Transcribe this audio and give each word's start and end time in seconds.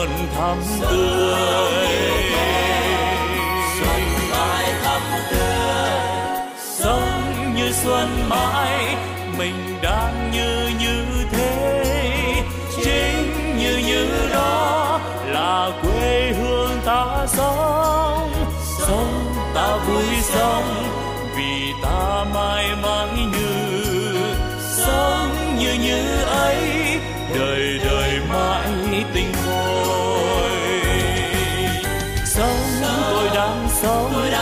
luôn 0.00 0.08
thắm 0.34 0.58
tươi. 0.80 1.88
Xuân 3.80 4.00
mãi 4.30 4.72
thắm 4.82 5.00
tươi 5.30 5.90
sống 6.62 7.54
như 7.56 7.72
xuân 7.72 8.28
mãi 8.28 8.96
mình 9.38 9.78
đang 9.82 10.29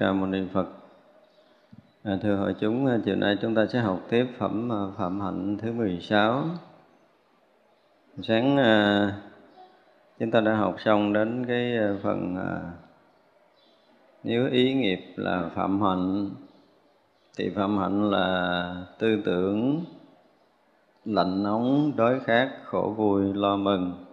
Ca 0.00 0.12
Mâu 0.12 0.26
Ni 0.26 0.38
Phật. 0.52 0.66
À, 2.02 2.18
thưa 2.22 2.36
hội 2.36 2.54
chúng, 2.60 2.86
à, 2.86 2.98
chiều 3.04 3.16
nay 3.16 3.36
chúng 3.42 3.54
ta 3.54 3.66
sẽ 3.66 3.80
học 3.80 4.00
tiếp 4.08 4.26
phẩm 4.38 4.72
à, 4.72 4.82
Phạm 4.96 5.20
Hạnh 5.20 5.56
thứ 5.62 5.72
16. 5.72 6.44
Sáng 8.22 8.56
à, 8.56 9.12
chúng 10.18 10.30
ta 10.30 10.40
đã 10.40 10.54
học 10.54 10.76
xong 10.78 11.12
đến 11.12 11.44
cái 11.46 11.76
à, 11.76 11.94
phần 12.02 12.36
nếu 14.22 14.48
ý 14.50 14.74
nghiệp 14.74 15.00
là 15.16 15.50
phạm 15.54 15.82
hạnh 15.82 16.30
thì 17.38 17.50
phạm 17.50 17.78
hạnh 17.78 18.10
là 18.10 18.74
tư 18.98 19.22
tưởng 19.24 19.84
lạnh 21.04 21.42
nóng 21.42 21.92
đói 21.96 22.20
khát 22.20 22.50
khổ 22.64 22.94
vui 22.96 23.34
lo 23.34 23.56
mừng 23.56 24.04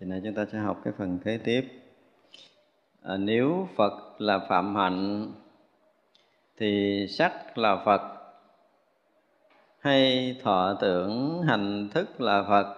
thì 0.00 0.06
nay 0.06 0.20
chúng 0.24 0.34
ta 0.34 0.46
sẽ 0.52 0.58
học 0.58 0.80
cái 0.84 0.94
phần 0.98 1.18
kế 1.18 1.38
tiếp 1.38 1.83
à, 3.04 3.16
nếu 3.16 3.68
phật 3.76 3.92
là 4.18 4.38
phạm 4.48 4.76
hạnh 4.76 5.32
thì 6.58 7.06
sắc 7.08 7.58
là 7.58 7.82
phật. 7.84 8.02
Hay 9.80 10.36
thọ 10.42 10.74
tưởng 10.80 11.42
hành 11.42 11.88
thức 11.94 12.20
là 12.20 12.44
phật. 12.48 12.74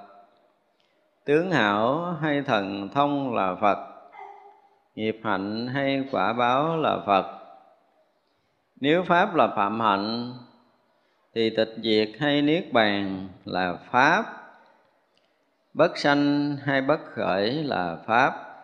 Tướng 1.24 1.50
hảo 1.50 2.16
hay 2.20 2.42
thần 2.42 2.88
thông 2.88 3.34
là 3.34 3.54
phật. 3.60 3.78
Nghiệp 4.94 5.20
hạnh 5.24 5.66
hay 5.66 6.04
quả 6.10 6.32
báo 6.32 6.76
là 6.76 6.98
phật. 7.06 7.26
Nếu 8.80 9.02
pháp 9.02 9.34
là 9.34 9.48
phạm 9.56 9.80
hạnh 9.80 10.34
thì 11.34 11.50
tịch 11.56 11.74
diệt 11.82 12.08
hay 12.20 12.42
niết 12.42 12.72
bàn 12.72 13.28
là 13.44 13.78
pháp. 13.90 14.24
Bất 15.74 15.98
sanh 15.98 16.56
hay 16.64 16.82
bất 16.82 17.00
khởi 17.04 17.52
là 17.52 17.96
pháp 18.06 18.55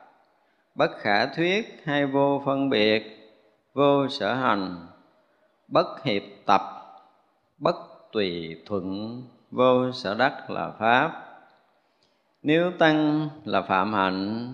bất 0.74 0.90
khả 0.98 1.26
thuyết 1.26 1.82
hay 1.84 2.06
vô 2.06 2.42
phân 2.44 2.70
biệt, 2.70 3.30
vô 3.74 4.08
sở 4.08 4.34
hành. 4.34 4.86
Bất 5.68 6.04
hiệp 6.04 6.22
tập, 6.46 6.60
bất 7.58 7.76
tùy 8.12 8.56
thuận, 8.66 9.22
vô 9.50 9.92
sở 9.92 10.14
đắc 10.14 10.50
là 10.50 10.70
pháp. 10.78 11.12
Nếu 12.42 12.72
tăng 12.78 13.28
là 13.44 13.62
phạm 13.62 13.92
hạnh, 13.94 14.52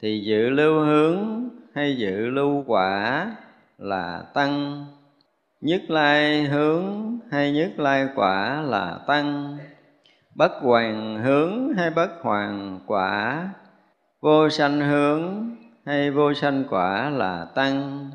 thì 0.00 0.20
dự 0.26 0.48
lưu 0.48 0.80
hướng 0.80 1.48
hay 1.74 1.96
dự 1.96 2.26
lưu 2.30 2.64
quả 2.66 3.26
là 3.78 4.24
tăng. 4.34 4.86
Nhất 5.60 5.82
lai 5.88 6.44
hướng 6.44 7.18
hay 7.30 7.52
nhất 7.52 7.72
lai 7.76 8.08
quả 8.14 8.62
là 8.62 8.98
tăng. 9.06 9.58
Bất 10.34 10.52
hoàng 10.62 11.22
hướng 11.22 11.74
hay 11.76 11.90
bất 11.90 12.10
hoàng 12.22 12.80
quả 12.86 13.48
vô 14.20 14.48
sanh 14.48 14.80
hướng 14.80 15.56
hay 15.86 16.10
vô 16.10 16.34
sanh 16.34 16.64
quả 16.70 17.10
là 17.10 17.46
tăng, 17.54 18.10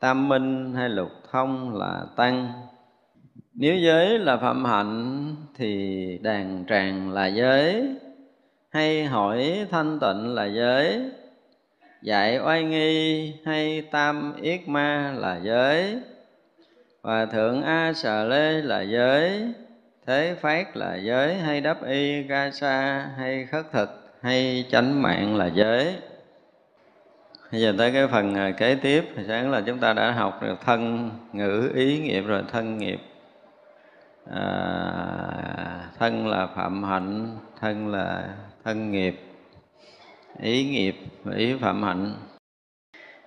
tam 0.00 0.28
minh 0.28 0.74
hay 0.74 0.88
lục 0.88 1.10
thông 1.30 1.76
là 1.78 2.06
tăng. 2.16 2.52
Nếu 3.54 3.74
giới 3.74 4.18
là 4.18 4.36
phạm 4.36 4.64
hạnh 4.64 5.36
thì 5.56 6.18
đàn 6.22 6.64
tràng 6.68 7.12
là 7.12 7.26
giới, 7.26 7.96
hay 8.70 9.04
hỏi 9.04 9.66
thanh 9.70 10.00
tịnh 10.00 10.34
là 10.34 10.44
giới. 10.44 11.10
Dạy 12.02 12.38
oai 12.38 12.64
nghi 12.64 13.34
hay 13.44 13.82
tam 13.82 14.34
yết 14.42 14.68
ma 14.68 15.14
là 15.18 15.40
giới. 15.42 15.98
Và 17.02 17.26
thượng 17.26 17.62
a 17.62 17.92
sà 17.92 18.24
lê 18.24 18.52
là 18.62 18.80
giới, 18.80 19.52
thế 20.06 20.36
phát 20.40 20.76
là 20.76 20.96
giới 20.96 21.34
hay 21.34 21.60
đắp 21.60 21.86
y 21.86 22.22
ca 22.28 22.50
sa 22.50 23.08
hay 23.18 23.46
khất 23.46 23.72
thực 23.72 23.99
hay 24.22 24.64
chánh 24.70 25.02
mạng 25.02 25.36
là 25.36 25.46
giới. 25.46 25.96
Bây 27.52 27.60
giờ 27.60 27.74
tới 27.78 27.92
cái 27.92 28.08
phần 28.08 28.34
à, 28.34 28.50
kế 28.50 28.74
tiếp 28.74 29.04
thì 29.16 29.22
sáng 29.28 29.50
là 29.50 29.62
chúng 29.66 29.78
ta 29.78 29.92
đã 29.92 30.10
học 30.10 30.42
được 30.42 30.60
thân 30.64 31.10
ngữ 31.32 31.70
ý 31.74 31.98
nghiệp 31.98 32.20
rồi 32.20 32.42
thân 32.52 32.78
nghiệp. 32.78 33.00
À, 34.32 35.90
thân 35.98 36.26
là 36.26 36.46
phạm 36.46 36.82
hạnh 36.82 37.38
thân 37.60 37.88
là 37.88 38.34
thân 38.64 38.92
nghiệp. 38.92 39.20
Ý 40.40 40.64
nghiệp 40.64 40.96
và 41.24 41.36
ý 41.36 41.54
phạm 41.60 41.82
hạnh. 41.82 42.14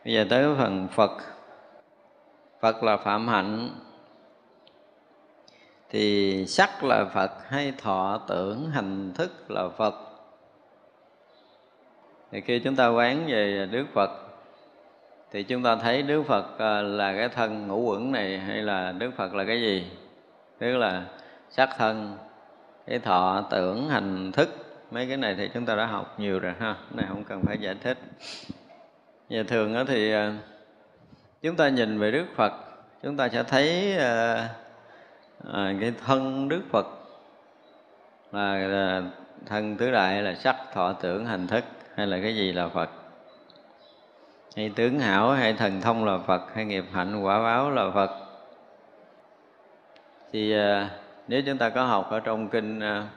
Bây 0.06 0.14
giờ 0.14 0.26
tới 0.30 0.56
phần 0.58 0.88
phật. 0.92 1.12
Phật 2.62 2.84
là 2.84 2.98
phạm 2.98 3.28
hạnh. 3.28 3.70
Thì 5.90 6.46
sắc 6.48 6.84
là 6.84 7.06
phật 7.06 7.32
hay 7.48 7.74
thọ 7.78 8.22
tưởng 8.28 8.70
hành 8.72 9.14
thức 9.16 9.52
là 9.52 9.70
phật 9.78 10.13
thì 12.34 12.42
khi 12.42 12.60
chúng 12.60 12.76
ta 12.76 12.88
quán 12.88 13.26
về 13.28 13.68
đức 13.72 13.86
phật 13.94 14.12
thì 15.32 15.44
chúng 15.44 15.64
ta 15.64 15.76
thấy 15.76 16.02
đức 16.02 16.24
phật 16.24 16.60
à, 16.60 16.82
là 16.82 17.14
cái 17.18 17.30
thân 17.30 17.68
ngũ 17.68 17.80
quẩn 17.80 18.12
này 18.12 18.40
hay 18.40 18.62
là 18.62 18.92
đức 18.92 19.12
phật 19.18 19.34
là 19.34 19.44
cái 19.46 19.62
gì? 19.62 19.88
Tức 20.60 20.78
là 20.78 21.06
sắc 21.50 21.70
thân 21.78 22.18
cái 22.88 23.00
thọ 23.00 23.48
tưởng 23.52 23.90
hành 23.90 24.32
thức. 24.32 24.50
Mấy 24.92 25.08
cái 25.08 25.18
này 25.18 25.36
thì 25.36 25.50
chúng 25.54 25.66
ta 25.66 25.76
đã 25.76 25.86
học 25.86 26.20
nhiều 26.20 26.40
rồi 26.40 26.54
ha. 26.60 26.76
Này 26.92 27.06
không 27.10 27.24
cần 27.24 27.42
phải 27.46 27.58
giải 27.58 27.76
thích. 27.84 27.98
Và 29.30 29.44
thường 29.48 29.74
đó 29.74 29.84
thì 29.88 30.12
à, 30.12 30.34
chúng 31.42 31.56
ta 31.56 31.70
nhìn 31.70 32.00
về 32.00 32.12
đức 32.12 32.26
phật 32.36 32.54
chúng 33.04 33.18
ta 33.18 33.30
sẽ 33.30 33.44
thấy 33.44 33.98
à, 33.98 34.50
à, 35.54 35.74
cái 35.82 35.94
thân 36.06 36.50
đức 36.50 36.62
phật 36.72 36.88
là, 38.32 38.58
là 38.58 39.02
thân 39.46 39.78
tứ 39.78 39.92
đại 39.92 40.22
là 40.22 40.36
sắc 40.36 40.56
thọ 40.74 40.94
tưởng 40.94 41.26
hành 41.26 41.48
thức 41.48 41.64
hay 41.96 42.08
là 42.08 42.20
cái 42.22 42.36
gì 42.36 42.52
là 42.52 42.68
phật? 42.68 42.90
Hay 44.56 44.72
tướng 44.76 45.00
hảo, 45.00 45.32
hay 45.32 45.54
thần 45.54 45.82
thông 45.82 46.06
là 46.06 46.18
phật, 46.18 46.42
hay 46.56 46.66
nghiệp 46.66 46.86
hạnh, 46.92 47.24
quả 47.24 47.44
báo 47.44 47.72
là 47.72 47.92
phật? 47.94 48.12
Thì 50.32 50.54
à, 50.54 50.90
nếu 51.28 51.42
chúng 51.46 51.58
ta 51.58 51.70
có 51.70 51.84
học 51.86 52.10
ở 52.10 52.20
trong 52.20 52.48
kinh 52.48 52.80
à, 52.80 53.08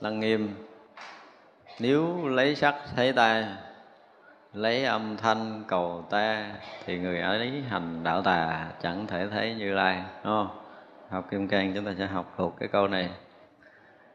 lăng 0.00 0.20
nghiêm, 0.20 0.54
nếu 1.78 2.28
lấy 2.28 2.54
sắc 2.54 2.74
thấy 2.96 3.12
ta 3.12 3.56
lấy 4.52 4.84
âm 4.84 5.16
thanh 5.16 5.64
cầu 5.68 6.04
ta, 6.10 6.50
thì 6.86 6.98
người 6.98 7.20
ấy 7.20 7.62
hành 7.68 8.04
đạo 8.04 8.22
tà, 8.22 8.68
chẳng 8.82 9.06
thể 9.06 9.28
thấy 9.28 9.54
như 9.54 9.74
lai, 9.74 9.96
đúng 9.96 10.32
không? 10.32 10.48
Học 11.10 11.26
kim 11.30 11.48
cang 11.48 11.72
chúng 11.74 11.84
ta 11.84 11.94
sẽ 11.98 12.06
học 12.06 12.34
thuộc 12.36 12.56
cái 12.60 12.68
câu 12.68 12.88
này. 12.88 13.10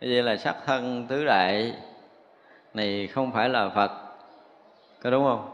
Cái 0.02 0.10
vậy 0.10 0.24
là 0.24 0.38
sắc 0.38 0.56
thân 0.66 1.08
tứ 1.08 1.26
đại? 1.26 1.76
Này 2.76 3.08
không 3.08 3.32
phải 3.32 3.50
là 3.50 3.70
phật. 3.70 3.92
Có 5.04 5.10
đúng 5.10 5.26
không? 5.26 5.52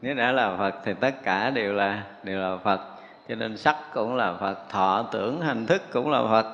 Nếu 0.00 0.14
đã 0.14 0.32
là 0.32 0.56
phật 0.56 0.74
thì 0.84 0.94
tất 1.00 1.14
cả 1.22 1.50
đều 1.50 1.72
là 1.72 2.02
đều 2.22 2.40
là 2.40 2.56
phật. 2.56 2.80
Cho 3.28 3.34
nên 3.34 3.56
sắc 3.56 3.76
cũng 3.94 4.16
là 4.16 4.34
phật, 4.40 4.56
thọ 4.70 5.02
tưởng 5.12 5.40
hành 5.40 5.66
thức 5.66 5.82
cũng 5.92 6.10
là 6.10 6.22
phật. 6.22 6.46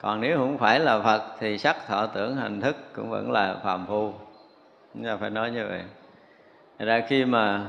Còn 0.00 0.20
nếu 0.20 0.38
không 0.38 0.58
phải 0.58 0.80
là 0.80 1.00
phật 1.00 1.22
thì 1.38 1.58
sắc, 1.58 1.86
thọ 1.86 2.06
tưởng, 2.06 2.36
hành 2.36 2.60
thức 2.60 2.76
cũng 2.92 3.10
vẫn 3.10 3.30
là 3.30 3.56
phàm 3.64 3.86
phu. 3.86 4.12
Chúng 4.94 5.04
ta 5.04 5.16
phải 5.16 5.30
nói 5.30 5.50
như 5.50 5.66
vậy. 5.68 5.82
Thật 6.78 6.84
ra 6.84 7.02
khi 7.08 7.24
mà 7.24 7.66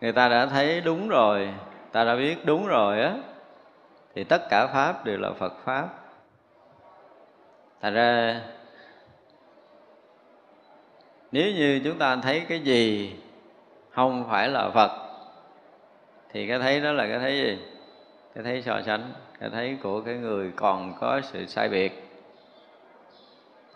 người 0.00 0.12
ta 0.12 0.28
đã 0.28 0.46
thấy 0.46 0.80
đúng 0.80 1.08
rồi, 1.08 1.54
ta 1.92 2.04
đã 2.04 2.16
biết 2.16 2.46
đúng 2.46 2.66
rồi 2.66 3.02
á, 3.02 3.14
thì 4.14 4.24
tất 4.24 4.42
cả 4.50 4.66
pháp 4.66 5.04
đều 5.04 5.18
là 5.18 5.30
phật 5.32 5.52
pháp 5.64 5.88
thành 7.80 7.94
ra, 7.94 8.40
nếu 11.32 11.52
như 11.52 11.80
chúng 11.84 11.98
ta 11.98 12.16
thấy 12.16 12.42
cái 12.48 12.60
gì 12.60 13.14
không 13.90 14.26
phải 14.30 14.48
là 14.48 14.70
phật, 14.70 14.90
thì 16.32 16.48
cái 16.48 16.58
thấy 16.58 16.80
đó 16.80 16.92
là 16.92 17.06
cái 17.08 17.18
thấy 17.18 17.36
gì? 17.36 17.58
Cái 18.34 18.44
thấy 18.44 18.62
so 18.62 18.82
sánh, 18.86 19.12
cái 19.40 19.50
thấy 19.50 19.76
của 19.82 20.00
cái 20.00 20.14
người 20.14 20.52
còn 20.56 20.92
có 21.00 21.20
sự 21.20 21.46
sai 21.46 21.68
biệt. 21.68 22.02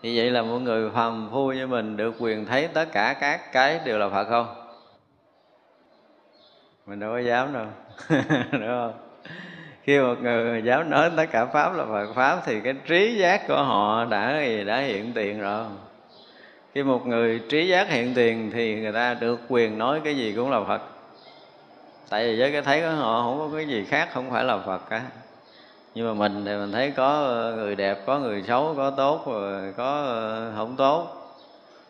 Thì 0.01 0.17
vậy 0.17 0.31
là 0.31 0.41
một 0.41 0.59
người 0.59 0.89
phàm 0.89 1.29
phu 1.31 1.51
như 1.51 1.67
mình 1.67 1.97
được 1.97 2.15
quyền 2.19 2.45
thấy 2.45 2.67
tất 2.67 2.85
cả 2.91 3.17
các 3.19 3.51
cái 3.51 3.79
đều 3.85 3.99
là 3.99 4.09
phật 4.09 4.25
không? 4.25 4.55
Mình 6.85 6.99
đâu 6.99 7.11
có 7.11 7.19
dám 7.19 7.53
đâu. 7.53 7.65
Đúng 8.51 8.67
không? 8.67 8.93
Khi 9.83 9.99
một 9.99 10.15
người 10.21 10.63
dám 10.63 10.89
nói 10.89 11.11
tất 11.17 11.25
cả 11.31 11.45
pháp 11.45 11.75
là 11.75 11.85
Phật 11.85 12.13
pháp 12.15 12.41
thì 12.45 12.59
cái 12.59 12.73
trí 12.87 13.17
giác 13.17 13.47
của 13.47 13.63
họ 13.63 14.05
đã 14.05 14.41
đã 14.65 14.77
hiện 14.77 15.11
tiền 15.13 15.39
rồi. 15.39 15.65
Khi 16.75 16.83
một 16.83 17.07
người 17.07 17.41
trí 17.49 17.67
giác 17.67 17.89
hiện 17.89 18.13
tiền 18.13 18.51
thì 18.53 18.75
người 18.75 18.91
ta 18.91 19.13
được 19.13 19.39
quyền 19.47 19.77
nói 19.77 20.01
cái 20.03 20.17
gì 20.17 20.33
cũng 20.35 20.51
là 20.51 20.63
Phật. 20.67 20.81
Tại 22.09 22.27
vì 22.27 22.39
với 22.39 22.51
cái 22.51 22.61
thấy 22.61 22.81
của 22.81 22.89
họ 22.89 23.21
không 23.23 23.39
có 23.39 23.57
cái 23.57 23.67
gì 23.67 23.85
khác, 23.89 24.09
không 24.13 24.31
phải 24.31 24.43
là 24.43 24.57
Phật 24.57 24.89
cả. 24.89 25.01
Nhưng 25.95 26.07
mà 26.07 26.13
mình 26.13 26.45
thì 26.45 26.55
mình 26.55 26.71
thấy 26.71 26.91
có 26.91 27.33
người 27.55 27.75
đẹp, 27.75 27.97
có 28.05 28.19
người 28.19 28.43
xấu, 28.47 28.73
có 28.77 28.89
tốt, 28.89 29.27
rồi 29.27 29.73
có 29.77 30.03
ờ, 30.03 30.51
không 30.55 30.75
tốt. 30.75 31.07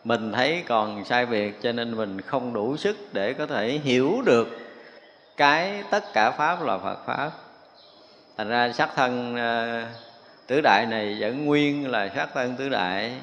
Mình 0.03 0.31
thấy 0.31 0.63
còn 0.67 1.05
sai 1.05 1.25
biệt 1.25 1.61
cho 1.61 1.71
nên 1.71 1.97
mình 1.97 2.21
không 2.21 2.53
đủ 2.53 2.77
sức 2.77 2.97
để 3.13 3.33
có 3.33 3.45
thể 3.45 3.67
hiểu 3.83 4.21
được 4.25 4.47
cái 5.37 5.83
tất 5.91 6.03
cả 6.13 6.31
pháp 6.31 6.63
là 6.63 6.77
Phật 6.77 6.97
pháp 7.05 7.31
thành 8.41 8.49
ra 8.49 8.71
sắc 8.71 8.89
thân 8.95 9.35
ờ, 9.35 9.83
tứ 10.47 10.61
đại 10.61 10.85
này 10.85 11.17
vẫn 11.19 11.45
nguyên 11.45 11.91
là 11.91 12.09
sắc 12.15 12.29
thân 12.33 12.55
tứ 12.55 12.69
đại. 12.69 13.13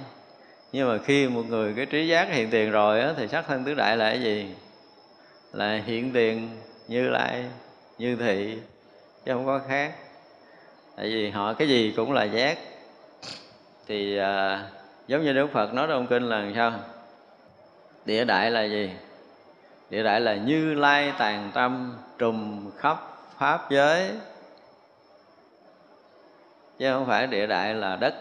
Nhưng 0.73 0.89
mà 0.89 0.99
khi 1.05 1.29
một 1.29 1.43
người 1.49 1.75
cái 1.77 1.87
trí 1.87 2.09
giác 2.09 2.29
hiện 2.31 2.51
tiền 2.51 2.71
rồi 2.71 3.01
á, 3.01 3.13
thì 3.17 3.29
sắc 3.29 3.45
thân 3.49 3.65
tứ 3.65 3.75
đại 3.75 3.97
là 3.97 4.11
cái 4.11 4.23
gì? 4.23 4.55
Là 5.53 5.81
hiện 5.87 6.13
tiền 6.13 6.51
như 6.89 7.09
lai 7.09 7.45
như 7.99 8.17
thị 8.17 8.59
chứ 9.25 9.33
không 9.33 9.47
có 9.47 9.61
khác. 9.69 9.93
Tại 10.97 11.07
vì 11.07 11.31
họ 11.31 11.53
cái 11.53 11.69
gì 11.69 11.93
cũng 11.97 12.13
là 12.13 12.25
giác. 12.25 12.59
Thì 13.87 14.19
à, 14.19 14.65
giống 15.07 15.25
như 15.25 15.33
đức 15.33 15.49
phật 15.53 15.75
nói 15.75 15.87
trong 15.91 16.07
kinh 16.07 16.23
là 16.23 16.45
sao? 16.55 16.73
Địa 18.05 18.25
đại 18.25 18.51
là 18.51 18.65
gì? 18.65 18.91
Địa 19.91 20.03
đại 20.03 20.21
là 20.21 20.35
như 20.35 20.75
lai 20.75 21.13
tàn 21.19 21.51
tâm 21.55 21.95
trùm 22.19 22.71
khắp 22.79 22.99
pháp 23.39 23.71
giới 23.71 24.11
chứ 26.79 26.93
không 26.93 27.07
phải 27.07 27.27
địa 27.27 27.47
đại 27.47 27.75
là 27.75 27.97
đất, 27.97 28.15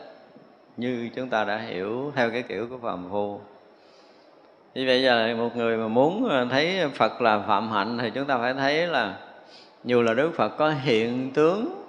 như 0.78 1.10
chúng 1.16 1.30
ta 1.30 1.44
đã 1.44 1.58
hiểu 1.58 2.12
theo 2.16 2.32
cái 2.32 2.42
kiểu 2.42 2.68
của 2.70 2.78
phàm 2.78 3.10
phu. 3.12 3.40
Như 4.74 4.84
vậy 4.88 5.04
giờ 5.04 5.36
một 5.38 5.56
người 5.56 5.78
mà 5.78 5.88
muốn 5.88 6.30
à, 6.30 6.46
thấy 6.50 6.90
Phật 6.94 7.22
là 7.22 7.40
phạm 7.40 7.72
hạnh 7.72 7.98
thì 8.02 8.10
chúng 8.10 8.26
ta 8.26 8.38
phải 8.38 8.54
thấy 8.54 8.88
là 8.88 9.18
dù 9.84 10.02
là 10.02 10.14
Đức 10.14 10.32
Phật 10.36 10.50
có 10.50 10.70
hiện 10.70 11.32
tướng 11.32 11.84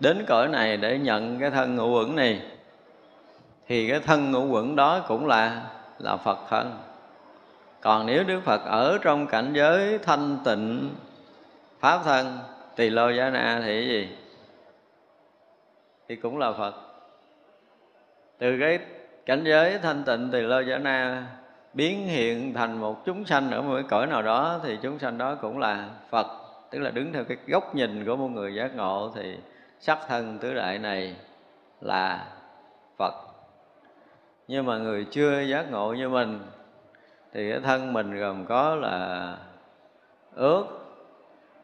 đến 0.00 0.24
cõi 0.26 0.48
này 0.48 0.76
để 0.76 0.98
nhận 0.98 1.38
cái 1.40 1.50
thân 1.50 1.76
ngũ 1.76 1.92
quẩn 1.94 2.16
này, 2.16 2.40
thì 3.68 3.88
cái 3.88 4.00
thân 4.00 4.30
ngũ 4.30 4.46
quẩn 4.46 4.76
đó 4.76 5.00
cũng 5.08 5.26
là 5.26 5.62
là 5.98 6.16
Phật 6.16 6.38
thân. 6.50 6.78
Còn 7.80 8.06
nếu 8.06 8.24
Đức 8.24 8.40
Phật 8.44 8.64
ở 8.64 8.98
trong 9.02 9.26
cảnh 9.26 9.52
giới 9.52 9.98
thanh 9.98 10.38
tịnh, 10.44 10.90
pháp 11.80 12.00
thân, 12.04 12.38
tỳ 12.76 12.90
lô 12.90 13.10
giá 13.10 13.30
na 13.30 13.60
thì 13.64 13.80
cái 13.80 13.88
gì? 13.88 14.08
Thì 16.08 16.16
cũng 16.16 16.38
là 16.38 16.52
Phật. 16.52 16.74
Từ 18.38 18.58
cái 18.60 18.78
cảnh 19.26 19.44
giới 19.44 19.78
thanh 19.78 20.04
tịnh 20.04 20.30
thì 20.32 20.40
lô 20.40 20.60
giả 20.60 20.78
na 20.78 21.26
biến 21.74 22.06
hiện 22.06 22.54
thành 22.54 22.80
một 22.80 23.04
chúng 23.04 23.24
sanh 23.24 23.50
ở 23.50 23.62
một 23.62 23.74
cái 23.74 23.84
cõi 23.88 24.06
nào 24.06 24.22
đó, 24.22 24.60
thì 24.62 24.78
chúng 24.82 24.98
sanh 24.98 25.18
đó 25.18 25.34
cũng 25.34 25.58
là 25.58 25.88
Phật, 26.10 26.26
tức 26.70 26.78
là 26.78 26.90
đứng 26.90 27.12
theo 27.12 27.24
cái 27.24 27.36
góc 27.46 27.74
nhìn 27.74 28.04
của 28.04 28.16
một 28.16 28.28
người 28.28 28.54
giác 28.54 28.76
ngộ, 28.76 29.10
thì 29.14 29.38
sắc 29.80 29.98
thân 30.08 30.38
tứ 30.38 30.54
đại 30.54 30.78
này 30.78 31.16
là 31.80 32.26
Phật. 32.98 33.14
Nhưng 34.48 34.66
mà 34.66 34.78
người 34.78 35.06
chưa 35.10 35.40
giác 35.40 35.70
ngộ 35.70 35.92
như 35.92 36.08
mình, 36.08 36.40
thì 37.32 37.50
cái 37.50 37.60
thân 37.60 37.92
mình 37.92 38.18
gồm 38.18 38.46
có 38.46 38.74
là 38.74 39.36
ướt 40.34 40.64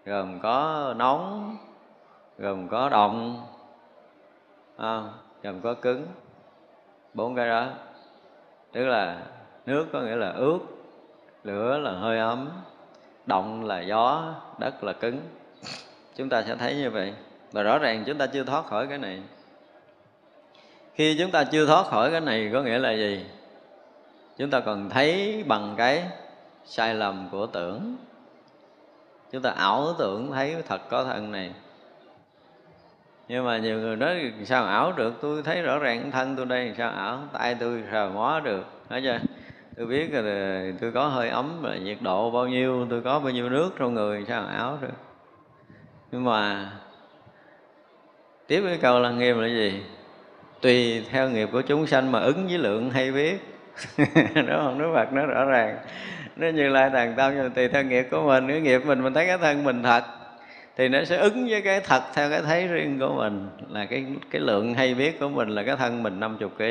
gồm 0.05 0.41
có 0.41 0.95
nóng, 0.97 1.57
gồm 2.39 2.69
có 2.69 2.89
động 2.89 3.47
à, 4.79 5.03
gồm 5.43 5.61
có 5.61 5.75
cứng. 5.75 6.07
Bốn 7.15 7.35
cái 7.37 7.49
đó. 7.49 7.69
Tức 8.73 8.85
là 8.85 9.23
nước 9.67 9.87
có 9.93 10.01
nghĩa 10.01 10.17
là 10.17 10.31
ướt 10.31 10.59
lửa 11.45 11.79
là 11.79 11.93
hơi 11.93 12.19
ấm 12.19 12.49
động 13.27 13.65
là 13.65 13.81
gió 13.81 14.35
đất 14.59 14.85
là 14.85 14.93
cứng. 14.93 15.21
Chúng 16.17 16.29
ta 16.29 16.43
sẽ 16.43 16.57
thấy 16.57 16.77
như 16.77 16.91
vậy. 16.91 17.15
Và 17.53 17.63
rõ 17.63 17.79
ràng 17.79 18.05
chúng 18.07 18.19
ta 18.19 18.27
chưa 18.27 18.45
thoát 18.45 18.67
khỏi 18.67 18.87
cái 18.87 18.99
này. 18.99 19.23
Khi 20.95 21.17
chúng 21.19 21.31
ta 21.31 21.45
chưa 21.45 21.67
thoát 21.67 21.87
khỏi 21.87 22.11
cái 22.11 22.21
này 22.21 22.51
có 22.53 22.63
nghĩa 22.63 22.79
là 22.79 22.93
gì? 22.93 23.27
Chúng 24.37 24.51
ta 24.51 24.61
còn 24.61 24.91
thấy 24.91 25.45
bằng 25.47 25.75
cái 25.77 26.05
sai 26.65 26.95
lầm 26.95 27.29
của 27.33 27.47
tưởng. 27.47 27.97
Chúng 29.33 29.43
ta 29.43 29.51
ảo 29.51 29.95
tưởng 29.99 30.33
thấy 30.33 30.63
thật 30.69 30.81
có 30.91 31.05
thân 31.05 31.33
này 31.33 31.53
nhưng 33.29 33.45
mà 33.45 33.59
nhiều 33.59 33.79
người 33.79 33.97
nói, 33.97 34.33
sao 34.45 34.65
ảo 34.65 34.93
được? 34.93 35.15
Tôi 35.21 35.43
thấy 35.43 35.63
rõ 35.63 35.79
ràng 35.79 36.11
thân 36.11 36.37
tôi 36.37 36.47
đây, 36.47 36.75
sao 36.79 36.91
ảo? 36.91 37.21
Tay 37.33 37.55
tôi 37.61 37.83
sao 37.91 38.11
mó 38.11 38.41
được? 38.41 38.65
Nói 38.91 39.01
chưa 39.05 39.19
tôi 39.79 39.87
biết 39.87 40.13
là 40.13 40.63
tôi 40.81 40.93
có 40.93 41.09
hơi 41.09 41.29
ấm 41.29 41.63
là 41.63 41.77
nhiệt 41.77 41.99
độ 42.01 42.31
bao 42.31 42.49
nhiêu, 42.49 42.87
tôi 42.91 43.01
có 43.01 43.19
bao 43.19 43.33
nhiêu 43.33 43.49
nước 43.49 43.71
trong 43.79 43.95
người, 43.95 44.25
sao 44.29 44.47
ảo 44.47 44.79
được? 44.81 44.95
Nhưng 46.13 46.25
mà 46.25 46.71
tiếp 48.47 48.63
cái 48.67 48.79
câu 48.83 49.01
là 49.01 49.11
nghiêm 49.11 49.41
là 49.41 49.49
gì? 49.49 49.83
Tùy 50.61 51.05
theo 51.11 51.31
nghiệp 51.31 51.49
của 51.53 51.63
chúng 51.63 51.87
sanh 51.87 52.13
mà 52.13 52.21
ứng 52.21 52.47
với 52.47 52.59
lượng 52.59 52.91
hay 52.91 53.13
biết. 53.13 53.39
Đúng 54.35 54.57
không? 54.57 54.79
Đức 54.79 54.91
Phật 54.95 55.13
nó 55.13 55.27
rõ 55.27 55.45
ràng. 55.45 55.79
Nó 56.37 56.49
như 56.49 56.69
lai 56.69 56.91
tàn 56.93 57.15
tâm, 57.17 57.33
nhưng 57.37 57.51
tùy 57.51 57.69
theo 57.69 57.83
nghiệp 57.83 58.07
của 58.11 58.23
mình 58.23 58.49
cái 58.49 58.61
nghiệp 58.61 58.83
mình 58.87 59.03
mình 59.03 59.15
thấy 59.15 59.27
cái 59.27 59.39
thân 59.39 59.65
mình 59.65 59.83
thật 59.83 60.05
thì 60.79 60.89
nó 60.89 61.05
sẽ 61.05 61.17
ứng 61.17 61.47
với 61.49 61.63
cái 61.63 61.81
thật 61.81 62.03
theo 62.15 62.31
cái 62.31 62.43
thấy 62.43 62.69
riêng 62.69 62.99
của 62.99 63.15
mình, 63.15 63.49
là 63.69 63.87
cái 63.87 64.07
cái 64.31 64.41
lượng 64.41 64.75
hay 64.75 64.95
biết 64.95 65.21
của 65.21 65.29
mình 65.29 65.49
là 65.49 65.63
cái 65.63 65.77
thân 65.77 66.03
mình 66.03 66.21
50 66.21 66.49
kg 66.59 66.65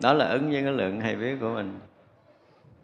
đó 0.00 0.12
là 0.12 0.28
ứng 0.28 0.50
với 0.50 0.62
cái 0.62 0.72
lượng 0.72 1.00
hay 1.00 1.16
biết 1.16 1.36
của 1.40 1.48
mình. 1.48 1.78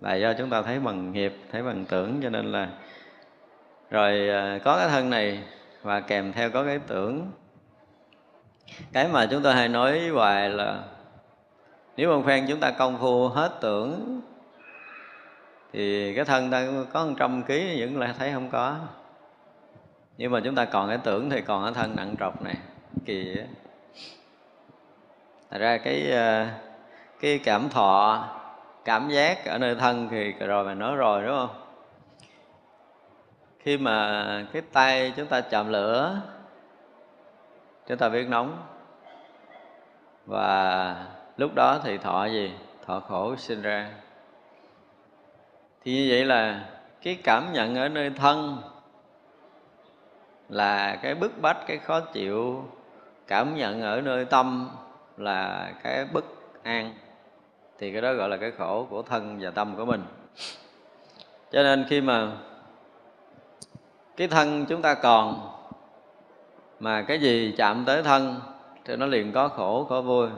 Là 0.00 0.14
do 0.14 0.32
chúng 0.32 0.50
ta 0.50 0.62
thấy 0.62 0.80
bằng 0.80 1.12
nghiệp 1.12 1.32
thấy 1.52 1.62
bằng 1.62 1.84
tưởng, 1.84 2.20
cho 2.22 2.30
nên 2.30 2.52
là 2.52 2.68
rồi 3.90 4.28
à, 4.28 4.58
có 4.64 4.78
cái 4.78 4.88
thân 4.88 5.10
này 5.10 5.42
và 5.82 6.00
kèm 6.00 6.32
theo 6.32 6.50
có 6.50 6.64
cái 6.64 6.78
tưởng. 6.86 7.30
Cái 8.92 9.08
mà 9.08 9.26
chúng 9.26 9.42
ta 9.42 9.54
hay 9.54 9.68
nói 9.68 10.08
hoài 10.08 10.50
là 10.50 10.82
nếu 11.96 12.10
một 12.10 12.22
phen 12.26 12.46
chúng 12.48 12.60
ta 12.60 12.70
công 12.70 12.98
phu 13.00 13.28
hết 13.28 13.52
tưởng, 13.60 14.20
thì 15.72 16.14
cái 16.14 16.24
thân 16.24 16.50
ta 16.50 16.66
có 16.92 17.06
một 17.06 17.14
trăm 17.18 17.42
ký 17.42 17.80
vẫn 17.80 17.98
là 17.98 18.14
thấy 18.18 18.32
không 18.32 18.50
có 18.50 18.78
nhưng 20.16 20.32
mà 20.32 20.40
chúng 20.44 20.54
ta 20.54 20.64
còn 20.64 20.88
cái 20.88 20.98
tưởng 20.98 21.30
thì 21.30 21.40
còn 21.40 21.64
cái 21.64 21.72
thân 21.74 21.96
nặng 21.96 22.14
trọc 22.20 22.42
này 22.42 22.56
kỳ 23.04 23.36
Thật 25.50 25.58
ra 25.60 25.78
cái 25.78 26.10
ờ, 26.12 26.46
cái 27.20 27.40
cảm 27.44 27.68
thọ, 27.68 28.24
cảm 28.84 29.08
giác 29.08 29.44
ở 29.44 29.58
nơi 29.58 29.74
thân 29.74 30.08
thì 30.10 30.32
rồi 30.32 30.64
mà 30.64 30.74
nói 30.74 30.96
rồi, 30.96 31.22
đúng 31.22 31.36
không? 31.36 31.64
Khi 33.58 33.78
mà 33.78 34.46
cái 34.52 34.62
tay 34.72 35.12
chúng 35.16 35.26
ta 35.26 35.40
chạm 35.40 35.68
lửa, 35.68 36.20
chúng 37.88 37.98
ta 37.98 38.08
biết 38.08 38.28
nóng. 38.28 38.62
Và 40.26 40.96
lúc 41.36 41.50
đó 41.54 41.80
thì 41.84 41.98
thọ 41.98 42.24
gì? 42.26 42.52
Thọ 42.86 43.00
khổ 43.00 43.36
sinh 43.36 43.62
ra. 43.62 43.90
Thì 45.84 45.92
như 45.92 46.06
vậy 46.10 46.24
là 46.24 46.64
cái 47.02 47.18
cảm 47.24 47.52
nhận 47.52 47.74
ở 47.74 47.88
nơi 47.88 48.10
thân 48.10 48.62
là 50.48 50.96
cái 51.02 51.14
bức 51.14 51.40
bách, 51.40 51.66
cái 51.66 51.78
khó 51.78 52.00
chịu 52.00 52.64
cảm 53.26 53.56
nhận 53.56 53.82
ở 53.82 54.00
nơi 54.00 54.24
tâm 54.24 54.70
là 55.16 55.72
cái 55.82 56.04
bất 56.12 56.24
an. 56.62 56.94
Thì 57.78 57.92
cái 57.92 58.02
đó 58.02 58.12
gọi 58.12 58.28
là 58.28 58.36
cái 58.36 58.50
khổ 58.50 58.86
của 58.90 59.02
thân 59.02 59.38
và 59.40 59.50
tâm 59.50 59.76
của 59.76 59.84
mình. 59.84 60.02
Cho 61.52 61.62
nên 61.62 61.84
khi 61.88 62.00
mà 62.00 62.32
cái 64.16 64.28
thân 64.28 64.66
chúng 64.66 64.82
ta 64.82 64.94
còn, 64.94 65.50
mà 66.80 67.02
cái 67.02 67.20
gì 67.20 67.54
chạm 67.56 67.84
tới 67.84 68.02
thân 68.02 68.40
thì 68.84 68.96
nó 68.96 69.06
liền 69.06 69.32
có 69.32 69.48
khổ, 69.48 69.86
có 69.90 70.02
vui. 70.02 70.28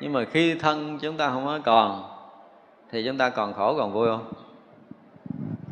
Nhưng 0.00 0.12
mà 0.12 0.24
khi 0.24 0.54
thân 0.54 0.98
chúng 0.98 1.16
ta 1.16 1.28
không 1.28 1.46
có 1.46 1.58
còn, 1.64 2.04
thì 2.90 3.04
chúng 3.06 3.18
ta 3.18 3.30
còn 3.30 3.54
khổ, 3.54 3.74
còn 3.78 3.92
vui 3.92 4.06
không? 4.06 4.32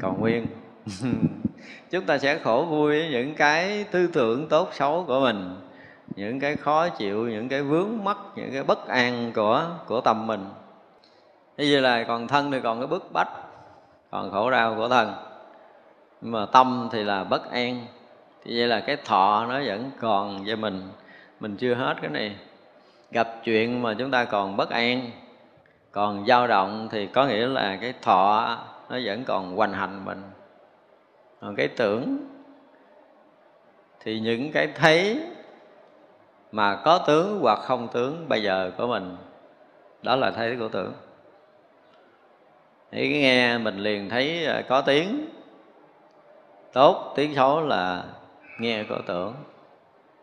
Còn 0.01 0.21
nguyên. 0.21 0.47
chúng 1.91 2.05
ta 2.05 2.19
sẽ 2.19 2.39
khổ 2.39 2.67
vui 2.71 3.01
với 3.01 3.11
những 3.11 3.35
cái 3.35 3.85
tư 3.91 4.07
tưởng 4.07 4.49
tốt 4.49 4.69
xấu 4.73 5.05
của 5.07 5.21
mình, 5.21 5.57
những 6.17 6.41
cái 6.41 6.57
khó 6.57 6.89
chịu, 6.89 7.29
những 7.29 7.49
cái 7.49 7.63
vướng 7.63 8.05
mắc, 8.05 8.17
những 8.37 8.53
cái 8.53 8.63
bất 8.63 8.89
an 8.89 9.33
của 9.35 9.65
của 9.87 10.01
tâm 10.01 10.27
mình. 10.27 10.45
Như 11.57 11.69
vậy 11.73 11.83
là 11.83 12.05
còn 12.05 12.29
thân 12.29 12.51
thì 12.51 12.61
còn 12.61 12.81
cái 12.81 12.87
bức 12.87 13.13
bách, 13.13 13.29
còn 14.11 14.31
khổ 14.31 14.51
đau 14.51 14.75
của 14.75 14.89
thân. 14.89 15.13
Nhưng 16.21 16.33
mà 16.33 16.47
tâm 16.47 16.89
thì 16.93 17.05
là 17.05 17.25
bất 17.25 17.51
an. 17.51 17.87
Thì 18.45 18.59
vậy 18.59 18.69
là 18.69 18.81
cái 18.81 18.97
thọ 18.97 19.47
nó 19.49 19.61
vẫn 19.67 19.91
còn 20.01 20.45
với 20.45 20.57
mình. 20.57 20.83
Mình 21.41 21.57
chưa 21.57 21.75
hết 21.75 21.95
cái 22.03 22.11
này. 22.11 22.37
Gặp 23.11 23.29
chuyện 23.45 23.83
mà 23.83 23.95
chúng 23.99 24.11
ta 24.11 24.25
còn 24.25 24.57
bất 24.57 24.71
an, 24.71 25.11
còn 25.93 26.27
dao 26.27 26.47
động 26.47 26.89
thì 26.91 27.07
có 27.07 27.27
nghĩa 27.27 27.47
là 27.47 27.79
cái 27.81 27.95
thọ 28.03 28.57
nó 28.91 28.99
vẫn 29.05 29.25
còn 29.25 29.57
hoành 29.57 29.73
hành 29.73 30.05
mình 30.05 30.23
còn 31.47 31.57
cái 31.57 31.69
tưởng 31.69 32.19
thì 34.01 34.21
những 34.21 34.53
cái 34.53 34.69
thấy 34.75 35.23
mà 36.53 36.77
có 36.85 36.99
tướng 37.07 37.41
hoặc 37.41 37.59
không 37.59 37.89
tướng 37.89 38.29
bây 38.29 38.43
giờ 38.43 38.71
của 38.79 38.87
mình, 38.87 39.17
đó 40.03 40.17
là 40.17 40.31
thấy 40.31 40.57
của 40.57 40.69
tưởng. 40.69 40.93
Thì 42.91 43.09
nghe 43.09 43.59
mình 43.59 43.79
liền 43.79 44.09
thấy 44.09 44.47
à, 44.47 44.63
có 44.69 44.81
tiếng, 44.81 45.29
tốt 46.73 47.13
tiếng 47.17 47.35
xấu 47.35 47.61
là 47.61 48.05
nghe 48.59 48.85
của 48.89 49.01
tưởng. 49.07 49.35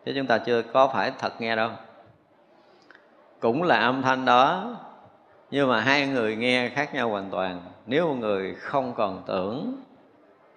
Chứ 0.06 0.12
chúng 0.16 0.28
ta 0.28 0.38
chưa 0.38 0.62
có 0.62 0.88
phải 0.88 1.12
thật 1.20 1.42
nghe 1.42 1.56
đâu. 1.56 1.70
Cũng 3.40 3.64
là 3.64 3.80
âm 3.80 4.02
thanh 4.02 4.26
đó, 4.26 4.76
nhưng 5.52 5.70
mà 5.70 5.82
hai 5.82 6.08
người 6.08 6.36
nghe 6.36 6.70
khác 6.70 6.96
nhau 6.96 7.10
hoàn 7.10 7.30
toàn. 7.30 7.62
Nếu 7.86 8.08
một 8.08 8.16
người 8.20 8.56
không 8.56 8.94
còn 8.94 9.24
tưởng 9.28 9.83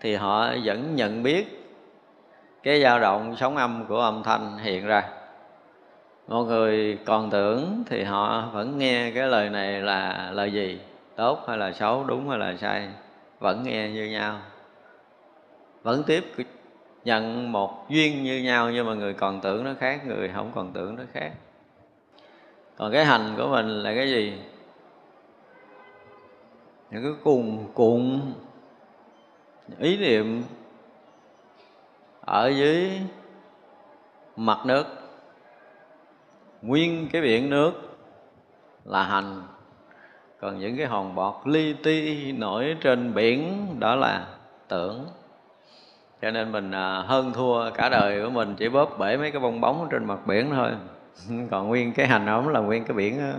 thì 0.00 0.14
họ 0.14 0.52
vẫn 0.64 0.96
nhận 0.96 1.22
biết 1.22 1.72
cái 2.62 2.82
dao 2.82 3.00
động 3.00 3.36
sóng 3.36 3.56
âm 3.56 3.84
của 3.88 4.00
âm 4.00 4.22
thanh 4.22 4.58
hiện 4.58 4.86
ra. 4.86 5.08
Một 6.28 6.44
người 6.44 6.98
còn 7.04 7.30
tưởng 7.30 7.82
thì 7.86 8.02
họ 8.02 8.50
vẫn 8.52 8.78
nghe 8.78 9.10
cái 9.10 9.26
lời 9.26 9.50
này 9.50 9.80
là 9.80 10.30
lời 10.32 10.52
gì, 10.52 10.80
tốt 11.16 11.44
hay 11.48 11.58
là 11.58 11.72
xấu, 11.72 12.04
đúng 12.04 12.28
hay 12.28 12.38
là 12.38 12.56
sai, 12.56 12.88
vẫn 13.38 13.62
nghe 13.62 13.90
như 13.90 14.04
nhau. 14.04 14.38
Vẫn 15.82 16.02
tiếp 16.02 16.24
nhận 17.04 17.52
một 17.52 17.88
duyên 17.88 18.24
như 18.24 18.38
nhau, 18.38 18.70
nhưng 18.70 18.86
mà 18.86 18.94
người 18.94 19.14
còn 19.14 19.40
tưởng 19.40 19.64
nó 19.64 19.70
khác, 19.80 20.06
người 20.06 20.30
không 20.34 20.52
còn 20.54 20.72
tưởng 20.72 20.96
nó 20.96 21.02
khác. 21.12 21.32
Còn 22.76 22.92
cái 22.92 23.04
hành 23.04 23.34
của 23.36 23.48
mình 23.48 23.68
là 23.68 23.94
cái 23.94 24.10
gì? 24.10 24.38
Những 26.90 27.02
cái 27.02 27.12
cùng 27.24 27.68
cuộn 27.74 28.20
ý 29.78 29.96
niệm 29.96 30.42
ở 32.20 32.48
dưới 32.48 33.00
mặt 34.36 34.58
nước. 34.64 34.86
Nguyên 36.62 37.08
cái 37.12 37.22
biển 37.22 37.50
nước 37.50 37.72
là 38.84 39.02
hành. 39.02 39.42
Còn 40.40 40.58
những 40.58 40.76
cái 40.76 40.86
hòn 40.86 41.14
bọt 41.14 41.34
li 41.44 41.72
ti 41.72 42.32
nổi 42.32 42.76
trên 42.80 43.14
biển 43.14 43.66
đó 43.78 43.94
là 43.94 44.26
tưởng. 44.68 45.06
Cho 46.22 46.30
nên 46.30 46.52
mình 46.52 46.70
à, 46.70 47.02
hơn 47.06 47.32
thua 47.32 47.70
cả 47.70 47.88
đời 47.88 48.22
của 48.22 48.30
mình 48.30 48.54
chỉ 48.58 48.68
bóp 48.68 48.98
bể 48.98 49.16
mấy 49.16 49.30
cái 49.30 49.40
bong 49.40 49.60
bóng 49.60 49.88
trên 49.90 50.04
mặt 50.04 50.26
biển 50.26 50.50
thôi. 50.50 50.70
Còn 51.50 51.68
nguyên 51.68 51.92
cái 51.92 52.06
hành 52.06 52.26
ống 52.26 52.48
là 52.48 52.60
nguyên 52.60 52.84
cái 52.84 52.96
biển 52.96 53.18
đó. 53.18 53.38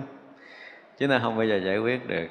chứ 0.98 1.08
nó 1.08 1.20
không 1.22 1.38
bao 1.38 1.46
giờ 1.46 1.60
giải 1.66 1.78
quyết 1.78 2.08
được 2.08 2.28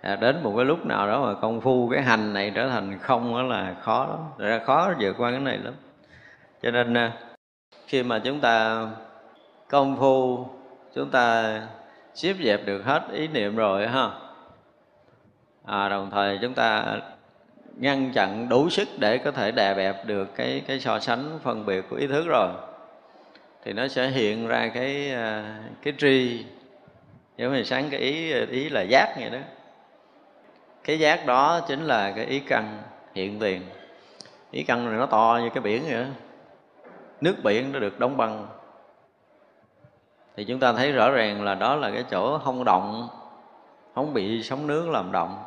à, 0.00 0.16
đến 0.16 0.42
một 0.42 0.52
cái 0.56 0.64
lúc 0.64 0.86
nào 0.86 1.06
đó 1.06 1.26
mà 1.26 1.40
công 1.40 1.60
phu 1.60 1.88
cái 1.88 2.02
hành 2.02 2.32
này 2.32 2.52
trở 2.54 2.68
thành 2.68 2.98
không 2.98 3.34
đó 3.34 3.42
là 3.42 3.74
khó 3.82 4.06
lắm. 4.06 4.18
Ra 4.38 4.60
khó 4.64 4.92
vượt 5.00 5.16
qua 5.18 5.30
cái 5.30 5.40
này 5.40 5.58
lắm. 5.58 5.74
Cho 6.62 6.70
nên 6.70 6.94
à, 6.94 7.12
khi 7.86 8.02
mà 8.02 8.18
chúng 8.18 8.40
ta 8.40 8.86
công 9.68 9.96
phu 9.96 10.46
chúng 10.94 11.10
ta 11.10 11.60
xếp 12.14 12.34
dẹp 12.44 12.66
được 12.66 12.84
hết 12.84 13.02
ý 13.12 13.28
niệm 13.28 13.56
rồi 13.56 13.88
ha 13.88 14.10
à, 15.64 15.88
đồng 15.88 16.10
thời 16.10 16.38
chúng 16.42 16.54
ta 16.54 16.96
ngăn 17.76 18.12
chặn 18.12 18.48
đủ 18.48 18.70
sức 18.70 18.88
để 18.98 19.18
có 19.18 19.30
thể 19.30 19.50
đè 19.50 19.74
bẹp 19.74 20.06
được 20.06 20.34
cái 20.34 20.62
cái 20.66 20.80
so 20.80 20.98
sánh 20.98 21.38
phân 21.42 21.66
biệt 21.66 21.84
của 21.90 21.96
ý 21.96 22.06
thức 22.06 22.24
rồi 22.26 22.48
thì 23.64 23.72
nó 23.72 23.88
sẽ 23.88 24.08
hiện 24.08 24.46
ra 24.46 24.70
cái 24.74 25.10
à, 25.10 25.58
cái 25.82 25.94
tri. 25.98 26.44
Giống 27.36 27.52
như 27.52 27.62
sáng 27.62 27.88
cái 27.90 28.00
ý 28.00 28.32
ý 28.32 28.68
là 28.68 28.82
giác 28.82 29.14
vậy 29.20 29.30
đó 29.30 29.38
cái 30.88 30.98
giác 30.98 31.26
đó 31.26 31.60
chính 31.68 31.84
là 31.84 32.12
cái 32.16 32.24
ý 32.24 32.40
căn 32.40 32.82
hiện 33.14 33.38
tiền. 33.38 33.62
Ý 34.50 34.62
căn 34.62 34.90
này 34.90 34.98
nó 34.98 35.06
to 35.06 35.40
như 35.42 35.50
cái 35.50 35.62
biển 35.62 35.82
vậy 35.84 36.04
đó. 36.04 36.08
Nước 37.20 37.36
biển 37.44 37.72
nó 37.72 37.78
được 37.78 37.98
đóng 37.98 38.16
băng. 38.16 38.46
Thì 40.36 40.44
chúng 40.44 40.60
ta 40.60 40.72
thấy 40.72 40.92
rõ 40.92 41.10
ràng 41.10 41.44
là 41.44 41.54
đó 41.54 41.76
là 41.76 41.90
cái 41.90 42.04
chỗ 42.10 42.38
không 42.38 42.64
động 42.64 43.08
không 43.94 44.14
bị 44.14 44.42
sóng 44.42 44.66
nước 44.66 44.88
làm 44.88 45.12
động. 45.12 45.44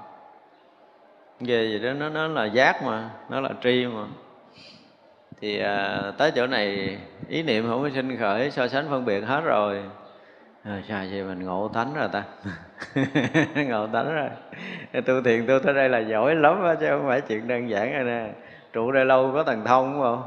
Về 1.40 1.68
gì 1.68 1.80
đó 1.80 1.94
nó 1.94 2.10
nó 2.10 2.28
là 2.28 2.46
giác 2.46 2.84
mà 2.84 3.10
nó 3.30 3.40
là 3.40 3.50
tri 3.64 3.86
mà. 3.86 4.06
Thì 5.42 5.60
à, 5.60 6.02
tới 6.18 6.32
chỗ 6.32 6.48
này 6.48 6.98
ý 7.28 7.44
niệm 7.44 7.68
không 7.68 7.84
có 7.84 7.90
sinh 7.90 8.18
khởi 8.18 8.52
so 8.52 8.68
sánh 8.68 8.90
phân 8.90 9.06
biệt 9.06 9.22
hết 9.22 9.42
rồi. 9.42 9.84
À, 10.64 10.82
sao 10.88 11.06
vậy 11.12 11.24
mình 11.24 11.44
ngộ 11.44 11.70
thánh 11.74 11.94
rồi 11.94 12.08
ta? 12.12 12.24
ngộ 13.56 13.88
tánh 13.88 14.16
rồi. 14.16 14.30
Tu 15.06 15.22
thiền 15.22 15.48
tu 15.48 15.60
tới 15.60 15.74
đây 15.74 15.90
là 15.90 16.00
giỏi 16.00 16.36
lắm 16.36 16.64
đó, 16.64 16.76
chứ 16.80 16.88
không 16.90 17.08
phải 17.08 17.22
chuyện 17.22 17.48
đơn 17.48 17.70
giản 17.70 17.94
rồi 17.94 18.04
nè. 18.04 18.32
Trụ 18.74 18.92
đây 18.92 19.06
lâu 19.06 19.32
có 19.34 19.44
thần 19.44 19.66
thông 19.66 19.94
đúng 19.94 20.02
không? 20.02 20.24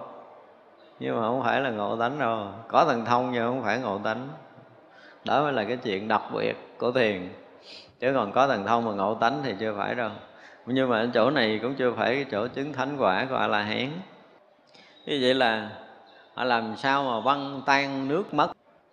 Nhưng 1.00 1.16
mà 1.16 1.22
không 1.22 1.42
phải 1.44 1.60
là 1.60 1.70
ngộ 1.70 1.96
tánh 1.96 2.18
đâu. 2.18 2.46
Có 2.68 2.84
thần 2.84 3.04
thông 3.04 3.32
nhưng 3.32 3.46
không 3.46 3.62
phải 3.62 3.78
ngộ 3.78 3.98
tánh. 3.98 4.28
Đó 5.24 5.42
mới 5.42 5.52
là 5.52 5.64
cái 5.64 5.76
chuyện 5.76 6.08
đặc 6.08 6.22
biệt 6.34 6.54
của 6.78 6.92
thiền. 6.92 7.28
Chứ 8.00 8.12
còn 8.14 8.32
có 8.32 8.48
thần 8.48 8.66
thông 8.66 8.84
mà 8.84 8.92
ngộ 8.92 9.14
tánh 9.14 9.40
thì 9.44 9.54
chưa 9.60 9.74
phải 9.78 9.94
đâu. 9.94 10.10
Nhưng 10.66 10.88
mà 10.88 10.98
ở 10.98 11.08
chỗ 11.14 11.30
này 11.30 11.58
cũng 11.62 11.74
chưa 11.74 11.92
phải 11.92 12.14
cái 12.14 12.26
chỗ 12.30 12.48
chứng 12.48 12.72
thánh 12.72 12.96
quả 12.98 13.26
của 13.30 13.36
a 13.36 13.46
la 13.46 13.62
hán 13.62 13.88
như 15.06 15.18
vậy 15.22 15.34
là 15.34 15.70
họ 16.34 16.44
làm 16.44 16.76
sao 16.76 17.04
mà 17.04 17.20
văng 17.20 17.62
tan 17.66 18.08
nước 18.08 18.34
mất? 18.34 18.52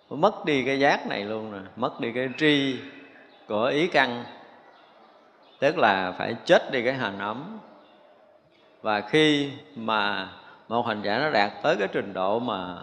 Mất 0.10 0.46
đi 0.46 0.64
cái 0.64 0.80
giác 0.80 1.08
này 1.08 1.24
luôn 1.24 1.52
rồi 1.52 1.62
mất 1.76 2.00
đi 2.00 2.12
cái 2.12 2.30
tri 2.38 2.80
của 3.52 3.66
ý 3.66 3.88
căn, 3.88 4.24
tức 5.60 5.78
là 5.78 6.14
phải 6.18 6.36
chết 6.46 6.72
đi 6.72 6.84
cái 6.84 6.94
hành 6.94 7.20
ấm. 7.20 7.60
Và 8.82 9.02
khi 9.02 9.52
mà 9.76 10.30
một 10.68 10.88
hành 10.88 11.02
giả 11.02 11.18
nó 11.18 11.30
đạt 11.30 11.52
tới 11.64 11.76
cái 11.76 11.88
trình 11.92 12.14
độ 12.14 12.40
mà 12.40 12.76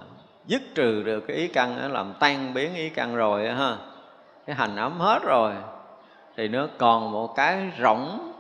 dứt 0.47 0.63
trừ 0.75 1.03
được 1.03 1.21
cái 1.21 1.37
ý 1.37 1.49
căn 1.49 1.93
làm 1.93 2.15
tan 2.21 2.55
biến 2.55 2.75
ý 2.75 2.89
căn 2.89 3.17
rồi 3.17 3.49
ha, 3.49 3.77
cái 4.47 4.57
hành 4.57 4.77
ấm 4.77 5.01
hết 5.01 5.19
rồi, 5.23 5.53
thì 6.37 6.49
nó 6.49 6.67
còn 6.79 7.13
một 7.13 7.35
cái 7.37 7.73
rỗng 7.83 8.33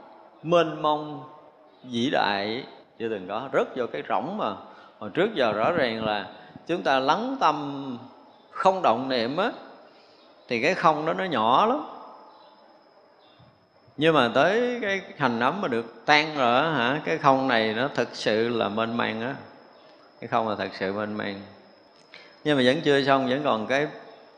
mênh 0.42 0.82
mông 0.82 1.24
vĩ 1.82 2.10
đại. 2.12 2.64
Chưa 2.98 3.08
từng 3.08 3.28
có, 3.28 3.48
rớt 3.52 3.76
vô 3.76 3.86
cái 3.92 4.02
rỗng 4.08 4.38
mà. 4.38 4.54
Hồi 4.98 5.10
trước 5.14 5.34
giờ 5.34 5.52
rõ 5.52 5.72
ràng 5.72 6.04
là 6.04 6.26
chúng 6.66 6.82
ta 6.82 6.98
lắng 6.98 7.36
tâm 7.40 7.98
không 8.50 8.82
động 8.82 9.08
niệm 9.08 9.36
á, 9.36 9.50
thì 10.48 10.62
cái 10.62 10.74
không 10.74 11.06
đó 11.06 11.12
nó 11.12 11.24
nhỏ 11.24 11.66
lắm 11.66 11.84
nhưng 13.98 14.14
mà 14.14 14.30
tới 14.34 14.78
cái 14.82 15.02
hành 15.16 15.40
ấm 15.40 15.60
mà 15.60 15.68
được 15.68 16.02
tan 16.06 16.36
rồi 16.36 16.62
hả, 16.62 17.00
cái 17.04 17.18
không 17.18 17.48
này 17.48 17.74
nó 17.74 17.88
thực 17.94 18.08
sự 18.12 18.48
là 18.48 18.68
mênh 18.68 18.96
mang 18.96 19.20
á. 19.20 19.34
Cái 20.20 20.28
không 20.28 20.48
là 20.48 20.54
thật 20.56 20.68
sự 20.78 20.92
mênh 20.92 21.14
mang 21.14 21.40
nhưng 22.44 22.56
mà 22.56 22.62
vẫn 22.66 22.80
chưa 22.80 23.04
xong, 23.04 23.28
vẫn 23.28 23.40
còn 23.44 23.66
cái 23.66 23.86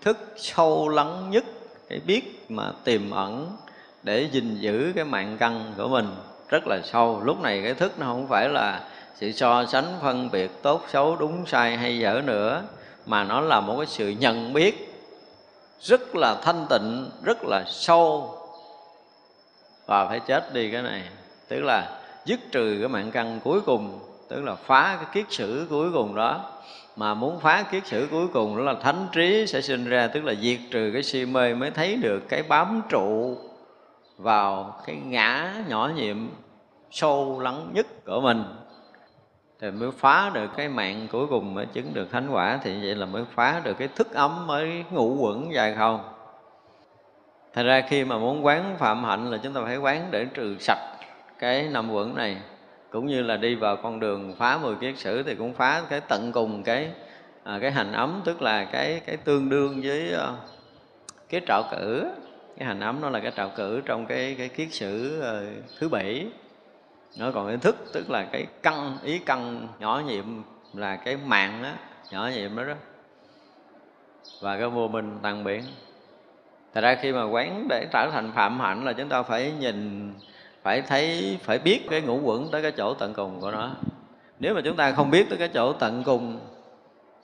thức 0.02 0.18
sâu 0.36 0.88
lắng 0.88 1.30
nhất, 1.30 1.44
cái 1.88 2.00
biết 2.06 2.46
mà 2.48 2.72
tiềm 2.84 3.10
ẩn 3.10 3.56
để 4.02 4.28
gìn 4.32 4.56
giữ 4.60 4.92
cái 4.96 5.04
mạng 5.04 5.36
căn 5.40 5.72
của 5.76 5.88
mình 5.88 6.06
rất 6.48 6.66
là 6.66 6.80
sâu. 6.84 7.20
Lúc 7.24 7.40
này 7.40 7.62
cái 7.62 7.74
thức 7.74 7.92
nó 7.98 8.06
không 8.06 8.28
phải 8.28 8.48
là 8.48 8.80
sự 9.16 9.32
so 9.32 9.64
sánh, 9.64 9.84
phân 10.02 10.30
biệt 10.30 10.50
tốt, 10.62 10.84
xấu, 10.88 11.16
đúng, 11.16 11.46
sai, 11.46 11.76
hay 11.76 11.98
dở 11.98 12.22
nữa, 12.24 12.62
mà 13.06 13.24
nó 13.24 13.40
là 13.40 13.60
một 13.60 13.76
cái 13.76 13.86
sự 13.86 14.08
nhận 14.08 14.52
biết 14.52 14.94
rất 15.80 16.16
là 16.16 16.36
thanh 16.42 16.66
tịnh, 16.70 17.10
rất 17.22 17.44
là 17.44 17.64
sâu 17.66 18.36
và 19.90 20.06
phải 20.06 20.20
chết 20.20 20.54
đi 20.54 20.70
cái 20.70 20.82
này. 20.82 21.02
Tức 21.48 21.60
là 21.60 22.00
dứt 22.24 22.40
trừ 22.52 22.76
cái 22.80 22.88
mạng 22.88 23.10
căn 23.10 23.40
cuối 23.44 23.60
cùng, 23.60 23.98
tức 24.28 24.44
là 24.44 24.54
phá 24.54 24.96
cái 24.96 25.06
kiết 25.12 25.32
sử 25.32 25.66
cuối 25.70 25.92
cùng 25.92 26.14
đó. 26.14 26.44
Mà 26.96 27.14
muốn 27.14 27.40
phá 27.40 27.62
kiết 27.62 27.86
sử 27.86 28.08
cuối 28.10 28.28
cùng 28.28 28.56
đó 28.56 28.62
là 28.62 28.74
thánh 28.82 29.06
trí 29.12 29.46
sẽ 29.46 29.60
sinh 29.60 29.84
ra, 29.84 30.06
tức 30.06 30.24
là 30.24 30.34
diệt 30.34 30.58
trừ 30.70 30.90
cái 30.92 31.02
si 31.02 31.24
mê 31.24 31.54
mới 31.54 31.70
thấy 31.70 31.96
được 31.96 32.28
cái 32.28 32.42
bám 32.42 32.82
trụ 32.88 33.36
vào 34.18 34.80
cái 34.86 34.96
ngã 34.96 35.54
nhỏ 35.68 35.90
nhiệm 35.96 36.28
sâu 36.90 37.40
lắng 37.40 37.70
nhất 37.72 37.86
của 38.06 38.20
mình. 38.20 38.44
Thì 39.60 39.70
mới 39.70 39.90
phá 39.90 40.30
được 40.34 40.50
cái 40.56 40.68
mạng 40.68 41.06
cuối 41.12 41.26
cùng 41.26 41.54
mới 41.54 41.66
chứng 41.66 41.94
được 41.94 42.10
thánh 42.10 42.28
quả. 42.30 42.58
Thì 42.62 42.80
vậy 42.82 42.94
là 42.94 43.06
mới 43.06 43.24
phá 43.34 43.60
được 43.64 43.74
cái 43.78 43.88
thức 43.88 44.14
ấm, 44.14 44.46
mới 44.46 44.84
ngủ 44.90 45.16
quẩn 45.20 45.54
dài 45.54 45.74
không? 45.78 46.19
Thật 47.52 47.62
ra 47.62 47.80
khi 47.88 48.04
mà 48.04 48.18
muốn 48.18 48.44
quán 48.46 48.76
phạm 48.78 49.04
hạnh 49.04 49.30
là 49.30 49.38
chúng 49.42 49.52
ta 49.52 49.60
phải 49.64 49.76
quán 49.76 50.08
để 50.10 50.24
trừ 50.34 50.56
sạch 50.60 50.96
cái 51.38 51.68
năm 51.68 51.90
quẩn 51.92 52.14
này. 52.14 52.36
Cũng 52.90 53.06
như 53.06 53.22
là 53.22 53.36
đi 53.36 53.54
vào 53.54 53.76
con 53.76 54.00
đường 54.00 54.34
phá 54.38 54.58
mười 54.58 54.74
kiết 54.74 54.98
sử 54.98 55.22
thì 55.22 55.34
cũng 55.34 55.54
phá 55.54 55.82
cái 55.90 56.00
tận 56.00 56.32
cùng 56.32 56.62
cái 56.62 56.90
à, 57.44 57.58
cái 57.62 57.70
hành 57.70 57.92
ấm 57.92 58.22
tức 58.24 58.42
là 58.42 58.64
cái 58.64 59.00
cái 59.06 59.16
tương 59.16 59.48
đương 59.48 59.80
với 59.84 60.14
uh, 60.14 60.38
cái 61.28 61.40
trạo 61.46 61.62
cử. 61.70 62.10
Cái 62.58 62.68
hành 62.68 62.80
ấm 62.80 63.00
nó 63.00 63.10
là 63.10 63.20
cái 63.20 63.32
trạo 63.36 63.50
cử 63.56 63.80
trong 63.84 64.06
cái 64.06 64.34
cái 64.38 64.48
kiết 64.48 64.68
sử 64.72 65.22
uh, 65.22 65.64
thứ 65.78 65.88
bảy. 65.88 66.26
Nó 67.18 67.30
còn 67.30 67.48
cái 67.48 67.56
thức 67.56 67.76
tức 67.92 68.10
là 68.10 68.26
cái 68.32 68.46
căn 68.62 68.98
ý 69.02 69.18
căn 69.18 69.68
nhỏ 69.78 70.02
nhiệm 70.06 70.24
là 70.74 70.96
cái 70.96 71.16
mạng 71.16 71.62
đó 71.62 71.70
nhỏ 72.10 72.30
nhiệm 72.34 72.56
đó 72.56 72.64
đó. 72.64 72.74
Và 74.40 74.58
cái 74.58 74.68
vô 74.68 74.88
minh 74.88 75.18
tàn 75.22 75.44
biển 75.44 75.62
thật 76.74 76.80
ra 76.80 76.94
khi 76.94 77.12
mà 77.12 77.24
quán 77.24 77.68
để 77.68 77.86
trở 77.92 78.10
thành 78.12 78.32
phạm 78.32 78.60
hạnh 78.60 78.84
là 78.84 78.92
chúng 78.92 79.08
ta 79.08 79.22
phải 79.22 79.52
nhìn, 79.60 80.12
phải 80.62 80.82
thấy, 80.82 81.38
phải 81.42 81.58
biết 81.58 81.80
cái 81.90 82.00
ngũ 82.00 82.20
quẩn 82.20 82.50
tới 82.50 82.62
cái 82.62 82.72
chỗ 82.72 82.94
tận 82.94 83.14
cùng 83.14 83.40
của 83.40 83.50
nó. 83.50 83.70
Nếu 84.38 84.54
mà 84.54 84.60
chúng 84.64 84.76
ta 84.76 84.92
không 84.92 85.10
biết 85.10 85.28
tới 85.28 85.38
cái 85.38 85.48
chỗ 85.48 85.72
tận 85.72 86.02
cùng, 86.04 86.40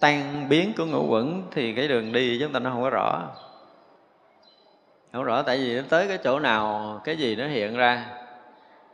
tan 0.01 0.49
biến 0.49 0.73
của 0.77 0.87
ngũ 0.87 1.07
quẩn 1.09 1.43
thì 1.51 1.73
cái 1.73 1.89
đường 1.89 2.13
đi 2.13 2.39
chúng 2.41 2.53
ta 2.53 2.59
nó 2.59 2.71
không 2.71 2.83
có 2.83 2.91
rõ. 2.91 3.23
Không 5.13 5.25
rõ 5.25 5.43
tại 5.43 5.59
vì 5.59 5.83
tới 5.89 6.09
cái 6.09 6.19
chỗ 6.19 6.39
nào 6.39 7.01
cái 7.05 7.17
gì 7.17 7.37
nó 7.37 7.47
hiện 7.47 7.77
ra. 7.77 8.07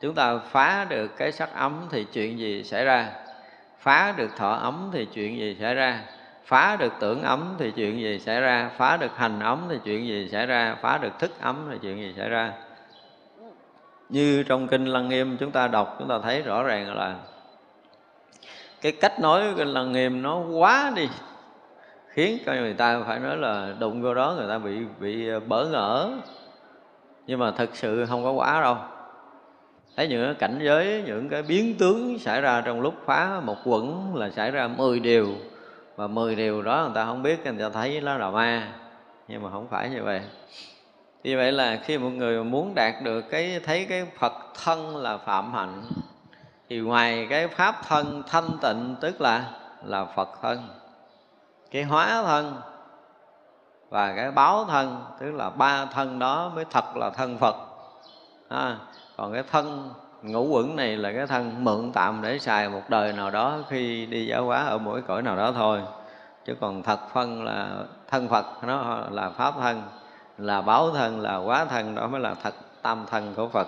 Chúng 0.00 0.14
ta 0.14 0.38
phá 0.38 0.86
được 0.88 1.16
cái 1.16 1.32
sắc 1.32 1.54
ấm 1.54 1.86
thì 1.90 2.06
chuyện 2.12 2.38
gì 2.38 2.64
xảy 2.64 2.84
ra? 2.84 3.10
Phá 3.78 4.14
được 4.16 4.30
thọ 4.36 4.52
ấm 4.52 4.90
thì 4.92 5.06
chuyện 5.14 5.38
gì 5.38 5.56
xảy 5.60 5.74
ra? 5.74 6.00
Phá 6.44 6.76
được 6.76 6.92
tưởng 7.00 7.22
ấm 7.22 7.54
thì 7.58 7.70
chuyện 7.70 8.00
gì 8.00 8.18
xảy 8.18 8.40
ra? 8.40 8.70
Phá 8.76 8.96
được 8.96 9.16
hành 9.16 9.40
ấm 9.40 9.58
thì 9.68 9.76
chuyện 9.84 10.06
gì 10.06 10.28
xảy 10.32 10.46
ra? 10.46 10.76
Phá 10.82 10.98
được 10.98 11.18
thức 11.18 11.30
ấm 11.40 11.68
thì 11.70 11.78
chuyện 11.82 11.98
gì 11.98 12.14
xảy 12.16 12.28
ra? 12.28 12.52
Như 14.08 14.42
trong 14.42 14.68
kinh 14.68 14.84
lăng 14.84 15.08
nghiêm, 15.08 15.36
chúng 15.36 15.50
ta 15.50 15.68
đọc, 15.68 15.96
chúng 15.98 16.08
ta 16.08 16.18
thấy 16.22 16.42
rõ 16.42 16.62
ràng 16.62 16.94
là 16.94 17.16
cái 18.80 18.92
cách 18.92 19.20
nói 19.20 19.42
của 19.50 19.56
kinh 19.56 19.68
lăng 19.68 19.92
nghiêm 19.92 20.22
nó 20.22 20.38
quá 20.38 20.92
đi, 20.96 21.08
khiến 22.08 22.38
cho 22.46 22.52
người 22.52 22.74
ta 22.74 23.00
phải 23.06 23.18
nói 23.18 23.36
là 23.36 23.74
đụng 23.78 24.02
vô 24.02 24.14
đó 24.14 24.34
người 24.38 24.48
ta 24.48 24.58
bị 24.58 24.78
bị 25.00 25.28
ờ, 25.28 25.40
bỡ 25.40 25.66
ngỡ. 25.66 26.10
Nhưng 27.26 27.38
mà 27.38 27.50
thực 27.50 27.76
sự 27.76 28.06
không 28.06 28.24
có 28.24 28.32
quá 28.32 28.60
đâu. 28.60 28.76
Thấy 29.96 30.08
những 30.08 30.24
cái 30.24 30.34
cảnh 30.34 30.58
giới, 30.62 31.02
những 31.06 31.28
cái 31.28 31.42
biến 31.42 31.74
tướng 31.78 32.18
xảy 32.18 32.40
ra 32.40 32.60
trong 32.60 32.80
lúc 32.80 32.94
phá 33.04 33.40
một 33.44 33.56
quẩn 33.64 34.16
là 34.16 34.30
xảy 34.30 34.50
ra 34.50 34.68
10 34.68 35.00
điều 35.00 35.28
và 35.96 36.06
10 36.06 36.36
điều 36.36 36.62
đó 36.62 36.82
người 36.82 36.94
ta 36.94 37.04
không 37.04 37.22
biết 37.22 37.44
người 37.44 37.58
ta 37.58 37.68
thấy 37.68 38.00
nó 38.00 38.14
là 38.14 38.30
ma. 38.30 38.72
Nhưng 39.28 39.42
mà 39.42 39.50
không 39.50 39.68
phải 39.68 39.90
như 39.90 40.02
vậy. 40.02 40.20
Vì 41.22 41.36
vậy 41.36 41.52
là 41.52 41.76
khi 41.84 41.98
một 41.98 42.10
người 42.10 42.44
muốn 42.44 42.74
đạt 42.74 42.94
được 43.02 43.20
cái 43.20 43.60
thấy 43.64 43.86
cái 43.88 44.06
Phật 44.18 44.32
thân 44.64 44.96
là 44.96 45.18
phạm 45.18 45.52
hạnh 45.52 45.82
thì 46.68 46.78
ngoài 46.78 47.26
cái 47.30 47.48
pháp 47.48 47.74
thân 47.88 48.22
thanh 48.26 48.58
tịnh 48.62 48.96
tức 49.00 49.20
là 49.20 49.44
là 49.84 50.04
Phật 50.04 50.28
thân 50.42 50.68
cái 51.70 51.82
hóa 51.82 52.22
thân 52.26 52.56
và 53.88 54.14
cái 54.16 54.30
báo 54.30 54.64
thân 54.64 55.04
tức 55.20 55.30
là 55.30 55.50
ba 55.50 55.84
thân 55.84 56.18
đó 56.18 56.52
mới 56.54 56.64
thật 56.64 56.96
là 56.96 57.10
thân 57.10 57.38
Phật. 57.38 57.56
À, 58.48 58.76
còn 59.16 59.32
cái 59.32 59.42
thân 59.50 59.90
ngũ 60.22 60.46
quẩn 60.46 60.76
này 60.76 60.96
là 60.96 61.12
cái 61.12 61.26
thân 61.26 61.64
mượn 61.64 61.90
tạm 61.92 62.22
để 62.22 62.38
xài 62.38 62.68
một 62.68 62.82
đời 62.88 63.12
nào 63.12 63.30
đó 63.30 63.58
khi 63.68 64.06
đi 64.06 64.26
giáo 64.26 64.44
hóa 64.44 64.64
ở 64.64 64.78
mỗi 64.78 65.02
cõi 65.02 65.22
nào 65.22 65.36
đó 65.36 65.52
thôi. 65.52 65.80
Chứ 66.46 66.54
còn 66.60 66.82
thật 66.82 66.98
phân 67.12 67.44
là 67.44 67.68
thân 68.10 68.28
Phật 68.28 68.46
nó 68.66 69.00
là 69.10 69.30
pháp 69.30 69.54
thân 69.60 69.82
là 70.38 70.60
báo 70.60 70.90
thân 70.90 71.20
là 71.20 71.36
quá 71.36 71.64
thân 71.64 71.94
đó 71.94 72.06
mới 72.06 72.20
là 72.20 72.34
thật 72.42 72.54
tam 72.82 73.04
thân 73.10 73.34
của 73.34 73.48
Phật. 73.48 73.66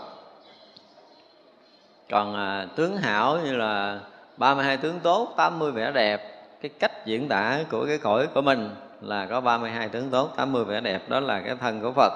Còn 2.11 2.35
à, 2.35 2.67
tướng 2.77 2.97
hảo 2.97 3.39
như 3.45 3.57
là 3.57 4.01
32 4.37 4.77
tướng 4.77 5.01
tốt 5.01 5.35
80 5.37 5.73
vẻ 5.73 5.93
đẹp 5.93 6.35
cái 6.63 6.71
cách 6.79 7.07
diễn 7.07 7.29
tả 7.29 7.59
của 7.71 7.87
cái 7.87 7.99
cõi 7.99 8.27
của 8.35 8.43
mình 8.43 8.71
là 9.01 9.27
có 9.27 9.41
32 9.41 9.89
tướng 9.89 10.11
tốt 10.11 10.33
80 10.37 10.65
vẻ 10.65 10.81
đẹp 10.81 11.09
đó 11.09 11.21
là 11.21 11.41
cái 11.41 11.57
thân 11.61 11.81
của 11.81 11.93
Phật 11.93 12.13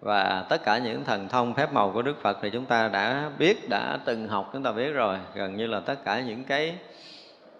và 0.00 0.46
tất 0.48 0.64
cả 0.64 0.78
những 0.78 1.04
thần 1.04 1.28
thông 1.28 1.54
phép 1.54 1.72
màu 1.72 1.90
của 1.90 2.02
Đức 2.02 2.22
Phật 2.22 2.38
thì 2.42 2.50
chúng 2.50 2.64
ta 2.64 2.88
đã 2.88 3.30
biết 3.38 3.68
đã 3.68 3.98
từng 4.04 4.28
học 4.28 4.50
chúng 4.52 4.62
ta 4.62 4.72
biết 4.72 4.92
rồi. 4.92 5.18
Gần 5.34 5.56
như 5.56 5.66
là 5.66 5.80
tất 5.80 6.04
cả 6.04 6.20
những 6.20 6.44
cái 6.44 6.78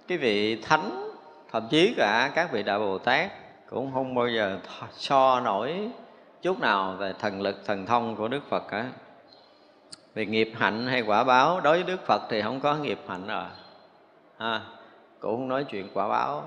cái 0.08 0.18
vị 0.18 0.62
thánh 0.62 1.12
thậm 1.52 1.68
chí 1.70 1.94
cả 1.96 2.30
các 2.34 2.52
vị 2.52 2.62
đại 2.62 2.78
Bồ 2.78 2.98
Tát 2.98 3.30
cũng 3.70 3.92
không 3.94 4.14
bao 4.14 4.28
giờ 4.28 4.58
so 4.92 5.40
nổi 5.40 5.90
chút 6.42 6.60
nào 6.60 6.94
về 6.98 7.12
thần 7.18 7.40
lực 7.40 7.56
thần 7.66 7.86
thông 7.86 8.16
của 8.16 8.28
Đức 8.28 8.40
Phật 8.48 8.68
cả. 8.70 8.86
Về 10.14 10.26
nghiệp 10.26 10.52
hạnh 10.56 10.86
hay 10.86 11.02
quả 11.02 11.24
báo 11.24 11.60
đối 11.60 11.82
với 11.82 11.86
Đức 11.86 12.06
Phật 12.06 12.22
thì 12.30 12.42
không 12.42 12.60
có 12.60 12.74
nghiệp 12.74 13.00
hạnh 13.08 13.26
rồi. 13.26 13.44
À, 14.38 14.60
cũng 15.20 15.36
không 15.36 15.48
nói 15.48 15.64
chuyện 15.64 15.88
quả 15.94 16.08
báo 16.08 16.44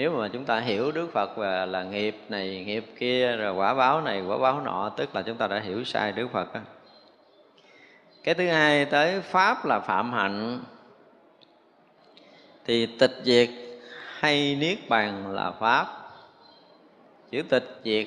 nếu 0.00 0.12
mà 0.12 0.28
chúng 0.28 0.44
ta 0.44 0.60
hiểu 0.60 0.92
Đức 0.92 1.12
Phật 1.12 1.36
về 1.36 1.66
là 1.66 1.82
nghiệp 1.82 2.16
này, 2.28 2.64
nghiệp 2.66 2.84
kia, 2.98 3.36
rồi 3.36 3.54
quả 3.54 3.74
báo 3.74 4.00
này, 4.00 4.22
quả 4.22 4.38
báo 4.38 4.60
nọ, 4.60 4.92
tức 4.96 5.14
là 5.14 5.22
chúng 5.22 5.36
ta 5.36 5.46
đã 5.46 5.58
hiểu 5.58 5.84
sai 5.84 6.12
Đức 6.12 6.28
Phật 6.32 6.54
đó. 6.54 6.60
cái 8.22 8.34
thứ 8.34 8.46
hai 8.48 8.84
tới 8.84 9.20
pháp 9.20 9.64
là 9.64 9.80
phạm 9.80 10.12
hạnh. 10.12 10.60
Thì 12.64 12.86
tịch 12.86 13.16
diệt 13.22 13.48
hay 14.18 14.56
niết 14.56 14.78
bàn 14.88 15.32
là 15.32 15.50
pháp. 15.50 15.86
Chữ 17.30 17.42
tịch 17.42 17.80
diệt 17.84 18.06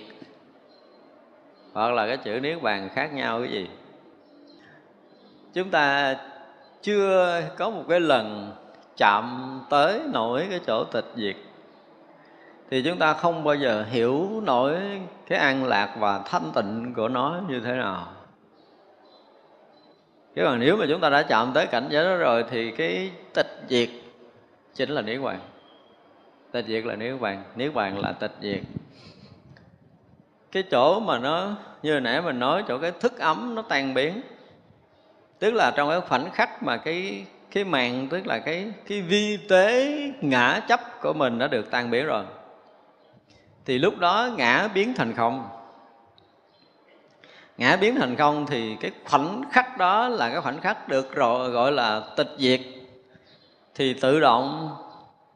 hoặc 1.73 1.91
là 1.91 2.07
cái 2.07 2.17
chữ 2.17 2.39
niết 2.39 2.61
bàn 2.61 2.89
khác 2.95 3.13
nhau 3.13 3.39
cái 3.39 3.51
gì? 3.51 3.69
Chúng 5.53 5.69
ta 5.69 6.15
chưa 6.81 7.41
có 7.57 7.69
một 7.69 7.83
cái 7.89 7.99
lần 7.99 8.51
chạm 8.97 9.59
tới 9.69 10.01
nổi 10.13 10.47
cái 10.49 10.59
chỗ 10.67 10.83
tịch 10.83 11.07
diệt 11.15 11.35
thì 12.73 12.81
chúng 12.81 12.97
ta 12.97 13.13
không 13.13 13.43
bao 13.43 13.55
giờ 13.55 13.85
hiểu 13.89 14.41
nổi 14.43 14.77
cái 15.27 15.39
an 15.39 15.65
lạc 15.65 15.95
và 15.99 16.21
thanh 16.25 16.51
tịnh 16.55 16.93
của 16.95 17.07
nó 17.07 17.41
như 17.47 17.59
thế 17.59 17.71
nào. 17.71 18.07
Chứ 20.35 20.41
còn 20.45 20.59
nếu 20.59 20.77
mà 20.77 20.85
chúng 20.89 21.01
ta 21.01 21.09
đã 21.09 21.23
chạm 21.23 21.51
tới 21.53 21.67
cảnh 21.67 21.87
giới 21.89 22.05
đó 22.05 22.15
rồi 22.15 22.45
thì 22.49 22.71
cái 22.71 23.11
tịch 23.33 23.63
diệt 23.69 23.89
chính 24.73 24.89
là 24.89 25.01
niết 25.01 25.21
bàn. 25.21 25.39
Tịch 26.51 26.65
diệt 26.67 26.85
là 26.85 26.95
niết 26.95 27.19
bàn 27.19 27.43
niết 27.55 27.73
bàn 27.73 27.99
là 27.99 28.11
tịch 28.11 28.35
diệt. 28.41 28.61
Cái 30.51 30.63
chỗ 30.63 30.99
mà 30.99 31.19
nó, 31.19 31.55
như 31.83 31.91
hồi 31.91 32.01
nãy 32.01 32.21
mình 32.21 32.39
nói, 32.39 32.63
chỗ 32.67 32.77
cái 32.77 32.91
thức 32.91 33.19
ấm 33.19 33.55
nó 33.55 33.61
tan 33.61 33.93
biến. 33.93 34.21
Tức 35.39 35.53
là 35.53 35.71
trong 35.71 35.89
cái 35.89 36.01
khoảnh 36.01 36.31
khắc 36.31 36.63
mà 36.63 36.77
cái 36.77 37.25
cái 37.51 37.63
màn, 37.63 38.07
tức 38.09 38.27
là 38.27 38.39
cái 38.39 38.71
cái 38.87 39.01
vi 39.01 39.37
tế 39.37 39.97
ngã 40.21 40.61
chấp 40.67 41.01
của 41.01 41.13
mình 41.13 41.39
đã 41.39 41.47
được 41.47 41.71
tan 41.71 41.91
biến 41.91 42.05
rồi 42.05 42.23
thì 43.65 43.77
lúc 43.77 43.97
đó 43.97 44.29
ngã 44.35 44.67
biến 44.73 44.93
thành 44.93 45.13
không. 45.13 45.49
Ngã 47.57 47.75
biến 47.75 47.95
thành 47.95 48.15
không 48.15 48.45
thì 48.45 48.75
cái 48.75 48.91
khoảnh 49.05 49.41
khắc 49.51 49.77
đó 49.77 50.07
là 50.07 50.29
cái 50.29 50.41
khoảnh 50.41 50.61
khắc 50.61 50.87
được 50.87 51.15
rồi, 51.15 51.49
gọi 51.49 51.71
là 51.71 52.01
tịch 52.17 52.29
diệt. 52.37 52.61
Thì 53.75 53.93
tự 53.93 54.19
động 54.19 54.75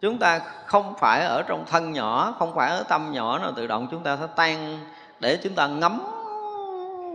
chúng 0.01 0.17
ta 0.17 0.39
không 0.65 0.93
phải 0.97 1.25
ở 1.25 1.43
trong 1.47 1.65
thân 1.65 1.93
nhỏ, 1.93 2.35
không 2.39 2.55
phải 2.55 2.69
ở 2.69 2.83
tâm 2.83 3.11
nhỏ 3.11 3.39
nào, 3.39 3.51
tự 3.55 3.67
động 3.67 3.87
chúng 3.91 4.03
ta 4.03 4.17
sẽ 4.17 4.27
tan, 4.35 4.79
để 5.19 5.39
chúng 5.43 5.53
ta 5.55 5.67
ngắm 5.67 6.01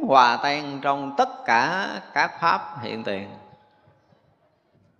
hòa 0.09 0.39
tan 0.43 0.79
trong 0.83 1.15
tất 1.17 1.45
cả 1.45 1.89
các 2.13 2.41
pháp 2.41 2.83
hiện 2.83 3.05
tiền. 3.05 3.29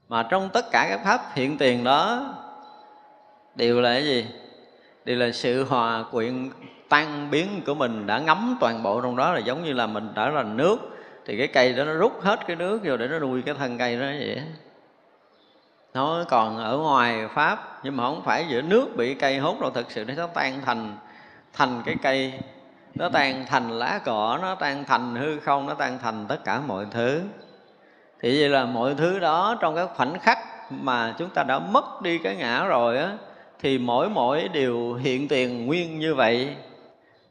Mà 0.09 0.23
trong 0.23 0.49
tất 0.49 0.71
cả 0.71 0.87
các 0.89 1.01
pháp 1.05 1.35
hiện 1.35 1.59
tiền 1.59 1.85
đó 1.85 2.35
đều 3.55 3.81
là 3.81 3.93
cái 3.93 4.05
gì? 4.05 4.27
Thì 5.07 5.15
là 5.15 5.33
sự 5.33 5.65
hòa 5.65 6.05
quyện 6.11 6.51
tan 6.89 7.31
biến 7.31 7.63
của 7.67 7.75
mình 7.75 8.07
đã 8.07 8.19
ngấm 8.19 8.57
toàn 8.61 8.83
bộ 8.83 9.01
trong 9.01 9.17
đó 9.17 9.33
là 9.33 9.39
giống 9.39 9.65
như 9.65 9.73
là 9.73 9.87
mình 9.87 10.09
đã 10.15 10.29
là 10.29 10.43
nước. 10.43 10.77
Thì 11.27 11.39
cái 11.39 11.47
cây 11.47 11.73
đó 11.73 11.85
nó 11.85 11.93
rút 11.93 12.23
hết 12.23 12.41
cái 12.47 12.57
nước 12.57 12.81
vô 12.85 12.97
để 12.97 13.09
nó 13.09 13.19
nuôi 13.19 13.43
cái 13.43 13.55
thân 13.55 13.79
cây 13.79 13.97
đó 13.97 14.07
vậy 14.07 14.43
nó 15.95 16.25
còn 16.29 16.59
ở 16.59 16.79
ngoài 16.79 17.29
pháp, 17.29 17.81
nhưng 17.83 17.97
mà 17.97 18.05
không 18.05 18.23
phải 18.25 18.47
giữa 18.49 18.63
nước 18.63 18.97
bị 18.97 19.15
cây 19.15 19.39
hút 19.39 19.61
đâu, 19.61 19.71
thực 19.71 19.91
sự 19.91 20.05
nó 20.05 20.27
tan 20.27 20.61
thành 20.65 20.97
thành 21.53 21.83
cái 21.87 21.97
cây. 22.03 22.33
Nó 22.95 23.09
tan 23.09 23.47
thành 23.49 23.71
lá 23.71 24.01
cỏ 24.05 24.39
nó 24.43 24.55
tan 24.55 24.85
thành 24.85 25.17
hư 25.17 25.39
không, 25.41 25.67
nó 25.67 25.75
tan 25.75 25.99
thành 26.03 26.27
tất 26.29 26.45
cả 26.45 26.61
mọi 26.67 26.87
thứ. 26.91 27.21
Thì 28.21 28.41
vậy 28.41 28.49
là 28.49 28.65
mọi 28.65 28.95
thứ 28.95 29.19
đó 29.19 29.57
trong 29.61 29.75
cái 29.75 29.87
khoảnh 29.97 30.19
khắc 30.19 30.39
mà 30.71 31.15
chúng 31.19 31.31
ta 31.31 31.43
đã 31.43 31.59
mất 31.59 32.03
đi 32.03 32.19
cái 32.19 32.37
ngã 32.37 32.65
rồi 32.65 32.99
á 32.99 33.11
thì 33.63 33.79
mỗi 33.79 34.09
mỗi 34.09 34.49
điều 34.49 34.95
hiện 34.95 35.29
tiền 35.29 35.67
nguyên 35.67 35.99
như 35.99 36.15
vậy. 36.15 36.57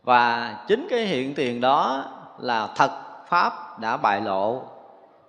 Và 0.04 0.56
chính 0.67 0.88
cái 0.89 1.00
hiện 1.00 1.34
tiền 1.36 1.62
đó 1.62 2.06
là 2.39 2.67
thật 2.76 2.91
pháp 3.30 3.80
đã 3.80 3.98
bại 3.98 4.22
lộ. 4.22 4.63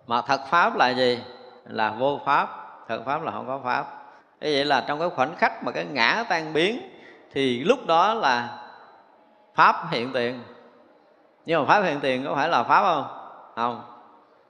Mà 0.06 0.22
thật 0.22 0.40
pháp 0.50 0.76
là 0.76 0.88
gì? 0.88 1.22
Là 1.64 1.90
vô 1.90 2.20
pháp. 2.24 2.48
Thật 2.88 3.02
pháp 3.06 3.22
là 3.22 3.32
không 3.32 3.46
có 3.46 3.60
pháp. 3.64 3.86
Thế 4.40 4.52
vậy 4.52 4.64
là 4.64 4.84
trong 4.86 5.00
cái 5.00 5.08
khoảnh 5.08 5.36
khắc 5.36 5.64
mà 5.64 5.72
cái 5.72 5.84
ngã 5.84 6.24
tan 6.28 6.52
biến, 6.52 6.80
thì 7.32 7.64
lúc 7.64 7.86
đó 7.86 8.14
là 8.14 8.58
pháp 9.54 9.76
hiện 9.90 10.12
tiền. 10.12 10.42
Nhưng 11.46 11.60
mà 11.60 11.66
pháp 11.74 11.82
hiện 11.82 12.00
tiền 12.00 12.24
có 12.24 12.34
phải 12.34 12.48
là 12.48 12.62
pháp 12.62 12.82
không? 12.82 13.04
Không. 13.56 13.82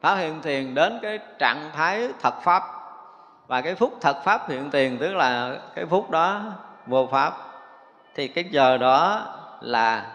Pháp 0.00 0.14
hiện 0.14 0.40
tiền 0.42 0.74
đến 0.74 0.98
cái 1.02 1.18
trạng 1.38 1.70
thái 1.74 2.08
thật 2.22 2.34
pháp 2.42 2.62
và 3.52 3.60
cái 3.60 3.74
phút 3.74 3.98
thật 4.00 4.16
pháp 4.24 4.48
hiện 4.48 4.70
tiền, 4.70 4.98
tức 4.98 5.14
là 5.14 5.56
cái 5.74 5.86
phút 5.86 6.10
đó 6.10 6.42
vô 6.86 7.08
pháp. 7.12 7.34
Thì 8.14 8.28
cái 8.28 8.44
giờ 8.44 8.78
đó 8.78 9.26
là 9.60 10.06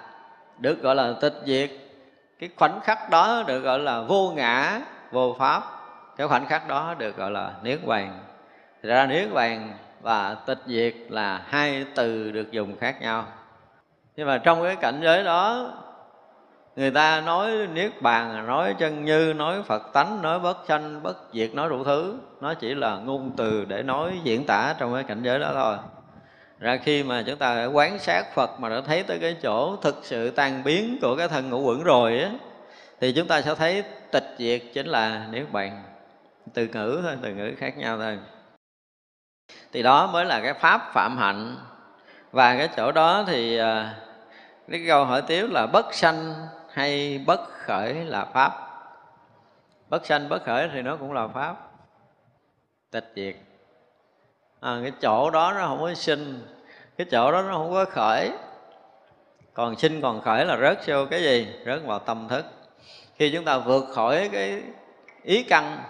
được 0.58 0.82
gọi 0.82 0.96
là 0.96 1.14
tịch 1.22 1.34
diệt. 1.46 1.70
Cái 2.40 2.50
khoảnh 2.56 2.80
khắc 2.84 3.10
đó 3.10 3.44
được 3.48 3.60
gọi 3.60 3.80
là 3.80 4.02
vô 4.02 4.32
ngã, 4.36 4.82
vô 5.12 5.36
pháp. 5.40 5.64
Cái 6.18 6.28
khoảnh 6.28 6.46
khắc 6.46 6.68
đó 6.68 6.96
được 6.98 7.18
gọi 7.18 7.32
là 7.32 7.52
niết 7.64 7.86
bàn. 7.86 8.20
Thì 8.84 8.90
ra 8.90 9.06
niết 9.06 9.34
bàn 9.34 9.74
và 10.02 10.36
tịch 10.46 10.62
diệt 10.66 10.96
là 11.10 11.42
hai 11.48 11.86
từ 11.96 12.32
được 12.32 12.52
dùng 12.52 12.78
khác 12.80 13.02
nhau. 13.02 13.26
Nhưng 14.16 14.28
mà 14.28 14.38
trong 14.38 14.64
cái 14.64 14.76
cảnh 14.76 15.00
giới 15.04 15.24
đó 15.24 15.70
người 16.78 16.92
ta 16.92 17.22
nói 17.22 17.68
niết 17.74 18.02
bàn, 18.02 18.48
nói 18.48 18.76
chân 18.80 19.06
như, 19.06 19.34
nói 19.34 19.64
phật 19.64 19.94
tánh, 19.94 20.22
nói 20.22 20.40
bất 20.40 20.58
sanh 20.68 21.04
bất 21.04 21.18
diệt, 21.34 21.54
nói 21.54 21.70
đủ 21.70 21.84
thứ. 21.84 22.18
Nó 22.42 22.54
chỉ 22.54 22.76
là 22.76 22.98
ngôn 22.98 23.32
từ 23.38 23.66
để 23.66 23.84
nói 23.84 24.20
diễn 24.24 24.46
tả 24.46 24.76
trong 24.80 24.94
cái 24.94 25.04
cảnh 25.04 25.24
giới 25.24 25.40
đó 25.40 25.52
thôi. 25.54 25.78
Ra 26.60 26.78
khi 26.78 27.04
mà 27.04 27.24
chúng 27.28 27.38
ta 27.38 27.66
quán 27.66 28.00
sát 28.00 28.36
phật 28.36 28.60
mà 28.60 28.70
đã 28.70 28.82
thấy 28.88 29.04
tới 29.04 29.20
cái 29.22 29.36
chỗ 29.42 29.76
thực 29.76 30.00
sự 30.04 30.30
tan 30.30 30.64
biến 30.64 30.98
của 31.02 31.16
cái 31.16 31.28
thân 31.28 31.50
ngũ 31.50 31.62
quẩn 31.62 31.84
rồi 31.84 32.20
á, 32.20 32.32
thì 33.02 33.12
chúng 33.12 33.28
ta 33.28 33.42
sẽ 33.42 33.56
thấy 33.56 33.84
tịch 34.12 34.36
diệt 34.38 34.62
chính 34.74 34.88
là 34.88 35.28
niết 35.32 35.52
bàn. 35.52 35.84
Từ 36.54 36.68
ngữ 36.68 37.00
thôi, 37.04 37.18
từ 37.22 37.34
ngữ 37.34 37.52
khác 37.58 37.78
nhau 37.78 37.98
thôi. 37.98 38.20
Thì 39.74 39.84
đó 39.84 40.08
mới 40.08 40.26
là 40.26 40.42
cái 40.42 40.54
pháp 40.54 40.92
phạm 40.94 41.18
hạnh. 41.18 41.56
Và 42.32 42.58
cái 42.58 42.70
chỗ 42.78 42.92
đó 42.92 43.24
thì 43.28 43.58
à, 43.58 43.94
cái 44.72 44.84
câu 44.88 45.06
hỏi 45.06 45.22
tiếp 45.22 45.48
là 45.52 45.66
bất 45.66 45.94
sanh 45.94 46.34
hay 46.78 47.18
bất 47.26 47.40
khởi 47.50 47.94
là 47.94 48.26
pháp. 48.26 48.54
Bất 49.90 50.06
sanh 50.06 50.30
bất 50.30 50.44
khởi 50.44 50.70
thì 50.74 50.82
nó 50.82 50.96
cũng 50.96 51.14
là 51.14 51.28
pháp. 51.28 51.56
Tịch 52.92 53.12
diệt. 53.16 53.36
À, 54.60 54.80
cái 54.82 54.92
chỗ 55.02 55.30
đó 55.30 55.54
nó 55.56 55.68
không 55.68 55.80
có 55.82 55.94
sinh 55.94 56.48
cái 56.98 57.08
chỗ 57.12 57.32
đó 57.32 57.42
nó 57.42 57.54
không 57.54 57.74
có 57.74 57.86
khởi. 57.86 58.32
Còn 59.54 59.76
sinh 59.76 60.02
còn 60.02 60.22
khởi 60.22 60.46
là 60.46 60.58
rớt 60.58 60.88
vô 60.88 61.06
cái 61.10 61.24
gì? 61.24 61.48
Rớt 61.66 61.86
vào 61.86 62.00
tâm 62.00 62.28
thức. 62.28 62.46
Khi 63.16 63.32
chúng 63.34 63.46
ta 63.46 63.58
vượt 63.58 63.86
khỏi 63.94 64.30
cái 64.32 64.64
ý 65.24 65.44
căn 65.44 65.84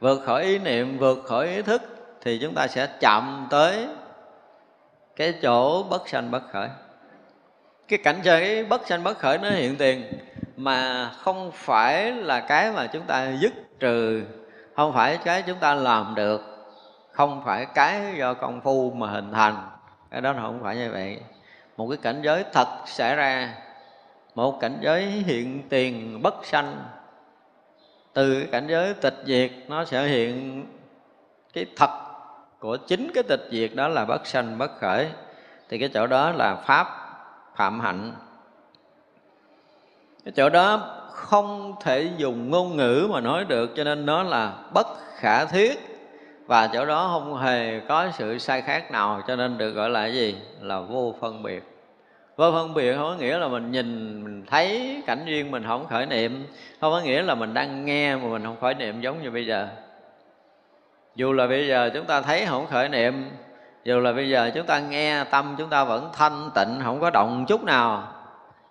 vượt 0.00 0.22
khỏi 0.26 0.42
ý 0.42 0.58
niệm 0.58 0.98
vượt 0.98 1.24
khỏi 1.24 1.48
ý 1.48 1.62
thức 1.62 1.82
thì 2.20 2.38
chúng 2.38 2.54
ta 2.54 2.66
sẽ 2.66 2.88
chạm 3.00 3.46
tới 3.50 3.88
cái 5.16 5.34
chỗ 5.42 5.82
bất 5.82 6.08
sanh 6.08 6.30
bất 6.30 6.42
khởi 6.52 6.68
cái 7.88 7.98
cảnh 7.98 8.20
giới 8.22 8.64
bất 8.64 8.86
sanh 8.86 9.04
bất 9.04 9.18
khởi 9.18 9.38
nó 9.38 9.50
hiện 9.50 9.76
tiền 9.76 10.04
mà 10.56 11.08
không 11.08 11.50
phải 11.54 12.12
là 12.12 12.40
cái 12.40 12.72
mà 12.72 12.86
chúng 12.86 13.02
ta 13.02 13.32
dứt 13.40 13.52
trừ, 13.78 14.22
không 14.76 14.92
phải 14.92 15.18
cái 15.24 15.42
chúng 15.42 15.58
ta 15.58 15.74
làm 15.74 16.14
được, 16.14 16.42
không 17.12 17.42
phải 17.44 17.66
cái 17.74 18.00
do 18.16 18.34
công 18.34 18.60
phu 18.60 18.90
mà 18.90 19.10
hình 19.10 19.32
thành. 19.32 19.68
Cái 20.10 20.20
đó 20.20 20.34
không 20.40 20.60
phải 20.62 20.76
như 20.76 20.90
vậy. 20.90 21.20
Một 21.76 21.88
cái 21.88 21.98
cảnh 22.02 22.20
giới 22.22 22.44
thật 22.52 22.68
xảy 22.86 23.16
ra, 23.16 23.54
một 24.34 24.60
cảnh 24.60 24.76
giới 24.80 25.02
hiện 25.02 25.62
tiền 25.68 26.22
bất 26.22 26.34
sanh, 26.46 26.76
từ 28.12 28.40
cái 28.40 28.48
cảnh 28.52 28.66
giới 28.68 28.94
tịch 28.94 29.16
diệt 29.26 29.50
nó 29.68 29.84
sẽ 29.84 30.06
hiện 30.06 30.64
cái 31.52 31.66
thật 31.76 31.90
của 32.58 32.76
chính 32.76 33.10
cái 33.14 33.22
tịch 33.22 33.48
diệt 33.50 33.70
đó 33.74 33.88
là 33.88 34.04
bất 34.04 34.26
sanh 34.26 34.58
bất 34.58 34.78
khởi. 34.80 35.08
Thì 35.68 35.78
cái 35.78 35.88
chỗ 35.94 36.06
đó 36.06 36.30
là 36.30 36.54
pháp 36.54 37.03
phạm 37.56 37.80
hạnh. 37.80 38.12
Cái 40.24 40.32
chỗ 40.36 40.48
đó 40.48 40.80
không 41.12 41.74
thể 41.80 42.10
dùng 42.16 42.50
ngôn 42.50 42.76
ngữ 42.76 43.08
mà 43.10 43.20
nói 43.20 43.44
được, 43.44 43.70
cho 43.76 43.84
nên 43.84 44.06
nó 44.06 44.22
là 44.22 44.52
bất 44.74 44.86
khả 45.16 45.44
thiết 45.44 45.78
và 46.46 46.66
chỗ 46.66 46.86
đó 46.86 47.08
không 47.12 47.36
hề 47.36 47.80
có 47.80 48.10
sự 48.12 48.38
sai 48.38 48.62
khác 48.62 48.90
nào, 48.90 49.22
cho 49.26 49.36
nên 49.36 49.58
được 49.58 49.70
gọi 49.70 49.90
là 49.90 50.02
cái 50.02 50.14
gì? 50.14 50.36
Là 50.60 50.80
vô 50.80 51.14
phân 51.20 51.42
biệt. 51.42 51.62
Vô 52.36 52.52
phân 52.52 52.74
biệt 52.74 52.94
không 52.96 53.02
có 53.02 53.16
nghĩa 53.20 53.38
là 53.38 53.48
mình 53.48 53.70
nhìn, 53.70 54.24
mình 54.24 54.44
thấy 54.46 55.02
cảnh 55.06 55.22
duyên 55.26 55.50
mình 55.50 55.64
không 55.66 55.86
khởi 55.86 56.06
niệm, 56.06 56.46
không 56.80 56.92
có 56.92 57.00
nghĩa 57.00 57.22
là 57.22 57.34
mình 57.34 57.54
đang 57.54 57.84
nghe 57.84 58.16
mà 58.16 58.28
mình 58.28 58.44
không 58.44 58.56
khởi 58.60 58.74
niệm 58.74 59.00
giống 59.00 59.22
như 59.22 59.30
bây 59.30 59.46
giờ. 59.46 59.68
Dù 61.14 61.32
là 61.32 61.46
bây 61.46 61.68
giờ 61.68 61.90
chúng 61.94 62.04
ta 62.04 62.20
thấy 62.20 62.46
không 62.46 62.66
khởi 62.66 62.88
niệm 62.88 63.30
dù 63.84 64.00
là 64.00 64.12
bây 64.12 64.28
giờ 64.28 64.50
chúng 64.54 64.66
ta 64.66 64.78
nghe 64.78 65.24
tâm 65.24 65.54
chúng 65.58 65.68
ta 65.68 65.84
vẫn 65.84 66.10
thanh 66.12 66.50
tịnh, 66.54 66.80
không 66.84 67.00
có 67.00 67.10
động 67.10 67.44
chút 67.48 67.64
nào, 67.64 68.12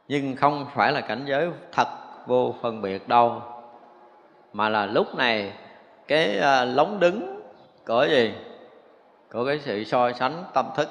nhưng 0.07 0.35
không 0.35 0.65
phải 0.73 0.91
là 0.91 1.01
cảnh 1.01 1.23
giới 1.25 1.49
thật 1.71 1.87
vô 2.25 2.55
phân 2.61 2.81
biệt 2.81 3.07
đâu, 3.07 3.41
mà 4.53 4.69
là 4.69 4.85
lúc 4.85 5.15
này 5.15 5.53
cái 6.07 6.39
à, 6.39 6.65
lóng 6.65 6.99
đứng 6.99 7.41
của 7.87 8.07
gì? 8.09 8.33
Của 9.31 9.45
cái 9.45 9.59
sự 9.59 9.83
so 9.83 10.11
sánh 10.11 10.43
tâm 10.53 10.65
thức. 10.75 10.89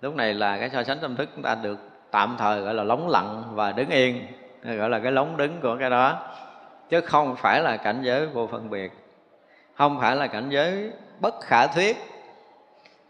Lúc 0.00 0.14
này 0.14 0.34
là 0.34 0.58
cái 0.58 0.70
so 0.70 0.82
sánh 0.82 0.98
tâm 1.00 1.16
thức 1.16 1.28
chúng 1.34 1.42
ta 1.42 1.54
được 1.54 1.78
tạm 2.10 2.36
thời 2.38 2.60
gọi 2.60 2.74
là 2.74 2.82
lóng 2.82 3.08
lặng 3.08 3.44
và 3.54 3.72
đứng 3.72 3.90
yên 3.90 4.26
gọi 4.62 4.90
là 4.90 4.98
cái 4.98 5.12
lóng 5.12 5.36
đứng 5.36 5.60
của 5.60 5.76
cái 5.80 5.90
đó, 5.90 6.18
chứ 6.88 7.00
không 7.00 7.36
phải 7.36 7.60
là 7.60 7.76
cảnh 7.76 8.00
giới 8.02 8.26
vô 8.26 8.46
phân 8.46 8.70
biệt, 8.70 8.92
không 9.74 10.00
phải 10.00 10.16
là 10.16 10.26
cảnh 10.26 10.48
giới 10.48 10.90
bất 11.20 11.40
khả 11.40 11.66
thuyết 11.66 11.96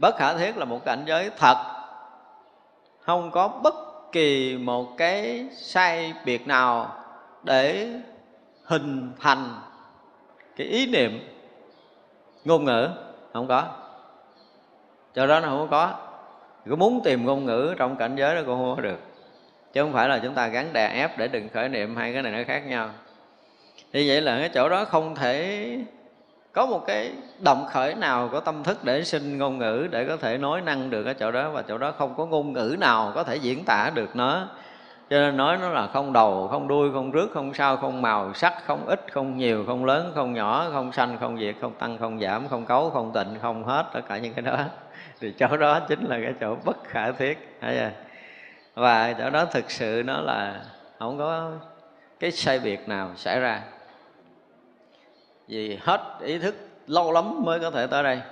bất 0.00 0.16
khả 0.16 0.34
thiết 0.34 0.56
là 0.56 0.64
một 0.64 0.84
cảnh 0.84 1.02
giới 1.06 1.30
thật. 1.38 1.56
Không 3.00 3.30
có 3.30 3.48
bất 3.48 3.74
kỳ 4.12 4.56
một 4.56 4.96
cái 4.96 5.46
sai 5.52 6.14
biệt 6.24 6.46
nào 6.46 6.94
để 7.42 7.88
hình 8.64 9.12
thành 9.20 9.54
cái 10.56 10.66
ý 10.66 10.86
niệm 10.86 11.20
ngôn 12.44 12.64
ngữ. 12.64 12.88
Không 13.32 13.48
có. 13.48 13.64
Cho 15.14 15.26
đó 15.26 15.40
nó 15.40 15.48
không 15.48 15.68
có. 15.70 15.94
Cứ 16.66 16.76
muốn 16.76 17.00
tìm 17.04 17.24
ngôn 17.26 17.44
ngữ 17.44 17.74
trong 17.78 17.96
cảnh 17.96 18.16
giới 18.16 18.34
đó 18.34 18.40
cũng 18.46 18.58
không 18.58 18.76
có 18.76 18.82
được. 18.82 18.98
Chứ 19.72 19.82
không 19.82 19.92
phải 19.92 20.08
là 20.08 20.20
chúng 20.22 20.34
ta 20.34 20.46
gắn 20.46 20.72
đè 20.72 20.88
ép 20.88 21.18
để 21.18 21.28
đừng 21.28 21.48
khởi 21.48 21.68
niệm 21.68 21.96
hai 21.96 22.12
cái 22.12 22.22
này 22.22 22.32
nó 22.32 22.38
khác 22.46 22.66
nhau. 22.66 22.90
Thì 23.92 24.08
vậy 24.08 24.20
là 24.20 24.38
cái 24.38 24.48
chỗ 24.48 24.68
đó 24.68 24.84
không 24.84 25.14
thể 25.14 25.78
có 26.52 26.66
một 26.66 26.86
cái 26.86 27.12
động 27.38 27.66
khởi 27.70 27.94
nào 27.94 28.28
có 28.32 28.40
tâm 28.40 28.62
thức 28.62 28.84
để 28.84 29.04
sinh 29.04 29.38
ngôn 29.38 29.58
ngữ 29.58 29.88
để 29.90 30.04
có 30.04 30.16
thể 30.16 30.38
nói 30.38 30.60
năng 30.60 30.90
được 30.90 31.06
ở 31.06 31.12
chỗ 31.12 31.30
đó 31.30 31.50
và 31.50 31.62
chỗ 31.62 31.78
đó 31.78 31.92
không 31.98 32.14
có 32.16 32.26
ngôn 32.26 32.52
ngữ 32.52 32.76
nào 32.78 33.12
có 33.14 33.24
thể 33.24 33.36
diễn 33.36 33.64
tả 33.64 33.90
được 33.94 34.16
nó? 34.16 34.46
Cho 35.10 35.18
nên 35.18 35.36
nói 35.36 35.58
nó 35.60 35.68
là 35.68 35.86
không 35.86 36.12
đầu, 36.12 36.48
không 36.50 36.68
đuôi, 36.68 36.90
không 36.92 37.10
rước, 37.10 37.30
không 37.34 37.54
sao 37.54 37.76
không 37.76 38.02
màu, 38.02 38.34
sắc, 38.34 38.54
không 38.66 38.86
ít, 38.86 39.00
không 39.12 39.36
nhiều, 39.36 39.64
không 39.66 39.84
lớn, 39.84 40.12
không 40.14 40.34
nhỏ, 40.34 40.66
không 40.72 40.92
sanh, 40.92 41.16
không 41.20 41.38
diệt, 41.38 41.54
không 41.60 41.72
tăng, 41.74 41.98
không 41.98 42.20
giảm, 42.20 42.48
không 42.48 42.66
cấu, 42.66 42.90
không 42.90 43.12
tịnh, 43.12 43.38
không 43.42 43.64
hết, 43.64 43.86
tất 43.92 44.00
cả 44.08 44.18
những 44.18 44.34
cái 44.34 44.42
đó. 44.42 44.58
Thì 45.20 45.34
chỗ 45.38 45.56
đó 45.56 45.80
chính 45.80 46.04
là 46.04 46.18
cái 46.22 46.34
chỗ 46.40 46.56
bất 46.64 46.84
khả 46.84 47.12
thiết 47.12 47.58
và 48.74 49.12
chỗ 49.12 49.30
đó 49.30 49.44
thực 49.44 49.70
sự 49.70 50.02
nó 50.06 50.20
là 50.20 50.64
không 50.98 51.18
có 51.18 51.50
cái 52.20 52.30
sai 52.30 52.58
biệt 52.58 52.88
nào 52.88 53.10
xảy 53.16 53.40
ra 53.40 53.62
vì 55.50 55.78
hết 55.82 56.00
ý 56.20 56.38
thức 56.38 56.54
lâu 56.86 57.12
lắm 57.12 57.44
mới 57.44 57.60
có 57.60 57.70
thể 57.70 57.86
tới 57.86 58.02
đây. 58.02 58.22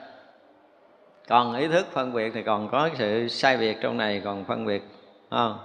Còn 1.28 1.54
ý 1.54 1.68
thức 1.68 1.86
phân 1.92 2.12
biệt 2.12 2.30
thì 2.34 2.42
còn 2.42 2.68
có 2.68 2.88
sự 2.98 3.28
sai 3.28 3.56
biệt 3.56 3.78
trong 3.80 3.96
này, 3.96 4.22
còn 4.24 4.44
phân 4.44 4.66
biệt 4.66 4.82
không? 5.30 5.58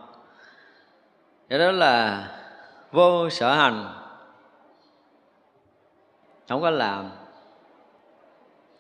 Cái 1.50 1.60
đó 1.60 1.72
là 1.72 2.28
vô 2.92 3.30
sở 3.30 3.54
hành. 3.54 3.94
Không 6.50 6.62
có 6.62 6.70
làm. 6.70 7.12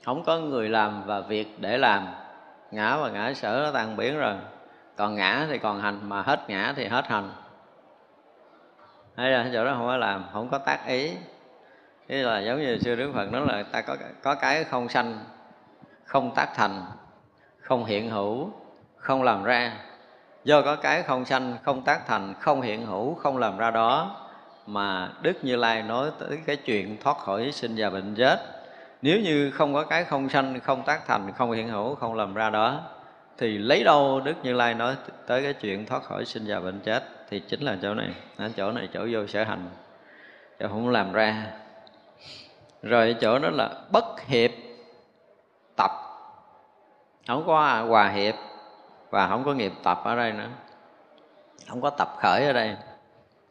Không 0.05 0.23
có 0.23 0.37
người 0.37 0.69
làm 0.69 1.03
và 1.05 1.19
việc 1.19 1.47
để 1.59 1.77
làm. 1.77 2.07
Ngã 2.71 2.97
và 2.97 3.09
ngã 3.09 3.33
sở 3.33 3.61
nó 3.65 3.71
tan 3.71 3.97
biến 3.97 4.19
rồi. 4.19 4.35
Còn 4.95 5.15
ngã 5.15 5.45
thì 5.49 5.57
còn 5.57 5.81
hành, 5.81 6.09
mà 6.09 6.21
hết 6.21 6.39
ngã 6.47 6.73
thì 6.75 6.85
hết 6.85 7.07
hành. 7.07 7.31
Hay 9.15 9.31
là 9.31 9.49
chỗ 9.53 9.65
đó 9.65 9.73
không 9.77 9.87
có 9.87 9.97
làm, 9.97 10.25
không 10.33 10.49
có 10.49 10.57
tác 10.57 10.87
ý 10.87 11.11
thế 12.07 12.23
là 12.23 12.39
giống 12.39 12.61
như 12.61 12.77
sư 12.81 12.95
đức 12.95 13.11
phật 13.13 13.31
nói 13.31 13.41
là 13.47 13.63
ta 13.63 13.81
có 13.81 13.97
có 14.23 14.35
cái 14.35 14.63
không 14.63 14.89
sanh, 14.89 15.19
không 16.05 16.35
tác 16.35 16.47
thành, 16.55 16.81
không 17.59 17.85
hiện 17.85 18.09
hữu, 18.09 18.49
không 18.97 19.23
làm 19.23 19.43
ra. 19.43 19.73
Do 20.43 20.61
có 20.61 20.75
cái 20.75 21.03
không 21.03 21.25
sanh, 21.25 21.57
không 21.63 21.83
tác 21.83 22.07
thành, 22.07 22.33
không 22.39 22.61
hiện 22.61 22.85
hữu, 22.85 23.15
không 23.15 23.37
làm 23.37 23.57
ra 23.57 23.71
đó 23.71 24.19
mà 24.67 25.09
đức 25.21 25.33
như 25.41 25.55
lai 25.55 25.83
nói 25.83 26.11
tới 26.19 26.39
cái 26.45 26.55
chuyện 26.55 26.97
thoát 27.03 27.17
khỏi 27.17 27.51
sinh 27.51 27.75
già 27.75 27.89
bệnh 27.89 28.15
chết. 28.15 28.39
Nếu 29.01 29.19
như 29.19 29.51
không 29.51 29.73
có 29.73 29.83
cái 29.83 30.03
không 30.03 30.29
sanh, 30.29 30.59
không 30.59 30.83
tác 30.85 31.07
thành, 31.07 31.31
không 31.37 31.51
hiện 31.51 31.69
hữu, 31.69 31.95
không 31.95 32.15
làm 32.15 32.33
ra 32.33 32.49
đó, 32.49 32.81
thì 33.37 33.57
lấy 33.57 33.83
đâu 33.83 34.21
đức 34.25 34.33
như 34.43 34.53
lai 34.53 34.73
nói 34.73 34.95
tới 35.27 35.43
cái 35.43 35.53
chuyện 35.53 35.85
thoát 35.85 36.03
khỏi 36.03 36.25
sinh 36.25 36.45
già 36.45 36.59
bệnh 36.59 36.79
chết? 36.79 37.03
Thì 37.29 37.39
chính 37.39 37.61
là 37.61 37.77
chỗ 37.81 37.93
này. 37.93 38.09
Ở 38.37 38.49
chỗ 38.55 38.71
này 38.71 38.89
chỗ 38.93 39.07
vô 39.11 39.27
sở 39.27 39.43
hành. 39.43 39.69
Chỗ 40.59 40.67
không 40.67 40.89
làm 40.89 41.13
ra 41.13 41.45
rồi 42.83 43.15
chỗ 43.21 43.39
đó 43.39 43.49
là 43.49 43.69
bất 43.91 44.21
hiệp 44.27 44.51
tập. 45.75 45.91
Không 47.27 47.43
có 47.47 47.83
hòa 47.87 48.09
hiệp 48.09 48.35
và 49.09 49.27
không 49.27 49.43
có 49.43 49.53
nghiệp 49.53 49.73
tập 49.83 50.01
ở 50.03 50.15
đây 50.15 50.31
nữa. 50.31 50.49
Không 51.69 51.81
có 51.81 51.89
tập 51.89 52.15
khởi 52.19 52.45
ở 52.45 52.53
đây. 52.53 52.75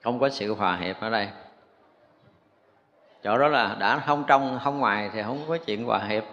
Không 0.02 0.18
có 0.18 0.28
sự 0.28 0.54
hòa 0.54 0.76
hiệp 0.76 1.00
ở 1.00 1.10
đây. 1.10 1.28
Chỗ 3.22 3.38
đó 3.38 3.48
là 3.48 3.76
đã 3.80 3.98
không 4.06 4.24
trong, 4.26 4.58
không 4.64 4.78
ngoài 4.78 5.10
thì 5.12 5.22
không 5.22 5.38
có 5.48 5.56
chuyện 5.56 5.84
hòa 5.84 5.98
hiệp. 5.98 6.24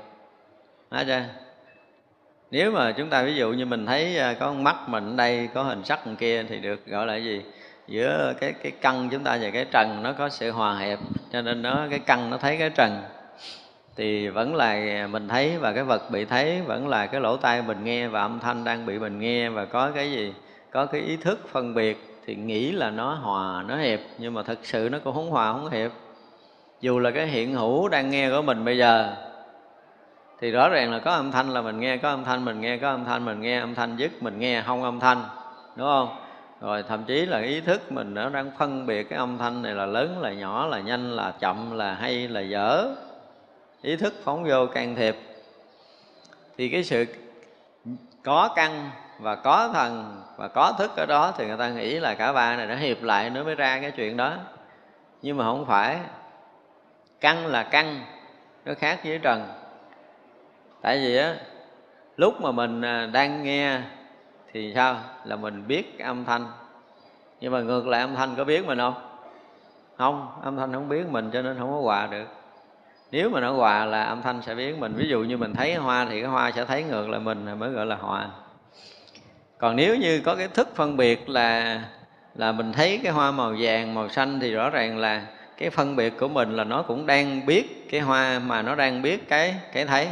Nói 0.92 1.06
chưa? 1.08 1.24
nếu 2.52 2.72
mà 2.72 2.92
chúng 2.92 3.10
ta 3.10 3.24
ví 3.24 3.36
dụ 3.36 3.52
như 3.52 3.66
mình 3.66 3.86
thấy 3.86 4.18
à, 4.18 4.34
có 4.34 4.54
mắt 4.54 4.76
mình 4.90 5.10
ở 5.10 5.16
đây, 5.16 5.50
có 5.54 5.64
hình 5.64 5.84
sắc 5.84 6.00
kia 6.20 6.44
thì 6.44 6.60
được 6.60 6.86
gọi 6.86 7.08
là 7.08 7.16
gì? 7.16 7.42
Giữa 7.90 8.34
cái 8.40 8.54
cái 8.54 8.72
căn 8.72 9.10
chúng 9.12 9.24
ta 9.24 9.38
và 9.42 9.50
cái 9.50 9.66
trần 9.72 10.04
nó 10.04 10.14
có 10.14 10.30
sự 10.30 10.52
hòa 10.52 10.80
hiệp, 10.80 11.00
cho 11.34 11.42
nên 11.42 11.62
nó, 11.62 11.88
cái 11.90 12.00
căn 12.00 12.30
nó 12.30 12.38
thấy 12.38 12.58
cái 12.58 12.70
trần. 12.70 13.02
Thì 13.96 14.28
vẫn 14.28 14.56
là 14.56 15.08
mình 15.08 15.28
thấy 15.28 15.58
và 15.58 15.74
cái 15.74 15.84
vật 15.84 16.12
bị 16.12 16.26
thấy, 16.26 16.62
vẫn 16.62 16.88
là 16.88 17.06
cái 17.06 17.22
lỗ 17.22 17.38
tai 17.38 17.62
mình 17.62 17.84
nghe 17.84 18.08
và 18.08 18.22
âm 18.22 18.40
thanh 18.40 18.64
đang 18.64 18.86
bị 18.86 19.00
mình 19.00 19.20
nghe 19.20 19.50
và 19.50 19.66
có 19.66 19.92
cái 19.96 20.12
gì, 20.12 20.34
có 20.72 20.86
cái 20.86 21.02
ý 21.02 21.18
thức 21.18 21.48
phân 21.52 21.74
biệt 21.74 22.22
thì 22.26 22.36
nghĩ 22.36 22.72
là 22.72 22.90
nó 22.90 23.14
hòa, 23.14 23.64
nó 23.68 23.78
hiệp, 23.78 24.00
nhưng 24.18 24.34
mà 24.34 24.44
thật 24.44 24.60
sự 24.64 24.90
nó 24.92 25.00
cũng 25.04 25.14
không 25.14 25.30
hòa, 25.30 25.54
không 25.54 25.70
hiệp. 25.70 25.92
Dù 26.82 27.00
là 27.00 27.12
cái 27.12 27.28
hiện 27.28 27.54
hữu 27.54 27.90
đang 27.90 28.10
nghe 28.10 28.30
của 28.30 28.42
mình 28.42 28.66
bây 28.66 28.78
giờ, 28.78 29.16
thì 30.42 30.52
rõ 30.52 30.70
ràng 30.70 30.92
là 30.92 31.00
có 31.00 31.12
âm 31.12 31.32
thanh 31.32 31.50
là 31.50 31.62
mình 31.62 31.80
nghe, 31.80 31.98
có 31.98 32.10
âm 32.10 32.24
thanh 32.24 32.46
mình 32.46 32.62
nghe, 32.62 32.78
có 32.78 32.90
âm 32.90 33.06
thanh 33.06 33.26
mình 33.26 33.42
nghe, 33.42 33.60
âm 33.60 33.76
thanh 33.76 33.96
dứt 33.98 34.24
mình 34.24 34.40
nghe, 34.40 34.64
không 34.66 34.84
âm 34.84 35.00
thanh, 35.00 35.24
đúng 35.76 35.88
không? 35.88 36.29
Rồi 36.62 36.84
thậm 36.84 37.04
chí 37.04 37.26
là 37.26 37.40
ý 37.40 37.62
thức 37.62 37.92
mình 37.92 38.14
nó 38.14 38.30
đang 38.30 38.52
phân 38.58 38.86
biệt 38.86 39.10
cái 39.10 39.20
âm 39.20 39.38
thanh 39.38 39.62
này 39.62 39.74
là 39.74 39.86
lớn, 39.86 40.22
là 40.22 40.34
nhỏ, 40.34 40.68
là 40.68 40.80
nhanh, 40.80 41.12
là 41.12 41.34
chậm, 41.40 41.78
là 41.78 41.94
hay, 41.94 42.28
là 42.28 42.42
dở. 42.42 42.96
Ý 43.82 43.96
thức 43.96 44.14
phóng 44.24 44.44
vô 44.44 44.68
can 44.68 44.96
thiệp. 44.96 45.16
Thì 46.58 46.70
cái 46.70 46.84
sự 46.84 47.06
có 48.24 48.54
căn 48.56 48.90
và 49.20 49.36
có 49.36 49.70
thần 49.74 50.22
và 50.38 50.48
có 50.48 50.74
thức 50.80 50.92
ở 50.98 51.06
đó 51.06 51.34
thì 51.38 51.48
người 51.48 51.58
ta 51.58 51.70
nghĩ 51.70 52.00
là 52.00 52.14
cả 52.14 52.34
ba 52.34 52.56
này 52.56 52.68
đã 52.68 52.76
hiệp 52.76 53.04
lại, 53.04 53.30
nó 53.30 53.44
mới 53.44 53.56
ra 53.56 53.80
cái 53.82 53.92
chuyện 53.92 54.18
đó. 54.18 54.34
Nhưng 55.22 55.38
mà 55.38 55.44
không 55.44 55.66
phải. 55.66 56.00
Căn 57.20 57.48
là 57.48 57.64
căn, 57.64 58.02
nó 58.66 58.74
khác 58.74 59.00
với 59.04 59.20
trần. 59.20 59.48
Tại 60.82 60.98
vì 60.98 61.18
á, 61.18 61.36
lúc 62.18 62.42
mà 62.42 62.52
mình 62.52 62.82
à, 62.82 63.10
đang 63.14 63.44
nghe 63.44 63.82
thì 64.54 64.72
sao? 64.76 64.98
Là 65.26 65.36
mình 65.36 65.68
biết 65.68 66.00
âm 66.00 66.26
thanh. 66.26 66.46
Nhưng 67.42 67.52
mà 67.52 67.62
ngược 67.62 67.88
lại 67.88 68.02
âm 68.02 68.16
thanh 68.16 68.36
có 68.36 68.44
biết 68.44 68.66
mình 68.66 68.78
không? 68.78 68.94
Không, 69.98 70.28
âm 70.44 70.58
thanh 70.58 70.74
không 70.74 70.90
biết 70.90 71.08
mình 71.10 71.30
cho 71.34 71.42
nên 71.42 71.58
không 71.60 71.72
có 71.72 71.82
hòa 71.82 72.08
được. 72.08 72.28
Nếu 73.12 73.30
mà 73.30 73.40
nó 73.40 73.52
hòa 73.52 73.86
là 73.86 74.04
âm 74.04 74.22
thanh 74.22 74.42
sẽ 74.42 74.56
biết 74.56 74.78
mình. 74.80 74.94
Ví 74.94 75.08
dụ 75.10 75.20
như 75.24 75.38
mình 75.38 75.54
thấy 75.54 75.76
hoa 75.76 76.06
thì 76.10 76.22
cái 76.22 76.30
hoa 76.30 76.52
sẽ 76.52 76.66
thấy 76.66 76.84
ngược 76.84 77.10
lại 77.10 77.20
mình 77.20 77.60
mới 77.60 77.70
gọi 77.70 77.86
là 77.86 77.96
hòa. 77.96 78.28
Còn 79.58 79.76
nếu 79.76 79.96
như 79.96 80.22
có 80.26 80.36
cái 80.36 80.48
thức 80.48 80.76
phân 80.76 80.98
biệt 80.98 81.30
là 81.30 81.82
là 82.36 82.52
mình 82.52 82.74
thấy 82.74 83.00
cái 83.04 83.12
hoa 83.12 83.32
màu 83.32 83.56
vàng, 83.60 83.94
màu 83.94 84.10
xanh 84.10 84.40
thì 84.40 84.54
rõ 84.54 84.70
ràng 84.70 84.98
là 84.98 85.22
cái 85.58 85.70
phân 85.70 85.96
biệt 85.96 86.14
của 86.20 86.28
mình 86.28 86.56
là 86.56 86.64
nó 86.64 86.82
cũng 86.82 87.06
đang 87.06 87.46
biết 87.46 87.90
cái 87.92 88.02
hoa 88.02 88.40
mà 88.40 88.62
nó 88.62 88.76
đang 88.76 89.02
biết 89.02 89.30
cái 89.30 89.56
cái 89.74 89.86
thấy 89.86 90.08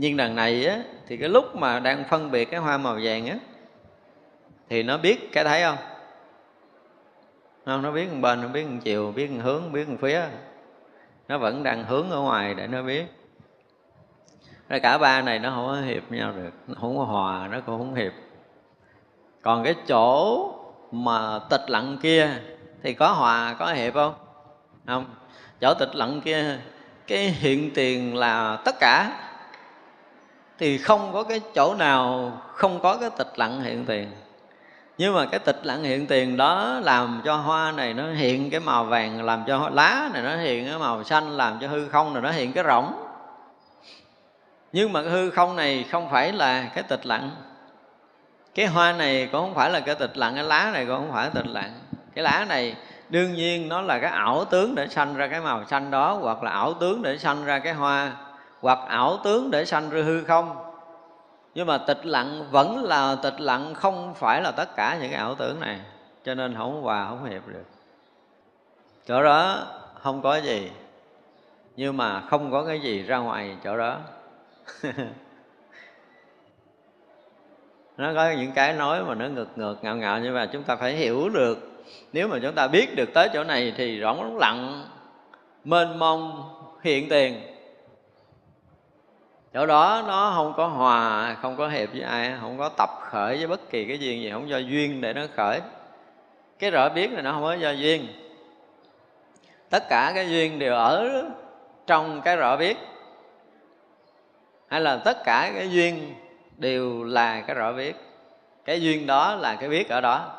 nhưng 0.00 0.16
đằng 0.16 0.36
này 0.36 0.66
á, 0.66 0.78
thì 1.06 1.16
cái 1.16 1.28
lúc 1.28 1.56
mà 1.56 1.80
đang 1.80 2.04
phân 2.04 2.30
biệt 2.30 2.44
cái 2.44 2.60
hoa 2.60 2.78
màu 2.78 2.98
vàng 3.02 3.26
á, 3.26 3.36
thì 4.68 4.82
nó 4.82 4.96
biết 4.98 5.32
cái 5.32 5.44
thấy 5.44 5.62
không? 5.62 5.76
Không 7.64 7.82
nó 7.82 7.92
biết 7.92 8.12
một 8.12 8.18
bên, 8.20 8.40
nó 8.40 8.48
biết 8.48 8.66
một 8.66 8.78
chiều, 8.82 9.12
biết 9.16 9.30
một 9.30 9.40
hướng, 9.42 9.72
biết 9.72 9.88
một 9.88 9.96
phía. 10.00 10.22
Nó 11.28 11.38
vẫn 11.38 11.62
đang 11.62 11.84
hướng 11.84 12.10
ở 12.10 12.20
ngoài 12.20 12.54
để 12.54 12.66
nó 12.66 12.82
biết. 12.82 13.04
Rồi 14.68 14.80
cả 14.80 14.98
ba 14.98 15.22
này 15.22 15.38
nó 15.38 15.50
không 15.50 15.66
có 15.66 15.80
hiệp 15.80 16.12
nhau 16.12 16.32
được, 16.36 16.52
nó 16.66 16.74
không 16.80 16.98
có 16.98 17.04
hòa, 17.04 17.48
nó 17.48 17.60
cũng 17.60 17.78
không 17.78 17.94
hiệp. 17.94 18.12
Còn 19.42 19.64
cái 19.64 19.74
chỗ 19.88 20.54
mà 20.92 21.38
tịch 21.50 21.70
lặng 21.70 21.98
kia 22.02 22.28
thì 22.82 22.94
có 22.94 23.12
hòa, 23.12 23.56
có 23.58 23.72
hiệp 23.72 23.94
không? 23.94 24.14
Không. 24.86 25.04
Chỗ 25.60 25.74
tịch 25.74 25.94
lặng 25.94 26.20
kia, 26.24 26.58
cái 27.06 27.18
hiện 27.18 27.70
tiền 27.74 28.16
là 28.16 28.58
tất 28.64 28.74
cả 28.80 29.26
thì 30.60 30.78
không 30.78 31.12
có 31.12 31.22
cái 31.22 31.40
chỗ 31.54 31.74
nào 31.74 32.32
không 32.54 32.80
có 32.80 32.96
cái 32.96 33.10
tịch 33.18 33.32
lặng 33.36 33.62
hiện 33.62 33.84
tiền. 33.86 34.10
Nhưng 34.98 35.14
mà 35.14 35.26
cái 35.26 35.40
tịch 35.40 35.60
lặng 35.62 35.82
hiện 35.82 36.06
tiền 36.06 36.36
đó 36.36 36.80
làm 36.82 37.22
cho 37.24 37.36
hoa 37.36 37.72
này 37.72 37.94
nó 37.94 38.12
hiện 38.12 38.50
cái 38.50 38.60
màu 38.60 38.84
vàng, 38.84 39.24
làm 39.24 39.44
cho 39.46 39.70
lá 39.72 40.10
này 40.12 40.22
nó 40.22 40.36
hiện 40.36 40.66
cái 40.68 40.78
màu 40.78 41.04
xanh, 41.04 41.36
làm 41.36 41.58
cho 41.60 41.68
hư 41.68 41.88
không 41.88 42.12
này 42.12 42.22
nó 42.22 42.30
hiện 42.30 42.52
cái 42.52 42.64
rỗng. 42.64 42.92
Nhưng 44.72 44.92
mà 44.92 45.02
cái 45.02 45.10
hư 45.10 45.30
không 45.30 45.56
này 45.56 45.84
không 45.90 46.10
phải 46.10 46.32
là 46.32 46.64
cái 46.74 46.82
tịch 46.82 47.06
lặng. 47.06 47.30
Cái 48.54 48.66
hoa 48.66 48.92
này 48.92 49.28
cũng 49.32 49.40
không 49.40 49.54
phải 49.54 49.70
là 49.70 49.80
cái 49.80 49.94
tịch 49.94 50.16
lặng, 50.16 50.34
cái 50.34 50.44
lá 50.44 50.70
này 50.72 50.86
cũng 50.86 50.96
không 50.96 51.12
phải 51.12 51.30
tịch 51.34 51.46
lặng. 51.46 51.72
Cái 52.14 52.24
lá 52.24 52.44
này 52.48 52.74
đương 53.08 53.34
nhiên 53.34 53.68
nó 53.68 53.80
là 53.80 53.98
cái 53.98 54.10
ảo 54.10 54.44
tướng 54.44 54.74
để 54.74 54.88
sanh 54.88 55.14
ra 55.14 55.26
cái 55.26 55.40
màu 55.40 55.64
xanh 55.64 55.90
đó, 55.90 56.18
hoặc 56.22 56.42
là 56.42 56.50
ảo 56.50 56.74
tướng 56.74 57.02
để 57.02 57.18
sanh 57.18 57.44
ra 57.44 57.58
cái 57.58 57.72
hoa 57.72 58.12
hoặc 58.60 58.78
ảo 58.88 59.18
tướng 59.24 59.50
để 59.50 59.64
sanh 59.64 59.90
ra 59.90 60.02
hư 60.02 60.24
không. 60.24 60.56
Nhưng 61.54 61.66
mà 61.66 61.78
tịch 61.78 62.06
lặng 62.06 62.46
vẫn 62.50 62.84
là 62.84 63.16
tịch 63.22 63.40
lặng, 63.40 63.74
không 63.74 64.14
phải 64.14 64.42
là 64.42 64.50
tất 64.50 64.76
cả 64.76 64.98
những 65.00 65.10
cái 65.10 65.20
ảo 65.20 65.34
tưởng 65.34 65.60
này. 65.60 65.80
Cho 66.24 66.34
nên 66.34 66.54
không 66.54 66.82
hòa, 66.82 67.06
không 67.08 67.24
hiệp 67.24 67.48
được. 67.48 67.64
Chỗ 69.06 69.22
đó 69.22 69.66
không 70.00 70.22
có 70.22 70.36
gì. 70.36 70.70
Nhưng 71.76 71.96
mà 71.96 72.20
không 72.20 72.50
có 72.50 72.64
cái 72.64 72.80
gì 72.80 73.02
ra 73.02 73.18
ngoài 73.18 73.56
chỗ 73.64 73.76
đó. 73.76 73.96
Nó 77.96 78.12
có 78.14 78.30
những 78.30 78.52
cái 78.52 78.72
nói 78.72 79.04
mà 79.04 79.14
nó 79.14 79.28
ngược 79.28 79.58
ngược, 79.58 79.76
ngạo 79.82 79.96
ngạo 79.96 80.20
như 80.20 80.32
vậy, 80.32 80.48
chúng 80.52 80.62
ta 80.62 80.76
phải 80.76 80.92
hiểu 80.92 81.28
được. 81.28 81.84
Nếu 82.12 82.28
mà 82.28 82.38
chúng 82.42 82.54
ta 82.54 82.68
biết 82.68 82.96
được 82.96 83.14
tới 83.14 83.28
chỗ 83.32 83.44
này 83.44 83.72
thì 83.76 83.98
rõ 83.98 84.16
lặng, 84.34 84.84
mênh 85.64 85.98
mông, 85.98 86.42
hiện 86.82 87.08
tiền 87.08 87.49
chỗ 89.54 89.66
đó 89.66 90.04
nó 90.06 90.32
không 90.36 90.54
có 90.56 90.66
hòa, 90.66 91.36
không 91.42 91.56
có 91.56 91.68
hiệp 91.68 91.92
với 91.92 92.02
ai, 92.02 92.34
không 92.40 92.58
có 92.58 92.68
tập 92.68 92.90
khởi 93.02 93.36
với 93.36 93.46
bất 93.46 93.70
kỳ 93.70 93.84
cái 93.84 93.98
duyên 93.98 94.22
gì 94.22 94.30
không 94.30 94.48
do 94.48 94.58
duyên 94.58 95.00
để 95.00 95.12
nó 95.12 95.22
khởi. 95.36 95.60
Cái 96.58 96.70
rõ 96.70 96.88
biết 96.88 97.12
này 97.12 97.22
nó 97.22 97.32
không 97.32 97.42
có 97.42 97.54
do 97.54 97.70
duyên. 97.70 98.08
Tất 99.70 99.88
cả 99.88 100.12
cái 100.14 100.30
duyên 100.30 100.58
đều 100.58 100.74
ở 100.74 101.24
trong 101.86 102.20
cái 102.20 102.36
rõ 102.36 102.56
biết. 102.56 102.76
Hay 104.68 104.80
là 104.80 104.96
tất 104.96 105.24
cả 105.24 105.52
cái 105.54 105.70
duyên 105.70 106.14
đều 106.56 107.04
là 107.04 107.40
cái 107.40 107.56
rõ 107.56 107.72
biết. 107.72 107.96
Cái 108.64 108.82
duyên 108.82 109.06
đó 109.06 109.34
là 109.34 109.54
cái 109.54 109.68
biết 109.68 109.88
ở 109.88 110.00
đó. 110.00 110.32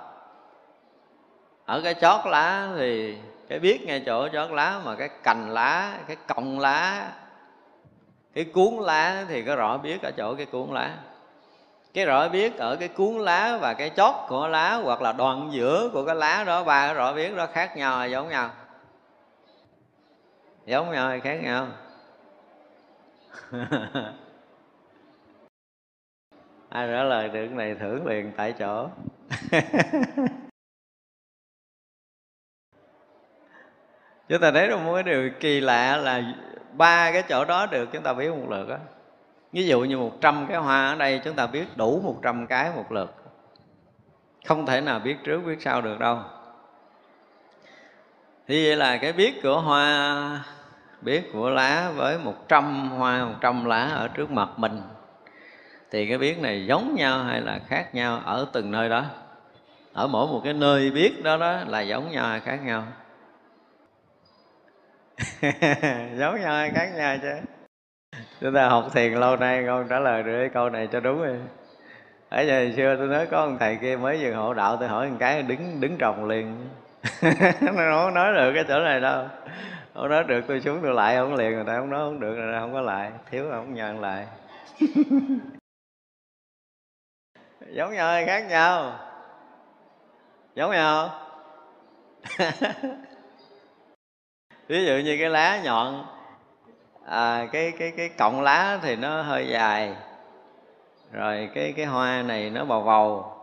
Ở 1.66 1.82
cái 1.82 1.94
chót 1.94 2.26
lá 2.26 2.70
thì 2.78 3.16
cái 3.50 3.60
biết 3.60 3.86
ngay 3.86 4.04
chỗ 4.06 4.28
chót 4.30 4.52
lá, 4.52 4.80
mà 4.86 4.96
cái 4.96 5.10
cành 5.24 5.50
lá, 5.50 5.98
cái 6.08 6.18
cọng 6.28 6.60
lá 6.60 7.12
cái 8.34 8.46
cuốn 8.46 8.74
lá 8.74 9.26
thì 9.28 9.42
có 9.42 9.56
rõ 9.56 9.78
biết 9.78 10.02
ở 10.02 10.12
chỗ 10.12 10.36
cái 10.36 10.46
cuốn 10.46 10.70
lá. 10.70 10.98
Cái 11.94 12.06
rõ 12.06 12.30
biết 12.30 12.58
ở 12.58 12.76
cái 12.76 12.88
cuốn 12.88 13.18
lá 13.18 13.58
và 13.62 13.74
cái 13.74 13.92
chót 13.96 14.16
của 14.28 14.48
lá 14.48 14.76
hoặc 14.76 15.02
là 15.02 15.12
đoạn 15.12 15.50
giữa 15.52 15.90
của 15.94 16.06
cái 16.06 16.16
lá 16.16 16.44
đó, 16.48 16.64
ba 16.64 16.86
cái 16.88 16.94
rõ 16.94 17.14
biết 17.14 17.36
đó 17.36 17.48
khác 17.54 17.78
nhau 17.78 17.98
hay 17.98 18.12
giống 18.12 18.30
nhau. 18.30 18.50
Giống 20.66 20.92
nhau 20.92 21.10
hay 21.10 21.20
khác 21.20 21.40
nhau? 21.44 21.68
Ai 26.70 26.88
trả 26.88 27.04
lời 27.04 27.30
được 27.30 27.52
này 27.52 27.76
thưởng 27.80 28.08
liền 28.08 28.32
tại 28.38 28.54
chỗ. 28.60 28.90
Chúng 34.30 34.42
ta 34.42 34.52
thấy 34.52 34.68
được 34.68 34.78
một 34.78 34.94
cái 34.94 35.04
điều 35.04 35.30
kỳ 35.40 35.60
lạ 35.60 35.98
là 35.98 36.22
ba 36.74 37.12
cái 37.12 37.24
chỗ 37.30 37.46
đó 37.46 37.66
được 37.66 37.90
chúng 37.92 38.04
ta 38.04 38.14
biết 38.14 38.30
một 38.30 38.50
lượt 38.50 38.70
á. 38.70 38.78
Ví 39.52 39.68
dụ 39.68 39.82
như 39.82 39.98
100 39.98 40.46
cái 40.48 40.58
hoa 40.58 40.90
ở 40.90 40.96
đây 40.96 41.22
chúng 41.24 41.36
ta 41.36 41.48
biết 41.48 41.78
đủ 41.78 42.02
100 42.04 42.48
cái 42.48 42.72
một 42.76 42.92
lượt. 42.92 43.16
Không 44.48 44.66
thể 44.66 44.82
nào 44.82 45.00
biết 45.00 45.18
trước 45.24 45.42
biết 45.46 45.62
sau 45.62 45.82
được 45.82 46.00
đâu. 46.00 46.20
Thì 48.48 48.66
vậy 48.66 48.76
là 48.76 48.98
cái 48.98 49.14
biết 49.14 49.44
của 49.44 49.60
hoa, 49.60 50.44
biết 51.02 51.34
của 51.34 51.50
lá 51.50 51.92
với 51.96 52.18
100 52.18 52.90
hoa 52.90 53.26
100 53.26 53.66
lá 53.66 53.90
ở 53.96 54.08
trước 54.08 54.32
mặt 54.32 54.50
mình, 54.58 54.82
thì 55.92 56.08
cái 56.08 56.18
biết 56.18 56.40
này 56.40 56.66
giống 56.66 56.96
nhau 56.96 57.24
hay 57.24 57.42
là 57.42 57.60
khác 57.68 57.96
nhau 57.96 58.22
ở 58.26 58.46
từng 58.54 58.72
nơi 58.72 58.90
đó? 58.90 59.04
Ở 59.94 60.08
mỗi 60.08 60.28
một 60.28 60.42
cái 60.44 60.54
nơi 60.54 60.92
biết 60.92 61.24
đó 61.24 61.38
đó 61.38 61.58
là 61.68 61.82
giống 61.82 62.12
nhau 62.12 62.28
hay 62.28 62.40
khác 62.40 62.60
nhau? 62.64 62.84
giống 66.18 66.42
nhau 66.42 66.54
hay 66.54 66.72
khác 66.76 66.90
nhau 66.96 67.18
chứ. 67.22 67.34
Chúng 68.42 68.54
ta 68.54 68.70
học 68.70 68.86
thiền 68.94 69.14
lâu 69.14 69.36
nay, 69.36 69.64
con 69.68 69.88
trả 69.90 70.00
lời 70.00 70.24
được 70.24 70.40
cái 70.40 70.50
câu 70.50 70.70
này 70.70 70.88
cho 70.92 71.00
đúng 71.00 71.20
rồi. 71.22 71.40
Ở 72.30 72.42
giờ 72.42 72.70
xưa 72.76 72.96
tôi 72.98 73.08
nói 73.08 73.26
có 73.26 73.38
ông 73.38 73.58
thầy 73.60 73.78
kia 73.82 73.98
mới 73.98 74.18
vừa 74.22 74.34
hộ 74.34 74.54
đạo, 74.54 74.78
tôi 74.78 74.90
hỏi 74.90 75.10
một 75.10 75.16
cái, 75.20 75.44
đứng 75.44 75.82
đứng 75.82 75.98
trồng 75.98 76.26
liền. 76.26 76.70
Nó 77.62 78.02
không 78.04 78.14
nói 78.14 78.34
được 78.34 78.52
cái 78.56 78.64
chỗ 78.68 78.80
này 78.80 79.00
đâu. 79.00 79.28
Không 79.94 80.10
nói 80.10 80.24
được, 80.24 80.42
tôi 80.48 80.62
xuống 80.62 80.80
tôi 80.82 80.94
lại 80.94 81.16
không 81.16 81.36
liền 81.36 81.52
người 81.52 81.64
ta 81.68 81.78
không 81.78 81.90
nói 81.90 82.00
không 82.00 82.20
được 82.20 82.36
rồi 82.36 82.60
không 82.60 82.74
có 82.74 82.82
lại. 82.82 83.12
Thiếu 83.32 83.46
không 83.52 83.74
nhận 83.74 84.00
lại. 84.02 84.28
Giống 87.74 87.94
nhau 87.94 88.08
hay 88.08 88.26
khác 88.26 88.46
nhau? 88.50 89.00
Giống 90.56 90.72
nhau? 90.72 91.10
Ví 94.72 94.86
dụ 94.86 94.94
như 94.94 95.18
cái 95.20 95.30
lá 95.30 95.60
nhọn 95.64 96.06
à, 97.06 97.48
cái 97.52 97.74
cái 97.80 97.92
cái 97.98 98.10
cọng 98.10 98.42
lá 98.42 98.80
thì 98.82 98.96
nó 98.96 99.22
hơi 99.22 99.48
dài 99.48 99.94
rồi 101.12 101.50
cái 101.56 101.74
cái 101.78 101.86
hoa 101.86 102.22
này 102.22 102.50
nó 102.50 102.66
bầu 102.66 102.82
bầu. 102.82 103.34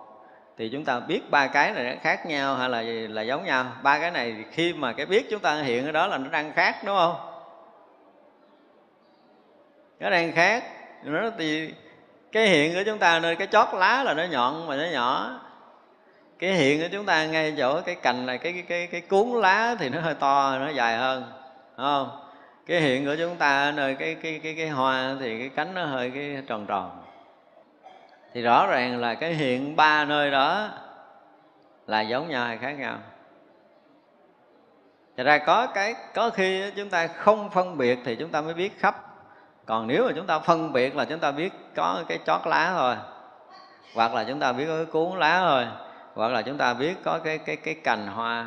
Thì 0.58 0.68
chúng 0.68 0.84
ta 0.84 1.00
biết 1.00 1.30
ba 1.30 1.46
cái 1.46 1.72
này 1.72 1.84
nó 1.84 2.00
khác 2.02 2.26
nhau 2.26 2.56
hay 2.56 2.68
là 2.68 2.82
là 3.08 3.22
giống 3.22 3.44
nhau? 3.44 3.64
Ba 3.82 3.98
cái 3.98 4.10
này 4.10 4.44
khi 4.52 4.72
mà 4.72 4.92
cái 4.92 5.06
biết 5.06 5.30
chúng 5.30 5.40
ta 5.40 5.54
hiện 5.54 5.86
ở 5.86 5.92
đó 5.92 6.06
là 6.06 6.18
nó 6.18 6.30
đang 6.30 6.52
khác 6.52 6.76
đúng 6.84 6.96
không? 6.96 7.16
Nó 10.00 10.10
đang 10.10 10.32
khác. 10.32 10.64
Nó 11.02 11.30
thì 11.38 11.74
cái 12.32 12.46
hiện 12.46 12.74
của 12.74 12.82
chúng 12.86 12.98
ta 12.98 13.18
nơi 13.18 13.36
cái 13.36 13.46
chót 13.46 13.68
lá 13.72 14.02
là 14.02 14.14
nó 14.14 14.24
nhọn 14.24 14.66
mà 14.66 14.76
nó 14.76 14.84
nhỏ 14.92 15.40
cái 16.38 16.52
hiện 16.52 16.80
của 16.80 16.88
chúng 16.92 17.06
ta 17.06 17.26
ngay 17.26 17.54
chỗ 17.58 17.80
cái 17.80 17.94
cành 17.94 18.26
này 18.26 18.38
cái 18.38 18.52
cái 18.52 18.62
cái, 18.62 18.86
cái 18.86 19.00
cuốn 19.00 19.40
lá 19.40 19.74
thì 19.78 19.88
nó 19.88 20.00
hơi 20.00 20.14
to 20.14 20.58
nó 20.58 20.68
dài 20.68 20.96
hơn 20.96 21.32
đúng 21.76 21.86
không? 21.86 22.20
Cái 22.66 22.80
hiện 22.80 23.06
của 23.06 23.14
chúng 23.18 23.36
ta 23.36 23.72
nơi 23.76 23.94
cái 23.94 24.14
cái 24.14 24.40
cái 24.42 24.54
cái 24.54 24.68
hoa 24.68 25.16
thì 25.20 25.38
cái 25.38 25.48
cánh 25.48 25.74
nó 25.74 25.84
hơi 25.84 26.10
cái 26.10 26.42
tròn 26.46 26.66
tròn. 26.66 27.02
Thì 28.34 28.42
rõ 28.42 28.66
ràng 28.66 29.00
là 29.00 29.14
cái 29.14 29.34
hiện 29.34 29.76
ba 29.76 30.04
nơi 30.04 30.30
đó 30.30 30.68
là 31.86 32.00
giống 32.00 32.28
nhau 32.28 32.46
hay 32.46 32.58
khác 32.58 32.72
nhau. 32.72 32.98
Thật 35.16 35.24
ra 35.24 35.38
có 35.38 35.66
cái 35.66 35.94
có 36.14 36.30
khi 36.30 36.70
chúng 36.76 36.90
ta 36.90 37.06
không 37.06 37.50
phân 37.50 37.78
biệt 37.78 37.98
thì 38.04 38.16
chúng 38.16 38.30
ta 38.30 38.40
mới 38.40 38.54
biết 38.54 38.80
khắp. 38.80 39.04
Còn 39.66 39.86
nếu 39.86 40.04
mà 40.06 40.12
chúng 40.16 40.26
ta 40.26 40.38
phân 40.38 40.72
biệt 40.72 40.96
là 40.96 41.04
chúng 41.04 41.18
ta 41.18 41.30
biết 41.30 41.52
có 41.76 42.04
cái 42.08 42.18
chót 42.26 42.40
lá 42.46 42.72
thôi 42.76 42.96
hoặc 43.94 44.14
là 44.14 44.24
chúng 44.24 44.40
ta 44.40 44.52
biết 44.52 44.66
có 44.66 44.76
cái 44.76 44.86
cuốn 44.86 45.18
lá 45.18 45.40
thôi 45.40 45.66
hoặc 46.18 46.28
là 46.28 46.42
chúng 46.42 46.56
ta 46.56 46.74
biết 46.74 47.04
có 47.04 47.18
cái 47.18 47.38
cái 47.38 47.56
cái 47.56 47.74
cành 47.74 48.06
hoa. 48.06 48.46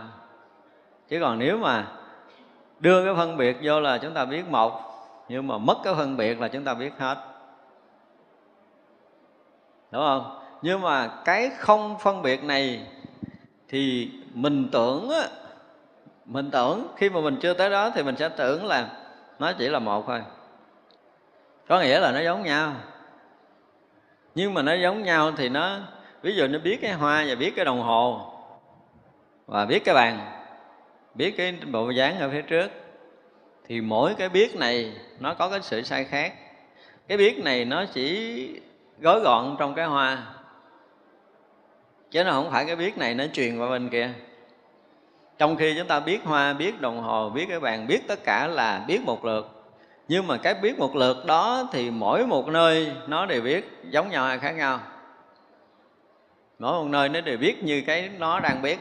Chứ 1.10 1.18
còn 1.22 1.40
nếu 1.40 1.58
mà 1.58 1.88
đưa 2.80 3.06
cái 3.06 3.16
phân 3.16 3.38
biệt 3.38 3.58
vô 3.64 3.80
là 3.80 3.98
chúng 3.98 4.14
ta 4.14 4.26
biết 4.26 4.48
một 4.50 4.82
nhưng 5.30 5.48
mà 5.48 5.58
mất 5.58 5.78
cái 5.84 5.94
phân 5.94 6.18
biệt 6.18 6.40
là 6.42 6.48
chúng 6.48 6.64
ta 6.64 6.74
biết 6.74 6.94
hết. 7.00 7.18
Đúng 9.92 10.02
không? 10.02 10.40
Nhưng 10.62 10.82
mà 10.82 11.10
cái 11.26 11.52
không 11.58 11.98
phân 12.00 12.22
biệt 12.22 12.44
này 12.44 12.88
thì 13.68 14.12
mình 14.34 14.70
tưởng 14.72 15.10
á, 15.10 15.28
mình 16.26 16.52
tưởng, 16.52 16.88
khi 16.98 17.10
mà 17.10 17.22
mình 17.22 17.38
chưa 17.42 17.54
tới 17.54 17.70
đó 17.70 17.90
thì 17.90 18.04
mình 18.04 18.16
sẽ 18.16 18.30
tưởng 18.30 18.66
là 18.66 18.88
nó 19.40 19.52
chỉ 19.58 19.70
là 19.70 19.80
một 19.80 20.04
thôi. 20.08 20.24
Có 21.68 21.80
nghĩa 21.80 22.00
là 22.00 22.12
nó 22.12 22.20
giống 22.20 22.44
nhau. 22.44 22.74
Nhưng 24.36 24.54
mà 24.54 24.62
nó 24.62 24.74
giống 24.74 25.04
nhau 25.04 25.32
thì 25.38 25.50
nó 25.50 25.78
ví 26.22 26.36
dụ 26.36 26.48
nó 26.48 26.60
biết 26.60 26.82
cái 26.82 26.92
hoa 26.92 27.26
và 27.28 27.36
biết 27.36 27.56
cái 27.56 27.66
đồng 27.66 27.82
hồ. 27.82 28.34
Và 29.46 29.66
biết 29.66 29.86
cái 29.86 29.96
bàn. 29.96 30.20
Biết 31.16 31.32
cái 31.38 31.58
bộ 31.72 31.90
dáng 31.90 32.20
ở 32.20 32.30
phía 32.30 32.42
trước. 32.42 32.72
Thì 33.68 33.82
mỗi 33.82 34.14
cái 34.14 34.30
biết 34.30 34.56
này 34.56 34.94
nó 35.20 35.34
có 35.34 35.50
cái 35.50 35.62
sự 35.62 35.82
sai 35.82 36.06
khác. 36.06 36.34
Cái 37.08 37.18
biết 37.18 37.44
này 37.44 37.66
nó 37.66 37.86
chỉ 37.94 38.48
gói 39.00 39.20
gọn 39.20 39.56
trong 39.60 39.76
cái 39.76 39.86
hoa. 39.86 40.24
Chứ 42.12 42.24
nó 42.24 42.32
không 42.32 42.52
phải 42.52 42.66
cái 42.66 42.76
biết 42.76 42.98
này 42.98 43.14
nó 43.14 43.24
truyền 43.34 43.60
qua 43.60 43.70
bên 43.70 43.90
kia. 43.90 44.10
Trong 45.38 45.56
khi 45.56 45.76
chúng 45.78 45.88
ta 45.88 46.00
biết 46.00 46.24
hoa, 46.24 46.54
biết 46.54 46.82
đồng 46.82 47.02
hồ, 47.02 47.30
biết 47.30 47.46
cái 47.50 47.60
bàn, 47.60 47.88
biết 47.88 48.08
tất 48.08 48.20
cả 48.24 48.48
là 48.48 48.84
biết 48.88 49.02
một 49.06 49.26
lượt. 49.26 49.48
Nhưng 50.08 50.28
mà 50.28 50.38
cái 50.38 50.54
biết 50.54 50.80
một 50.80 50.96
lượt 50.96 51.26
đó 51.26 51.70
thì 51.72 51.92
mỗi 51.92 52.28
một 52.28 52.48
nơi 52.48 52.92
nó 53.08 53.26
đều 53.26 53.42
biết 53.42 53.72
giống 53.90 54.10
nhau 54.10 54.26
hay 54.26 54.40
khác 54.40 54.52
nhau 54.52 54.80
mỗi 56.62 56.84
một 56.84 56.90
nơi 56.90 57.10
nó 57.10 57.22
đều 57.22 57.38
biết 57.38 57.64
như 57.64 57.82
cái 57.82 58.10
nó 58.20 58.40
đang 58.40 58.62
biết. 58.62 58.80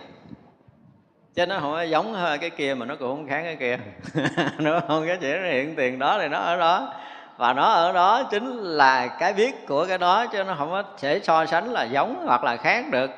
Chứ 1.35 1.47
nó 1.47 1.59
không 1.61 1.73
có 1.73 1.83
giống 1.83 2.17
cái 2.41 2.51
kia 2.51 2.75
mà 2.75 2.87
nó 2.87 2.97
cũng 2.97 3.17
không 3.17 3.29
khác 3.29 3.43
cái 3.45 3.57
kia. 3.57 3.79
Nó 4.59 4.81
không 4.89 5.07
cái 5.07 5.17
chuyện 5.21 5.43
hiện 5.43 5.75
tiền 5.77 5.99
đó 5.99 6.19
thì 6.21 6.29
nó 6.29 6.39
ở 6.39 6.57
đó. 6.57 6.95
Và 7.37 7.53
nó 7.53 7.63
ở 7.63 7.93
đó 7.93 8.23
chính 8.31 8.57
là 8.57 9.07
cái 9.07 9.33
biết 9.33 9.67
của 9.67 9.87
cái 9.87 9.99
đó, 9.99 10.27
chứ 10.27 10.45
nó 10.45 10.55
không 10.59 10.71
có 10.71 10.83
thể 11.01 11.21
so 11.23 11.47
sánh 11.47 11.73
là 11.73 11.85
giống 11.85 12.27
hoặc 12.27 12.45
là 12.45 12.57
khác 12.57 12.85
được. 12.91 13.11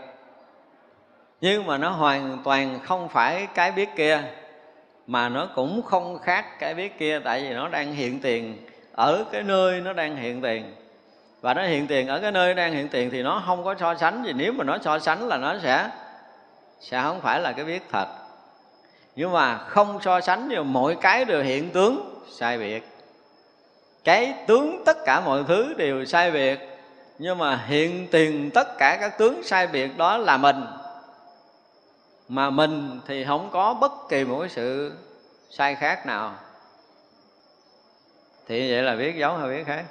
Nhưng 1.41 1.67
mà 1.67 1.79
nó 1.79 1.91
hoàn 1.91 2.39
toàn 2.45 2.79
không 2.83 3.09
phải 3.09 3.47
cái 3.55 3.73
biết 3.73 3.89
kia, 3.97 4.23
mà 5.07 5.29
nó 5.29 5.49
cũng 5.55 5.83
không 5.83 6.19
khác 6.19 6.45
cái 6.59 6.75
biết 6.75 6.99
kia, 6.99 7.21
tại 7.25 7.41
vì 7.41 7.55
nó 7.55 7.69
đang 7.69 7.95
hiện 7.95 8.21
tiền. 8.21 8.67
Ở 8.93 9.25
cái 9.33 9.43
nơi 9.43 9.81
nó 9.81 9.93
đang 9.93 10.17
hiện 10.17 10.41
tiền 10.41 10.75
và 11.43 11.55
nó 11.55 11.63
hiện 11.63 11.87
tiền, 11.87 12.09
ở 12.09 12.21
cái 12.21 12.33
nơi 12.33 12.55
đang 12.55 12.73
hiện 12.73 12.89
tiền 12.89 13.11
thì 13.11 13.23
nó 13.23 13.43
không 13.47 13.65
có 13.65 13.75
so 13.81 13.95
sánh 13.95 14.23
gì. 14.25 14.33
Nếu 14.33 14.53
mà 14.53 14.65
nó 14.65 14.79
so 14.85 14.99
sánh 14.99 15.29
là 15.29 15.37
nó 15.37 15.55
sẽ 15.63 15.91
sẽ 16.81 17.03
không 17.03 17.21
phải 17.21 17.41
là 17.41 17.53
cái 17.53 17.65
biết 17.65 17.83
thật. 17.93 18.07
Nhưng 19.17 19.33
mà 19.33 19.59
không 19.59 19.99
so 20.03 20.21
sánh 20.21 20.49
thì 20.49 20.57
mọi 20.59 20.97
cái 21.01 21.25
đều 21.25 21.43
hiện 21.43 21.71
tướng 21.71 22.23
sai 22.39 22.59
biệt. 22.59 22.89
Cái 24.05 24.35
tướng 24.47 24.83
tất 24.87 24.97
cả 25.05 25.21
mọi 25.21 25.45
thứ 25.49 25.75
đều 25.75 26.05
sai 26.05 26.31
biệt. 26.31 26.61
Nhưng 27.19 27.39
mà 27.39 27.65
hiện 27.67 28.09
tiền 28.11 28.51
tất 28.55 28.79
cả 28.79 28.97
các 29.01 29.19
tướng 29.19 29.43
sai 29.43 29.67
biệt 29.67 29.99
đó 29.99 30.19
là 30.19 30.37
mình. 30.37 30.65
Mà 32.29 32.51
mình 32.51 33.01
thì 33.07 33.25
không 33.25 33.51
có 33.53 33.75
bất 33.75 33.93
kỳ 34.09 34.25
một 34.25 34.41
cái 34.41 34.49
sự 34.49 34.93
sai 35.51 35.75
khác 35.75 36.07
nào. 36.07 36.35
Thì 38.49 38.73
vậy 38.73 38.83
là 38.83 38.97
biết 38.97 39.17
giống 39.17 39.41
hay 39.41 39.49
biết 39.49 39.65
khác? 39.67 39.85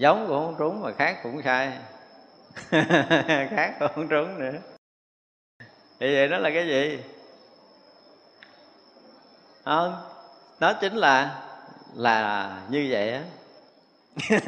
Giống 0.00 0.26
cũng 0.28 0.44
không 0.44 0.54
trúng 0.58 0.82
mà 0.82 0.90
khác 0.98 1.16
cũng 1.22 1.42
sai. 1.42 1.72
Khác 3.50 3.74
cũng 3.80 3.88
không 3.94 4.08
trúng 4.08 4.38
nữa. 4.38 4.52
Thì 6.00 6.14
vậy 6.14 6.28
đó 6.28 6.38
là 6.38 6.50
cái 6.50 6.66
gì? 6.66 6.98
Không 9.64 9.94
nó 10.60 10.72
chính 10.72 10.96
là 10.96 11.42
là 11.94 12.50
như 12.68 12.88
vậy 12.90 13.12
á. 13.12 13.20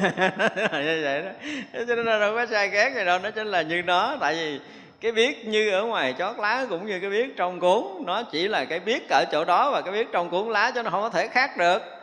Như 0.71 1.01
vậy 1.03 1.21
đó. 1.21 1.31
Cho 1.73 1.95
nên 1.95 2.05
là 2.05 2.19
đâu 2.19 2.35
có 2.35 2.45
sai 2.45 2.69
khác 2.69 2.93
gì 2.95 3.05
đâu. 3.05 3.19
Nó 3.19 3.31
chính 3.31 3.47
là 3.47 3.61
như 3.61 3.81
nó. 3.81 4.17
Tại 4.19 4.35
vì 4.35 4.59
cái 5.01 5.11
biết 5.11 5.47
như 5.47 5.71
ở 5.71 5.83
ngoài 5.85 6.15
chót 6.17 6.39
lá 6.39 6.65
cũng 6.69 6.85
như 6.85 6.99
cái 6.99 7.09
biết 7.09 7.37
trong 7.37 7.59
cuốn. 7.59 8.05
Nó 8.05 8.23
chỉ 8.23 8.47
là 8.47 8.65
cái 8.65 8.79
biết 8.79 9.09
ở 9.09 9.25
chỗ 9.31 9.45
đó 9.45 9.71
và 9.71 9.81
cái 9.81 9.93
biết 9.93 10.07
trong 10.11 10.29
cuốn 10.29 10.49
lá 10.49 10.71
cho 10.75 10.83
nó 10.83 10.89
không 10.89 11.01
có 11.01 11.09
thể 11.09 11.27
khác 11.27 11.57
được 11.57 12.02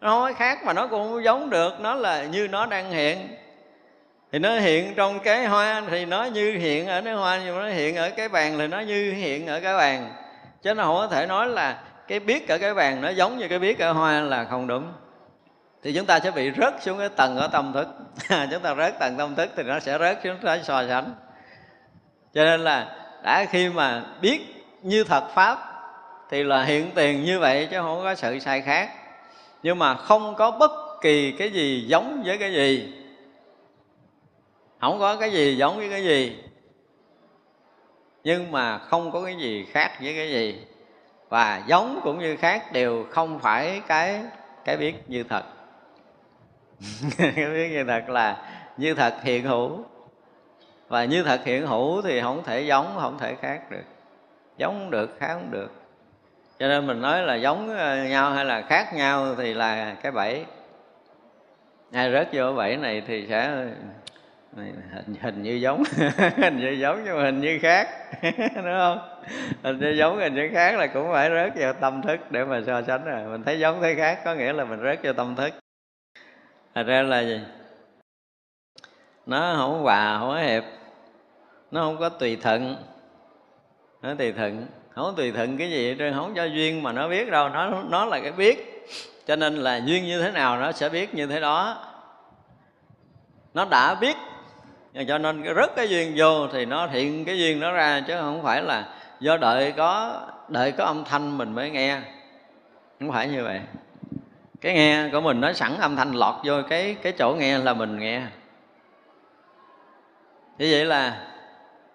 nó 0.00 0.10
không 0.10 0.20
có 0.20 0.38
khác 0.38 0.64
mà 0.64 0.72
nó 0.72 0.86
cũng 0.86 1.10
không 1.10 1.24
giống 1.24 1.50
được, 1.50 1.80
nó 1.80 1.94
là 1.94 2.24
như 2.24 2.48
nó 2.48 2.66
đang 2.66 2.90
hiện. 2.90 3.36
Thì 4.32 4.38
nó 4.38 4.58
hiện 4.58 4.94
trong 4.94 5.20
cái 5.20 5.46
hoa, 5.46 5.82
thì 5.90 6.04
nó 6.04 6.24
như 6.24 6.52
hiện 6.52 6.86
ở 6.86 7.02
cái 7.02 7.14
hoa, 7.14 7.40
nhưng 7.44 7.56
mà 7.56 7.62
nó 7.62 7.68
hiện 7.68 7.96
ở 7.96 8.10
cái 8.10 8.28
bàn 8.28 8.54
thì 8.58 8.66
nó 8.66 8.80
như 8.80 9.12
hiện 9.12 9.46
ở 9.46 9.60
cái 9.60 9.76
bàn. 9.76 10.12
Chứ 10.62 10.74
nó 10.74 10.84
không 10.84 10.96
có 10.96 11.06
thể 11.06 11.26
nói 11.26 11.48
là 11.48 11.82
cái 12.08 12.20
biết 12.20 12.48
ở 12.48 12.58
cái 12.58 12.74
bàn 12.74 13.00
nó 13.00 13.08
giống 13.08 13.38
như 13.38 13.48
cái 13.48 13.58
biết 13.58 13.78
ở 13.78 13.92
hoa 13.92 14.20
là 14.20 14.44
không 14.44 14.66
đúng. 14.66 14.92
Thì 15.82 15.92
chúng 15.92 16.06
ta 16.06 16.20
sẽ 16.20 16.30
bị 16.30 16.50
rớt 16.56 16.82
xuống 16.82 16.98
cái 16.98 17.08
tầng 17.08 17.36
ở 17.36 17.48
tâm 17.52 17.72
thức. 17.72 17.88
Chúng 18.50 18.62
ta 18.62 18.74
rớt 18.74 18.98
tầng 18.98 19.16
tâm 19.18 19.34
thức 19.34 19.50
thì 19.56 19.62
nó 19.62 19.80
sẽ 19.80 19.98
rớt 19.98 20.18
xuống 20.24 20.36
cái 20.42 20.60
so 20.62 20.86
sánh. 20.88 21.14
Cho 22.34 22.44
nên 22.44 22.60
là 22.60 22.96
đã 23.24 23.44
khi 23.50 23.68
mà 23.68 24.02
biết 24.20 24.40
như 24.82 25.04
thật 25.04 25.24
pháp 25.34 25.58
thì 26.30 26.42
là 26.42 26.62
hiện 26.62 26.90
tiền 26.94 27.24
như 27.24 27.38
vậy 27.38 27.68
chứ 27.70 27.78
không 27.80 28.02
có 28.02 28.14
sự 28.14 28.38
sai 28.38 28.60
khác 28.60 28.90
nhưng 29.62 29.78
mà 29.78 29.94
không 29.94 30.34
có 30.34 30.50
bất 30.50 30.70
kỳ 31.00 31.32
cái 31.32 31.50
gì 31.50 31.84
giống 31.86 32.22
với 32.26 32.38
cái 32.38 32.52
gì. 32.52 32.92
Không 34.80 34.98
có 34.98 35.16
cái 35.16 35.32
gì 35.32 35.56
giống 35.56 35.76
với 35.76 35.88
cái 35.90 36.04
gì. 36.04 36.38
Nhưng 38.24 38.52
mà 38.52 38.78
không 38.78 39.10
có 39.10 39.24
cái 39.24 39.36
gì 39.36 39.64
khác 39.70 39.92
với 40.02 40.14
cái 40.14 40.30
gì. 40.30 40.64
Và 41.28 41.62
giống 41.66 42.00
cũng 42.04 42.18
như 42.18 42.36
khác 42.36 42.72
đều 42.72 43.06
không 43.10 43.38
phải 43.38 43.80
cái 43.86 44.20
cái 44.64 44.76
biết 44.76 44.94
như 45.08 45.22
thật. 45.22 45.42
Cái 47.18 47.32
biết 47.32 47.68
như 47.70 47.84
thật 47.84 48.08
là 48.08 48.52
như 48.76 48.94
thật 48.94 49.14
hiện 49.22 49.44
hữu. 49.44 49.84
Và 50.88 51.04
như 51.04 51.22
thật 51.22 51.40
hiện 51.44 51.66
hữu 51.66 52.02
thì 52.02 52.20
không 52.20 52.42
thể 52.44 52.60
giống, 52.60 52.96
không 53.00 53.18
thể 53.18 53.34
khác 53.34 53.70
được. 53.70 53.84
Giống 54.56 54.78
không 54.78 54.90
được, 54.90 55.16
khác 55.18 55.34
không 55.34 55.50
được 55.50 55.79
cho 56.60 56.68
nên 56.68 56.86
mình 56.86 57.00
nói 57.00 57.22
là 57.22 57.34
giống 57.34 57.76
ờ, 57.76 58.04
nhau 58.04 58.32
hay 58.32 58.44
là 58.44 58.62
khác 58.62 58.94
nhau 58.94 59.34
thì 59.38 59.54
là 59.54 59.96
cái 60.02 60.12
bẫy. 60.12 60.44
Ai 61.92 62.12
rớt 62.12 62.28
vô 62.32 62.52
bẫy 62.52 62.76
này 62.76 63.02
thì 63.06 63.26
sẽ 63.28 63.66
ờ, 64.56 64.62
hình, 64.94 65.14
hình 65.20 65.42
như 65.42 65.52
giống 65.52 65.82
hình 66.36 66.60
như 66.60 66.70
giống 66.70 67.02
nhưng 67.04 67.16
mà 67.16 67.22
hình 67.22 67.40
như 67.40 67.58
khác 67.62 67.88
đúng 68.54 68.78
không? 68.78 68.98
Hình 69.62 69.80
như 69.80 69.90
giống 69.90 70.18
hình 70.18 70.34
như 70.34 70.48
khác 70.52 70.78
là 70.78 70.86
cũng 70.86 71.12
phải 71.12 71.30
rớt 71.30 71.52
vào 71.56 71.72
tâm 71.72 72.02
thức 72.02 72.20
để 72.30 72.44
mà 72.44 72.60
so 72.66 72.82
sánh 72.82 73.04
rồi. 73.04 73.24
Mình 73.30 73.42
thấy 73.42 73.58
giống 73.58 73.80
thấy 73.80 73.94
khác 73.94 74.20
có 74.24 74.34
nghĩa 74.34 74.52
là 74.52 74.64
mình 74.64 74.80
rớt 74.82 75.02
vào 75.02 75.12
tâm 75.12 75.36
thức. 75.36 75.54
Thật 76.74 76.82
ra 76.86 77.02
là 77.02 77.20
gì? 77.20 77.40
Nó 79.26 79.54
không 79.56 79.82
hòa 79.82 80.18
không 80.18 80.34
hẹp 80.34 80.64
nó 81.70 81.82
không 81.82 81.96
có 81.98 82.08
tùy 82.08 82.36
thuận 82.42 82.76
nó 84.02 84.14
tùy 84.14 84.32
thuận 84.32 84.66
không 84.94 85.14
tùy 85.16 85.32
thuận 85.32 85.58
cái 85.58 85.70
gì 85.70 85.94
trên 85.98 86.14
không 86.14 86.34
cho 86.34 86.44
duyên 86.44 86.82
mà 86.82 86.92
nó 86.92 87.08
biết 87.08 87.30
đâu, 87.30 87.48
nó 87.48 87.82
nó 87.88 88.04
là 88.04 88.20
cái 88.20 88.32
biết. 88.32 88.86
Cho 89.26 89.36
nên 89.36 89.56
là 89.56 89.76
duyên 89.76 90.04
như 90.04 90.22
thế 90.22 90.30
nào 90.30 90.60
nó 90.60 90.72
sẽ 90.72 90.88
biết 90.88 91.14
như 91.14 91.26
thế 91.26 91.40
đó. 91.40 91.84
Nó 93.54 93.64
đã 93.64 93.94
biết 93.94 94.16
cho 95.08 95.18
nên 95.18 95.42
rất 95.42 95.76
cái 95.76 95.88
duyên 95.88 96.12
vô 96.16 96.48
thì 96.52 96.64
nó 96.64 96.86
hiện 96.86 97.24
cái 97.24 97.38
duyên 97.38 97.60
nó 97.60 97.72
ra, 97.72 98.02
chứ 98.06 98.16
không 98.20 98.42
phải 98.42 98.62
là 98.62 98.88
do 99.20 99.36
đợi 99.36 99.72
có 99.76 100.20
đợi 100.48 100.72
có 100.72 100.84
âm 100.84 101.04
thanh 101.04 101.38
mình 101.38 101.54
mới 101.54 101.70
nghe. 101.70 102.00
Không 103.00 103.12
phải 103.12 103.28
như 103.28 103.44
vậy. 103.44 103.60
Cái 104.60 104.74
nghe 104.74 105.08
của 105.12 105.20
mình 105.20 105.40
nó 105.40 105.52
sẵn 105.52 105.76
âm 105.80 105.96
thanh 105.96 106.12
lọt 106.12 106.34
vô 106.44 106.54
cái 106.68 106.96
cái 107.02 107.12
chỗ 107.12 107.34
nghe 107.38 107.58
là 107.58 107.74
mình 107.74 107.98
nghe. 107.98 108.20
Như 110.58 110.68
vậy 110.70 110.84
là 110.84 111.26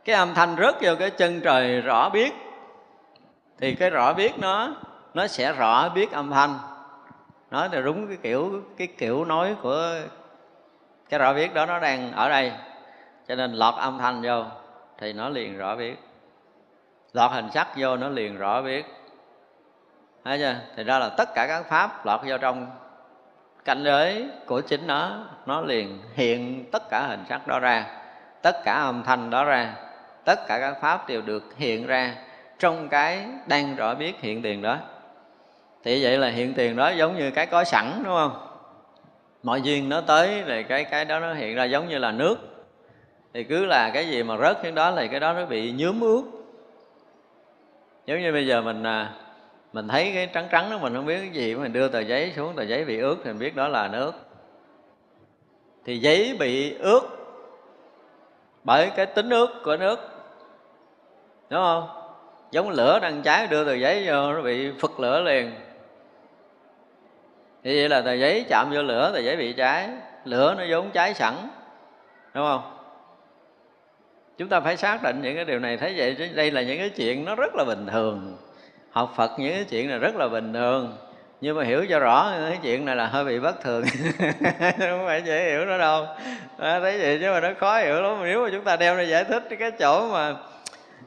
cái 0.06 0.16
âm 0.16 0.34
thanh 0.34 0.56
rớt 0.60 0.76
vô 0.82 0.96
cái 1.00 1.10
chân 1.10 1.42
trời 1.42 1.82
rõ 1.82 2.10
biết 2.10 2.34
thì 3.60 3.76
cái 3.76 3.90
rõ 3.90 4.14
biết 4.14 4.40
nó 4.40 4.70
nó 5.14 5.28
sẽ 5.28 5.54
rõ 5.54 5.90
biết 5.90 6.12
âm 6.12 6.32
thanh. 6.32 6.60
Nó 7.52 7.68
là 7.72 7.82
đúng 7.82 8.08
cái 8.08 8.18
kiểu 8.22 8.64
cái 8.78 8.88
kiểu 8.88 9.26
nói 9.26 9.56
của 9.62 9.94
cái 11.10 11.20
rõ 11.20 11.34
biết 11.34 11.54
đó 11.54 11.66
nó 11.66 11.80
đang 11.80 12.12
ở 12.12 12.30
đây. 12.30 12.52
Cho 13.28 13.36
nên 13.36 13.54
lọt 13.54 13.76
âm 13.76 13.98
thanh 14.00 14.22
vô 14.22 14.44
thì 14.98 15.14
nó 15.14 15.30
liền 15.30 15.58
rõ 15.58 15.76
biết. 15.76 15.96
Lọt 17.14 17.32
hình 17.32 17.52
sắc 17.54 17.68
vô 17.78 17.98
nó 17.98 18.10
liền 18.10 18.38
rõ 18.38 18.62
biết. 18.62 18.86
Thấy 20.24 20.40
chưa? 20.40 20.56
Thì 20.76 20.84
ra 20.84 21.00
là 21.00 21.10
tất 21.10 21.30
cả 21.36 21.48
các 21.48 21.66
pháp 21.70 22.06
lọt 22.06 22.20
vô 22.26 22.38
trong 22.38 22.68
cảnh 23.66 23.84
giới 23.84 24.30
của 24.46 24.62
chính 24.62 24.88
nó 24.88 25.18
nó 25.46 25.62
liền 25.62 26.02
hiện 26.14 26.66
tất 26.72 26.90
cả 26.90 27.08
hình 27.08 27.24
sắc 27.30 27.48
đó 27.48 27.60
ra, 27.60 27.86
tất 28.42 28.64
cả 28.64 28.74
âm 28.74 29.04
thanh 29.04 29.30
đó 29.30 29.44
ra, 29.44 29.74
tất 30.26 30.48
cả 30.48 30.60
các 30.60 30.78
pháp 30.82 31.08
đều 31.08 31.22
được 31.22 31.44
hiện 31.58 31.88
ra 31.88 32.16
trong 32.60 32.90
cái 32.90 33.26
đang 33.48 33.76
rõ 33.76 33.96
biết 33.96 34.22
hiện 34.22 34.42
tiền 34.42 34.62
đó. 34.62 34.78
Thì 35.84 36.04
vậy 36.04 36.18
là 36.18 36.28
hiện 36.28 36.54
tiền 36.54 36.76
đó 36.76 36.90
giống 36.90 37.18
như 37.18 37.32
cái 37.32 37.46
có 37.46 37.64
sẵn, 37.64 38.02
đúng 38.04 38.14
không? 38.14 38.48
Mọi 39.44 39.62
duyên 39.62 39.90
nó 39.90 40.02
tới 40.02 40.44
thì 40.48 40.64
cái 40.64 40.84
cái 40.84 41.06
đó 41.06 41.20
nó 41.20 41.34
hiện 41.34 41.56
ra 41.56 41.64
giống 41.64 41.90
như 41.90 41.98
là 41.98 42.12
nước. 42.12 42.36
Thì 43.34 43.44
cứ 43.44 43.66
là 43.66 43.92
cái 43.94 44.08
gì 44.08 44.24
mà 44.24 44.38
rớt 44.38 44.58
xuống 44.64 44.76
đó 44.76 44.94
thì 44.96 45.08
cái 45.08 45.20
đó 45.20 45.34
nó 45.34 45.46
bị 45.46 45.74
nhúm 45.78 46.02
ướt. 46.02 46.24
Giống 48.06 48.22
như 48.22 48.32
bây 48.32 48.48
giờ 48.48 48.62
mình 48.62 48.84
à, 48.84 49.14
mình 49.74 49.88
thấy 49.88 50.12
cái 50.16 50.30
trắng 50.34 50.48
trắng 50.52 50.70
đó, 50.72 50.78
mình 50.78 50.96
không 50.96 51.06
biết 51.06 51.18
cái 51.20 51.30
gì, 51.30 51.56
mình 51.56 51.74
đưa 51.74 51.88
tờ 51.88 52.00
giấy 52.00 52.34
xuống, 52.36 52.56
tờ 52.56 52.64
giấy 52.64 52.86
bị 52.86 53.00
ướt, 53.00 53.18
thì 53.24 53.30
mình 53.30 53.40
biết 53.40 53.56
đó 53.56 53.68
là 53.68 53.88
nước. 53.88 54.12
Thì 55.86 55.98
giấy 55.98 56.36
bị 56.40 56.78
ướt 56.78 57.02
bởi 58.64 58.92
cái 58.96 59.06
tính 59.06 59.30
ướt 59.30 59.50
của 59.64 59.78
nước, 59.78 60.00
đúng 61.50 61.62
không? 61.62 62.05
Giống 62.56 62.70
lửa 62.70 63.00
đang 63.00 63.22
cháy 63.22 63.48
đưa 63.48 63.66
tờ 63.66 63.74
giấy 63.74 64.04
vô 64.08 64.34
nó 64.34 64.42
bị 64.42 64.72
phật 64.80 65.00
lửa 65.00 65.22
liền. 65.22 65.52
Thì 67.64 67.80
vậy 67.80 67.90
là 67.90 68.02
tờ 68.02 68.14
giấy 68.14 68.46
chạm 68.50 68.70
vô 68.74 68.84
lửa 68.84 69.12
tờ 69.14 69.20
giấy 69.20 69.36
bị 69.36 69.54
cháy. 69.54 69.90
Lửa 70.26 70.56
nó 70.58 70.64
vốn 70.70 70.92
cháy 70.92 71.14
sẵn 71.14 71.34
đúng 72.34 72.46
không? 72.46 72.78
Chúng 74.38 74.50
ta 74.50 74.60
phải 74.60 74.78
xác 74.78 75.04
định 75.04 75.22
những 75.22 75.36
cái 75.36 75.46
điều 75.46 75.60
này 75.60 75.78
thấy 75.78 75.94
vậy 75.98 76.32
đây 76.36 76.52
là 76.52 76.62
những 76.62 76.78
cái 76.78 76.90
chuyện 76.90 77.26
nó 77.26 77.36
rất 77.36 77.56
là 77.56 77.64
bình 77.64 77.88
thường. 77.92 78.38
Học 78.92 79.14
phật 79.16 79.32
những 79.38 79.54
cái 79.54 79.66
chuyện 79.70 79.90
này 79.90 80.00
rất 80.00 80.16
là 80.16 80.28
bình 80.28 80.54
thường. 80.54 80.98
Nhưng 81.42 81.58
mà 81.58 81.64
hiểu 81.64 81.86
cho 81.90 82.00
rõ 82.00 82.32
cái 82.50 82.60
chuyện 82.64 82.86
này 82.86 82.96
là 82.96 83.06
hơi 83.06 83.26
bị 83.26 83.40
bất 83.40 83.62
thường. 83.62 83.84
Không 84.80 85.04
phải 85.06 85.22
dễ 85.26 85.50
hiểu 85.50 85.66
nó 85.66 85.78
đâu. 85.78 86.06
À, 86.58 86.80
thấy 86.80 87.00
vậy 87.00 87.18
chứ 87.22 87.32
mà 87.32 87.40
nó 87.40 87.50
khó 87.60 87.80
hiểu 87.80 88.02
lắm. 88.02 88.18
Nếu 88.24 88.44
mà 88.44 88.50
chúng 88.52 88.64
ta 88.64 88.76
đem 88.76 88.98
ra 88.98 89.04
giải 89.04 89.24
thích 89.24 89.44
cái 89.60 89.72
chỗ 89.72 90.10
mà 90.12 90.34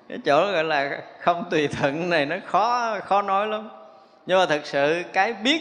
cái 0.09 0.19
chỗ 0.25 0.53
gọi 0.53 0.65
là 0.65 1.03
không 1.21 1.45
tùy 1.51 1.69
thuận 1.69 2.11
này 2.11 2.27
nó 2.27 2.37
khó 2.47 2.97
khó 3.05 3.23
nói 3.23 3.47
lắm. 3.47 3.69
Nhưng 4.27 4.39
mà 4.39 4.47
thật 4.47 4.61
sự 4.65 5.03
cái 5.13 5.33
biết 5.33 5.61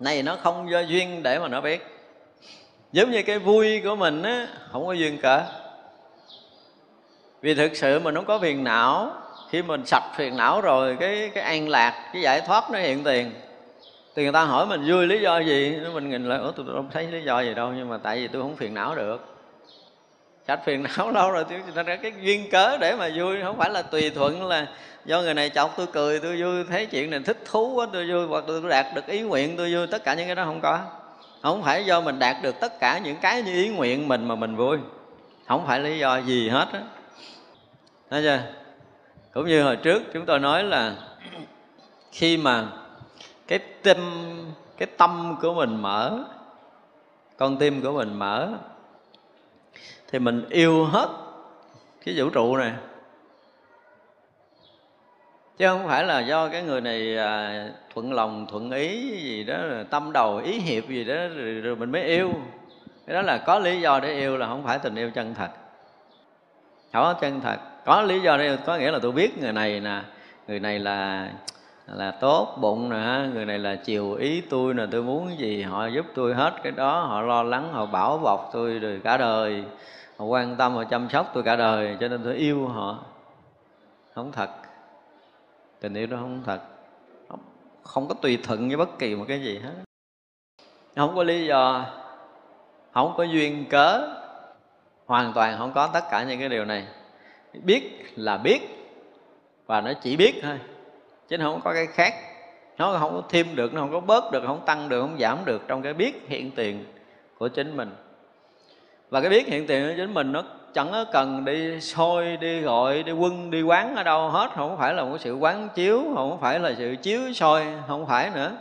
này 0.00 0.22
nó 0.22 0.36
không 0.36 0.70
do 0.70 0.80
duyên 0.80 1.22
để 1.22 1.38
mà 1.38 1.48
nó 1.48 1.60
biết. 1.60 1.86
Giống 2.92 3.10
như 3.10 3.22
cái 3.22 3.38
vui 3.38 3.80
của 3.84 3.96
mình 3.96 4.22
á, 4.22 4.46
không 4.70 4.86
có 4.86 4.92
duyên 4.92 5.18
cả 5.22 5.46
vì 7.42 7.54
thực 7.54 7.76
sự 7.76 7.98
mình 7.98 8.14
không 8.14 8.24
có 8.24 8.38
phiền 8.38 8.64
não. 8.64 9.10
Khi 9.50 9.62
mình 9.62 9.86
sạch 9.86 10.12
phiền 10.16 10.36
não 10.36 10.60
rồi, 10.60 10.96
cái 11.00 11.30
cái 11.34 11.44
an 11.44 11.68
lạc, 11.68 12.10
cái 12.12 12.22
giải 12.22 12.40
thoát 12.40 12.70
nó 12.70 12.78
hiện 12.78 13.04
tiền. 13.04 13.32
Thì 14.14 14.22
người 14.22 14.32
ta 14.32 14.44
hỏi 14.44 14.66
mình 14.66 14.84
vui 14.86 15.06
lý 15.06 15.20
do 15.20 15.38
gì? 15.38 15.78
Mình 15.94 16.10
nhìn 16.10 16.28
lại, 16.28 16.38
ủa 16.38 16.50
tôi 16.50 16.66
không 16.72 16.90
thấy 16.92 17.06
lý 17.06 17.22
do 17.24 17.40
gì 17.40 17.54
đâu, 17.54 17.72
nhưng 17.76 17.88
mà 17.88 17.98
tại 18.02 18.16
vì 18.16 18.28
tôi 18.28 18.42
không 18.42 18.56
phiền 18.56 18.74
não 18.74 18.94
được 18.94 19.31
sạch 20.48 20.60
phiền 20.64 20.82
não 20.82 21.10
lâu 21.14 21.30
rồi 21.30 21.44
thì 21.48 21.56
ra 21.74 21.96
cái 21.96 22.12
duyên 22.22 22.50
cớ 22.50 22.78
để 22.80 22.96
mà 22.96 23.08
vui. 23.16 23.42
Không 23.42 23.58
phải 23.58 23.70
là 23.70 23.82
tùy 23.82 24.10
thuận, 24.10 24.46
là 24.46 24.66
do 25.04 25.20
người 25.22 25.34
này 25.34 25.50
chọc 25.50 25.74
tôi 25.76 25.86
cười, 25.86 26.20
tôi 26.20 26.42
vui, 26.42 26.64
thấy 26.64 26.86
chuyện 26.86 27.10
này 27.10 27.20
thích 27.20 27.38
thú 27.44 27.72
quá, 27.74 27.86
tôi 27.92 28.10
vui, 28.10 28.26
hoặc 28.26 28.44
tôi 28.46 28.62
đạt 28.68 28.86
được 28.94 29.06
ý 29.06 29.20
nguyện, 29.20 29.56
tôi 29.56 29.74
vui. 29.74 29.86
Tất 29.86 30.04
cả 30.04 30.14
những 30.14 30.26
cái 30.26 30.34
đó 30.34 30.44
không 30.44 30.60
có. 30.60 30.80
Không 31.42 31.62
phải 31.62 31.84
do 31.84 32.00
mình 32.00 32.18
đạt 32.18 32.36
được 32.42 32.60
tất 32.60 32.80
cả 32.80 32.98
những 32.98 33.16
cái 33.16 33.42
như 33.42 33.52
ý 33.52 33.68
nguyện 33.68 34.08
mình 34.08 34.28
mà 34.28 34.34
mình 34.34 34.56
vui. 34.56 34.78
Không 35.48 35.66
phải 35.66 35.80
lý 35.80 35.98
do 35.98 36.18
gì 36.18 36.48
hết 36.48 36.66
á. 36.72 36.80
Thấy 38.10 38.22
chưa? 38.22 38.40
Cũng 39.32 39.46
như 39.46 39.62
hồi 39.62 39.76
trước 39.76 40.02
chúng 40.12 40.26
tôi 40.26 40.38
nói 40.38 40.64
là 40.64 40.94
khi 42.12 42.36
mà 42.36 42.68
cái 43.48 43.58
tim, 43.58 43.98
cái 44.78 44.88
tâm 44.96 45.36
của 45.42 45.54
mình 45.54 45.82
mở, 45.82 46.18
con 47.36 47.56
tim 47.56 47.82
của 47.82 47.92
mình 47.92 48.18
mở 48.18 48.48
thì 50.12 50.18
mình 50.18 50.48
yêu 50.48 50.84
hết 50.84 51.08
cái 52.04 52.14
vũ 52.18 52.30
trụ 52.30 52.56
này. 52.56 52.72
Chứ 55.58 55.66
không 55.66 55.86
phải 55.86 56.04
là 56.04 56.20
do 56.20 56.48
cái 56.48 56.62
người 56.62 56.80
này 56.80 57.16
à, 57.18 57.64
thuận 57.94 58.12
lòng 58.12 58.46
thuận 58.50 58.70
ý 58.70 59.18
gì 59.20 59.44
đó 59.44 59.56
tâm 59.90 60.12
đầu 60.12 60.36
ý 60.36 60.58
hiệp 60.58 60.88
gì 60.88 61.04
đó 61.04 61.14
rồi, 61.14 61.54
rồi 61.54 61.76
mình 61.76 61.92
mới 61.92 62.02
yêu. 62.02 62.32
Cái 63.06 63.14
đó 63.14 63.22
là 63.22 63.38
có 63.38 63.58
lý 63.58 63.80
do 63.80 64.00
để 64.00 64.14
yêu 64.14 64.36
là 64.36 64.46
không 64.46 64.62
phải 64.64 64.78
tình 64.78 64.94
yêu 64.94 65.10
chân 65.14 65.34
thật. 65.34 65.48
Không 66.92 67.02
có 67.02 67.14
chân 67.20 67.40
thật. 67.40 67.56
Có 67.84 68.02
lý 68.02 68.20
do 68.20 68.36
đây 68.36 68.58
có 68.66 68.76
nghĩa 68.76 68.90
là 68.90 68.98
tôi 69.02 69.12
biết 69.12 69.38
người 69.38 69.52
này 69.52 69.80
nè. 69.80 70.00
Người 70.48 70.60
này 70.60 70.78
là 70.78 71.28
là 71.86 72.10
tốt 72.10 72.56
bụng 72.60 72.90
nè 72.90 73.28
người 73.34 73.44
này 73.44 73.58
là 73.58 73.76
chiều 73.76 74.14
ý 74.14 74.40
tôi 74.40 74.74
nè 74.74 74.82
tôi 74.90 75.02
muốn 75.02 75.38
gì 75.38 75.62
họ 75.62 75.86
giúp 75.86 76.06
tôi 76.14 76.34
hết 76.34 76.52
cái 76.62 76.72
đó. 76.72 77.00
Họ 77.00 77.22
lo 77.22 77.42
lắng 77.42 77.68
họ 77.72 77.86
bảo 77.86 78.18
bọc 78.18 78.50
tôi 78.52 78.78
rồi 78.78 79.00
cả 79.04 79.16
đời 79.16 79.64
họ 80.16 80.24
quan 80.24 80.56
tâm 80.56 80.74
họ 80.74 80.84
chăm 80.84 81.08
sóc 81.10 81.30
tôi 81.34 81.42
cả 81.42 81.56
đời 81.56 81.96
cho 82.00 82.08
nên 82.08 82.20
tôi 82.24 82.34
yêu 82.34 82.68
họ. 82.68 83.04
Không 84.14 84.32
thật. 84.32 84.50
Tình 85.80 85.94
yêu 85.94 86.06
đó 86.06 86.16
không 86.16 86.42
thật. 86.46 86.60
Không, 87.28 87.40
không 87.82 88.08
có 88.08 88.14
tùy 88.14 88.38
thuận 88.42 88.68
với 88.68 88.76
bất 88.76 88.98
kỳ 88.98 89.14
một 89.14 89.24
cái 89.28 89.42
gì 89.42 89.58
hết. 89.58 89.72
Không 90.96 91.14
có 91.14 91.22
lý 91.22 91.46
do 91.46 91.86
không 92.92 93.14
có 93.16 93.22
duyên 93.22 93.64
cớ. 93.70 94.08
Hoàn 95.06 95.32
toàn 95.32 95.58
không 95.58 95.72
có 95.74 95.86
tất 95.92 96.04
cả 96.10 96.24
những 96.24 96.38
cái 96.38 96.48
điều 96.48 96.64
này. 96.64 96.86
Biết 97.52 98.12
là 98.16 98.36
biết 98.36 98.60
và 99.66 99.80
nó 99.80 99.92
chỉ 100.02 100.16
biết 100.16 100.40
thôi. 100.42 100.58
Chứ 101.28 101.38
nó 101.38 101.44
không 101.44 101.60
có 101.64 101.72
cái 101.74 101.86
khác. 101.86 102.14
Nó 102.78 102.98
không 102.98 103.12
có 103.12 103.22
thêm 103.28 103.56
được 103.56 103.74
nó 103.74 103.80
không 103.80 103.92
có 103.92 104.00
bớt 104.00 104.32
được 104.32 104.42
không 104.46 104.62
tăng 104.66 104.88
được 104.88 105.00
không 105.00 105.16
giảm 105.18 105.38
được 105.44 105.62
trong 105.68 105.82
cái 105.82 105.94
biết 105.94 106.28
hiện 106.28 106.50
tiền 106.50 106.84
của 107.38 107.48
chính 107.48 107.76
mình 107.76 107.90
và 109.12 109.20
cái 109.20 109.30
biết 109.30 109.46
hiện 109.46 109.66
tiền 109.66 109.94
chính 109.96 110.14
mình 110.14 110.32
nó 110.32 110.42
chẳng 110.74 110.88
có 110.92 111.04
cần 111.12 111.44
đi 111.44 111.80
soi, 111.80 112.36
đi 112.36 112.60
gọi, 112.60 113.02
đi 113.02 113.12
quân, 113.12 113.50
đi 113.50 113.62
quán 113.62 113.96
ở 113.96 114.02
đâu 114.02 114.28
hết. 114.28 114.50
Không 114.54 114.78
phải 114.78 114.94
là 114.94 115.04
một 115.04 115.16
sự 115.20 115.34
quán 115.34 115.68
chiếu, 115.74 116.02
không 116.14 116.40
phải 116.40 116.60
là 116.60 116.72
sự 116.78 116.96
chiếu 117.02 117.32
soi, 117.32 117.66
không 117.88 118.06
phải 118.06 118.30
nữa. 118.34 118.52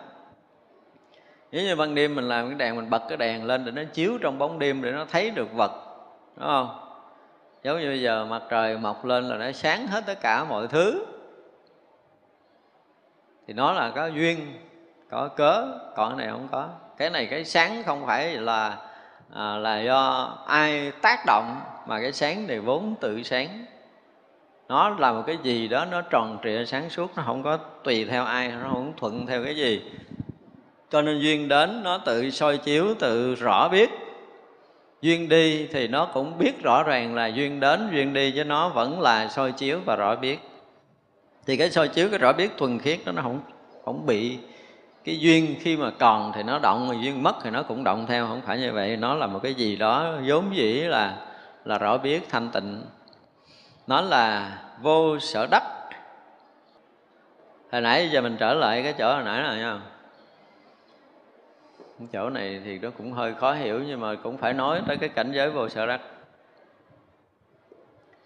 Nếu 1.51 1.63
như 1.63 1.75
ban 1.75 1.95
đêm 1.95 2.15
mình 2.15 2.29
làm 2.29 2.47
cái 2.47 2.55
đèn, 2.55 2.75
mình 2.75 2.89
bật 2.89 3.01
cái 3.09 3.17
đèn 3.17 3.45
lên 3.45 3.65
để 3.65 3.71
nó 3.71 3.81
chiếu 3.93 4.17
trong 4.21 4.37
bóng 4.37 4.59
đêm 4.59 4.81
để 4.81 4.91
nó 4.91 5.05
thấy 5.11 5.31
được 5.31 5.53
vật, 5.53 5.71
đúng 6.37 6.47
không? 6.47 6.79
Giống 7.63 7.79
như 7.79 7.87
bây 7.87 8.01
giờ 8.01 8.25
mặt 8.25 8.41
trời 8.49 8.77
mọc 8.77 9.05
lên 9.05 9.23
là 9.23 9.37
nó 9.37 9.51
sáng 9.51 9.87
hết 9.87 10.03
tất 10.05 10.21
cả 10.21 10.43
mọi 10.43 10.67
thứ. 10.67 11.05
Thì 13.47 13.53
nó 13.53 13.73
là 13.73 13.91
có 13.95 14.05
duyên, 14.05 14.53
có 15.09 15.27
cớ, 15.27 15.79
còn 15.95 16.09
cái 16.09 16.25
này 16.25 16.31
không 16.31 16.47
có. 16.51 16.69
Cái 16.97 17.09
này 17.09 17.25
cái 17.25 17.45
sáng 17.45 17.83
không 17.83 18.05
phải 18.05 18.33
là 18.33 18.77
à, 19.33 19.57
là 19.57 19.81
do 19.81 20.33
ai 20.47 20.91
tác 21.01 21.19
động 21.25 21.61
mà 21.87 22.01
cái 22.01 22.13
sáng 22.13 22.47
này 22.47 22.59
vốn 22.59 22.95
tự 23.01 23.23
sáng. 23.23 23.65
Nó 24.67 24.89
là 24.89 25.13
một 25.13 25.23
cái 25.27 25.37
gì 25.43 25.67
đó 25.67 25.85
nó 25.85 26.01
tròn 26.01 26.37
trịa 26.43 26.65
sáng 26.65 26.89
suốt 26.89 27.11
nó 27.15 27.23
không 27.25 27.43
có 27.43 27.57
tùy 27.57 28.05
theo 28.05 28.25
ai 28.25 28.47
nó 28.47 28.69
không 28.69 28.93
thuận 28.97 29.27
theo 29.27 29.43
cái 29.43 29.55
gì. 29.55 29.81
Cho 30.89 31.01
nên 31.01 31.19
duyên 31.19 31.47
đến 31.47 31.83
nó 31.83 31.97
tự 31.97 32.29
soi 32.29 32.57
chiếu 32.57 32.85
tự 32.99 33.35
rõ 33.35 33.69
biết. 33.69 33.89
Duyên 35.01 35.29
đi 35.29 35.67
thì 35.67 35.87
nó 35.87 36.05
cũng 36.05 36.37
biết 36.37 36.63
rõ 36.63 36.83
ràng 36.83 37.15
là 37.15 37.27
duyên 37.27 37.59
đến 37.59 37.89
duyên 37.91 38.13
đi 38.13 38.31
chứ 38.31 38.43
nó 38.43 38.69
vẫn 38.69 39.01
là 39.01 39.27
soi 39.27 39.51
chiếu 39.51 39.79
và 39.85 39.95
rõ 39.95 40.15
biết. 40.15 40.39
Thì 41.45 41.57
cái 41.57 41.71
soi 41.71 41.87
chiếu 41.87 42.09
cái 42.09 42.19
rõ 42.19 42.33
biết 42.33 42.57
thuần 42.57 42.79
khiết 42.79 42.99
đó 43.05 43.11
nó 43.11 43.21
không 43.21 43.39
không 43.85 44.05
bị 44.05 44.37
cái 45.03 45.19
duyên 45.19 45.55
khi 45.59 45.77
mà 45.77 45.91
còn 45.99 46.31
thì 46.35 46.43
nó 46.43 46.59
động, 46.59 46.87
mà 46.87 46.95
duyên 47.01 47.23
mất 47.23 47.35
thì 47.43 47.49
nó 47.49 47.63
cũng 47.63 47.83
động 47.83 48.05
theo. 48.07 48.27
Không 48.27 48.41
phải 48.41 48.59
như 48.59 48.71
vậy. 48.71 48.97
Nó 48.97 49.13
là 49.13 49.27
một 49.27 49.39
cái 49.43 49.53
gì 49.53 49.75
đó 49.75 50.13
vốn 50.25 50.55
dĩ 50.55 50.73
là 50.73 51.17
là 51.65 51.77
rõ 51.77 51.97
biết, 51.97 52.29
thanh 52.29 52.49
tịnh. 52.49 52.83
Nó 53.87 54.01
là 54.01 54.57
vô 54.81 55.19
sở 55.19 55.47
đắc. 55.51 55.63
Hồi 57.71 57.81
nãy 57.81 58.09
giờ 58.11 58.21
mình 58.21 58.37
trở 58.39 58.53
lại 58.53 58.83
cái 58.83 58.93
chỗ 58.97 59.13
hồi 59.13 59.23
nãy 59.23 59.41
rồi 59.41 59.57
nha 59.57 59.79
chỗ 62.11 62.29
này 62.29 62.61
thì 62.65 62.79
nó 62.79 62.89
cũng 62.97 63.13
hơi 63.13 63.33
khó 63.33 63.53
hiểu, 63.53 63.83
nhưng 63.87 63.99
mà 63.99 64.15
cũng 64.23 64.37
phải 64.37 64.53
nói 64.53 64.81
tới 64.87 64.97
cái 64.97 65.09
cảnh 65.09 65.31
giới 65.31 65.49
vô 65.49 65.69
sở 65.69 65.85
đắc. 65.85 66.01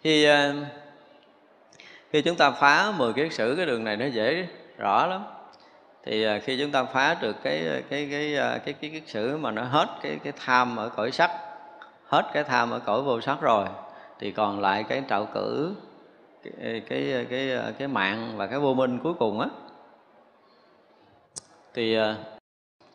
Khi 0.01 0.25
ờ, 0.25 0.53
khi 2.11 2.21
chúng 2.21 2.35
ta 2.35 2.51
phá 2.51 2.93
10 2.97 3.13
kiết 3.13 3.33
sử, 3.33 3.53
cái 3.57 3.65
đường 3.65 3.83
này 3.83 3.97
nó 3.97 4.05
dễ, 4.05 4.47
rõ 4.77 5.07
lắm 5.07 5.23
thì 6.05 6.23
à, 6.23 6.39
khi 6.39 6.59
chúng 6.59 6.71
ta 6.71 6.83
phá 6.83 7.17
được 7.21 7.35
cái 7.43 7.67
à, 7.67 7.73
à, 7.73 7.81
cái 7.89 8.07
cái 8.11 8.35
cái 8.65 8.73
cái 8.73 8.89
kiết 8.89 9.03
sử 9.07 9.37
mà 9.37 9.51
nó 9.51 9.63
hết 9.63 9.87
cái 10.01 10.19
cái 10.23 10.33
tham 10.45 10.75
ở 10.75 10.89
cõi 10.89 11.11
sắc, 11.11 11.31
hết 12.05 12.25
cái 12.33 12.43
tham 12.43 12.71
ở 12.71 12.79
cõi 12.79 13.01
vô 13.01 13.21
sắc 13.21 13.41
rồi, 13.41 13.67
thì 14.19 14.31
còn 14.31 14.59
lại 14.59 14.83
cái 14.83 15.03
trạo 15.09 15.25
cử, 15.25 15.75
cái 16.43 16.81
cái 16.89 17.25
cái 17.29 17.57
cái 17.77 17.87
mạng 17.87 18.33
và 18.35 18.47
cái 18.47 18.59
vô 18.59 18.73
minh 18.73 18.99
cuối 19.03 19.13
cùng 19.13 19.39
á. 19.39 19.47
Thì 21.73 21.97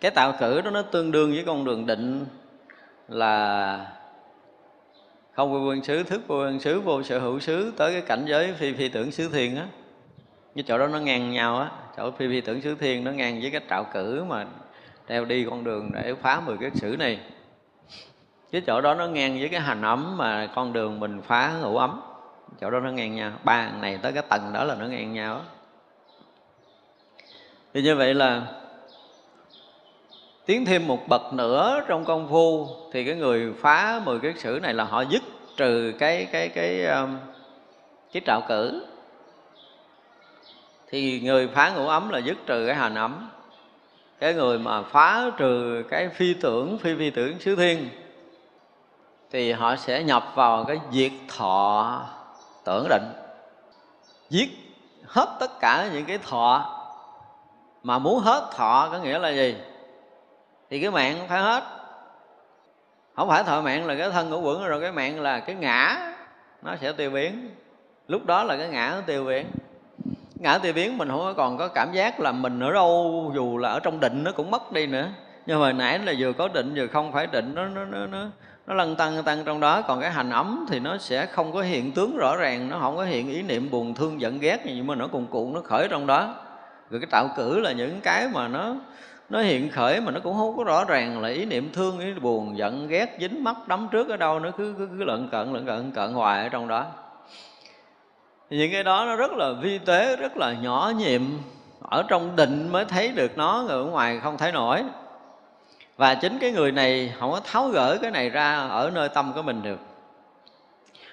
cái 0.01 0.11
tạo 0.11 0.35
cử 0.41 0.61
đó 0.61 0.71
nó 0.71 0.83
tương 0.83 1.13
đương 1.13 1.31
với 1.31 1.45
con 1.47 1.65
đường 1.65 1.87
định 1.87 2.27
là 3.09 3.87
không 5.33 5.53
vô 5.53 5.69
quân 5.69 5.85
xứ, 5.85 6.03
thức 6.03 6.23
vô 6.27 6.39
quân 6.39 6.61
xứ, 6.61 6.81
vô 6.81 7.03
sở 7.03 7.19
hữu 7.19 7.41
xứ, 7.41 7.73
tới 7.77 7.93
cái 7.93 8.01
cảnh 8.01 8.25
giới 8.29 8.53
phi 8.53 8.73
phi 8.73 8.89
tưởng 8.89 9.13
xứ 9.13 9.29
thiền 9.29 9.57
á. 9.57 9.67
Cái 10.55 10.65
chỗ 10.67 10.79
đó 10.79 10.87
nó 10.87 10.99
ngang 10.99 11.31
nhau 11.31 11.59
á 11.59 11.71
chỗ 11.97 12.11
phi 12.11 12.29
phi 12.29 12.41
tưởng 12.41 12.61
xứ 12.61 12.75
thiên 12.75 13.05
nó 13.05 13.11
ngang 13.11 13.39
với 13.41 13.51
cái 13.51 13.61
trạo 13.71 13.85
cử 13.85 14.25
mà 14.25 14.47
đeo 15.09 15.25
đi 15.25 15.47
con 15.51 15.65
đường 15.65 15.91
để 15.95 16.15
phá 16.23 16.41
10 16.41 16.57
cái 16.61 16.71
sử 16.75 16.97
này. 16.99 17.19
Cái 18.53 18.61
chỗ 18.67 18.81
đó 18.81 18.95
nó 18.95 19.07
ngang 19.07 19.39
với 19.39 19.49
cái 19.49 19.61
hành 19.61 19.83
ấm 19.83 20.17
mà 20.17 20.49
con 20.55 20.73
đường 20.73 21.01
mình 21.01 21.23
phá 21.23 21.53
ngủ 21.63 21.77
ấm. 21.77 22.01
Chỗ 22.61 22.71
đó 22.71 22.81
nó 22.81 22.91
ngang 22.91 23.15
nhau. 23.15 23.33
Ba 23.45 23.71
này 23.81 23.99
tới 24.03 24.13
cái 24.13 24.23
tầng 24.29 24.53
đó 24.53 24.65
là 24.65 24.75
nó 24.75 24.87
ngang 24.87 25.13
nhau. 25.13 25.35
Đó. 25.35 25.43
thì 27.75 27.83
như 27.83 27.97
vậy 27.97 28.15
là 28.15 28.43
tiến 30.47 30.65
thêm 30.65 30.87
một 30.87 31.09
bậc 31.09 31.33
nữa 31.33 31.85
trong 31.89 32.05
công 32.05 32.29
phu 32.29 32.67
thì 32.93 33.05
cái 33.05 33.15
người 33.15 33.53
phá 33.61 34.01
mười 34.05 34.21
cái 34.21 34.35
sử 34.37 34.59
này 34.63 34.75
là 34.75 34.85
họ 34.85 35.03
dứt 35.03 35.23
trừ 35.57 35.93
cái 35.99 36.27
cái 36.33 36.49
cái 36.49 36.87
um, 36.87 37.19
cái 38.13 38.23
trạo 38.27 38.41
cử 38.49 38.87
thì 40.91 41.21
người 41.21 41.49
phá 41.49 41.71
ngũ 41.71 41.89
ấm 41.89 42.09
là 42.09 42.19
dứt 42.19 42.37
trừ 42.47 42.67
cái 42.67 42.77
hành 42.77 42.95
ấm. 42.95 43.31
Cái 44.19 44.35
người 44.35 44.59
mà 44.59 44.83
phá 44.83 45.31
trừ 45.37 45.83
cái 45.89 46.09
phi 46.09 46.35
tưởng, 46.35 46.79
phi 46.79 46.95
phi 46.99 47.11
tưởng 47.11 47.39
xứ 47.41 47.57
thiên, 47.57 47.89
thì 49.31 49.53
họ 49.53 49.77
sẽ 49.77 50.03
nhập 50.03 50.25
vào 50.35 50.65
cái 50.65 50.79
diệt 50.93 51.13
thọ 51.37 52.03
tưởng 52.65 52.87
định. 52.89 53.13
Giết 54.31 54.49
hết 55.07 55.37
tất 55.41 55.61
cả 55.61 55.89
những 55.93 56.05
cái 56.05 56.19
thọ 56.19 56.77
mà 57.83 57.99
muốn 57.99 58.19
hết 58.21 58.51
thọ 58.57 58.89
có 58.93 58.99
nghĩa 58.99 59.19
là 59.19 59.29
gì? 59.29 59.57
Thì 60.71 60.81
cái 60.81 60.91
mạng 60.91 61.17
phải 61.29 61.41
hết. 61.41 61.65
Không 63.17 63.29
phải 63.29 63.45
thọ 63.45 63.61
mạng 63.61 63.87
là 63.87 63.95
cái 63.95 64.11
thân 64.11 64.31
của 64.31 64.41
quẩn, 64.41 64.65
rồi 64.65 64.81
cái 64.81 64.93
mạng 64.93 65.21
là 65.21 65.41
cái 65.41 65.57
ngã, 65.57 66.13
nó 66.63 66.77
sẽ 66.81 66.93
tiêu 66.93 67.11
biến. 67.11 67.51
Lúc 68.09 68.27
đó 68.27 68.45
là 68.45 68.57
cái 68.57 68.69
ngã 68.69 68.93
nó 68.95 69.01
tiêu 69.07 69.25
biến 69.25 69.47
ngã 70.41 70.59
tùy 70.59 70.73
biến 70.73 70.99
mình 70.99 71.09
không 71.09 71.35
còn 71.37 71.59
có 71.59 71.69
cảm 71.69 71.93
giác 71.93 72.21
là 72.21 72.33
mình 72.33 72.61
ở 72.61 72.73
đâu 72.73 73.33
dù 73.35 73.59
là 73.59 73.69
ở 73.69 73.81
trong 73.81 74.01
định 74.01 74.25
nó 74.25 74.33
cũng 74.33 74.51
mất 74.51 74.73
đi 74.73 74.87
nữa. 74.87 75.09
Nhưng 75.47 75.59
hồi 75.59 75.73
nãy 75.73 75.99
là 75.99 76.13
vừa 76.19 76.33
có 76.33 76.49
định 76.49 76.73
vừa 76.75 76.87
không 76.87 77.13
phải 77.13 77.27
định 77.27 77.55
nó 77.55 77.65
nó 77.65 77.85
nó 77.85 78.07
nó 78.07 78.27
nó 78.67 78.75
lăn 78.75 78.97
tăng 78.97 79.23
tăng 79.25 79.45
trong 79.45 79.61
đó. 79.61 79.83
Còn 79.83 80.01
cái 80.01 80.11
hành 80.11 80.31
ấm 80.31 80.67
thì 80.69 80.81
nó 80.81 80.99
sẽ 80.99 81.27
không 81.27 81.53
có 81.53 81.63
hiện 81.63 81.93
tướng 81.93 82.17
rõ 82.17 82.37
ràng 82.37 82.69
nó 82.69 82.79
không 82.79 82.97
có 82.97 83.05
hiện 83.05 83.29
ý 83.29 83.43
niệm 83.43 83.71
buồn 83.71 83.95
thương 83.95 84.21
giận 84.21 84.39
ghét 84.39 84.61
nhưng 84.65 84.87
mà 84.87 84.95
nó 84.95 85.07
cùng 85.07 85.27
cuộn 85.27 85.53
nó 85.53 85.61
khởi 85.61 85.89
trong 85.89 86.07
đó. 86.07 86.35
Rồi 86.91 87.01
cái 87.01 87.09
tạo 87.11 87.29
cử 87.37 87.61
là 87.61 87.73
những 87.73 88.01
cái 88.01 88.29
mà 88.35 88.49
nó 88.49 88.75
nó 89.31 89.41
hiện 89.41 89.71
khởi 89.71 90.01
mà 90.01 90.13
nó 90.13 90.21
cũng 90.21 90.37
không 90.37 90.57
có 90.57 90.65
rõ 90.65 90.85
ràng 90.85 91.21
là 91.21 91.29
ý 91.29 91.45
niệm 91.45 91.71
thương 91.73 92.01
ý 92.01 92.13
buồn 92.13 92.59
giận 92.59 92.89
ghét 92.89 93.17
dính 93.21 93.45
mắt 93.45 93.69
đắm 93.69 93.89
trước 93.91 94.09
ở 94.09 94.17
đâu 94.17 94.41
nó 94.41 94.51
cứ 94.51 94.75
cứ, 94.79 94.89
cứ 94.99 95.05
lận 95.05 95.29
cận 95.33 95.53
lận 95.53 95.67
cận 95.67 95.91
cận 95.91 96.13
hoài 96.13 96.43
ở 96.43 96.49
trong 96.49 96.69
đó 96.69 96.87
thì 98.51 98.57
những 98.57 98.73
cái 98.73 98.83
đó 98.83 99.05
nó 99.05 99.17
rất 99.17 99.33
là 99.33 99.53
vi 99.53 99.79
tế 99.79 100.17
rất 100.17 100.37
là 100.37 100.53
nhỏ 100.53 100.93
nhiệm. 100.99 101.23
Ở 101.81 102.03
trong 102.09 102.37
định 102.37 102.69
mới 102.73 102.85
thấy 102.85 103.09
được 103.09 103.39
nó 103.39 103.65
người 103.67 103.77
ở 103.77 103.85
ngoài 103.85 104.21
không 104.21 104.39
thấy 104.39 104.53
nổi. 104.53 104.85
Và 105.97 106.15
chính 106.15 106.39
cái 106.39 106.53
người 106.53 106.73
này 106.73 107.13
không 107.21 107.33
có 107.33 107.41
tháo 107.45 107.69
gỡ 107.69 107.99
cái 108.03 108.11
này 108.11 108.31
ra 108.31 108.69
ở 108.69 108.91
nơi 108.95 109.09
tâm 109.09 109.33
của 109.35 109.43
mình 109.43 109.63
được. 109.63 109.79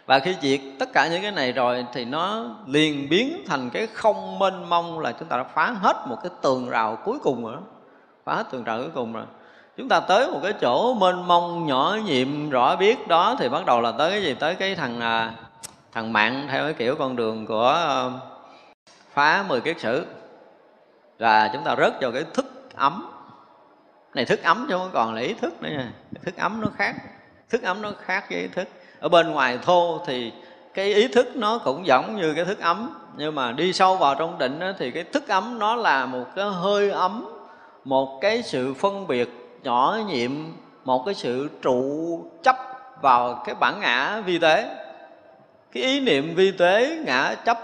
Và 0.06 0.20
khi 0.20 0.36
diệt 0.42 0.60
tất 0.80 0.90
cả 0.94 1.08
những 1.08 1.22
cái 1.22 1.32
này 1.32 1.52
rồi 1.52 1.86
thì 1.94 2.06
nó 2.06 2.46
liền 2.68 3.10
biến 3.10 3.44
thành 3.48 3.70
cái 3.70 3.88
không 3.88 4.40
mênh 4.40 4.70
mông 4.70 5.00
là 5.00 5.12
chúng 5.12 5.28
ta 5.28 5.38
đã 5.38 5.44
phá 5.44 5.72
hết 5.72 5.98
một 6.08 6.18
cái 6.24 6.32
tường 6.42 6.70
rào 6.70 6.96
cuối 6.96 7.18
cùng 7.24 7.44
rồi 7.44 7.54
đó. 7.54 7.62
Phá 8.26 8.36
hết 8.36 8.44
tường 8.52 8.64
rào 8.64 8.78
cuối 8.78 8.92
cùng 8.94 9.14
rồi. 9.14 9.26
Chúng 9.78 9.90
ta 9.90 10.00
tới 10.00 10.28
một 10.32 10.40
cái 10.44 10.54
chỗ 10.62 10.94
mênh 10.94 11.28
mông 11.28 11.68
nhỏ 11.68 11.98
nhiệm 12.06 12.50
rõ 12.50 12.76
biết 12.76 13.08
đó 13.08 13.36
thì 13.40 13.50
bắt 13.50 13.66
đầu 13.66 13.82
là 13.82 13.92
tới 13.92 14.12
cái 14.12 14.24
gì? 14.24 14.34
Tới 14.34 14.56
cái 14.56 14.76
thằng 14.76 15.00
à, 15.00 15.34
thằng 15.92 16.14
mạng 16.14 16.48
theo 16.52 16.64
cái 16.64 16.74
kiểu 16.74 16.96
con 16.96 17.16
đường 17.16 17.46
của 17.46 18.04
um, 18.04 18.20
phá 19.14 19.46
mười 19.48 19.62
kiết 19.62 19.80
sử. 19.80 20.06
Là 21.20 21.50
chúng 21.54 21.64
ta 21.64 21.76
rớt 21.76 21.94
vào 22.02 22.12
cái 22.12 22.24
thức 22.34 22.46
ấm. 22.76 23.12
Này 24.14 24.26
thức 24.26 24.44
ấm 24.44 24.66
chứ 24.70 24.78
không 24.78 24.90
còn 24.94 25.14
là 25.14 25.22
ý 25.22 25.34
thức 25.34 25.62
nữa 25.62 25.70
nha. 25.70 25.92
Thức 26.26 26.38
ấm 26.38 26.62
nó 26.62 26.68
khác. 26.78 26.96
Thức 27.50 27.64
ấm 27.64 27.82
nó 27.82 27.92
khác 28.06 28.26
với 28.30 28.40
ý 28.40 28.48
thức. 28.48 28.68
Ở 29.00 29.10
bên 29.10 29.32
ngoài 29.32 29.60
thô 29.64 30.02
thì 30.06 30.32
cái 30.74 30.94
ý 30.94 31.08
thức 31.08 31.36
nó 31.36 31.58
cũng 31.58 31.86
giống 31.86 32.16
như 32.16 32.34
cái 32.34 32.46
thức 32.46 32.60
ấm. 32.60 33.00
Nhưng 33.18 33.36
mà 33.36 33.52
đi 33.52 33.74
sâu 33.74 33.96
vào 33.96 34.16
trong 34.16 34.38
định 34.38 34.60
đó, 34.60 34.72
thì 34.80 34.92
cái 34.92 35.04
thức 35.04 35.28
ấm 35.28 35.60
nó 35.60 35.76
là 35.76 36.06
một 36.06 36.26
cái 36.36 36.46
hơi 36.46 36.92
ấm 36.92 37.34
một 37.84 38.20
cái 38.22 38.44
sự 38.44 38.74
phân 38.74 39.08
biệt 39.08 39.30
nhỏ 39.64 39.98
nhiệm 40.08 40.32
một 40.86 41.04
cái 41.06 41.14
sự 41.14 41.50
trụ 41.62 42.32
chấp 42.44 42.56
vào 43.02 43.44
cái 43.46 43.56
bản 43.56 43.80
ngã 43.80 44.22
vi 44.26 44.40
tế 44.40 44.87
cái 45.72 45.84
ý 45.84 46.00
niệm 46.00 46.36
vi 46.36 46.52
tế 46.52 47.04
ngã 47.06 47.36
chấp 47.46 47.58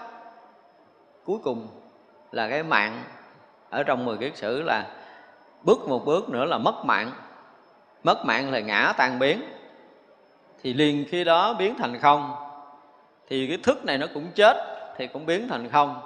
cuối 1.25 1.37
cùng 1.43 1.67
là 2.31 2.49
cái 2.49 2.63
mạng 2.63 3.03
ở 3.69 3.83
trong 3.83 4.05
mười 4.05 4.17
kiết 4.17 4.37
sử 4.37 4.61
là 4.61 4.85
bước 5.63 5.87
một 5.87 6.05
bước 6.05 6.29
nữa 6.29 6.45
là 6.45 6.57
mất 6.57 6.85
mạng. 6.85 7.11
Mất 8.03 8.25
mạng 8.25 8.51
là 8.51 8.59
ngã 8.59 8.93
tan 8.97 9.19
biến. 9.19 9.41
Thì 10.63 10.73
liền 10.73 11.05
khi 11.09 11.23
đó 11.23 11.53
biến 11.53 11.75
thành 11.77 11.99
không. 11.99 12.35
Thì 13.29 13.47
cái 13.47 13.57
thức 13.63 13.85
này 13.85 13.97
nó 13.97 14.07
cũng 14.13 14.27
chết, 14.35 14.57
thì 14.97 15.07
cũng 15.07 15.25
biến 15.25 15.47
thành 15.47 15.69
không. 15.69 16.01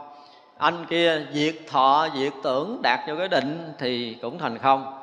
Anh 0.57 0.85
kia 0.89 1.25
diệt 1.31 1.55
thọ, 1.67 2.07
diệt 2.15 2.33
tưởng, 2.43 2.79
đạt 2.81 2.99
cho 3.07 3.15
cái 3.15 3.27
định 3.27 3.73
thì 3.77 4.17
cũng 4.21 4.39
thành 4.39 4.57
không. 4.57 4.93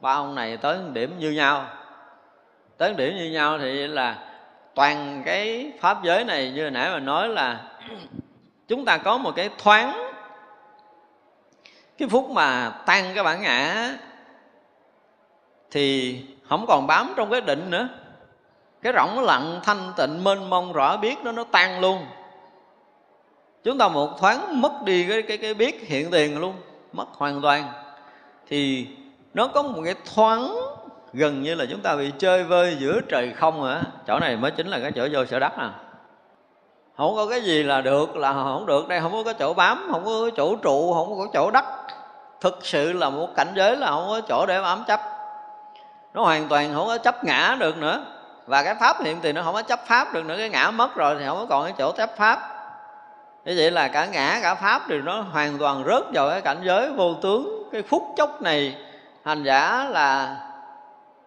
Ba 0.00 0.12
ông 0.12 0.34
này 0.34 0.56
tới 0.56 0.78
điểm 0.92 1.18
như 1.18 1.30
nhau. 1.30 1.66
Tới 2.76 2.94
điểm 2.94 3.16
như 3.16 3.30
nhau 3.30 3.58
thì 3.58 3.86
là 3.86 4.29
toàn 4.80 5.22
cái 5.24 5.72
pháp 5.80 6.02
giới 6.02 6.24
này 6.24 6.50
như 6.50 6.70
nãy 6.70 6.90
mà 6.90 6.98
nói 6.98 7.28
là 7.28 7.60
chúng 8.68 8.84
ta 8.84 8.98
có 8.98 9.18
một 9.18 9.32
cái 9.36 9.50
thoáng. 9.58 10.12
Cái 11.98 12.08
phút 12.08 12.30
mà 12.30 12.70
tan 12.86 13.04
cái 13.14 13.24
bản 13.24 13.42
ngã 13.42 13.90
thì 15.70 16.18
không 16.48 16.64
còn 16.68 16.86
bám 16.86 17.12
trong 17.16 17.30
cái 17.30 17.40
định 17.40 17.70
nữa. 17.70 17.88
Cái 18.82 18.92
rỗng 18.96 19.24
lặng, 19.24 19.60
thanh 19.62 19.92
tịnh, 19.96 20.24
mênh 20.24 20.50
mông, 20.50 20.72
rõ 20.72 20.96
biết 20.96 21.14
nó 21.24 21.32
nó 21.32 21.44
tan 21.44 21.80
luôn. 21.80 22.06
Chúng 23.64 23.78
ta 23.78 23.88
một 23.88 24.20
thoáng 24.20 24.60
mất 24.60 24.72
đi 24.84 25.06
cái 25.08 25.22
cái 25.22 25.38
cái 25.38 25.54
biết 25.54 25.88
hiện 25.88 26.10
tiền 26.10 26.38
luôn, 26.38 26.54
mất 26.92 27.06
hoàn 27.12 27.42
toàn. 27.42 27.72
Thì 28.48 28.86
nó 29.34 29.46
có 29.46 29.62
một 29.62 29.82
cái 29.84 29.94
thoáng 30.14 30.56
gần 31.12 31.42
như 31.42 31.54
là 31.54 31.64
chúng 31.70 31.80
ta 31.80 31.96
bị 31.96 32.12
chơi 32.18 32.44
vơi 32.44 32.76
giữa 32.80 33.00
trời 33.08 33.32
không 33.32 33.64
hả? 33.64 33.82
Chỗ 34.06 34.18
này 34.18 34.36
mới 34.36 34.50
chính 34.50 34.66
là 34.66 34.78
cái 34.78 34.92
chỗ 34.92 35.08
vô 35.12 35.24
sở 35.24 35.38
đắc 35.38 35.52
à. 35.56 35.70
Không 36.96 37.14
có 37.16 37.26
cái 37.26 37.40
gì 37.42 37.62
là 37.62 37.80
được, 37.80 38.16
là 38.16 38.32
không 38.32 38.66
được. 38.66 38.88
Đây 38.88 39.00
không 39.00 39.12
có 39.12 39.22
cái 39.24 39.34
chỗ 39.38 39.54
bám, 39.54 39.88
không 39.92 40.04
có 40.04 40.12
cái 40.22 40.30
chỗ 40.36 40.56
trụ, 40.56 40.94
không 40.94 41.10
có 41.10 41.24
cái 41.24 41.30
chỗ 41.34 41.50
đất 41.50 41.64
thực 42.40 42.58
sự 42.62 42.92
là 42.92 43.10
một 43.10 43.28
cảnh 43.36 43.52
giới 43.54 43.76
là 43.76 43.86
không 43.86 44.06
có 44.08 44.20
chỗ 44.28 44.46
để 44.46 44.60
bám 44.62 44.84
chấp. 44.88 45.00
Nó 46.14 46.22
hoàn 46.22 46.48
toàn 46.48 46.74
không 46.74 46.86
có 46.86 46.98
chấp 46.98 47.24
ngã 47.24 47.56
được 47.58 47.76
nữa. 47.76 48.04
Và 48.46 48.62
cái 48.62 48.74
pháp 48.74 49.02
hiện 49.02 49.18
thì 49.22 49.32
nó 49.32 49.42
không 49.42 49.54
có 49.54 49.62
chấp 49.62 49.86
pháp 49.86 50.12
được 50.12 50.24
nữa. 50.24 50.34
Cái 50.38 50.48
ngã 50.48 50.70
mất 50.70 50.94
rồi 50.94 51.16
thì 51.18 51.26
không 51.26 51.38
có 51.38 51.46
còn 51.48 51.64
cái 51.64 51.74
chỗ 51.78 51.92
chấp 51.92 52.16
pháp. 52.16 52.40
Như 53.44 53.54
vậy 53.56 53.70
là 53.70 53.88
cả 53.88 54.06
ngã, 54.06 54.38
cả 54.42 54.54
pháp 54.54 54.82
thì 54.88 54.98
nó 54.98 55.20
hoàn 55.20 55.58
toàn 55.58 55.84
rớt 55.86 56.02
vào 56.14 56.30
cái 56.30 56.40
cảnh 56.40 56.58
giới 56.62 56.90
vô 56.90 57.14
tướng. 57.14 57.68
Cái 57.72 57.82
phút 57.82 58.02
chốc 58.16 58.42
này, 58.42 58.74
hành 59.24 59.42
giả 59.42 59.86
là 59.90 60.36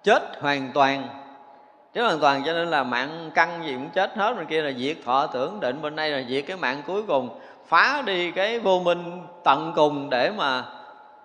chết 0.03 0.23
hoàn 0.39 0.71
toàn. 0.73 1.07
Chết 1.93 2.01
hoàn 2.01 2.19
toàn 2.19 2.43
cho 2.45 2.53
nên 2.53 2.67
là 2.67 2.83
mạng 2.83 3.31
căn 3.35 3.63
gì 3.65 3.73
cũng 3.73 3.89
chết 3.89 4.15
hết 4.15 4.33
bên 4.37 4.45
kia 4.45 4.61
là 4.61 4.71
diệt 4.77 4.97
thọ 5.05 5.27
tưởng 5.27 5.59
định 5.59 5.81
bên 5.81 5.95
đây 5.95 6.09
là 6.09 6.23
diệt 6.29 6.43
cái 6.47 6.57
mạng 6.57 6.81
cuối 6.87 7.03
cùng, 7.03 7.29
phá 7.67 8.03
đi 8.05 8.31
cái 8.31 8.59
vô 8.59 8.79
minh 8.79 9.21
tận 9.43 9.73
cùng 9.75 10.09
để 10.09 10.31
mà 10.37 10.63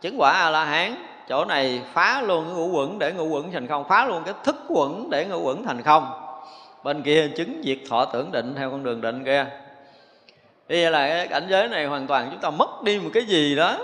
chứng 0.01 0.21
quả 0.21 0.33
a 0.33 0.51
la 0.51 0.65
hán 0.65 0.95
chỗ 1.29 1.45
này 1.45 1.83
phá 1.93 2.23
luôn 2.23 2.45
cái 2.45 2.55
ngũ 2.55 2.69
quẩn 2.69 2.99
để 2.99 3.13
ngũ 3.13 3.25
quẩn 3.25 3.53
thành 3.53 3.67
không, 3.67 3.85
phá 3.89 4.07
luôn 4.07 4.23
cái 4.25 4.35
thức 4.45 4.57
quẩn 4.69 5.11
để 5.11 5.25
ngũ 5.25 5.43
quẩn 5.43 5.65
thành 5.65 5.83
không. 5.83 6.11
Bên 6.85 7.03
kia 7.03 7.29
chứng 7.37 7.63
diệt 7.65 7.79
thọ 7.91 8.05
tưởng 8.05 8.33
định 8.33 8.55
theo 8.57 8.71
con 8.71 8.85
đường 8.85 9.01
định 9.01 9.25
kia 9.25 9.47
Bây 10.69 10.83
giờ 10.83 10.91
là 10.91 11.09
cái 11.09 11.29
cảnh 11.29 11.47
giới 11.49 11.69
này 11.69 11.87
hoàn 11.87 12.07
toàn 12.07 12.29
chúng 12.31 12.41
ta 12.41 12.51
mất 12.51 12.83
đi 12.83 12.99
một 12.99 13.11
cái 13.15 13.25
gì 13.25 13.57
đó. 13.57 13.79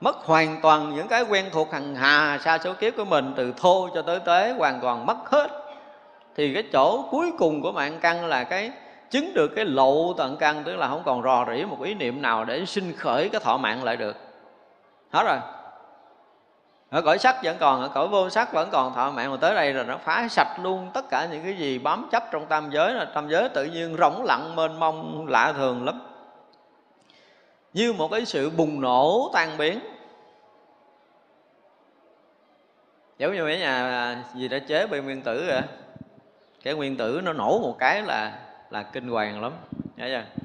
Mất 0.00 0.16
hoàn 0.16 0.60
toàn 0.62 0.94
những 0.94 1.08
cái 1.08 1.22
quen 1.22 1.44
thuộc 1.52 1.72
hằng 1.72 1.94
hà 1.94 2.38
xa 2.38 2.58
số 2.58 2.72
kiếp 2.72 2.96
của 2.96 3.04
mình, 3.04 3.32
Từ 3.36 3.52
thô 3.56 3.88
cho 3.94 4.02
tới 4.02 4.20
tế, 4.20 4.54
hoàn 4.58 4.80
toàn 4.80 5.06
mất 5.06 5.30
hết. 5.30 5.50
Thì 6.36 6.54
cái 6.54 6.62
chỗ 6.72 7.04
cuối 7.10 7.32
cùng 7.38 7.62
của 7.62 7.72
mạng 7.72 7.98
căn 8.00 8.26
là 8.26 8.44
cái, 8.44 8.70
chứng 9.10 9.34
được 9.34 9.48
cái 9.56 9.64
lộ 9.64 10.12
tận 10.12 10.36
căn, 10.36 10.62
Tức 10.64 10.76
là 10.76 10.88
không 10.88 11.02
còn 11.04 11.22
rò 11.22 11.46
rỉ 11.54 11.64
một 11.64 11.82
ý 11.82 11.94
niệm 11.94 12.22
nào 12.22 12.44
để 12.44 12.66
sinh 12.66 12.92
khởi 12.96 13.28
cái 13.28 13.40
thọ 13.40 13.56
mạng 13.56 13.84
lại 13.84 13.96
được. 13.96 14.16
Hết 15.10 15.22
rồi. 15.24 15.38
Ở 16.90 17.02
cõi 17.02 17.18
sắc 17.18 17.36
vẫn 17.44 17.56
còn, 17.60 17.82
ở 17.82 17.88
cõi 17.88 18.08
vô 18.08 18.30
sắc 18.30 18.52
vẫn 18.52 18.68
còn, 18.72 18.94
thọ 18.94 19.10
mạng 19.10 19.30
mà 19.30 19.36
tới 19.36 19.54
đây 19.54 19.72
rồi 19.72 19.84
nó 19.84 19.96
phá 19.96 20.28
sạch 20.30 20.56
luôn 20.62 20.90
tất 20.94 21.10
cả 21.10 21.28
những 21.30 21.44
cái 21.44 21.56
gì 21.56 21.78
bám 21.78 22.08
chấp 22.12 22.24
trong 22.30 22.46
tam 22.46 22.70
giới 22.70 22.92
là 22.92 23.04
tam 23.04 23.28
giới 23.28 23.48
tự 23.48 23.64
nhiên 23.64 23.96
rỗng 23.98 24.24
lặng, 24.24 24.56
mênh 24.56 24.80
mông, 24.80 25.26
lạ 25.28 25.52
thường 25.56 25.84
lắm. 25.84 26.00
Như 27.72 27.92
một 27.92 28.08
cái 28.10 28.24
sự 28.24 28.50
bùng 28.50 28.80
nổ 28.80 29.30
tan 29.32 29.58
biến. 29.58 29.80
Giống 33.20 33.34
như 33.34 33.44
mấy 33.44 33.58
nhà 33.58 34.24
gì 34.34 34.48
đã 34.48 34.58
chế 34.58 34.86
bên 34.86 35.04
nguyên 35.04 35.22
tử 35.22 35.46
rồi 35.46 35.62
cái 36.62 36.74
nguyên 36.74 36.96
tử 36.96 37.20
nó 37.24 37.32
nổ 37.32 37.58
một 37.58 37.76
cái 37.78 38.02
là 38.02 38.38
là 38.70 38.82
kinh 38.82 39.08
hoàng 39.08 39.42
lắm. 39.42 39.52
Nhớ 39.96 40.06
chưa? 40.08 40.42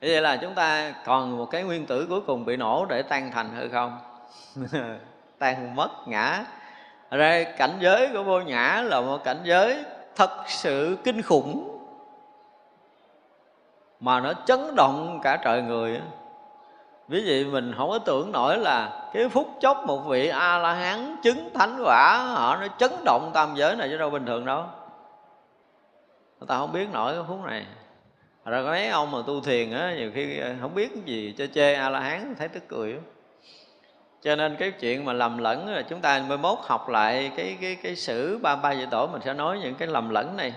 Vậy 0.00 0.20
là 0.20 0.36
chúng 0.36 0.54
ta 0.54 0.94
còn 1.04 1.38
một 1.38 1.46
cái 1.46 1.62
nguyên 1.62 1.86
tử 1.86 2.06
cuối 2.08 2.20
cùng 2.20 2.44
bị 2.44 2.56
nổ 2.56 2.86
để 2.88 3.02
tan 3.02 3.30
thành 3.30 3.50
hay 3.56 3.68
không? 3.68 3.98
Tan 5.38 5.76
mất 5.76 5.90
ngã. 6.06 6.44
Ra 7.10 7.44
cảnh 7.58 7.76
giới 7.80 8.08
của 8.12 8.22
vô 8.22 8.40
ngã 8.40 8.82
là 8.86 9.00
một 9.00 9.24
cảnh 9.24 9.40
giới 9.44 9.84
thật 10.16 10.30
sự 10.46 10.98
kinh 11.04 11.22
khủng, 11.22 11.78
mà 14.00 14.20
nó 14.20 14.32
chấn 14.46 14.74
động 14.76 15.20
cả 15.22 15.36
trời 15.36 15.62
người 15.62 16.00
ví 17.10 17.22
dụ 17.24 17.50
mình 17.50 17.74
không 17.76 17.90
có 17.90 17.98
tưởng 17.98 18.32
nổi 18.32 18.58
là 18.58 19.08
cái 19.12 19.28
phút 19.28 19.56
chốc 19.60 19.84
một 19.86 19.98
vị 19.98 20.28
a 20.28 20.58
la 20.58 20.74
hán 20.74 21.16
chứng 21.22 21.50
thánh 21.54 21.82
quả, 21.84 22.18
họ 22.34 22.56
nó 22.60 22.66
chấn 22.78 22.90
động 23.04 23.30
tam 23.34 23.54
giới 23.56 23.76
này 23.76 23.88
chứ 23.90 23.98
đâu 23.98 24.10
bình 24.10 24.26
thường 24.26 24.44
đâu. 24.44 24.64
Người 26.38 26.46
ta 26.46 26.58
không 26.58 26.72
biết 26.72 26.88
nổi 26.92 27.14
cái 27.14 27.22
phút 27.28 27.44
này. 27.46 27.66
Rồi 28.44 28.64
có 28.64 28.70
mấy 28.70 28.88
ông 28.88 29.10
mà 29.10 29.18
tu 29.26 29.40
thiền 29.40 29.72
á, 29.72 29.94
nhiều 29.96 30.10
khi 30.14 30.38
ờ, 30.38 30.54
không 30.60 30.74
biết 30.74 30.90
cái 30.94 31.02
gì 31.04 31.34
cho 31.38 31.46
chê 31.46 31.74
a 31.74 31.90
la 31.90 32.00
hán 32.00 32.34
thấy 32.38 32.48
tức 32.48 32.62
cười. 32.68 32.98
Cho 34.22 34.36
nên 34.36 34.56
cái 34.56 34.70
chuyện 34.70 35.04
mà 35.04 35.12
lầm 35.12 35.38
lẫn 35.38 35.68
là 35.68 35.82
chúng 35.82 36.00
ta 36.00 36.22
mới 36.28 36.38
mốt 36.38 36.58
học 36.62 36.88
lại 36.88 37.32
cái 37.36 37.56
cái 37.60 37.76
cái 37.82 37.96
sử 37.96 38.38
ba 38.38 38.56
ba 38.56 38.74
vị 38.74 38.86
tổ, 38.90 39.06
mình 39.06 39.22
sẽ 39.24 39.34
nói 39.34 39.58
những 39.62 39.74
cái 39.74 39.88
lầm 39.88 40.08
lẫn 40.08 40.36
này. 40.36 40.52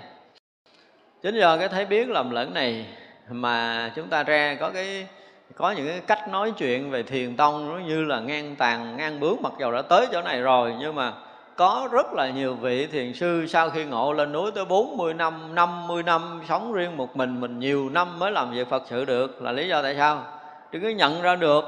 Chính 1.22 1.36
do 1.36 1.58
cái 1.58 1.70
thấy 1.70 1.86
biết 1.86 2.10
lầm 2.10 2.30
lẫn 2.30 2.54
này 2.54 2.86
mà 3.30 3.92
chúng 3.96 4.08
ta 4.08 4.24
ra 4.24 4.56
có 4.60 4.70
cái 4.70 5.08
có 5.56 5.72
những 5.72 5.88
cái 5.88 6.00
cách 6.00 6.30
nói 6.30 6.52
chuyện 6.58 6.92
về 6.92 7.04
thiền 7.04 7.38
tông 7.38 7.70
nó 7.70 7.86
như 7.86 8.04
là 8.04 8.20
ngang 8.20 8.56
tàn 8.56 8.98
ngang 8.98 9.20
bướng 9.20 9.38
mặc 9.42 9.54
dầu 9.60 9.72
đã 9.72 9.82
tới 9.82 10.08
chỗ 10.12 10.22
này 10.22 10.42
rồi 10.42 10.76
nhưng 10.80 10.96
mà 10.96 11.14
có 11.56 11.90
rất 11.92 12.14
là 12.14 12.30
nhiều 12.30 12.56
vị 12.56 12.88
thiền 12.88 13.14
sư 13.14 13.46
sau 13.48 13.70
khi 13.70 13.86
ngộ 13.86 14.14
lên 14.14 14.32
núi 14.32 14.52
tới 14.52 14.66
40 14.66 15.14
năm, 15.14 15.56
50 15.56 16.04
năm 16.04 16.42
sống 16.50 16.74
riêng 16.74 16.98
một 16.98 17.18
mình 17.18 17.42
mình 17.42 17.60
nhiều 17.60 17.90
năm 17.90 18.20
mới 18.20 18.32
làm 18.32 18.52
việc 18.52 18.70
Phật 18.70 18.84
sự 18.90 19.06
được. 19.06 19.42
Là 19.42 19.52
lý 19.52 19.68
do 19.68 19.82
tại 19.82 19.96
sao? 19.96 20.24
Đừng 20.72 20.84
có 20.84 20.90
nhận 20.90 21.22
ra 21.22 21.36
được. 21.36 21.66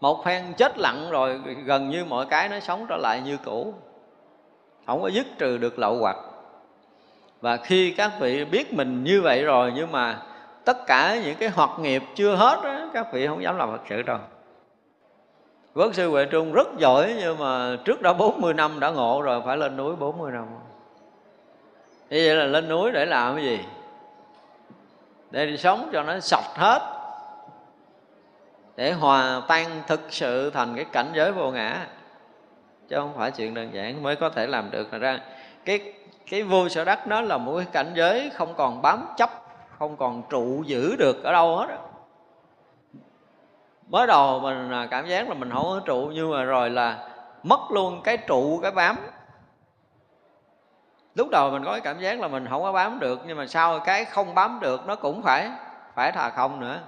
Một 0.00 0.24
phen 0.24 0.44
chết 0.56 0.78
lặng 0.78 1.10
rồi 1.10 1.40
gần 1.64 1.90
như 1.90 2.04
mọi 2.04 2.26
cái 2.26 2.48
nó 2.48 2.60
sống 2.60 2.86
trở 2.88 2.96
lại 2.96 3.20
như 3.24 3.36
cũ. 3.44 3.74
Không 4.86 5.02
có 5.02 5.08
dứt 5.08 5.26
trừ 5.38 5.58
được 5.58 5.78
lậu 5.78 5.98
hoặc. 5.98 6.16
Và 7.40 7.56
khi 7.56 7.90
các 7.90 8.12
vị 8.20 8.44
biết 8.44 8.72
mình 8.72 9.04
như 9.04 9.22
vậy 9.22 9.42
rồi 9.42 9.72
nhưng 9.76 9.92
mà 9.92 10.22
tất 10.66 10.86
cả 10.86 11.20
những 11.24 11.36
cái 11.36 11.48
hoạt 11.48 11.70
nghiệp 11.78 12.02
chưa 12.14 12.34
hết 12.34 12.60
đó, 12.64 12.90
các 12.94 13.12
vị 13.12 13.26
không 13.26 13.42
dám 13.42 13.56
làm 13.56 13.70
Phật 13.70 13.80
sự 13.88 14.02
đâu. 14.02 14.18
Quốc 15.74 15.94
sư 15.94 16.10
Huệ 16.10 16.24
Trung 16.24 16.52
rất 16.52 16.68
giỏi 16.78 17.14
nhưng 17.18 17.38
mà 17.38 17.76
trước 17.84 18.02
đó 18.02 18.12
40 18.12 18.54
năm 18.54 18.80
đã 18.80 18.90
ngộ 18.90 19.22
rồi 19.22 19.42
phải 19.46 19.56
lên 19.56 19.76
núi 19.76 19.96
40 19.96 20.32
năm. 20.32 20.46
Như 22.10 22.22
vậy 22.26 22.36
là 22.36 22.44
lên 22.44 22.68
núi 22.68 22.90
để 22.90 23.06
làm 23.06 23.36
cái 23.36 23.44
gì? 23.44 23.60
Để 25.30 25.46
đi 25.46 25.56
sống 25.56 25.90
cho 25.92 26.02
nó 26.02 26.20
sạch 26.20 26.54
hết. 26.54 26.82
Để 28.76 28.92
hòa 28.92 29.42
tan 29.48 29.82
thực 29.86 30.00
sự 30.10 30.50
thành 30.50 30.76
cái 30.76 30.84
cảnh 30.92 31.10
giới 31.14 31.32
vô 31.32 31.50
ngã. 31.50 31.86
Chứ 32.88 32.96
không 32.96 33.12
phải 33.16 33.30
chuyện 33.30 33.54
đơn 33.54 33.74
giản 33.74 34.02
mới 34.02 34.16
có 34.16 34.28
thể 34.28 34.46
làm 34.46 34.70
được. 34.70 34.92
Là 34.92 34.98
ra 34.98 35.20
cái 35.64 35.92
cái 36.30 36.42
vô 36.42 36.68
sở 36.68 36.84
đắc 36.84 37.06
đó 37.06 37.20
là 37.20 37.38
một 37.38 37.56
cái 37.56 37.66
cảnh 37.72 37.92
giới 37.94 38.30
không 38.34 38.54
còn 38.56 38.82
bám 38.82 39.06
chấp 39.16 39.45
không 39.78 39.96
còn 39.96 40.22
trụ 40.28 40.62
giữ 40.66 40.96
được 40.96 41.24
ở 41.24 41.32
đâu 41.32 41.56
hết 41.56 41.66
đó. 41.68 41.76
mới 43.88 44.06
đầu 44.06 44.40
mình 44.40 44.70
à, 44.72 44.88
cảm 44.90 45.06
giác 45.06 45.28
là 45.28 45.34
mình 45.34 45.50
không 45.50 45.64
có 45.64 45.80
trụ, 45.84 46.10
nhưng 46.14 46.30
mà 46.30 46.44
rồi 46.44 46.70
là 46.70 47.08
mất 47.42 47.60
luôn 47.70 48.00
cái 48.04 48.16
trụ, 48.16 48.60
cái 48.62 48.70
bám. 48.70 48.96
Lúc 51.14 51.28
đầu 51.30 51.50
mình 51.50 51.64
có 51.64 51.70
cái 51.70 51.80
cảm 51.80 51.98
giác 51.98 52.20
là 52.20 52.28
mình 52.28 52.46
không 52.50 52.62
có 52.62 52.72
bám 52.72 53.00
được, 53.00 53.20
nhưng 53.26 53.38
mà 53.38 53.46
sau 53.46 53.80
cái 53.80 54.04
không 54.04 54.34
bám 54.34 54.58
được 54.60 54.86
nó 54.86 54.96
cũng 54.96 55.22
phải 55.22 55.50
phải 55.94 56.12
thà 56.12 56.30
không 56.30 56.60
nữa. 56.60 56.78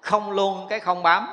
Không 0.00 0.30
luôn 0.30 0.66
cái 0.68 0.80
không 0.80 1.02
bám, 1.02 1.26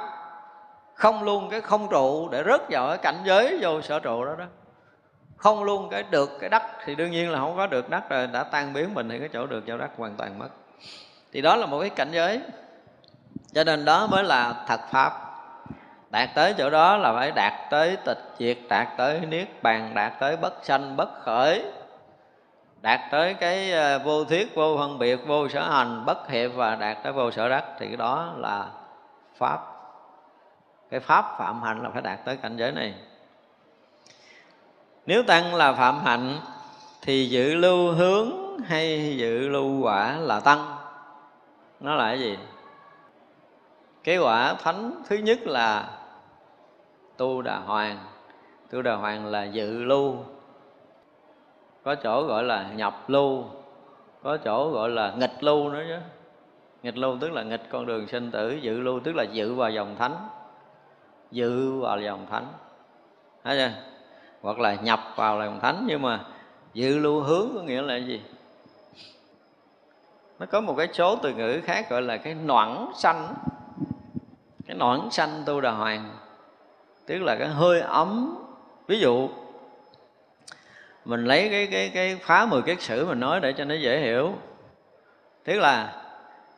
không 0.94 1.24
luôn 1.24 1.50
cái 1.50 1.62
không 1.62 1.88
trụ 1.90 2.30
để 2.32 2.44
rớt 2.44 2.62
vào 2.70 2.88
cái 2.88 2.98
cảnh 2.98 3.18
giới 3.24 3.60
vô 3.62 3.82
sở 3.82 4.00
trụ 4.00 4.26
đó 4.26 4.36
đó. 4.36 4.46
Không 5.38 5.64
luôn 5.64 5.90
cái 5.90 6.04
được 6.04 6.30
cái 6.40 6.50
đất 6.50 6.64
thì 6.86 6.96
đương 6.96 7.12
nhiên 7.12 7.32
là 7.32 7.40
không 7.40 7.58
có 7.58 7.68
được 7.68 7.90
đất 7.90 8.10
rồi, 8.10 8.28
đã 8.28 8.44
tan 8.44 8.74
biến 8.74 8.94
mình 8.94 9.10
thì 9.10 9.20
cái 9.20 9.30
chỗ 9.34 9.46
được 9.46 9.64
chỗ 9.68 9.78
đất 9.78 9.90
hoàn 9.98 10.16
toàn 10.16 10.40
mất 10.40 10.50
thì 11.34 11.42
đó 11.42 11.56
là 11.56 11.66
một 11.66 11.80
cái 11.80 11.90
cảnh 11.90 12.12
giới. 12.12 12.42
Cho 13.54 13.64
nên 13.64 13.86
đó 13.86 14.08
mới 14.08 14.24
là 14.24 14.64
thật 14.68 14.80
pháp. 14.92 15.22
Đạt 16.10 16.30
tới 16.36 16.54
chỗ 16.58 16.70
đó 16.70 16.98
là 16.98 17.14
phải 17.14 17.32
đạt 17.32 17.54
tới 17.70 17.98
tịch 18.06 18.24
diệt, 18.40 18.58
đạt 18.70 18.88
tới 18.98 19.20
niết 19.20 19.64
bàn, 19.64 19.92
đạt 19.94 20.14
tới 20.20 20.38
bất 20.38 20.66
sanh, 20.66 20.98
bất 20.98 21.10
khởi. 21.24 21.66
Đạt 22.82 23.00
tới 23.12 23.34
cái 23.34 23.72
ờ, 23.72 24.00
vô 24.00 24.26
thuyết, 24.26 24.56
vô 24.56 24.78
phân 24.78 25.00
biệt, 25.00 25.20
vô 25.28 25.50
sở 25.50 25.72
hành, 25.72 26.06
bất 26.06 26.30
hiệp 26.30 26.52
và 26.56 26.76
đạt 26.76 26.98
tới 27.04 27.14
vô 27.14 27.32
sở 27.32 27.50
đắc 27.50 27.64
thì 27.80 27.88
cái 27.88 27.98
đó 27.98 28.34
là 28.38 28.66
pháp. 29.38 29.60
Cái 30.92 31.00
pháp 31.00 31.36
phạm 31.38 31.64
hạnh 31.64 31.84
là 31.84 31.90
phải 31.90 32.02
đạt 32.02 32.26
tới 32.26 32.38
cảnh 32.38 32.58
giới 32.58 32.72
này. 32.72 32.94
Nếu 35.06 35.24
tăng 35.24 35.56
là 35.56 35.74
phạm 35.74 36.06
hạnh 36.06 36.40
thì 37.02 37.30
dự 37.30 37.56
lưu 37.56 37.92
hướng 37.92 38.45
hay 38.64 39.18
dự 39.18 39.48
lưu 39.48 39.82
quả 39.82 40.18
là 40.18 40.40
tăng? 40.40 40.76
Nó 41.80 41.96
là 41.96 42.06
cái 42.06 42.20
gì? 42.20 42.38
Cái 44.04 44.18
quả 44.18 44.54
thánh 44.54 44.92
thứ 45.08 45.16
nhất 45.16 45.40
là 45.46 45.90
tu 47.18 47.42
đà 47.42 47.58
hoàng. 47.58 47.98
Tu 48.72 48.82
đà 48.82 48.96
hoàng 48.96 49.26
là 49.26 49.44
dự 49.44 49.84
lưu. 49.84 50.16
Có 51.84 51.96
chỗ 51.96 52.24
gọi 52.24 52.44
là 52.44 52.72
nhập 52.76 53.10
lưu. 53.10 53.44
Có 54.24 54.38
chỗ 54.38 54.70
gọi 54.70 54.90
là 54.90 55.14
nghịch 55.18 55.44
lưu 55.44 55.70
nữa 55.70 55.84
chứ. 55.88 55.98
Nghịch 56.84 56.98
lưu 56.98 57.18
tức 57.22 57.32
là 57.32 57.44
nghịch 57.44 57.64
con 57.70 57.86
đường 57.86 58.08
sinh 58.08 58.32
tử, 58.32 58.52
dự 58.52 58.80
lưu 58.80 59.00
tức 59.00 59.16
là 59.16 59.24
dự 59.24 59.54
vào 59.54 59.72
dòng 59.72 59.96
thánh. 59.96 60.16
Dự 61.32 61.80
vào 61.80 62.02
dòng 62.02 62.26
thánh. 62.30 62.46
Thấy 63.44 63.58
chưa? 63.58 63.82
Hoặc 64.42 64.60
là 64.60 64.76
nhập 64.76 65.00
vào 65.16 65.44
dòng 65.44 65.60
thánh, 65.60 65.84
nhưng 65.88 66.02
mà 66.02 66.20
dự 66.74 66.98
lưu 66.98 67.22
hướng 67.22 67.50
có 67.56 67.62
nghĩa 67.62 67.82
là 67.82 67.96
gì? 67.98 68.22
Nó 70.40 70.46
có 70.46 70.62
một 70.62 70.76
cái 70.78 70.88
số 70.94 71.16
từ 71.16 71.34
ngữ 71.34 71.62
khác 71.64 71.90
gọi 71.90 72.02
là 72.02 72.18
cái 72.18 72.34
noãn 72.34 72.88
xanh 72.96 73.34
cái 74.68 74.78
noãn 74.78 75.12
xanh 75.12 75.44
tu 75.46 75.62
đà 75.62 75.72
hoàng, 75.72 76.18
tức 77.06 77.18
là 77.18 77.36
cái 77.36 77.48
hơi 77.48 77.82
ấm. 77.82 78.38
Ví 78.88 79.00
dụ, 79.00 79.30
mình 81.06 81.26
lấy 81.26 81.50
cái 81.50 81.68
cái 81.72 81.90
cái 81.90 82.16
phá 82.22 82.46
mười 82.46 82.62
kiết 82.62 82.82
sử 82.82 83.06
mình 83.06 83.20
nói 83.20 83.40
để 83.40 83.54
cho 83.54 83.66
nó 83.66 83.76
dễ 83.76 84.00
hiểu. 84.00 84.34
Tức 85.44 85.60
là 85.60 86.04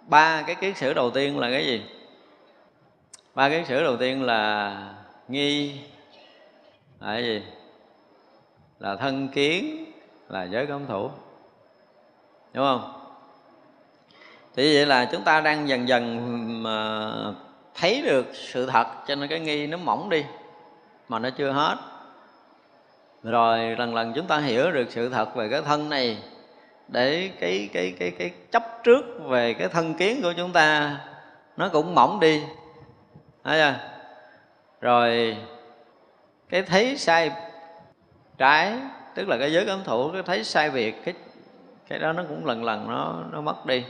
ba 0.01 0.41
cái 0.41 0.55
kiết 0.55 0.77
sử 0.77 0.93
đầu 0.93 1.11
tiên 1.11 1.39
là 1.39 1.51
cái 1.51 1.65
gì? 1.65 1.85
Ba 3.35 3.49
kiết 3.49 3.67
sử 3.67 3.83
đầu 3.83 3.97
tiên 3.97 4.23
là 4.23 4.93
nghi, 5.27 5.79
là 6.99 7.07
cái 7.13 7.23
gì? 7.23 7.43
Là 8.79 8.95
thân 8.95 9.27
kiến, 9.27 9.85
là 10.29 10.43
giới 10.43 10.65
cấm 10.67 10.85
thủ. 10.85 11.09
Đúng 12.53 12.65
không? 12.65 12.96
Thì 14.57 14.75
vậy 14.75 14.85
là 14.85 15.05
chúng 15.05 15.23
ta 15.23 15.41
đang 15.41 15.69
dần 15.69 15.87
dần 15.87 16.63
mà 16.63 17.09
thấy 17.75 18.01
được 18.01 18.25
sự 18.33 18.65
thật, 18.65 18.87
cho 19.07 19.15
nên 19.15 19.29
cái 19.29 19.39
nghi 19.39 19.67
nó 19.67 19.77
mỏng 19.77 20.09
đi, 20.09 20.25
mà 21.07 21.19
nó 21.19 21.29
chưa 21.29 21.51
hết. 21.51 21.75
Rồi 23.23 23.75
lần 23.77 23.95
lần 23.95 24.13
chúng 24.15 24.27
ta 24.27 24.37
hiểu 24.37 24.71
được 24.71 24.87
sự 24.89 25.09
thật 25.09 25.35
về 25.35 25.49
cái 25.49 25.61
thân 25.61 25.89
này, 25.89 26.17
để 26.87 27.29
cái 27.39 27.69
cái 27.73 27.93
cái 27.99 28.11
cái 28.11 28.31
chấp 28.51 28.63
trước 28.83 29.05
về 29.23 29.53
cái 29.53 29.67
thân 29.67 29.93
kiến 29.93 30.19
của 30.23 30.33
chúng 30.37 30.53
ta 30.53 30.97
nó 31.57 31.69
cũng 31.69 31.95
mỏng 31.95 32.19
đi. 32.19 32.43
Thấy 33.43 33.59
chưa? 33.59 33.73
Rồi 34.81 35.37
cái 36.49 36.61
thấy 36.61 36.97
sai 36.97 37.31
trái, 38.37 38.73
tức 39.15 39.27
là 39.27 39.37
cái 39.37 39.53
giới 39.53 39.65
cấm 39.65 39.83
thủ 39.83 40.09
cái 40.13 40.23
thấy 40.23 40.43
sai 40.43 40.69
việc 40.69 41.05
cái 41.05 41.13
cái 41.89 41.99
đó 41.99 42.13
nó 42.13 42.23
cũng 42.29 42.45
lần 42.45 42.63
lần 42.63 42.87
nó 42.89 43.23
nó 43.31 43.41
mất 43.41 43.65
đi 43.65 43.83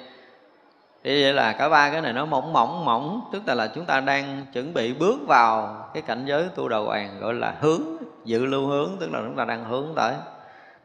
thì 1.08 1.24
vậy 1.24 1.34
là 1.34 1.54
cả 1.54 1.70
ba 1.70 1.90
cái 1.90 2.02
này 2.02 2.14
nó 2.14 2.26
mỏng 2.26 2.54
mỏng 2.54 2.86
mỏng. 2.86 3.22
Tức 3.32 3.44
là 3.46 3.54
là 3.54 3.68
chúng 3.68 3.86
ta 3.86 4.00
đang 4.00 4.46
chuẩn 4.54 4.74
bị 4.74 4.94
bước 4.94 5.20
vào 5.28 5.78
cái 5.94 6.04
cảnh 6.04 6.26
giới 6.26 6.46
tu 6.56 6.70
đầu 6.70 6.86
hoàng, 6.86 7.20
gọi 7.20 7.34
là 7.34 7.54
hướng, 7.62 7.82
dự 8.26 8.46
lưu 8.46 8.68
hướng. 8.68 8.92
Tức 9.00 9.12
là 9.12 9.20
chúng 9.26 9.36
ta 9.36 9.46
đang 9.46 9.64
hướng 9.66 9.88
tới, 9.96 10.14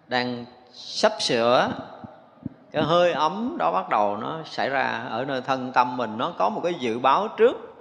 đang 0.07 0.45
sắp 0.73 1.13
sửa. 1.19 1.69
Cái 2.73 2.83
hơi 2.83 3.13
ấm 3.13 3.57
đó 3.59 3.73
bắt 3.73 3.89
đầu 3.89 4.17
nó 4.17 4.39
xảy 4.45 4.69
ra 4.69 5.07
ở 5.11 5.25
nơi 5.25 5.41
thân 5.41 5.73
tâm 5.73 5.97
mình. 5.97 6.19
Nó 6.19 6.33
có 6.39 6.49
một 6.49 6.61
cái 6.65 6.75
dự 6.75 6.99
báo 6.99 7.29
trước. 7.37 7.75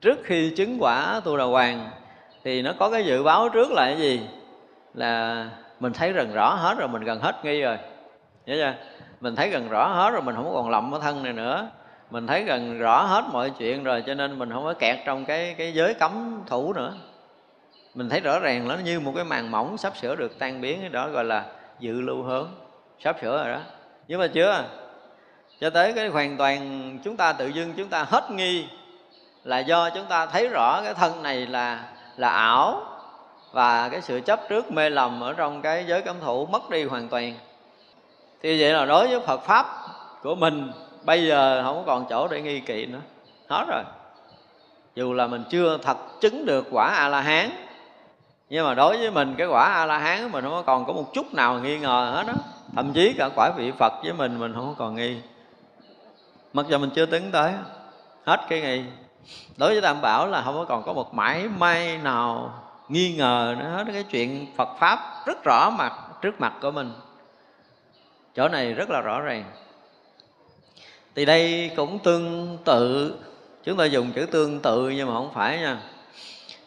Trước 0.00 0.18
khi 0.24 0.54
chứng 0.56 0.76
quả 0.80 1.20
tu 1.24 1.36
đầu 1.36 1.50
hoàng, 1.50 1.90
thì 2.44 2.62
nó 2.62 2.72
có 2.78 2.90
cái 2.90 3.04
dự 3.04 3.22
báo 3.22 3.48
trước 3.48 3.70
là 3.70 3.84
cái 3.84 3.96
gì? 3.96 4.28
Là 4.94 5.44
mình 5.80 5.92
thấy 5.92 6.12
gần 6.12 6.32
rõ 6.32 6.54
hết 6.54 6.78
rồi, 6.78 6.88
mình 6.88 7.04
gần 7.04 7.20
hết 7.20 7.44
nghi 7.44 7.62
rồi. 7.62 7.78
Nhớ 8.46 8.54
chưa? 8.54 8.74
Mình 9.20 9.36
thấy 9.36 9.50
gần 9.50 9.68
rõ 9.68 9.88
hết 9.88 10.10
rồi, 10.10 10.22
mình 10.22 10.34
không 10.34 10.54
còn 10.54 10.70
lậm 10.70 10.94
ở 10.94 11.00
thân 11.02 11.22
này 11.22 11.32
nữa 11.32 11.68
mình 12.10 12.26
thấy 12.26 12.42
gần 12.42 12.78
rõ 12.78 13.02
hết 13.02 13.24
mọi 13.32 13.50
chuyện 13.50 13.84
rồi, 13.84 14.02
cho 14.06 14.14
nên 14.14 14.38
mình 14.38 14.52
không 14.52 14.64
có 14.64 14.74
kẹt 14.74 14.98
trong 15.04 15.24
cái 15.24 15.54
cái 15.58 15.74
giới 15.74 15.94
cấm 15.94 16.42
thủ 16.46 16.72
nữa. 16.72 16.94
Mình 17.94 18.08
thấy 18.08 18.20
rõ 18.20 18.38
ràng 18.38 18.68
nó 18.68 18.74
như 18.84 19.00
một 19.00 19.12
cái 19.14 19.24
màn 19.24 19.50
mỏng 19.50 19.78
sắp 19.78 19.96
sửa 19.96 20.16
được 20.16 20.38
tan 20.38 20.60
biến 20.60 20.92
đó 20.92 21.08
gọi 21.08 21.24
là 21.24 21.44
dự 21.78 22.00
lưu 22.00 22.22
hướng 22.22 22.48
sắp 23.04 23.16
sửa 23.20 23.44
rồi 23.44 23.52
đó. 23.52 23.60
Nhưng 24.08 24.20
mà 24.20 24.26
chưa? 24.26 24.64
Cho 25.60 25.70
tới 25.70 25.92
cái 25.92 26.08
hoàn 26.08 26.36
toàn 26.36 26.98
chúng 27.04 27.16
ta 27.16 27.32
tự 27.32 27.46
dưng, 27.46 27.72
chúng 27.76 27.88
ta 27.88 28.04
hết 28.04 28.30
nghi 28.30 28.66
là 29.44 29.58
do 29.58 29.90
chúng 29.90 30.06
ta 30.06 30.26
thấy 30.26 30.48
rõ 30.48 30.82
cái 30.84 30.94
thân 30.94 31.22
này 31.22 31.46
là 31.46 31.84
là 32.16 32.28
ảo 32.28 32.82
và 33.52 33.88
cái 33.88 34.00
sự 34.00 34.20
chấp 34.20 34.40
trước 34.48 34.72
mê 34.72 34.90
lầm 34.90 35.20
ở 35.20 35.32
trong 35.32 35.62
cái 35.62 35.84
giới 35.88 36.02
cấm 36.02 36.16
thủ 36.20 36.46
mất 36.46 36.70
đi 36.70 36.84
hoàn 36.84 37.08
toàn. 37.08 37.34
Thì 38.42 38.60
vậy 38.62 38.72
là 38.72 38.84
đối 38.84 39.08
với 39.08 39.20
Phật 39.20 39.42
pháp 39.42 39.66
của 40.22 40.34
mình 40.34 40.72
bây 41.08 41.26
giờ 41.26 41.62
không 41.64 41.82
còn 41.86 42.06
chỗ 42.08 42.28
để 42.28 42.42
nghi 42.42 42.60
kỵ 42.60 42.86
nữa. 42.86 43.00
Hết 43.48 43.64
rồi. 43.68 43.82
Dù 44.94 45.12
là 45.12 45.26
mình 45.26 45.44
chưa 45.50 45.78
thật 45.82 45.96
chứng 46.20 46.46
được 46.46 46.66
quả 46.70 46.88
a 46.88 47.08
la 47.08 47.20
hán 47.20 47.50
nhưng 48.50 48.66
mà 48.66 48.74
đối 48.74 48.98
với 48.98 49.10
mình 49.10 49.34
cái 49.38 49.46
quả 49.46 49.64
a 49.64 49.86
la 49.86 49.98
hán 49.98 50.32
mình 50.32 50.44
không 50.44 50.62
còn 50.66 50.84
có 50.84 50.92
một 50.92 51.14
chút 51.14 51.34
nào 51.34 51.60
nghi 51.60 51.78
ngờ 51.78 52.12
hết 52.14 52.26
đó 52.26 52.32
thậm 52.74 52.92
chí 52.92 53.14
cả 53.18 53.28
quả 53.36 53.50
vị 53.56 53.72
phật 53.78 53.92
với 54.02 54.12
mình 54.12 54.38
mình 54.38 54.54
không 54.54 54.74
còn 54.78 54.94
nghi. 54.94 55.16
Mặc 56.52 56.66
dù 56.68 56.78
mình 56.78 56.90
chưa 56.94 57.06
tính 57.06 57.30
tới, 57.32 57.52
hết 58.24 58.40
cái 58.48 58.60
nghi. 58.60 58.82
Đối 59.56 59.72
với 59.72 59.80
tam 59.80 60.00
bảo 60.00 60.26
là 60.26 60.42
không 60.42 60.54
có 60.54 60.64
còn 60.64 60.82
có 60.82 60.92
một 60.92 61.14
mãi 61.14 61.48
may 61.58 61.98
nào 61.98 62.54
nghi 62.88 63.14
ngờ 63.16 63.56
nữa. 63.58 63.70
Hết 63.76 63.84
cái 63.92 64.04
chuyện 64.04 64.46
phật 64.56 64.68
pháp 64.78 64.98
rất 65.26 65.44
rõ 65.44 65.70
mặt, 65.70 65.92
trước 66.22 66.40
mặt 66.40 66.52
của 66.62 66.70
mình. 66.70 66.92
Chỗ 68.34 68.48
này 68.48 68.74
rất 68.74 68.90
là 68.90 69.00
rõ 69.00 69.20
ràng 69.20 69.44
thì 71.14 71.24
đây 71.24 71.70
cũng 71.76 71.98
tương 71.98 72.58
tự. 72.64 73.14
Chúng 73.64 73.76
ta 73.76 73.84
dùng 73.84 74.12
chữ 74.12 74.26
tương 74.26 74.60
tự 74.60 74.90
nhưng 74.90 75.08
mà 75.08 75.14
không 75.14 75.30
phải 75.34 75.58
nha. 75.58 75.78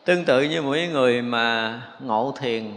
Tương 0.05 0.25
tự 0.25 0.41
như 0.41 0.61
mỗi 0.61 0.87
người 0.87 1.21
mà 1.21 1.81
ngộ 1.99 2.33
thiền, 2.39 2.71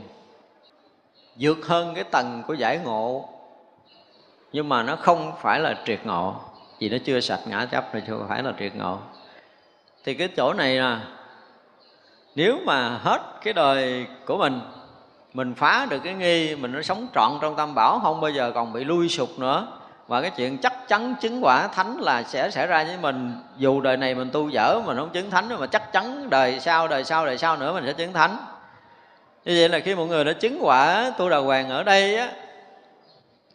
vượt 1.40 1.66
hơn 1.66 1.94
cái 1.94 2.04
tầng 2.04 2.42
của 2.46 2.54
giải 2.54 2.78
ngộ. 2.84 3.28
Nhưng 4.52 4.68
mà 4.68 4.82
nó 4.82 4.96
không 4.96 5.32
phải 5.42 5.60
là 5.60 5.74
triệt 5.86 6.06
ngộ, 6.06 6.34
vì 6.78 6.88
nó 6.88 6.96
chưa 7.04 7.20
sạch 7.20 7.40
ngã 7.46 7.66
chấp 7.66 7.84
thì 7.92 8.00
chưa 8.06 8.26
phải 8.28 8.42
là 8.42 8.52
triệt 8.58 8.76
ngộ. 8.76 8.98
Thì 10.04 10.14
cái 10.14 10.28
chỗ 10.36 10.52
này 10.52 10.74
là 10.74 11.00
nếu 12.34 12.58
mà 12.66 12.88
hết 12.88 13.20
cái 13.42 13.52
đời 13.52 14.06
của 14.26 14.36
mình 14.36 14.60
mình 15.34 15.54
phá 15.54 15.86
được 15.90 15.98
cái 16.04 16.14
nghi, 16.14 16.56
mình 16.56 16.72
nó 16.72 16.82
sống 16.82 17.06
trọn 17.14 17.32
trong 17.40 17.56
tam 17.56 17.74
bảo, 17.74 18.00
không 18.02 18.20
bao 18.20 18.30
giờ 18.30 18.52
còn 18.54 18.72
bị 18.72 18.84
lui 18.84 19.08
sụp 19.08 19.38
nữa 19.38 19.66
và 20.06 20.20
cái 20.20 20.30
chuyện 20.30 20.58
chắc 20.58 20.88
chắn 20.88 21.14
chứng 21.20 21.44
quả 21.44 21.68
thánh 21.68 21.96
là 22.00 22.22
sẽ 22.22 22.50
xảy 22.50 22.66
ra 22.66 22.84
với 22.84 22.96
mình. 23.00 23.32
Dù 23.56 23.80
đời 23.80 23.96
này 23.96 24.14
mình 24.14 24.30
tu 24.32 24.48
dở 24.48 24.80
mà 24.86 24.94
không 24.94 25.10
chứng 25.10 25.30
thánh 25.30 25.48
mà 25.60 25.66
chắc 25.66 25.92
chắn 25.92 26.30
đời 26.30 26.60
sau 26.60 26.88
đời 26.88 27.04
sau 27.04 27.26
đời 27.26 27.38
sau 27.38 27.56
nữa 27.56 27.72
mình 27.72 27.84
sẽ 27.86 27.92
chứng 27.92 28.12
thánh. 28.12 28.36
Như 29.44 29.56
vậy 29.58 29.68
là 29.68 29.78
khi 29.78 29.94
một 29.94 30.04
người 30.04 30.24
đã 30.24 30.32
chứng 30.32 30.58
quả 30.60 31.12
tu 31.18 31.28
đà 31.28 31.36
hoàng 31.36 31.70
ở 31.70 31.82
đây 31.82 32.16
á 32.16 32.28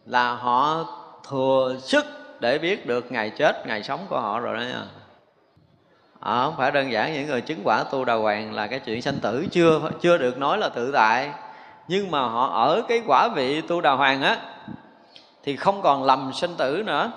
là 0.06 0.34
họ 0.34 0.84
thừa 1.30 1.76
sức 1.82 2.04
để 2.40 2.58
biết 2.58 2.86
được 2.86 3.12
ngày 3.12 3.30
chết 3.30 3.66
ngày 3.66 3.82
sống 3.82 4.06
của 4.08 4.20
họ 4.20 4.40
rồi 4.40 4.56
đó 4.56 4.60
nha. 4.60 4.84
À, 6.20 6.44
không 6.44 6.54
phải 6.56 6.70
đơn 6.70 6.92
giản 6.92 7.12
những 7.12 7.26
người 7.26 7.40
chứng 7.40 7.60
quả 7.64 7.84
tu 7.84 8.04
đà 8.04 8.14
hoàng 8.14 8.54
là 8.54 8.66
cái 8.66 8.78
chuyện 8.78 9.02
sanh 9.02 9.18
tử 9.22 9.46
chưa 9.50 9.80
chưa 10.00 10.18
được 10.18 10.38
nói 10.38 10.58
là 10.58 10.68
tự 10.68 10.92
tại. 10.92 11.30
Nhưng 11.88 12.10
mà 12.10 12.20
họ 12.20 12.64
ở 12.64 12.82
cái 12.88 13.02
quả 13.06 13.28
vị 13.28 13.60
tu 13.60 13.80
đà 13.80 13.90
hoàng 13.90 14.22
á 14.22 14.36
thì 15.42 15.56
không 15.56 15.82
còn 15.82 16.04
lầm 16.04 16.32
sinh 16.34 16.54
tử 16.56 16.82
nữa. 16.86 17.12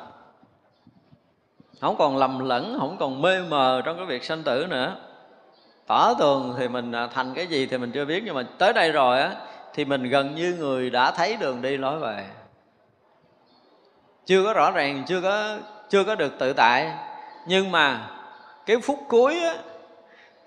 Không 1.81 1.95
còn 1.97 2.17
lầm 2.17 2.39
lẫn, 2.39 2.77
không 2.79 2.97
còn 2.99 3.21
mê 3.21 3.39
mờ 3.39 3.81
trong 3.85 3.97
cái 3.97 4.05
việc 4.05 4.23
sinh 4.23 4.43
tử 4.43 4.65
nữa. 4.69 4.95
Tỏ 5.87 6.13
tường 6.19 6.55
thì 6.57 6.67
mình 6.67 6.91
à, 6.91 7.07
thành 7.07 7.33
cái 7.33 7.47
gì 7.47 7.65
thì 7.65 7.77
mình 7.77 7.91
chưa 7.91 8.05
biết, 8.05 8.23
nhưng 8.25 8.35
mà 8.35 8.43
tới 8.57 8.73
đây 8.73 8.91
rồi 8.91 9.21
á, 9.21 9.31
thì 9.73 9.85
mình 9.85 10.09
gần 10.09 10.35
như 10.35 10.55
người 10.59 10.89
đã 10.89 11.11
thấy 11.11 11.35
đường 11.35 11.61
đi 11.61 11.77
lối 11.77 11.99
về. 11.99 12.25
Chưa 14.25 14.43
có 14.43 14.53
rõ 14.53 14.71
ràng, 14.71 15.03
chưa 15.07 15.21
có 15.21 15.57
chưa 15.89 16.03
có 16.03 16.15
được 16.15 16.39
tự 16.39 16.53
tại. 16.53 16.91
Nhưng 17.47 17.71
mà 17.71 18.09
cái 18.65 18.77
phút 18.77 18.99
cuối 19.09 19.39
á, 19.39 19.55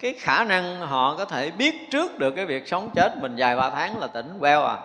cái 0.00 0.12
khả 0.12 0.44
năng 0.44 0.80
họ 0.80 1.14
có 1.18 1.24
thể 1.24 1.50
biết 1.50 1.90
trước 1.90 2.18
được 2.18 2.30
cái 2.30 2.46
việc 2.46 2.68
sống 2.68 2.90
chết 2.94 3.16
mình 3.16 3.34
vài 3.38 3.56
ba 3.56 3.70
tháng 3.70 3.98
là 3.98 4.06
tỉnh 4.06 4.36
queo 4.40 4.64
à 4.64 4.76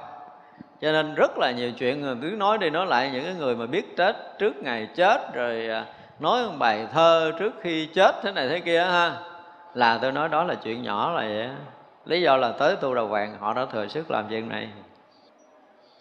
cho 0.82 0.92
nên 0.92 1.16
rất 1.16 1.38
là 1.38 1.52
nhiều 1.52 1.72
chuyện 1.72 2.02
người 2.02 2.16
cứ 2.22 2.36
nói 2.38 2.58
đi 2.58 2.70
nói 2.70 2.86
lại 2.86 3.10
những 3.14 3.24
cái 3.24 3.34
người 3.34 3.56
mà 3.56 3.66
biết 3.66 3.98
chết 3.98 4.40
trước 4.40 4.56
ngày 4.64 4.88
chết, 4.96 5.34
rồi 5.34 5.68
à, 5.68 5.86
nói 6.20 6.44
một 6.44 6.54
bài 6.60 6.88
thơ 6.94 7.32
trước 7.40 7.54
khi 7.62 7.86
chết, 7.86 8.16
thế 8.24 8.32
này 8.32 8.50
thế 8.50 8.60
kia 8.60 8.84
ha. 8.84 9.14
Là 9.74 10.00
tôi 10.02 10.12
nói 10.12 10.30
đó 10.30 10.44
là 10.44 10.56
chuyện 10.56 10.84
nhỏ 10.84 11.12
là 11.12 11.22
vậy 11.22 11.50
lý 12.06 12.22
do 12.22 12.38
là 12.38 12.52
tới 12.52 12.76
tu 12.76 12.96
đầu 12.96 13.08
hoàng, 13.08 13.38
họ 13.40 13.54
đã 13.54 13.66
thừa 13.66 13.88
sức 13.88 14.12
làm 14.12 14.26
chuyện 14.30 14.50
này. 14.50 14.70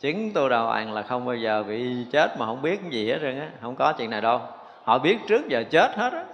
Chứng 0.00 0.32
tu 0.34 0.48
đầu 0.48 0.66
hoàng 0.66 0.92
là 0.92 1.02
không 1.02 1.26
bao 1.26 1.34
giờ 1.34 1.62
bị 1.62 2.06
chết 2.12 2.38
mà 2.38 2.46
không 2.46 2.62
biết 2.62 2.80
cái 2.82 2.90
gì 2.90 3.10
hết 3.10 3.18
trơn 3.20 3.40
á, 3.40 3.48
không 3.62 3.76
có 3.76 3.92
chuyện 3.92 4.10
này 4.10 4.20
đâu. 4.20 4.40
Họ 4.84 4.98
biết 4.98 5.18
trước 5.28 5.48
giờ 5.48 5.64
chết 5.70 5.96
hết 5.96 6.12
á. 6.12 6.24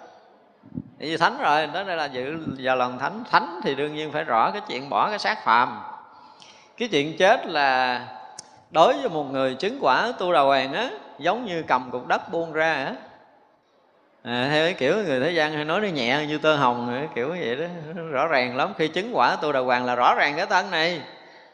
Vì 0.99 1.17
thánh 1.17 1.39
rồi, 1.43 1.67
đó 1.67 1.83
đây 1.83 1.97
là 1.97 2.05
dự, 2.05 2.37
giờ 2.57 2.75
lần 2.75 2.99
thánh 2.99 3.25
thánh 3.31 3.61
thì 3.63 3.75
đương 3.75 3.95
nhiên 3.95 4.13
phải 4.13 4.25
rõ 4.25 4.51
cái 4.51 4.63
chuyện 4.69 4.91
bỏ 4.91 5.11
cái 5.11 5.19
xác 5.19 5.45
phàm. 5.45 5.83
Cái 6.77 6.89
chuyện 6.89 7.17
chết 7.19 7.47
là 7.47 8.01
đối 8.71 8.95
với 8.95 9.09
một 9.09 9.25
người 9.33 9.55
chứng 9.55 9.79
quả 9.81 10.13
tu 10.19 10.33
đà 10.33 10.41
hoàng 10.41 10.73
á 10.73 10.91
giống 11.19 11.45
như 11.45 11.63
cầm 11.69 11.91
cục 11.91 12.07
đất 12.07 12.33
buông 12.33 12.53
ra 12.53 12.73
á. 12.73 12.93
À, 14.25 14.49
theo 14.53 14.65
cái 14.65 14.75
kiểu 14.75 14.97
người 14.97 15.21
thế 15.21 15.31
gian 15.31 15.53
hay 15.53 15.65
nói 15.65 15.81
nó 15.81 15.89
nhẹ 15.89 16.27
như 16.29 16.39
tơ 16.39 16.57
hồng 16.57 16.89
à, 16.89 17.09
kiểu 17.15 17.29
vậy 17.29 17.57
đó. 17.57 17.67
Rõ 18.11 18.27
ràng 18.27 18.57
lắm 18.57 18.73
khi 18.79 18.89
chứng 18.89 19.17
quả 19.17 19.37
tu 19.37 19.53
đà 19.53 19.61
hoàng 19.61 19.85
là 19.85 19.95
rõ 19.95 20.15
ràng 20.15 20.35
cái 20.37 20.47
thân 20.47 20.71
này. 20.71 21.01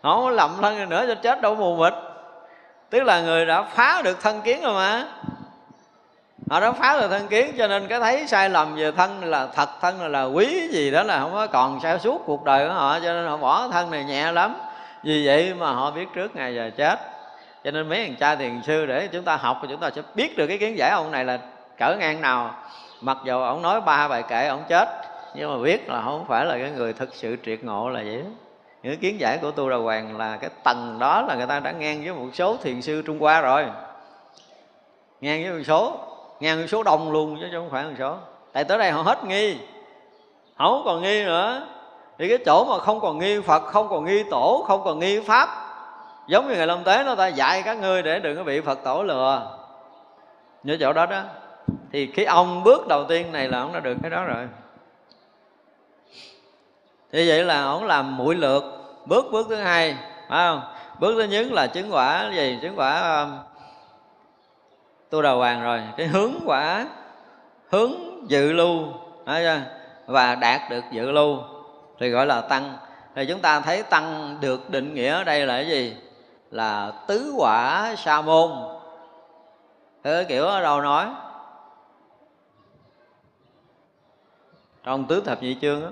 Không 0.03 0.29
lầm 0.29 0.51
thân 0.63 0.89
nữa 0.89 1.05
cho 1.09 1.15
chết 1.15 1.41
đâu 1.41 1.55
mù 1.55 1.77
mịt. 1.77 1.93
Tức 2.91 3.03
là 3.03 3.21
người 3.21 3.47
đã 3.47 3.63
phá 3.63 4.03
được 4.05 4.23
thân 4.23 4.41
kiến 4.43 4.63
rồi 4.63 4.75
mà. 4.75 5.07
Họ 6.51 6.61
đã 6.61 6.73
phá 6.73 7.01
được 7.01 7.09
thân 7.09 7.29
kiến 7.29 7.55
cho 7.59 7.69
nên 7.69 7.87
cái 7.87 8.01
thấy 8.01 8.27
sai 8.27 8.51
lầm 8.51 8.77
về 8.77 8.93
thân 8.93 9.25
là 9.25 9.47
thật 9.47 9.69
thân 9.81 10.01
là, 10.03 10.09
là 10.09 10.25
quý 10.25 10.69
gì 10.69 10.91
đó 10.91 11.03
là 11.03 11.21
không 11.21 11.33
có 11.33 11.47
còn 11.47 11.81
sao 11.83 11.99
suốt 11.99 12.23
cuộc 12.27 12.45
đời 12.45 12.69
của 12.69 12.75
họ 12.75 12.99
cho 13.01 13.13
nên 13.13 13.27
họ 13.27 13.37
bỏ 13.37 13.69
thân 13.69 13.91
này 13.91 14.05
nhẹ 14.05 14.33
lắm 14.33 14.57
vì 15.05 15.27
vậy 15.27 15.55
mà 15.55 15.73
họ 15.73 15.91
biết 15.91 16.07
trước 16.15 16.37
ngày 16.37 16.55
giờ 16.55 16.71
chết. 16.77 16.99
Cho 17.65 17.71
nên 17.71 17.89
mấy 17.89 18.07
thằng 18.07 18.17
cha 18.21 18.35
thiền 18.37 18.63
sư 18.63 18.87
để 18.87 19.09
chúng 19.13 19.25
ta 19.25 19.37
học 19.37 19.59
thì 19.63 19.69
chúng 19.71 19.81
ta 19.81 19.91
sẽ 19.91 20.03
biết 20.15 20.37
được 20.37 20.47
cái 20.47 20.59
kiến 20.59 20.79
giải 20.79 20.91
ông 20.91 21.11
này 21.11 21.25
là 21.25 21.39
cỡ 21.79 21.97
ngang 21.97 22.21
nào. 22.21 22.55
Mặc 23.01 23.19
dù 23.25 23.43
ông 23.43 23.63
nói 23.63 23.81
ba 23.81 24.09
bài 24.09 24.23
kệ, 24.29 24.47
ông 24.47 24.65
chết, 24.69 24.89
nhưng 25.35 25.51
mà 25.51 25.63
biết 25.65 25.89
là 25.89 26.03
không 26.05 26.25
phải 26.29 26.47
là 26.47 26.59
cái 26.59 26.71
người 26.71 26.93
thực 26.93 27.15
sự 27.15 27.37
triệt 27.47 27.65
ngộ 27.65 27.89
là 27.89 28.03
vậy. 28.03 28.23
Những 28.83 28.99
kiến 28.99 29.21
giải 29.21 29.39
của 29.43 29.51
tu 29.51 29.71
đà 29.71 29.77
hoàng 29.77 30.19
là 30.19 30.37
cái 30.37 30.51
tầng 30.65 30.97
đó 30.99 31.23
là 31.23 31.35
người 31.35 31.47
ta 31.47 31.61
đã 31.61 31.73
ngang 31.73 32.05
với 32.05 32.15
một 32.15 32.29
số 32.33 32.57
thiền 32.63 32.83
sư 32.83 33.03
trung 33.07 33.19
hoa 33.19 33.41
rồi. 33.41 33.65
Ngang 35.21 35.43
với 35.43 35.53
một 35.53 35.63
số, 35.67 35.99
ngang 36.41 36.57
với 36.57 36.69
số 36.69 36.83
đông 36.83 37.13
luôn 37.13 37.39
chứ 37.41 37.47
không 37.53 37.71
phải 37.71 37.85
một 37.85 37.95
số. 37.99 38.17
Tại 38.53 38.65
tới 38.65 38.79
đây 38.79 38.91
họ 38.91 39.03
hết 39.03 39.25
nghi. 39.25 39.57
Không 40.59 40.83
còn 40.85 41.03
nghi 41.03 41.25
nữa 41.25 41.67
thì 42.19 42.29
cái 42.29 42.39
chỗ 42.47 42.65
mà 42.65 42.79
không 42.79 43.01
còn 43.01 43.19
nghi 43.19 43.41
phật 43.41 43.63
không 43.63 43.89
còn 43.89 44.05
nghi 44.05 44.23
tổ 44.31 44.65
không 44.69 44.85
còn 44.85 44.99
nghi 44.99 45.21
pháp 45.21 45.49
giống 46.27 46.49
như 46.49 46.55
ngày 46.55 46.67
lâm 46.67 46.85
tế 46.85 47.05
nó 47.05 47.15
ta 47.15 47.27
dạy 47.27 47.63
các 47.63 47.79
ngươi 47.79 48.03
để 48.03 48.19
đừng 48.19 48.37
có 48.37 48.45
bị 48.45 48.61
phật 48.61 48.79
tổ 48.85 49.03
lừa. 49.03 49.59
Như 50.63 50.77
chỗ 50.81 50.93
đó 50.93 51.07
đó. 51.07 51.23
Thì 51.93 52.07
cái 52.07 52.25
ông 52.25 52.65
bước 52.65 52.89
đầu 52.89 53.05
tiên 53.05 53.33
này 53.33 53.49
là 53.49 53.61
ông 53.61 53.73
đã 53.73 53.81
được 53.81 53.97
cái 54.03 54.11
đó 54.11 54.25
rồi. 54.25 54.49
Thì 57.13 57.29
vậy 57.29 57.45
là 57.45 57.63
ông 57.63 57.85
làm 57.85 58.17
mũi 58.17 58.35
lượt 58.35 58.65
bước 59.07 59.25
bước 59.33 59.47
thứ 59.49 59.57
hai 59.57 59.97
phải 60.29 60.49
không? 60.49 60.61
Bước 60.99 61.15
thứ 61.15 61.25
nhất 61.25 61.47
là 61.53 61.67
chứng 61.67 61.95
quả 61.95 62.31
gì? 62.35 62.59
Chứng 62.63 62.79
quả 62.79 63.21
um, 63.23 63.39
tu 65.11 65.23
đầu 65.23 65.39
hoàng 65.39 65.63
rồi. 65.63 65.81
Cái 65.97 66.07
hướng 66.07 66.33
quả 66.47 66.87
hướng 67.71 67.93
dự 68.31 68.53
lưu 68.53 68.87
và 70.07 70.35
đạt 70.35 70.61
được 70.71 70.85
dự 70.91 71.11
lưu 71.11 71.39
thì 72.03 72.11
gọi 72.11 72.27
là 72.27 72.41
tăng 72.41 72.77
thì 73.15 73.27
chúng 73.27 73.41
ta 73.41 73.61
thấy 73.61 73.83
tăng 73.83 74.37
được 74.41 74.71
định 74.71 74.95
nghĩa 74.95 75.13
ở 75.13 75.25
đây 75.25 75.47
là 75.47 75.55
cái 75.55 75.69
gì 75.69 75.97
là 76.51 76.93
tứ 77.07 77.35
quả 77.37 77.95
sa 77.97 78.23
môn 78.23 78.51
thế 80.05 80.25
kiểu 80.29 80.47
ở 80.47 80.63
đâu 80.63 80.81
nói 80.81 81.07
trong 84.85 85.05
tứ 85.05 85.21
thập 85.21 85.43
nhị 85.43 85.57
chương 85.61 85.85
á 85.85 85.91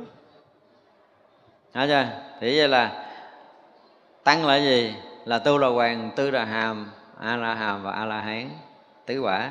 Thấy 1.75 1.89
chưa? 1.89 2.07
Thì 2.41 2.59
vậy 2.59 2.69
là 2.69 3.05
tăng 4.25 4.47
là 4.47 4.57
gì? 4.57 4.95
Là 5.25 5.39
tu 5.39 5.59
là 5.59 5.69
hoàng, 5.69 6.11
tư 6.17 6.31
là 6.31 6.45
hàm, 6.45 6.91
a 7.21 7.37
la 7.37 7.55
hàm 7.55 7.83
và 7.83 7.91
a 7.91 8.05
la 8.05 8.21
hán 8.21 8.51
tứ 9.07 9.21
quả. 9.21 9.51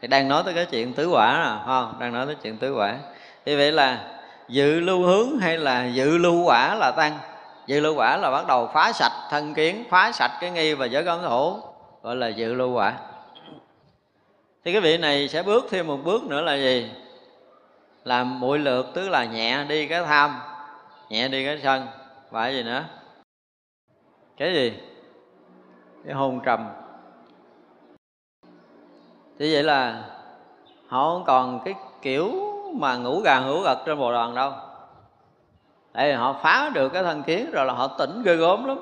Thì 0.00 0.08
đang 0.08 0.28
nói 0.28 0.42
tới 0.44 0.54
cái 0.54 0.66
chuyện 0.66 0.92
tứ 0.92 1.08
quả 1.08 1.44
nè, 1.44 1.64
không? 1.66 1.96
Đang 2.00 2.12
nói 2.12 2.26
tới 2.26 2.34
chuyện 2.42 2.58
tứ 2.58 2.74
quả. 2.74 2.98
Thì 3.44 3.56
vậy 3.56 3.72
là 3.72 4.17
dự 4.48 4.80
lưu 4.80 5.02
hướng 5.02 5.38
hay 5.38 5.58
là 5.58 5.86
dự 5.86 6.18
lưu 6.18 6.44
quả 6.44 6.74
là 6.74 6.90
tăng? 6.90 7.18
Dự 7.66 7.80
lưu 7.80 7.94
quả 7.94 8.16
là 8.16 8.30
bắt 8.30 8.46
đầu 8.46 8.70
phá 8.74 8.92
sạch 8.92 9.28
thân 9.30 9.54
kiến, 9.54 9.84
phá 9.90 10.12
sạch 10.12 10.38
cái 10.40 10.50
nghi 10.50 10.74
và 10.74 10.86
giới 10.86 11.04
cấm 11.04 11.22
thủ 11.22 11.60
gọi 12.02 12.16
là 12.16 12.28
dự 12.28 12.54
lưu 12.54 12.72
quả. 12.72 12.98
Thì 14.64 14.72
cái 14.72 14.80
vị 14.80 14.98
này 14.98 15.28
sẽ 15.28 15.42
bước 15.42 15.66
thêm 15.70 15.86
một 15.86 15.98
bước 16.04 16.24
nữa 16.24 16.40
là 16.40 16.54
gì? 16.54 16.90
Làm 18.04 18.40
mũi 18.40 18.58
lượt 18.58 18.86
tức 18.94 19.08
là 19.08 19.24
nhẹ 19.24 19.64
đi 19.64 19.86
cái 19.86 20.04
tham, 20.04 20.40
nhẹ 21.08 21.28
đi 21.28 21.44
cái 21.44 21.60
sân. 21.62 21.86
Và 22.30 22.44
cái 22.44 22.54
gì 22.54 22.62
nữa? 22.62 22.84
Cái 24.36 24.54
gì? 24.54 24.72
Cái 26.04 26.14
hôn 26.14 26.40
trầm. 26.44 26.68
Thì 29.38 29.54
vậy 29.54 29.62
là 29.62 30.04
họ 30.88 31.10
không 31.10 31.24
còn 31.26 31.60
cái 31.64 31.74
kiểu 32.02 32.47
mà 32.74 32.96
ngủ 32.96 33.20
gà 33.20 33.40
ngủ 33.40 33.60
gật 33.60 33.78
trên 33.86 33.98
bồ 33.98 34.12
đoàn 34.12 34.34
đâu. 34.34 34.52
Tại 35.92 36.08
vì 36.08 36.12
họ 36.12 36.36
phá 36.42 36.70
được 36.74 36.88
cái 36.88 37.02
thân 37.02 37.22
kiến 37.22 37.50
rồi 37.52 37.66
là 37.66 37.72
họ 37.72 37.86
tỉnh 37.86 38.22
ghê 38.22 38.36
gớm 38.36 38.64
lắm. 38.64 38.78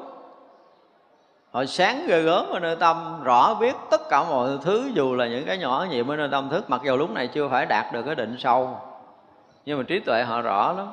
Họ 1.50 1.64
sáng 1.64 2.06
ghê 2.06 2.22
gớm 2.22 2.46
ở 2.50 2.60
nơi 2.60 2.76
tâm, 2.76 3.22
rõ 3.22 3.54
biết 3.54 3.76
tất 3.90 4.08
cả 4.08 4.24
mọi 4.24 4.58
thứ, 4.62 4.90
dù 4.94 5.14
là 5.14 5.26
những 5.26 5.46
cái 5.46 5.58
nhỏ 5.58 5.86
nhiệm 5.90 6.10
ở 6.10 6.16
nơi 6.16 6.28
tâm 6.32 6.48
thức, 6.48 6.70
mặc 6.70 6.80
dù 6.84 6.96
lúc 6.96 7.10
này 7.10 7.28
chưa 7.28 7.48
phải 7.48 7.66
đạt 7.66 7.92
được 7.92 8.02
cái 8.02 8.14
định 8.14 8.36
sâu, 8.38 8.80
nhưng 9.64 9.78
mà 9.78 9.84
trí 9.88 10.00
tuệ 10.00 10.22
họ 10.22 10.40
rõ 10.40 10.72
lắm. 10.72 10.88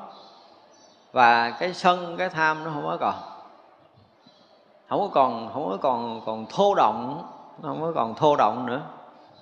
Và 1.12 1.52
cái 1.52 1.74
sân, 1.74 2.16
cái 2.18 2.30
tham 2.30 2.64
nó 2.64 2.72
không 2.74 2.86
có 2.86 2.98
còn. 3.00 3.14
Không 4.90 5.00
có 5.00 5.08
còn, 5.14 5.50
không 5.54 5.70
có 5.70 5.78
còn 5.82 6.22
còn 6.26 6.46
thô 6.50 6.76
động 6.76 7.28
nó 7.62 7.70
không 7.70 7.82
có 7.82 7.92
còn 7.96 8.16
thô 8.16 8.36
động 8.36 8.66
nữa. 8.66 8.82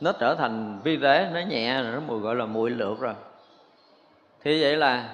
Nó 0.02 0.12
trở 0.12 0.36
thành 0.36 0.80
vi 0.84 0.98
tế, 0.98 1.30
nó 1.34 1.40
nhẹ 1.40 1.84
rồi 1.84 1.92
nó 1.92 2.00
mùi, 2.08 2.20
gọi 2.20 2.36
là 2.36 2.46
mùi 2.46 2.70
lượt 2.70 3.00
rồi 3.00 3.14
thì 4.44 4.62
vậy 4.62 4.78
là 4.78 5.14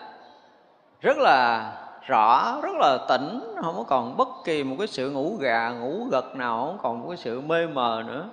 rất 1.02 1.18
là 1.18 1.72
rõ, 2.08 2.60
rất 2.62 2.76
là 2.80 2.98
tỉnh, 3.10 3.56
không 3.64 3.76
có 3.78 3.84
còn 3.84 4.18
bất 4.18 4.28
kỳ 4.46 4.64
một 4.64 4.76
cái 4.80 4.88
sự 4.88 5.12
ngủ 5.12 5.38
gà, 5.40 5.70
ngủ 5.70 6.08
gật 6.12 6.36
nào, 6.36 6.66
không 6.66 6.78
còn 6.82 7.02
một 7.02 7.08
cái 7.10 7.18
sự 7.18 7.42
mê 7.42 7.68
mờ 7.68 8.04
nữa. 8.08 8.30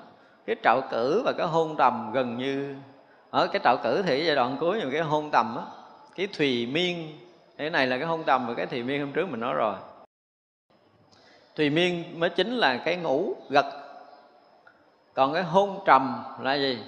Cái 0.46 0.56
trạo 0.62 0.80
cử 0.90 1.22
và 1.24 1.32
cái 1.38 1.46
hôn 1.46 1.76
trầm 1.76 2.12
gần 2.12 2.38
như, 2.38 2.74
ở 3.30 3.46
cái 3.46 3.60
trạo 3.64 3.76
cử 3.76 4.02
thì 4.02 4.24
giai 4.26 4.36
đoạn 4.36 4.56
cuối 4.60 4.80
những 4.80 4.90
cái 4.92 5.00
hôn 5.00 5.30
trầm 5.30 5.56
á, 5.56 5.64
cái 6.16 6.26
thùy 6.26 6.66
miên. 6.66 7.18
Cái 7.56 7.70
này 7.70 7.86
là 7.86 7.98
cái 7.98 8.06
hôn 8.06 8.24
trầm 8.24 8.46
và 8.46 8.54
cái 8.54 8.66
thùy 8.66 8.82
miên 8.82 9.00
hôm 9.00 9.12
trước 9.12 9.30
mình 9.30 9.40
nói 9.40 9.54
rồi. 9.54 9.74
Thùy 11.56 11.70
miên 11.70 12.20
mới 12.20 12.30
chính 12.30 12.56
là 12.56 12.76
cái 12.76 12.96
ngủ 12.96 13.34
gật. 13.50 13.66
Còn 15.14 15.32
cái 15.32 15.42
hôn 15.42 15.78
trầm 15.86 16.22
là 16.40 16.54
gì? 16.54 16.78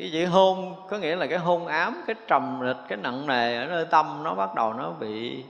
Cái 0.00 0.10
chữ 0.12 0.26
hôn 0.26 0.74
có 0.90 0.98
nghĩa 0.98 1.16
là 1.16 1.26
cái 1.26 1.38
hôn 1.38 1.66
ám 1.66 2.04
cái 2.06 2.16
trầm 2.26 2.60
lịch 2.60 2.76
cái 2.88 2.98
nặng 2.98 3.26
nề 3.26 3.56
ở 3.56 3.66
nơi 3.66 3.84
tâm 3.84 4.20
nó 4.22 4.34
bắt 4.34 4.54
đầu 4.54 4.72
nó 4.72 4.90
bị 4.90 5.44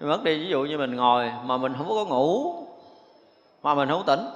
mất 0.00 0.24
đi. 0.24 0.38
Ví 0.38 0.48
dụ 0.48 0.64
như 0.64 0.78
mình 0.78 0.96
ngồi 0.96 1.32
mà 1.44 1.56
mình 1.56 1.74
không 1.78 1.88
có 1.88 2.04
ngủ 2.04 2.54
mà 3.62 3.74
mình 3.74 3.88
không 3.88 4.02
tỉnh. 4.06 4.26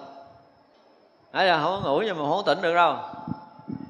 Đấy 1.33 1.47
là 1.47 1.63
không 1.63 1.81
có 1.83 1.91
ngủ 1.91 2.03
nhưng 2.07 2.19
mà 2.19 2.25
không 2.31 2.45
tỉnh 2.47 2.63
được 2.63 2.75
đâu. 2.75 2.97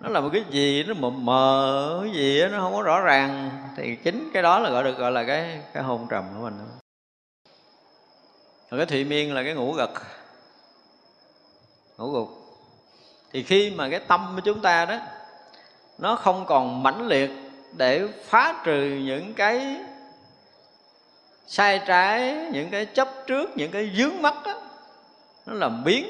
Nó 0.01 0.09
là 0.09 0.21
một 0.21 0.29
cái 0.33 0.45
gì 0.51 0.85
nó 0.85 0.95
mờ 0.95 1.11
mờ 1.11 1.99
cái 2.03 2.13
gì 2.13 2.41
đó, 2.41 2.49
nó 2.49 2.61
không 2.61 2.73
có 2.73 2.83
rõ 2.83 3.01
ràng. 3.01 3.51
Thì 3.77 3.97
chính 3.97 4.31
cái 4.33 4.43
đó 4.43 4.59
là 4.59 4.71
gọi 4.71 4.85
được 4.85 4.99
gọi 4.99 5.13
là 5.13 5.25
cái 5.25 5.61
cái 5.73 5.83
hôn 5.83 6.07
trầm 6.11 6.25
của 6.37 6.43
mình. 6.43 6.59
Rồi 8.71 8.79
cái 8.79 8.87
thụy 8.87 9.05
miên 9.05 9.35
là 9.35 9.43
cái 9.43 9.55
ngủ 9.55 9.73
gật 9.73 9.91
ngủ 11.99 12.11
gục. 12.11 12.29
Thì 13.33 13.43
khi 13.43 13.71
mà 13.71 13.89
cái 13.91 14.01
tâm 14.01 14.33
của 14.35 14.41
chúng 14.45 14.61
ta 14.61 14.85
đó 14.85 14.99
nó 16.01 16.17
không 16.17 16.45
còn 16.47 16.83
mãnh 16.83 17.09
liệt 17.09 17.31
để 17.77 18.09
phá 18.25 18.63
trừ 18.65 19.01
những 19.05 19.35
cái 19.35 19.77
sai 21.47 21.81
trái 21.87 22.37
những 22.53 22.71
cái 22.71 22.87
chấp 22.87 23.09
trước 23.27 23.51
những 23.57 23.71
cái 23.71 23.91
dướng 23.97 24.23
mắt 24.23 24.35
đó, 24.45 24.55
nó 25.47 25.55
làm 25.55 25.85
biến 25.85 26.07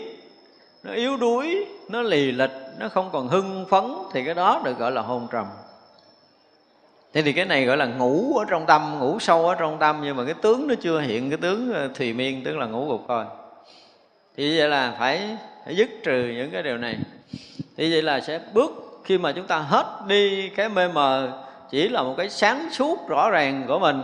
nó 0.83 0.93
yếu 0.93 1.17
đuối 1.17 1.67
nó 1.89 2.03
lì 2.03 2.33
lịch 2.33 2.51
nó 2.79 2.89
không 2.89 3.11
còn 3.13 3.29
hưng 3.29 3.67
phấn 3.71 3.85
thì 4.13 4.25
cái 4.25 4.35
đó 4.35 4.63
được 4.65 4.79
gọi 4.79 4.93
là 4.93 5.03
hôn 5.03 5.27
trầm. 5.33 5.47
Thế 7.13 7.23
thì 7.23 7.33
cái 7.33 7.45
này 7.45 7.65
gọi 7.65 7.77
là 7.77 7.87
ngủ 7.87 8.39
ở 8.39 8.45
trong 8.49 8.67
tâm 8.67 8.99
ngủ 8.99 9.19
sâu 9.21 9.49
ở 9.49 9.55
trong 9.55 9.79
tâm 9.79 10.01
nhưng 10.05 10.17
mà 10.17 10.25
cái 10.25 10.35
tướng 10.35 10.69
nó 10.69 10.75
chưa 10.81 11.01
hiện 11.01 11.31
cái 11.31 11.39
tướng 11.43 11.73
ờ, 11.73 11.89
thùy 11.95 12.13
miên 12.13 12.45
tướng 12.45 12.59
là 12.59 12.67
ngủ 12.67 12.89
gục 12.89 13.05
thôi. 13.09 13.25
Thì 14.37 14.59
vậy 14.59 14.69
là 14.69 14.97
phải, 14.99 15.37
phải 15.65 15.77
dứt 15.77 15.91
trừ 16.03 16.33
những 16.37 16.51
cái 16.51 16.63
điều 16.63 16.77
này. 16.77 16.99
Thì 17.77 17.93
vậy 17.93 18.03
là 18.03 18.21
sẽ 18.21 18.41
bước 18.53 18.90
khi 19.05 19.19
mà 19.19 19.33
chúng 19.33 19.47
ta 19.47 19.59
hết 19.59 19.87
đi 20.07 20.49
cái 20.49 20.69
mê 20.69 20.89
mờ 20.89 21.29
chỉ 21.71 21.89
là 21.89 22.03
một 22.03 22.15
cái 22.17 22.31
sáng 22.31 22.69
suốt 22.73 23.09
rõ 23.09 23.31
ràng 23.31 23.65
của 23.69 23.79
mình 23.79 24.03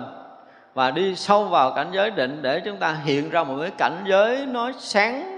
và 0.74 0.90
đi 0.90 1.16
sâu 1.16 1.44
vào 1.44 1.72
cảnh 1.72 1.88
giới 1.92 2.10
định 2.10 2.42
để 2.42 2.60
chúng 2.64 2.76
ta 2.76 2.96
hiện 3.04 3.30
ra 3.30 3.44
một 3.44 3.56
cái 3.60 3.70
cảnh 3.78 4.04
giới 4.06 4.46
nó 4.46 4.72
sáng 4.78 5.36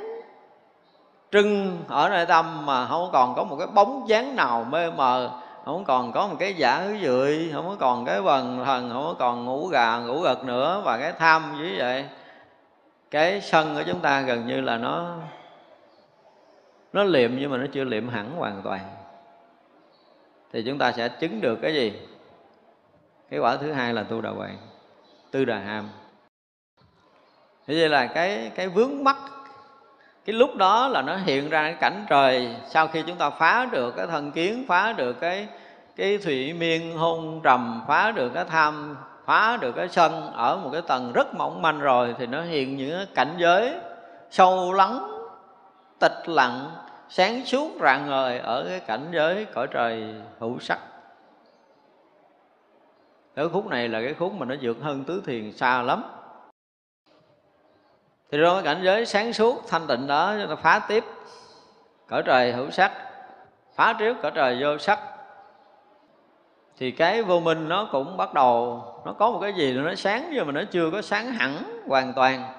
trưng 1.33 1.79
ở 1.89 2.09
nơi 2.09 2.27
tâm 2.27 2.67
mà 2.67 2.87
không 2.87 3.11
còn 3.13 3.35
có 3.35 3.45
một 3.45 3.57
cái 3.59 3.67
bóng 3.67 4.09
dáng 4.09 4.37
nào 4.37 4.67
mê 4.71 4.91
mờ, 4.91 5.31
không 5.65 5.85
còn 5.85 6.13
có 6.13 6.27
một 6.27 6.37
cái 6.39 6.55
giả 6.55 6.79
hứa 6.79 6.97
dụi, 7.07 7.53
không 7.53 7.69
có 7.69 7.77
còn 7.79 8.05
cái 8.05 8.21
vần 8.21 8.63
thần, 8.65 8.91
không 8.93 9.05
có 9.05 9.15
còn 9.19 9.45
ngủ 9.45 9.67
gà, 9.67 9.99
ngủ 9.99 10.21
gật 10.21 10.45
nữa 10.45 10.83
và 10.85 10.99
cái 10.99 11.13
tham 11.19 11.63
như 11.63 11.75
vậy. 11.79 12.05
Cái 13.11 13.41
sân 13.41 13.75
của 13.75 13.83
chúng 13.87 14.01
ta 14.01 14.21
gần 14.21 14.47
như 14.47 14.61
là 14.61 14.77
nó 14.77 15.15
nó 16.93 17.05
liệm 17.05 17.31
nhưng 17.39 17.51
mà 17.51 17.57
nó 17.57 17.67
chưa 17.73 17.85
liệm 17.85 18.09
hẳn 18.09 18.31
hoàn 18.37 18.61
toàn 18.65 18.81
thì 20.53 20.63
chúng 20.63 20.79
ta 20.79 20.93
sẽ 20.93 21.09
chứng 21.09 21.41
được 21.41 21.59
cái 21.63 21.75
gì? 21.75 21.93
Cái 23.31 23.41
quả 23.41 23.57
thứ 23.57 23.73
hai 23.73 23.95
là 23.95 24.03
tu 24.03 24.21
đà 24.21 24.31
hoàng 24.31 24.59
tư 25.31 25.45
đà 25.45 25.59
hàm 25.59 25.89
thế 27.67 27.75
vậy 27.75 27.89
là 27.89 28.07
cái 28.07 28.51
cái 28.55 28.69
vướng 28.69 29.05
mắc, 29.05 29.17
cái 30.25 30.35
lúc 30.35 30.57
đó 30.57 30.89
là 30.89 31.03
nó 31.03 31.17
hiện 31.17 31.49
ra 31.49 31.63
cái 31.63 31.75
cảnh 31.81 32.07
trời 32.09 32.57
sau 32.69 32.87
khi 32.87 33.03
chúng 33.07 33.17
ta 33.17 33.31
phá 33.31 33.67
được 33.73 33.97
cái 33.97 34.07
thân 34.07 34.33
kiến, 34.33 34.65
phá 34.69 34.93
được 34.93 35.21
cái 35.21 35.49
cái 35.97 36.19
thủy 36.19 36.53
miên, 36.53 36.97
hôn 36.97 37.41
trầm, 37.43 37.83
phá 37.89 38.11
được 38.11 38.31
cái 38.35 38.45
tham, 38.45 38.97
phá 39.25 39.57
được 39.57 39.73
cái 39.73 39.89
sân 39.89 40.33
ở 40.33 40.57
một 40.57 40.71
cái 40.73 40.83
tầng 40.83 41.13
rất 41.13 41.35
mỏng 41.35 41.63
manh 41.63 41.79
rồi 41.81 42.15
thì 42.19 42.27
nó 42.27 42.43
hiện 42.43 42.77
những 42.77 43.07
cảnh 43.15 43.35
giới 43.39 43.75
sâu 44.31 44.73
lắng, 44.73 45.09
tịch 45.99 46.29
lặng 46.29 46.71
sáng 47.09 47.47
suốt 47.47 47.71
rạng 47.81 48.07
ngời 48.07 48.39
ở 48.39 48.65
cái 48.69 48.81
cảnh 48.81 49.09
giới 49.13 49.45
cõi 49.45 49.67
trời 49.71 50.15
hữu 50.39 50.59
sắc. 50.59 50.79
Cái 53.35 53.49
khúc 53.49 53.67
này 53.67 53.89
là 53.89 54.01
cái 54.01 54.15
khúc 54.15 54.33
mà 54.33 54.47
nó 54.47 54.55
vượt 54.63 54.77
hơn 54.83 55.05
tứ 55.05 55.23
thiền 55.27 55.53
xa 55.53 55.83
lắm. 55.83 56.03
Thì 58.31 58.39
trong 58.43 58.55
cái 58.55 58.75
cảnh 58.75 58.85
giới 58.85 59.07
sáng 59.07 59.33
suốt 59.33 59.69
thanh 59.69 59.87
tịnh 59.87 60.07
đó 60.07 60.35
chúng 60.41 60.49
ta 60.49 60.57
phá 60.57 60.87
tiếp 60.89 61.05
cõi 62.09 62.23
trời 62.27 62.53
hữu 62.53 62.71
sắc, 62.71 62.93
phá 63.75 63.93
trước 63.99 64.17
cõi 64.23 64.33
trời 64.35 64.59
vô 64.61 64.79
sắc. 64.79 64.99
Thì 66.77 66.91
cái 66.91 67.23
vô 67.23 67.41
minh 67.41 67.69
nó 67.69 67.89
cũng 67.93 68.17
bắt 68.17 68.35
đầu, 68.35 68.83
nó 69.07 69.13
có 69.13 69.31
một 69.31 69.39
cái 69.43 69.53
gì 69.53 69.73
nó 69.73 69.95
sáng, 69.95 70.31
nhưng 70.33 70.47
mà 70.47 70.53
nó 70.53 70.63
chưa 70.71 70.91
có 70.91 71.03
sáng 71.03 71.27
hẳn 71.27 71.83
hoàn 71.87 72.13
toàn. 72.15 72.53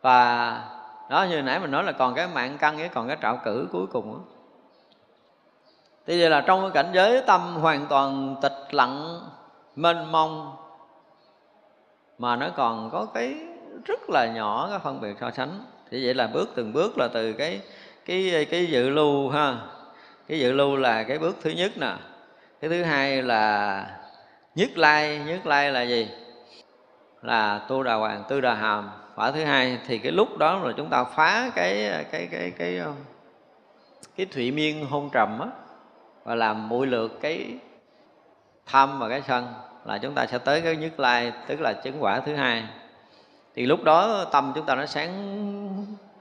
Và 0.00 0.77
đó, 1.10 1.26
như 1.30 1.42
nãy 1.42 1.60
mình 1.60 1.70
nói 1.70 1.84
là 1.84 1.92
còn 1.92 2.14
cái 2.14 2.28
mạng 2.34 2.56
căn 2.60 2.76
với 2.76 2.88
còn 2.88 3.08
cái 3.08 3.16
trạo 3.22 3.40
cử 3.44 3.68
cuối 3.72 3.86
cùng 3.86 4.12
đó. 4.12 4.20
Thì 6.06 6.20
vậy 6.20 6.30
là 6.30 6.40
trong 6.40 6.60
cái 6.62 6.70
cảnh 6.70 6.92
giới 6.94 7.22
tâm 7.26 7.54
hoàn 7.54 7.86
toàn 7.86 8.36
tịch 8.42 8.66
lặng, 8.70 9.20
mênh 9.76 10.12
mông, 10.12 10.56
mà 12.18 12.36
nó 12.36 12.48
còn 12.56 12.90
có 12.90 13.06
cái 13.14 13.34
rất 13.84 14.10
là 14.10 14.26
nhỏ 14.26 14.68
cái 14.70 14.78
phân 14.78 15.00
biệt 15.00 15.16
so 15.20 15.30
sánh. 15.30 15.64
Thì 15.90 16.04
vậy 16.04 16.14
là 16.14 16.26
bước 16.26 16.48
từng 16.54 16.72
bước 16.72 16.98
là 16.98 17.08
từ 17.08 17.32
cái 17.32 17.60
cái 18.06 18.46
cái 18.50 18.66
dự 18.66 18.90
lưu 18.90 19.30
ha, 19.30 19.56
cái 20.28 20.38
dự 20.38 20.52
lưu 20.52 20.76
là 20.76 21.02
cái 21.02 21.18
bước 21.18 21.36
thứ 21.42 21.50
nhất 21.50 21.72
nè. 21.76 21.94
Cái 22.60 22.70
thứ 22.70 22.82
hai 22.82 23.22
là 23.22 23.86
nhất 24.54 24.78
lai 24.78 25.22
nhất 25.26 25.46
lai 25.46 25.72
là 25.72 25.82
gì? 25.82 26.08
Là 27.22 27.58
tu 27.68 27.82
đà 27.82 27.94
hoàng, 27.94 28.24
tư 28.28 28.40
đà 28.40 28.54
hàm 28.54 28.90
quả 29.18 29.30
thứ 29.30 29.44
hai 29.44 29.78
thì 29.86 29.98
cái 29.98 30.12
lúc 30.12 30.38
đó 30.38 30.58
là 30.58 30.72
chúng 30.76 30.88
ta 30.88 31.04
phá 31.04 31.50
cái 31.54 32.04
cái 32.10 32.28
cái 32.30 32.52
cái 32.58 32.78
ờ, 32.78 32.92
cái, 34.16 34.26
thủy 34.26 34.50
miên 34.50 34.86
hôn 34.86 35.10
trầm 35.12 35.38
á 35.40 35.48
và 36.24 36.34
làm 36.34 36.68
mũi 36.68 36.86
lượt 36.86 37.18
cái 37.20 37.54
tham 38.66 38.98
và 38.98 39.08
cái 39.08 39.22
sân 39.28 39.46
là 39.84 39.98
chúng 39.98 40.14
ta 40.14 40.26
sẽ 40.26 40.38
tới 40.38 40.60
cái 40.60 40.76
nhất 40.76 41.00
lai 41.00 41.32
tức 41.46 41.60
là 41.60 41.72
chứng 41.72 42.02
quả 42.02 42.20
thứ 42.20 42.34
hai. 42.34 42.64
Thì 43.54 43.66
lúc 43.66 43.84
đó 43.84 44.24
tâm 44.32 44.52
chúng 44.54 44.66
ta 44.66 44.74
nó 44.74 44.86
sáng 44.86 45.12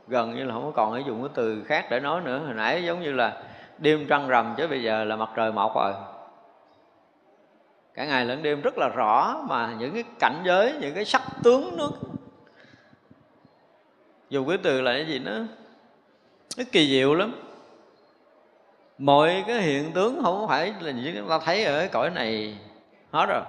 gần 0.07 0.35
như 0.35 0.43
là 0.43 0.53
không 0.53 0.71
còn 0.75 0.91
phải 0.91 1.03
dùng 1.07 1.21
cái 1.21 1.31
từ 1.33 1.63
khác 1.63 1.87
để 1.89 1.99
nói 1.99 2.21
nữa. 2.21 2.41
Hồi 2.45 2.53
nãy 2.53 2.83
giống 2.85 3.01
như 3.01 3.11
là 3.11 3.41
đêm 3.77 4.05
trăng 4.09 4.27
rằm 4.27 4.53
chứ 4.57 4.67
bây 4.67 4.83
giờ 4.83 5.03
là 5.03 5.15
mặt 5.15 5.29
trời 5.35 5.51
mọc 5.51 5.75
rồi. 5.75 5.93
Cả 7.93 8.05
ngày 8.05 8.25
lẫn 8.25 8.43
đêm 8.43 8.61
rất 8.61 8.77
là 8.77 8.89
rõ 8.95 9.43
mà 9.49 9.75
những 9.79 9.93
cái 9.93 10.03
cảnh 10.19 10.41
giới 10.45 10.73
những 10.81 10.95
cái 10.95 11.05
sắc 11.05 11.21
tướng 11.43 11.77
nó 11.77 11.89
dùng 14.29 14.47
cái 14.47 14.57
từ 14.57 14.81
là 14.81 14.93
cái 14.93 15.05
gì 15.07 15.19
nó 15.19 15.31
nó 16.57 16.63
kỳ 16.71 16.89
diệu 16.89 17.15
lắm. 17.15 17.35
Mọi 18.97 19.43
cái 19.47 19.61
hiện 19.61 19.91
tướng 19.91 20.23
không 20.23 20.47
phải 20.47 20.73
là 20.81 20.91
những 20.91 21.15
chúng 21.17 21.29
ta 21.29 21.39
thấy 21.39 21.63
ở 21.63 21.79
cái 21.79 21.87
cõi 21.87 22.09
này 22.09 22.57
hết 23.11 23.25
rồi. 23.29 23.41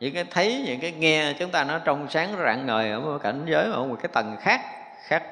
Những 0.00 0.14
cái 0.14 0.24
thấy, 0.24 0.62
những 0.66 0.80
cái 0.80 0.92
nghe 0.92 1.32
chúng 1.38 1.50
ta 1.50 1.64
nó 1.64 1.78
trong 1.78 2.06
sáng 2.10 2.36
rạng 2.44 2.66
ngời 2.66 2.90
ở 2.90 3.00
một 3.00 3.18
cảnh 3.22 3.42
giới, 3.46 3.64
ở 3.64 3.84
một 3.84 3.96
cái 4.02 4.10
tầng 4.12 4.36
khác 4.40 4.60
khác. 5.02 5.22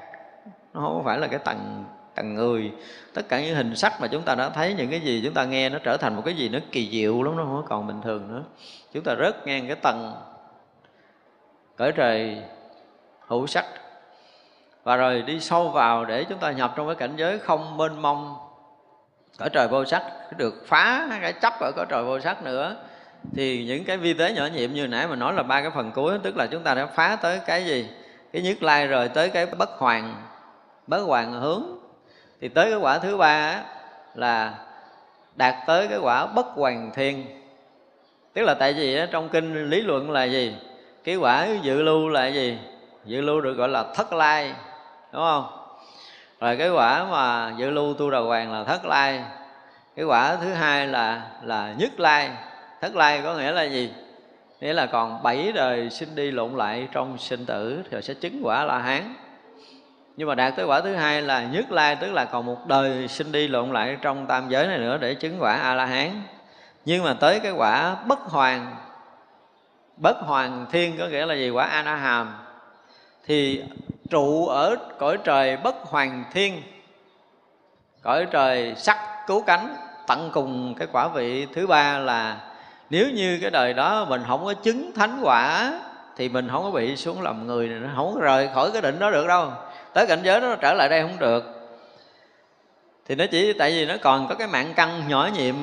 Nó 0.75 0.81
không 0.81 1.05
phải 1.05 1.19
là 1.19 1.27
cái 1.27 1.39
tầng 1.39 1.85
tầng 2.15 2.35
người. 2.35 2.73
Tất 3.15 3.29
cả 3.29 3.41
những 3.41 3.55
hình 3.55 3.77
sắc 3.77 4.01
mà 4.01 4.07
chúng 4.07 4.23
ta 4.23 4.35
đã 4.35 4.49
thấy, 4.49 4.75
những 4.75 4.91
cái 4.91 5.01
gì 5.01 5.21
chúng 5.25 5.35
ta 5.35 5.45
nghe 5.45 5.69
nó 5.69 5.79
trở 5.79 5.97
thành 5.97 6.17
một 6.17 6.23
cái 6.25 6.35
gì 6.35 6.49
nó 6.49 6.59
kỳ 6.73 6.91
diệu 6.91 7.23
lắm, 7.23 7.37
nó 7.37 7.45
không 7.45 7.65
còn 7.69 7.87
bình 7.87 8.01
thường 8.03 8.35
nữa. 8.35 8.43
Chúng 8.93 9.05
ta 9.05 9.17
rớt 9.19 9.47
ngang 9.47 9.67
cái 9.67 9.77
tầng 9.77 10.15
cõi 11.77 11.93
trời 11.93 12.43
hữu 13.27 13.47
sắc 13.47 13.65
và 14.89 14.97
rồi 14.97 15.23
đi 15.23 15.41
sâu 15.41 15.69
vào 15.69 16.05
để 16.05 16.25
chúng 16.25 16.39
ta 16.39 16.51
nhập 16.51 16.73
trong 16.77 16.87
cái 16.87 16.97
cảnh 16.97 17.17
giới 17.17 17.39
không 17.39 17.77
mênh 17.77 18.03
mông. 18.03 18.37
Cõi 19.39 19.49
trời 19.53 19.69
vô 19.69 19.85
sắc 19.85 20.03
được 20.37 20.55
phá 20.67 21.07
cái 21.21 21.33
chấp 21.33 21.61
ở 21.61 21.73
cõi 21.77 21.87
trời 21.89 22.05
vô 22.05 22.21
sắc 22.21 22.43
nữa. 22.43 22.77
Thì 23.35 23.65
những 23.65 23.85
cái 23.85 23.97
vi 23.97 24.15
tế 24.15 24.33
nhỏ 24.33 24.47
nhiệm 24.47 24.73
như 24.73 24.87
nãy 24.87 25.07
mà 25.07 25.17
nói 25.17 25.33
là 25.33 25.43
ba 25.43 25.61
cái 25.61 25.71
phần 25.75 25.93
cuối, 25.93 26.19
tức 26.23 26.37
là 26.37 26.47
chúng 26.47 26.63
ta 26.63 26.75
đã 26.75 26.87
phá 26.87 27.17
tới 27.23 27.41
cái 27.47 27.65
gì? 27.65 27.89
Cái 28.33 28.43
nhất 28.43 28.63
lai 28.63 28.87
rồi 28.87 29.09
tới 29.09 29.29
cái 29.29 29.47
bất 29.47 29.71
hoàng 29.71 30.15
bất 30.87 31.03
hoàng 31.03 31.33
hướng. 31.33 31.63
Thì 32.41 32.49
tới 32.49 32.71
cái 32.71 32.79
quả 32.79 32.99
thứ 32.99 33.17
ba 33.17 33.63
là 34.15 34.55
đạt 35.37 35.55
tới 35.67 35.89
cái 35.89 35.99
quả 35.99 36.27
bất 36.27 36.47
hoàng 36.47 36.91
thiên. 36.95 37.27
Tức 38.33 38.43
là 38.43 38.55
tại 38.55 38.73
vì 38.73 38.99
trong 39.11 39.29
kinh 39.29 39.71
lý 39.71 39.83
luận 39.83 40.11
là 40.11 40.25
gì? 40.25 40.55
Cái 41.05 41.17
quả 41.17 41.49
dự 41.63 41.83
lưu 41.83 42.09
là 42.09 42.27
gì? 42.27 42.59
Dự 43.05 43.21
lưu 43.21 43.41
được 43.41 43.55
gọi 43.55 43.69
là 43.69 43.85
thất 43.95 44.13
lai 44.13 44.55
đúng 45.13 45.23
không? 45.23 45.47
Rồi 46.41 46.57
cái 46.57 46.71
quả 46.71 47.05
mà 47.05 47.53
dự 47.57 47.71
lưu 47.71 47.95
tu 47.95 48.11
đà 48.11 48.19
hoàng 48.19 48.53
là 48.53 48.65
thất 48.65 48.85
lai. 48.85 49.25
Cái 49.97 50.05
quả 50.05 50.37
thứ 50.37 50.53
hai 50.53 50.87
là 50.87 51.23
là 51.43 51.75
nhất 51.79 52.01
lai. 52.01 52.31
Thất 52.81 52.97
lai 52.97 53.21
có 53.25 53.35
nghĩa 53.35 53.53
là 53.53 53.63
gì? 53.63 53.93
Nghĩa 54.61 54.73
là 54.73 54.87
còn 54.87 55.23
bảy 55.23 55.53
đời 55.53 55.91
sinh 55.91 56.15
đi 56.15 56.31
lộn 56.31 56.57
lại 56.57 56.89
trong 56.93 57.19
sinh 57.19 57.47
tử 57.47 57.83
rồi 57.91 58.03
sẽ 58.03 58.15
chứng 58.15 58.41
quả 58.43 58.65
la 58.65 58.79
hán. 58.79 59.15
Nhưng 60.17 60.29
mà 60.29 60.35
đạt 60.35 60.57
tới 60.57 60.67
quả 60.67 60.81
thứ 60.81 60.95
hai 60.95 61.23
là 61.23 61.43
nhất 61.43 61.73
lai, 61.73 61.97
tức 61.97 62.13
là 62.13 62.25
còn 62.25 62.47
một 62.47 62.67
đời 62.67 63.09
sinh 63.09 63.33
đi 63.33 63.49
lộn 63.49 63.73
lại 63.73 63.97
trong 64.03 64.27
tam 64.27 64.49
giới 64.49 64.67
này 64.67 64.79
nữa 64.79 64.99
để 64.99 65.15
chứng 65.15 65.37
quả 65.41 65.53
a 65.53 65.75
la 65.75 65.87
hán. 65.87 66.23
Nhưng 66.85 67.05
mà 67.05 67.15
tới 67.15 67.41
cái 67.41 67.53
quả 67.53 67.97
bất 68.07 68.19
hoàn 68.19 68.77
bất 69.97 70.17
hoàn 70.21 70.67
thiên 70.73 70.99
có 70.99 71.07
nghĩa 71.07 71.27
là 71.27 71.35
gì? 71.35 71.51
Quả 71.51 71.65
a 71.65 71.83
na 71.83 71.97
hàm. 71.97 72.35
Thì 73.27 73.63
trụ 74.11 74.47
ở 74.47 74.77
cõi 74.99 75.19
trời 75.25 75.57
bất 75.57 75.77
hoàng 75.83 76.25
thiên 76.33 76.63
cõi 78.03 78.27
trời 78.31 78.75
sắc 78.77 78.99
cứu 79.27 79.43
cánh 79.47 79.77
tận 80.07 80.31
cùng 80.33 80.75
cái 80.79 80.89
quả 80.93 81.09
vị. 81.09 81.47
Thứ 81.55 81.67
ba 81.67 81.99
là 81.99 82.37
nếu 82.91 83.11
như 83.11 83.39
cái 83.43 83.51
đời 83.51 83.75
đó 83.75 84.07
mình 84.09 84.23
không 84.27 84.45
có 84.45 84.55
chứng 84.55 84.93
thánh 84.95 85.21
quả 85.23 85.73
thì 86.17 86.29
mình 86.29 86.49
không 86.53 86.63
có 86.63 86.71
bị 86.71 86.97
xuống 86.97 87.23
làm 87.23 87.47
người 87.47 87.69
này, 87.69 87.79
nó 87.79 87.89
không 87.97 88.15
có 88.15 88.21
rời 88.21 88.51
khỏi 88.55 88.71
cái 88.73 88.83
định 88.83 88.99
đó 88.99 89.11
được 89.11 89.27
đâu. 89.27 89.53
Tới 89.93 90.07
cảnh 90.07 90.21
giới 90.23 90.41
đó 90.41 90.57
trở 90.61 90.75
lại 90.75 90.89
đây 90.89 91.03
không 91.03 91.19
được. 91.19 91.45
Thì 93.07 93.15
nó 93.15 93.25
chỉ 93.31 93.53
tại 93.53 93.71
vì 93.71 93.87
nó 93.87 93.95
còn 94.03 94.29
có 94.29 94.35
cái 94.35 94.47
mạng 94.49 94.73
căn 94.77 95.09
nhỏ 95.09 95.29
nhiệm 95.35 95.55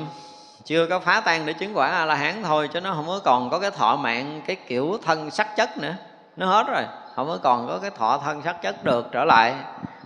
chưa 0.66 0.88
có 0.88 1.00
phá 1.00 1.22
tan 1.22 1.46
để 1.46 1.54
chứng 1.54 1.78
quả 1.78 1.88
a 1.88 2.06
la 2.06 2.16
hán 2.16 2.44
thôi 2.44 2.70
chứ 2.74 2.82
nó 2.82 2.94
không 2.94 3.08
có 3.08 3.20
còn 3.24 3.50
có 3.50 3.60
cái 3.60 3.72
thọ 3.72 3.96
mạng 3.96 4.42
cái 4.48 4.56
kiểu 4.56 4.98
thân 5.06 5.32
sắc 5.32 5.56
chất 5.56 5.78
nữa. 5.78 5.94
Nó 6.38 6.46
hết 6.46 6.68
rồi 6.68 6.84
không 7.16 7.28
có 7.28 7.40
còn 7.44 7.68
có 7.68 7.80
cái 7.80 7.92
thọ 7.92 8.18
thân 8.18 8.42
sắc 8.42 8.62
chất 8.62 8.84
được 8.84 9.06
trở 9.12 9.26
lại. 9.26 9.56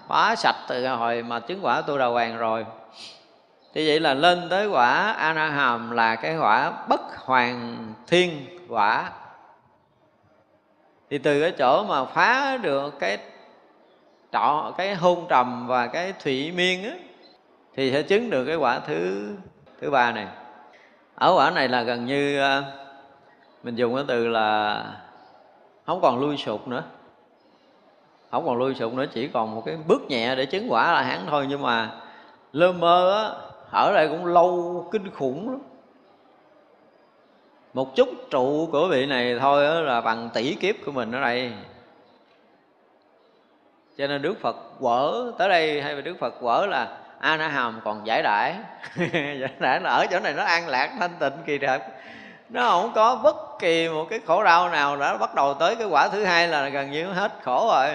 Phá 0.08 0.36
sạch 0.36 0.56
từ 0.68 0.88
hồi 0.88 1.24
mà 1.24 1.40
chứng 1.40 1.66
quả 1.66 1.82
tu 1.82 1.98
đà 1.98 2.06
hoàng 2.06 2.38
rồi. 2.38 2.66
Thì 3.74 3.88
vậy 3.88 4.00
là 4.00 4.14
lên 4.14 4.48
tới 4.50 4.68
quả 4.68 5.12
a 5.12 5.34
na 5.34 5.50
hàm 5.50 5.92
là 5.92 6.16
cái 6.16 6.38
quả 6.38 6.72
bất 6.90 7.02
hoàng 7.18 7.78
thiên 8.08 8.48
quả. 8.70 9.12
Thì 11.10 11.18
từ 11.18 11.42
cái 11.42 11.52
chỗ 11.52 11.84
mà 11.84 12.06
phá 12.06 12.58
được 12.58 13.00
cái 13.00 13.18
trọ, 14.32 14.74
cái 14.78 14.96
hôn 14.96 15.26
trầm 15.30 15.68
và 15.68 15.88
cái 15.88 16.14
thủy 16.24 16.52
miên 16.52 16.84
á, 16.84 16.96
thì 17.76 17.92
sẽ 17.92 18.02
chứng 18.02 18.30
được 18.30 18.46
cái 18.46 18.56
quả 18.56 18.80
thứ 18.80 19.30
thứ 19.82 19.90
ba 19.90 20.12
này. 20.12 20.28
Ở 21.16 21.34
quả 21.36 21.52
này 21.52 21.68
là 21.68 21.82
gần 21.82 22.06
như 22.06 22.40
à, 22.40 22.64
mình 23.64 23.76
dùng 23.76 23.96
cái 23.96 24.04
từ 24.08 24.28
là 24.28 24.84
không 25.86 26.02
còn 26.02 26.20
lui 26.20 26.38
sụp 26.38 26.68
nữa 26.68 26.84
không 28.32 28.46
còn 28.46 28.58
lui 28.58 28.76
sụp 28.76 28.94
nữa, 28.94 29.06
chỉ 29.14 29.28
còn 29.28 29.56
một 29.56 29.64
cái 29.66 29.78
bước 29.88 30.02
nhẹ 30.10 30.36
để 30.36 30.46
chứng 30.46 30.72
quả 30.72 30.94
là 30.94 31.02
hán 31.02 31.20
thôi. 31.30 31.46
Nhưng 31.50 31.62
mà 31.62 31.92
lơ 32.54 32.72
mơ 32.72 33.24
á, 33.24 33.50
ở 33.72 33.94
đây 33.94 34.08
cũng 34.08 34.26
lâu 34.26 34.88
kinh 34.92 35.12
khủng 35.12 35.50
lắm. 35.50 35.60
Một 37.74 37.96
chút 37.96 38.10
trụ 38.30 38.70
của 38.72 38.88
vị 38.88 39.06
này 39.06 39.40
thôi 39.40 39.84
là 39.84 40.02
bằng 40.02 40.30
tỷ 40.34 40.54
kiếp 40.54 40.76
của 40.86 40.92
mình 40.92 41.12
ở 41.12 41.22
đây. 41.22 41.52
Cho 43.98 44.08
nên 44.08 44.22
đức 44.22 44.42
phật 44.42 44.56
quở 44.80 45.32
tới 45.38 45.50
đây, 45.50 45.82
hay 45.82 45.96
là 45.96 46.02
đức 46.02 46.16
phật 46.20 46.34
quở 46.42 46.66
là 46.66 46.98
a 47.20 47.38
na 47.38 47.48
hàm 47.48 47.82
còn 47.84 48.08
giải 48.08 48.22
đãi. 48.24 48.56
Giải 49.14 49.52
đãi 49.60 49.80
là 49.80 49.90
ở 49.90 50.06
chỗ 50.12 50.20
này 50.20 50.34
nó 50.34 50.44
an 50.44 50.68
lạc, 50.68 50.96
thanh 51.00 51.12
tịnh, 51.20 51.34
kỳ 51.46 51.58
thật. 51.58 51.82
Nó 52.50 52.70
không 52.70 52.92
có 52.96 53.16
bất 53.24 53.60
kỳ 53.60 53.90
một 53.90 54.06
cái 54.10 54.20
khổ 54.26 54.44
đau 54.44 54.70
nào 54.70 54.98
đã 54.98 55.18
bắt 55.18 55.36
đầu 55.36 55.54
tới 55.54 55.76
cái 55.76 55.88
quả 55.88 56.08
thứ 56.08 56.24
hai 56.24 56.48
là 56.48 56.70
gần 56.70 56.92
như 56.92 57.06
hết 57.06 57.32
khổ 57.44 57.72
rồi 57.74 57.90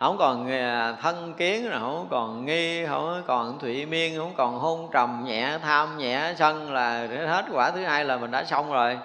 không 0.00 0.18
còn 0.18 0.50
à, 0.50 0.92
thân 1.02 1.34
kiến 1.34 1.70
rồi, 1.70 1.80
không 1.80 2.06
còn 2.10 2.46
nghi, 2.46 2.86
không 2.86 3.22
còn 3.26 3.58
thủy 3.58 3.86
miên, 3.86 4.18
không 4.18 4.32
còn 4.36 4.58
hôn 4.58 4.88
trầm 4.92 5.24
nhẹ, 5.24 5.58
tham 5.62 5.98
nhẹ, 5.98 6.34
sân 6.38 6.72
là 6.72 7.06
hết 7.26 7.44
quả 7.52 7.70
thứ 7.70 7.84
hai 7.84 8.04
là 8.04 8.16
mình 8.16 8.30
đã 8.30 8.44
xong 8.44 8.72
rồi. 8.72 8.98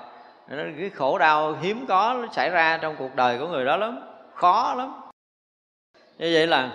Cái 0.49 0.90
khổ 0.95 1.18
đau 1.18 1.56
hiếm 1.61 1.86
có 1.88 2.28
xảy 2.32 2.49
ra 2.49 2.78
trong 2.78 2.95
cuộc 2.99 3.15
đời 3.15 3.38
của 3.38 3.48
người 3.48 3.65
đó 3.65 3.78
lắm, 3.78 3.99
khó 4.36 4.74
lắm. 4.74 5.02
Như 6.18 6.32
vậy 6.34 6.48
là 6.48 6.70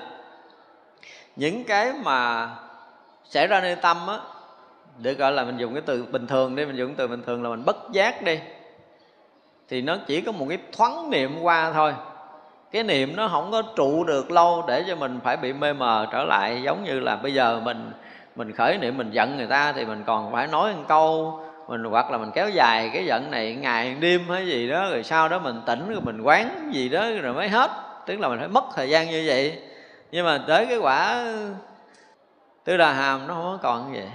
những 1.37 1.65
cái 1.65 1.93
mà 2.03 2.49
xảy 3.25 3.47
ra 3.47 3.61
nơi 3.61 3.77
tâm 3.77 4.07
á, 4.07 4.19
được 4.99 5.19
gọi 5.19 5.33
là 5.33 5.45
mình 5.45 5.57
dùng 5.57 5.75
cái 5.75 5.83
từ 5.87 6.05
bình 6.05 6.27
thường 6.27 6.57
đi, 6.57 6.65
mình 6.65 6.77
dùng 6.77 6.95
từ 6.95 7.09
bình 7.09 7.23
thường 7.27 7.43
là 7.43 7.49
mình 7.51 7.65
bất 7.65 7.77
giác 7.93 8.23
đi, 8.23 8.41
thì 9.69 9.83
nó 9.83 9.97
chỉ 10.07 10.21
có 10.21 10.33
một 10.33 10.47
cái 10.49 10.59
thoáng 10.77 11.11
niệm 11.11 11.39
qua 11.43 11.73
thôi 11.73 11.95
cái 12.73 12.83
niệm 12.83 13.17
nó 13.17 13.29
không 13.29 13.51
có 13.51 13.63
trụ 13.63 14.05
được 14.05 14.31
lâu 14.31 14.65
để 14.69 14.85
cho 14.89 14.97
mình 14.97 15.21
phải 15.25 15.37
bị 15.37 15.53
mê 15.53 15.73
mờ 15.73 16.07
trở 16.13 16.25
lại. 16.25 16.63
Giống 16.63 16.85
như 16.85 17.01
là 17.01 17.17
bây 17.17 17.35
giờ 17.35 17.61
mình 17.65 17.93
mình 18.37 18.53
khởi 18.53 18.79
niệm 18.79 18.97
mình 18.99 19.11
giận 19.11 19.37
người 19.37 19.47
ta 19.47 19.73
thì 19.73 19.85
mình 19.85 20.03
còn 20.07 20.33
phải 20.33 20.47
nói 20.47 20.75
một 20.75 20.83
câu, 20.89 21.41
mình 21.69 21.85
hoặc 21.85 22.11
là 22.11 22.19
mình 22.19 22.31
kéo 22.35 22.49
dài 22.49 22.91
cái 22.95 23.05
giận 23.05 23.31
này 23.31 23.55
ngày 23.55 23.97
đêm 24.01 24.29
hay 24.29 24.47
gì 24.47 24.69
đó, 24.69 24.91
rồi 24.91 25.03
sau 25.03 25.29
đó 25.29 25.39
mình 25.39 25.63
tỉnh 25.67 25.89
rồi 25.89 26.01
mình 26.01 26.21
quán 26.21 26.71
gì 26.73 26.89
đó 26.89 27.07
rồi 27.23 27.35
mới 27.35 27.49
hết. 27.49 27.71
Tức 28.07 28.21
là 28.21 28.29
mình 28.29 28.39
phải 28.39 28.49
mất 28.49 28.65
thời 28.75 28.91
gian 28.91 29.11
như 29.11 29.25
vậy. 29.27 29.59
Nhưng 30.11 30.27
mà 30.27 30.45
tới 30.49 30.67
cái 30.67 30.79
quả 30.79 31.25
tư 32.65 32.77
đà 32.77 32.93
hàm 32.93 33.27
nó 33.27 33.35
không 33.35 33.59
còn 33.63 33.93
như 33.93 33.99
vậy. 33.99 34.09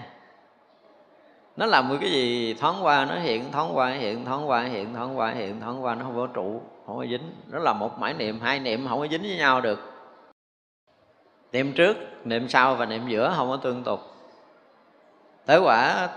Nó 1.58 1.66
làm 1.66 1.90
một 1.90 1.96
cái 2.02 2.10
gì 2.10 2.54
thoáng 2.54 2.76
qua 2.86 3.06
nó 3.06 3.16
hiện, 3.16 3.52
thoáng 3.52 3.78
qua 3.78 3.90
hiện, 3.90 4.26
thoáng 4.26 4.50
qua 4.50 4.62
hiện, 4.62 4.94
thoáng 4.94 5.18
qua 5.18 5.32
hiện, 5.32 5.62
thoáng 5.62 5.84
qua 5.84 5.96
nó 5.96 6.04
không 6.04 6.16
có 6.16 6.28
trụ 6.34 6.62
không 6.86 6.98
có 6.98 7.06
dính. 7.06 7.32
Nó 7.50 7.60
là 7.60 7.74
một 7.74 8.00
mãi 8.00 8.14
niệm, 8.14 8.40
hai 8.40 8.60
niệm 8.60 8.88
không 8.90 9.00
có 9.00 9.08
dính 9.08 9.22
với 9.22 9.38
nhau 9.38 9.62
được. 9.62 9.80
Niệm 11.52 11.74
trước, 11.74 11.98
niệm 12.24 12.50
sau 12.50 12.76
và 12.76 12.86
niệm 12.86 13.08
giữa 13.08 13.34
không 13.36 13.50
có 13.50 13.58
tương 13.58 13.84
tục. 13.84 14.00
Tới 15.46 15.60
quả, 15.60 16.10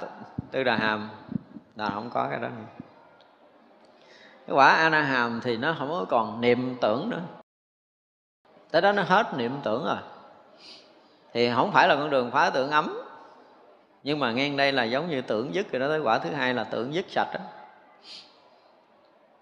tư 0.51 0.65
đà 0.65 0.77
hàm 0.77 1.11
là 1.77 1.91
không 1.91 2.11
có 2.11 2.29
cái 2.31 2.41
đó. 2.41 2.49
Cái 4.47 4.57
quả 4.57 4.69
a 4.69 4.89
na 4.89 5.03
hàm 5.03 5.41
thì 5.45 5.57
nó 5.57 5.75
không 5.79 5.91
có 5.91 6.07
còn 6.09 6.41
niệm 6.41 6.77
tưởng 6.81 7.11
nữa. 7.11 7.23
Tới 8.71 8.83
đó 8.83 8.93
nó 8.93 9.03
hết 9.03 9.27
niệm 9.37 9.53
tưởng 9.65 9.85
rồi. 9.85 9.97
Thì 11.33 11.51
không 11.55 11.73
phải 11.73 11.89
là 11.89 11.97
con 11.97 12.11
đường 12.11 12.31
phá 12.31 12.51
tưởng 12.51 12.71
ấm. 12.71 12.99
Nhưng 14.03 14.19
mà 14.19 14.33
ngang 14.33 14.57
đây 14.57 14.73
là 14.73 14.85
giống 14.85 15.09
như 15.09 15.21
tưởng 15.23 15.55
dứt 15.55 15.73
rồi 15.73 15.81
đó. 15.81 15.89
Tới 15.89 16.01
quả 16.01 16.19
thứ 16.19 16.31
hai 16.31 16.55
là 16.55 16.65
tưởng 16.65 16.95
dứt 16.95 17.07
sạch 17.09 17.29
đó 17.35 17.41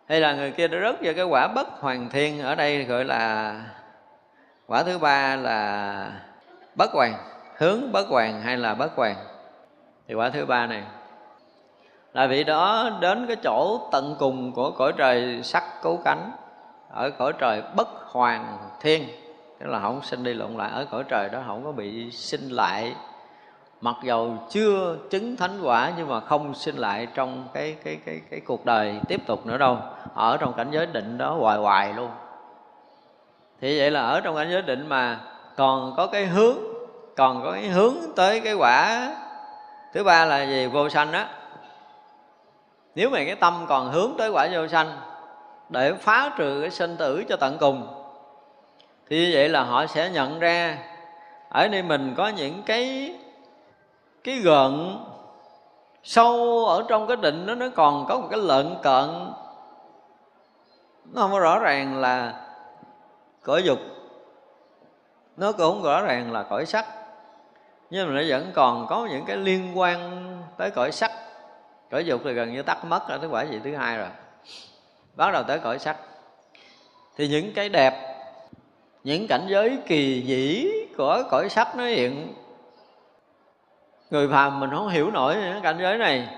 hay 0.09 0.21
là 0.21 0.33
người 0.33 0.51
kia 0.51 0.69
đã 0.69 0.79
rớt 0.81 0.97
vào 1.03 1.15
cái 1.17 1.25
quả 1.25 1.49
bất 1.49 1.69
hoàn 1.69 2.11
thiên 2.11 2.41
ở 2.41 2.55
đây 2.55 2.85
gọi 2.85 3.05
là 3.05 3.55
quả 4.67 4.83
thứ 4.83 4.99
ba 4.99 5.37
là 5.37 6.11
bất 6.75 6.91
hoàn, 6.93 7.15
hướng 7.57 7.93
bất 7.93 8.09
hoàn 8.09 8.43
hay 8.43 8.57
là 8.57 8.75
bất 8.75 8.97
hoàn? 8.97 9.17
Thì 10.09 10.15
quả 10.15 10.31
thứ 10.31 10.47
ba 10.47 10.67
này, 10.67 10.83
là 12.13 12.27
vị 12.27 12.45
đó 12.45 12.91
đến 13.01 13.27
cái 13.27 13.37
chỗ 13.37 13.89
tận 13.93 14.17
cùng 14.19 14.53
của 14.53 14.71
cõi 14.71 14.93
trời 14.97 15.41
sắc 15.43 15.65
cấu 15.83 16.01
cánh, 16.05 16.33
ở 16.91 17.11
cõi 17.11 17.33
trời 17.39 17.63
bất 17.77 17.89
hoàn 17.89 18.59
thiên. 18.81 19.09
Tức 19.59 19.67
là 19.67 19.81
không 19.81 20.03
sinh 20.03 20.25
đi 20.25 20.35
lộn 20.35 20.57
lại, 20.57 20.71
ở 20.73 20.87
cõi 20.91 21.05
trời 21.09 21.29
đó 21.29 21.43
không 21.47 21.65
có 21.65 21.73
bị 21.73 22.11
sinh 22.11 22.49
lại 22.49 22.95
mặc 23.81 23.97
dầu 24.03 24.39
chưa 24.51 24.97
chứng 25.11 25.37
thánh 25.37 25.63
quả 25.63 25.93
nhưng 25.97 26.09
mà 26.09 26.21
không 26.21 26.55
sinh 26.55 26.77
lại 26.77 27.09
trong 27.15 27.49
cái 27.55 27.77
cái 27.85 27.99
cái 28.07 28.21
cái 28.31 28.41
cuộc 28.41 28.65
đời 28.65 29.01
tiếp 29.09 29.21
tục 29.27 29.47
nữa 29.47 29.59
đâu. 29.59 29.79
Ở 30.15 30.37
trong 30.37 30.53
cảnh 30.53 30.69
giới 30.71 30.87
định 30.87 31.19
đó 31.19 31.37
hoài 31.41 31.59
hoài 31.59 31.93
luôn. 31.93 32.11
Thì 33.61 33.79
vậy 33.79 33.91
là 33.91 34.01
ở 34.01 34.21
trong 34.21 34.37
cảnh 34.37 34.49
giới 34.51 34.63
định 34.63 34.89
mà 34.89 35.21
còn 35.57 35.95
có 35.97 36.07
cái 36.07 36.27
hướng, 36.27 36.57
còn 37.17 37.43
có 37.45 37.53
cái 37.53 37.69
hướng 37.69 37.95
tới 38.17 38.41
cái 38.41 38.55
quả 38.55 39.11
thứ 39.93 40.05
ba 40.05 40.25
là 40.25 40.43
gì? 40.43 40.67
Vô 40.67 40.89
sanh 40.89 41.13
á. 41.13 41.29
Nếu 42.95 43.11
mà 43.11 43.19
cái 43.19 43.35
tâm 43.35 43.65
còn 43.69 43.93
hướng 43.93 44.13
tới 44.19 44.31
quả 44.31 44.49
vô 44.53 44.69
sanh 44.69 45.01
để 45.69 45.93
phá 45.93 46.31
trừ 46.39 46.61
cái 46.61 46.71
sinh 46.71 46.97
tử 46.97 47.25
cho 47.29 47.37
tận 47.37 47.57
cùng, 47.61 47.87
thì 49.09 49.27
như 49.27 49.31
vậy 49.35 49.49
là 49.49 49.63
họ 49.63 49.87
sẽ 49.87 50.11
nhận 50.11 50.39
ra 50.39 50.79
ở 51.49 51.69
đây 51.69 51.83
mình 51.83 52.15
có 52.17 52.29
những 52.29 52.63
cái 52.63 53.15
cái 54.25 54.39
gợn 54.39 54.99
sâu 56.03 56.65
ở 56.67 56.85
trong 56.89 57.07
cái 57.07 57.17
định 57.17 57.47
đó, 57.47 57.55
nó 57.55 57.67
còn 57.77 58.07
có 58.09 58.21
một 58.21 58.27
cái 58.31 58.41
lợn 58.41 58.77
cợn 58.83 59.33
nó 61.13 61.23
không 61.23 61.33
có 61.33 61.39
rõ 61.39 61.59
ràng 61.59 62.01
là 62.01 62.47
cõi 63.43 63.63
dục, 63.63 63.79
nó 65.37 65.53
cũng 65.53 65.61
không 65.61 65.83
rõ 65.83 66.03
ràng 66.03 66.33
là 66.33 66.43
cõi 66.43 66.67
sắc. 66.67 66.87
Nhưng 67.91 68.09
mà 68.09 68.21
nó 68.21 68.23
vẫn 68.29 68.53
còn 68.55 68.87
có 68.87 69.09
những 69.11 69.25
cái 69.25 69.37
liên 69.37 69.79
quan 69.79 70.27
tới 70.57 70.71
cõi 70.71 70.93
sắc. 70.93 71.13
Cõi 71.91 72.05
dục 72.05 72.21
thì 72.25 72.33
gần 72.33 72.53
như 72.53 72.63
tắt 72.63 72.85
mất 72.85 73.09
ở 73.09 73.19
cái 73.19 73.29
quả 73.31 73.43
gì 73.43 73.61
thứ 73.65 73.77
hai 73.77 73.97
rồi. 73.97 74.09
Bắt 75.17 75.31
đầu 75.33 75.43
tới 75.43 75.59
cõi 75.59 75.79
sắc. 75.79 75.97
Thì 77.17 77.29
những 77.29 77.53
cái 77.55 77.69
đẹp, 77.69 78.17
những 79.05 79.27
cảnh 79.27 79.47
giới 79.49 79.79
kỳ 79.87 80.21
dĩ 80.21 80.69
của 80.97 81.23
cõi 81.31 81.49
sắc 81.49 81.77
nó 81.77 81.85
hiện 81.85 82.35
người 84.15 84.29
phàm 84.29 84.61
mình 84.61 84.71
không 84.71 84.89
hiểu 84.89 85.11
nổi 85.11 85.35
cái 85.35 85.61
cảnh 85.63 85.79
giới 85.81 85.99
này. 85.99 86.29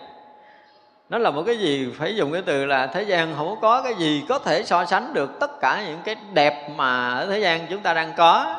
Nó 1.09 1.19
là 1.19 1.31
một 1.31 1.43
cái 1.47 1.59
gì? 1.59 1.89
Phải 1.98 2.16
dùng 2.16 2.32
cái 2.32 2.43
từ 2.43 2.65
là 2.65 2.86
thế 2.86 3.03
gian 3.03 3.35
không 3.36 3.57
có 3.61 3.82
cái 3.82 3.94
gì 3.94 4.24
có 4.28 4.39
thể 4.39 4.62
so 4.62 4.85
sánh 4.85 5.15
được 5.15 5.40
tất 5.40 5.61
cả 5.61 5.82
những 5.86 5.98
cái 6.05 6.16
đẹp 6.32 6.69
mà 6.77 7.11
ở 7.11 7.27
thế 7.27 7.39
gian 7.39 7.66
chúng 7.70 7.81
ta 7.81 7.94
đang 7.94 8.12
có. 8.16 8.55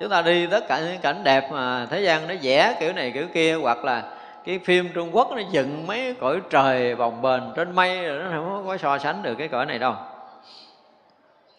Chúng 0.00 0.08
ta 0.08 0.22
đi 0.22 0.46
tất 0.46 0.68
cả 0.68 0.80
những 0.80 1.00
cảnh 1.00 1.24
đẹp 1.24 1.48
mà 1.52 1.86
thế 1.90 2.00
gian 2.00 2.28
nó 2.28 2.34
vẽ 2.42 2.76
kiểu 2.80 2.92
này 2.92 3.10
kiểu 3.10 3.26
kia, 3.34 3.54
hoặc 3.54 3.84
là 3.84 4.02
cái 4.44 4.60
phim 4.64 4.88
trung 4.94 5.16
quốc 5.16 5.30
nó 5.32 5.42
dựng 5.50 5.86
mấy 5.86 6.14
cõi 6.20 6.40
trời 6.50 6.94
bồng 6.94 7.22
bềnh 7.22 7.42
trên 7.56 7.74
mây, 7.74 8.08
rồi 8.08 8.18
nó 8.18 8.30
không 8.30 8.64
có 8.66 8.76
so 8.76 8.98
sánh 8.98 9.22
được 9.22 9.34
cái 9.34 9.48
cõi 9.48 9.66
này 9.66 9.78
đâu. 9.78 9.94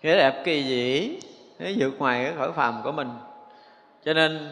Cái 0.01 0.15
đẹp 0.15 0.41
kỳ 0.43 0.63
dĩ 0.63 1.18
nó 1.59 1.69
vượt 1.77 1.91
ngoài 1.97 2.23
cái 2.23 2.34
cõi 2.39 2.51
phàm 2.55 2.81
của 2.84 2.91
mình. 2.91 3.09
Cho 4.05 4.13
nên 4.13 4.49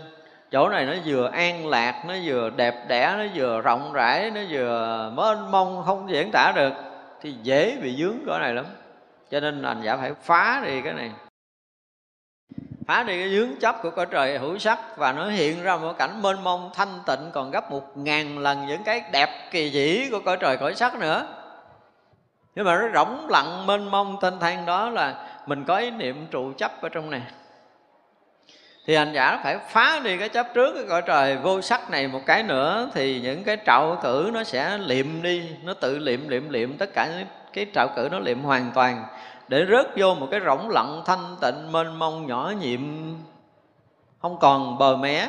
chỗ 0.51 0.69
này 0.69 0.85
nó 0.85 0.93
vừa 1.05 1.27
an 1.27 1.67
lạc, 1.67 2.03
nó 2.07 2.13
vừa 2.23 2.49
đẹp 2.49 2.87
đẽ, 2.87 3.15
nó 3.17 3.23
vừa 3.35 3.61
rộng 3.61 3.93
rãi, 3.93 4.31
nó 4.31 4.41
vừa 4.49 5.11
mênh 5.15 5.51
mông, 5.51 5.83
không 5.85 6.09
diễn 6.09 6.31
tả 6.31 6.51
được. 6.55 6.73
Thì 7.21 7.35
dễ 7.43 7.77
bị 7.81 7.95
dướng 7.95 8.17
cõi 8.27 8.39
này 8.39 8.53
lắm. 8.53 8.65
Cho 9.31 9.39
nên 9.39 9.63
hành 9.63 9.81
giả 9.81 9.97
phải 9.97 10.13
phá 10.23 10.61
đi 10.65 10.81
cái 10.81 10.93
này. 10.93 11.11
Phá 12.87 13.03
đi 13.03 13.19
cái 13.19 13.29
dướng 13.29 13.59
chấp 13.59 13.81
của 13.81 13.89
cõi 13.89 14.05
trời 14.05 14.37
hữu 14.37 14.57
sắc 14.57 14.97
và 14.97 15.11
nó 15.11 15.29
hiện 15.29 15.63
ra 15.63 15.77
một 15.77 15.93
cảnh 15.97 16.21
mênh 16.21 16.43
mông, 16.43 16.71
thanh 16.73 16.99
tịnh, 17.05 17.31
còn 17.33 17.51
gấp 17.51 17.71
một 17.71 17.97
ngàn 17.97 18.37
lần 18.37 18.67
những 18.67 18.83
cái 18.83 19.03
đẹp 19.11 19.29
kỳ 19.51 19.69
dĩ 19.69 20.07
của 20.11 20.19
cõi 20.25 20.37
trời 20.39 20.57
cõi 20.57 20.75
sắc 20.75 20.99
nữa. 20.99 21.25
Nhưng 22.55 22.65
mà 22.65 22.75
nó 22.75 22.87
rỗng 22.93 23.29
lặng, 23.29 23.65
mênh 23.67 23.91
mông 23.91 24.17
thanh 24.21 24.39
thang 24.39 24.65
đó 24.65 24.89
là 24.89 25.27
mình 25.45 25.63
có 25.67 25.77
ý 25.77 25.91
niệm 25.91 26.27
trụ 26.31 26.53
chấp 26.57 26.81
ở 26.81 26.89
trong 26.89 27.09
này 27.09 27.21
thì 28.89 28.95
hành 28.95 29.13
giả 29.13 29.39
phải 29.43 29.57
phá 29.69 30.01
đi 30.03 30.17
cái 30.17 30.29
chấp 30.29 30.47
trước, 30.53 30.73
cái 30.73 30.83
cõi 30.89 31.01
trời 31.05 31.37
vô 31.37 31.61
sắc 31.61 31.89
này 31.89 32.07
một 32.07 32.19
cái 32.25 32.43
nữa, 32.43 32.89
thì 32.93 33.21
những 33.21 33.43
cái 33.43 33.57
trạo 33.65 33.97
cử 34.03 34.31
nó 34.33 34.43
sẽ 34.43 34.77
liệm 34.77 35.21
đi, 35.21 35.49
nó 35.63 35.73
tự 35.73 35.97
liệm 35.97 36.27
liệm 36.27 36.49
liệm, 36.49 36.77
tất 36.77 36.89
cả 36.93 37.07
những 37.17 37.27
cái 37.53 37.65
trạo 37.73 37.87
cử 37.95 38.09
nó 38.11 38.19
liệm 38.19 38.41
hoàn 38.41 38.71
toàn, 38.75 39.03
để 39.47 39.65
rớt 39.71 39.87
vô 39.97 40.15
một 40.15 40.27
cái 40.31 40.39
rỗng 40.45 40.69
lặng, 40.69 41.01
thanh 41.05 41.35
tịnh, 41.41 41.71
mênh 41.71 41.99
mông, 41.99 42.27
nhỏ 42.27 42.53
nhiệm, 42.59 42.79
không 44.21 44.37
còn 44.39 44.77
bờ 44.77 44.95
mé. 44.95 45.27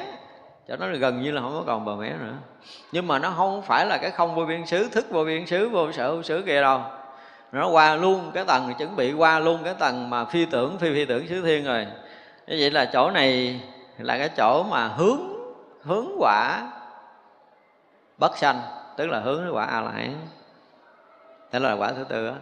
Cho 0.68 0.76
nó 0.76 0.86
gần 0.98 1.22
như 1.22 1.30
là 1.30 1.40
không 1.40 1.52
có 1.52 1.62
còn 1.66 1.84
bờ 1.84 1.96
mé 1.96 2.08
nữa. 2.08 2.34
Nhưng 2.92 3.06
mà 3.06 3.18
nó 3.18 3.32
không 3.36 3.62
phải 3.62 3.86
là 3.86 3.98
cái 3.98 4.10
không 4.10 4.34
vô 4.34 4.44
biên 4.44 4.66
xứ, 4.66 4.88
thức 4.88 5.06
vô 5.10 5.24
biên 5.24 5.46
xứ, 5.46 5.68
vô 5.68 5.92
sở 5.92 6.10
hữu 6.10 6.22
xứ 6.22 6.42
kia 6.46 6.60
đâu. 6.60 6.80
Nó 7.52 7.68
qua 7.68 7.94
luôn 7.94 8.30
cái 8.34 8.44
tầng, 8.44 8.74
chuẩn 8.78 8.96
bị 8.96 9.12
qua 9.12 9.38
luôn 9.38 9.58
cái 9.64 9.74
tầng 9.78 10.10
mà 10.10 10.24
phi 10.24 10.44
tưởng, 10.44 10.78
phi 10.78 10.94
phi 10.94 11.04
tưởng 11.04 11.28
xứ 11.28 11.42
thiên 11.42 11.64
rồi 11.64 11.86
như 12.50 12.56
vậy 12.60 12.70
là 12.70 12.84
chỗ 12.84 13.10
này 13.10 13.60
là 13.98 14.18
cái 14.18 14.28
chỗ 14.28 14.62
mà 14.62 14.88
hướng 14.88 15.20
hướng 15.82 16.16
quả 16.18 16.62
bất 18.18 18.38
sanh, 18.38 18.60
tức 18.96 19.06
là 19.06 19.20
hướng 19.20 19.54
quả 19.54 19.64
a 19.64 19.80
la 19.80 19.90
hán. 19.90 20.14
Thế 21.52 21.58
là 21.58 21.72
quả 21.72 21.92
thứ 21.92 22.04
tư 22.04 22.26
đó 22.26 22.34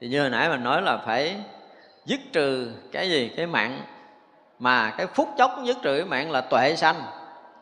thì 0.00 0.08
như 0.08 0.20
hồi 0.20 0.30
nãy 0.30 0.48
mình 0.48 0.64
nói 0.64 0.82
là 0.82 0.96
phải 0.96 1.36
dứt 2.04 2.20
trừ 2.32 2.72
cái 2.92 3.10
gì? 3.10 3.32
Cái 3.36 3.46
mạng. 3.46 3.80
Mà 4.58 4.90
cái 4.90 5.06
phút 5.06 5.28
chốc 5.38 5.58
dứt 5.64 5.76
trừ 5.82 5.96
cái 5.96 6.06
mạng 6.06 6.30
là 6.30 6.40
tuệ 6.40 6.76
sanh, 6.76 7.02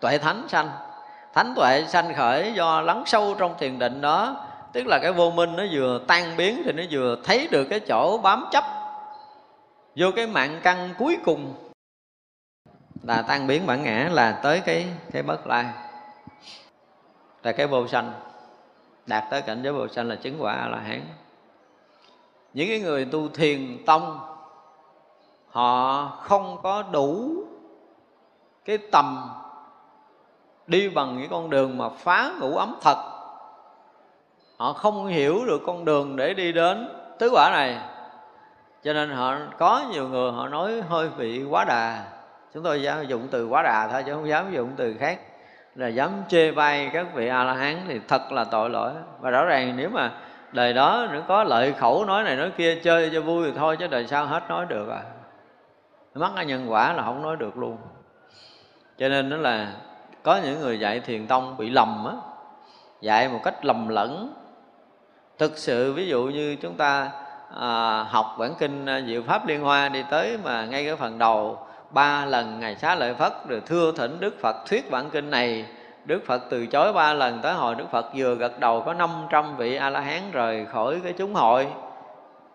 tuệ 0.00 0.18
thánh 0.18 0.44
sanh. 0.48 0.68
Thánh 1.34 1.54
tuệ 1.56 1.84
sanh 1.88 2.14
khởi 2.14 2.52
do 2.52 2.80
lắng 2.80 3.02
sâu 3.06 3.34
trong 3.38 3.54
thiền 3.58 3.78
định 3.78 4.00
đó, 4.00 4.46
tức 4.72 4.86
là 4.86 4.98
cái 5.02 5.12
vô 5.12 5.30
minh 5.30 5.56
nó 5.56 5.64
vừa 5.72 6.00
tan 6.06 6.36
biến 6.36 6.62
thì 6.64 6.72
nó 6.72 6.82
vừa 6.90 7.16
thấy 7.24 7.48
được 7.50 7.64
cái 7.64 7.80
chỗ 7.80 8.18
bám 8.18 8.46
chấp 8.50 8.64
vô 9.96 10.10
cái 10.16 10.26
mạng 10.26 10.60
căn 10.62 10.94
cuối 10.98 11.18
cùng 11.24 11.54
là 13.02 13.22
tan 13.22 13.46
biến 13.46 13.66
bản 13.66 13.82
ngã 13.82 14.08
là 14.12 14.40
tới 14.42 14.60
cái 14.60 14.86
cái 15.12 15.22
bất 15.22 15.46
lai. 15.46 15.66
Là 17.42 17.52
cái 17.52 17.66
vô 17.66 17.86
sanh. 17.86 18.12
Đạt 19.06 19.24
tới 19.30 19.42
cảnh 19.42 19.60
giới 19.62 19.72
vô 19.72 19.88
sanh 19.88 20.08
là 20.08 20.16
chứng 20.16 20.36
quả 20.42 20.52
a 20.52 20.68
la 20.68 20.78
hán 20.78 21.00
những 22.54 22.68
cái 22.68 22.80
người 22.80 23.04
tu 23.04 23.28
thiền 23.28 23.84
tông, 23.86 24.18
họ 25.48 26.06
không 26.22 26.58
có 26.62 26.82
đủ 26.82 27.32
cái 28.64 28.78
tầm 28.92 29.30
đi 30.66 30.88
bằng 30.88 31.18
những 31.20 31.30
con 31.30 31.50
đường 31.50 31.78
mà 31.78 31.88
phá 31.88 32.32
ngũ 32.40 32.56
ấm 32.56 32.76
thật. 32.82 32.96
Họ 34.56 34.72
không 34.72 35.06
hiểu 35.06 35.44
được 35.46 35.62
con 35.66 35.84
đường 35.84 36.16
để 36.16 36.34
đi 36.34 36.52
đến 36.52 36.88
tứ 37.18 37.30
quả 37.32 37.50
này 37.50 37.78
cho 38.84 38.92
nên 38.92 39.10
họ, 39.10 39.36
có 39.58 39.84
nhiều 39.92 40.08
người 40.08 40.32
họ 40.32 40.48
nói 40.48 40.82
hơi 40.88 41.08
bị 41.18 41.44
quá 41.44 41.64
đà. 41.64 42.04
Chúng 42.54 42.62
tôi 42.62 42.82
dám 42.82 43.06
dùng 43.06 43.28
từ 43.30 43.46
quá 43.46 43.62
đà 43.62 43.88
thôi, 43.88 44.02
chứ 44.06 44.14
không 44.14 44.28
dám 44.28 44.52
dùng 44.52 44.70
từ 44.76 44.96
khác. 45.00 45.20
Là 45.74 45.88
dám 45.88 46.10
chê 46.28 46.52
bai 46.52 46.90
các 46.92 47.06
vị 47.14 47.28
a 47.28 47.44
la 47.44 47.52
hán 47.52 47.76
thì 47.88 48.00
thật 48.08 48.32
là 48.32 48.44
tội 48.44 48.70
lỗi. 48.70 48.92
Và 49.20 49.30
rõ 49.30 49.44
ràng 49.44 49.74
nếu 49.76 49.88
mà 49.88 50.12
đời 50.52 50.72
đó 50.72 51.06
nữa 51.12 51.22
có 51.28 51.44
lợi 51.44 51.72
khẩu 51.72 52.04
nói 52.04 52.24
này 52.24 52.36
nói 52.36 52.50
kia, 52.56 52.80
chơi 52.82 53.10
cho 53.14 53.20
vui 53.20 53.50
thì 53.50 53.58
thôi, 53.58 53.76
chứ 53.76 53.86
đời 53.86 54.06
sau 54.06 54.26
hết 54.26 54.42
nói 54.48 54.66
được 54.68 54.88
à. 54.88 55.02
Mắc 56.14 56.32
ở 56.36 56.42
nhân 56.42 56.66
quả 56.68 56.92
là 56.92 57.02
không 57.02 57.22
nói 57.22 57.36
được 57.36 57.56
luôn. 57.56 57.76
Cho 58.98 59.08
nên 59.08 59.30
đó 59.30 59.36
là 59.36 59.72
có 60.22 60.40
những 60.44 60.60
người 60.60 60.80
dạy 60.80 61.00
thiền 61.00 61.26
tông 61.26 61.56
bị 61.56 61.70
lầm 61.70 62.04
á. 62.04 62.12
Dạy 63.00 63.28
một 63.28 63.40
cách 63.44 63.64
lầm 63.64 63.88
lẫn. 63.88 64.34
Thực 65.38 65.58
sự 65.58 65.92
ví 65.92 66.08
dụ 66.08 66.22
như 66.22 66.56
chúng 66.56 66.74
ta 66.74 67.10
à, 67.60 68.02
học 68.02 68.36
bản 68.38 68.54
kinh 68.58 68.86
à, 68.86 69.00
diệu 69.06 69.22
pháp 69.22 69.46
liên 69.46 69.60
hoa 69.60 69.88
đi 69.88 70.04
tới 70.10 70.38
mà 70.44 70.64
ngay 70.64 70.84
cái 70.84 70.96
phần 70.96 71.18
đầu 71.18 71.58
ba 71.90 72.24
lần 72.24 72.60
ngày 72.60 72.76
xá 72.76 72.94
lợi 72.94 73.14
phất 73.14 73.32
rồi 73.48 73.60
thưa 73.66 73.92
thỉnh 73.92 74.16
đức 74.20 74.40
phật 74.40 74.56
thuyết 74.66 74.90
bản 74.90 75.10
kinh 75.10 75.30
này. 75.30 75.66
Đức 76.04 76.26
phật 76.26 76.42
từ 76.50 76.66
chối 76.66 76.92
ba 76.92 77.14
lần 77.14 77.40
tới 77.42 77.54
hồi 77.54 77.74
đức 77.74 77.84
phật 77.90 78.06
vừa 78.14 78.34
gật 78.34 78.60
đầu 78.60 78.82
có 78.86 78.94
500 78.94 79.56
vị 79.56 79.76
a 79.76 79.90
la 79.90 80.00
hán 80.00 80.22
rời 80.32 80.66
khỏi 80.66 81.00
cái 81.04 81.12
chúng 81.18 81.34
hội. 81.34 81.66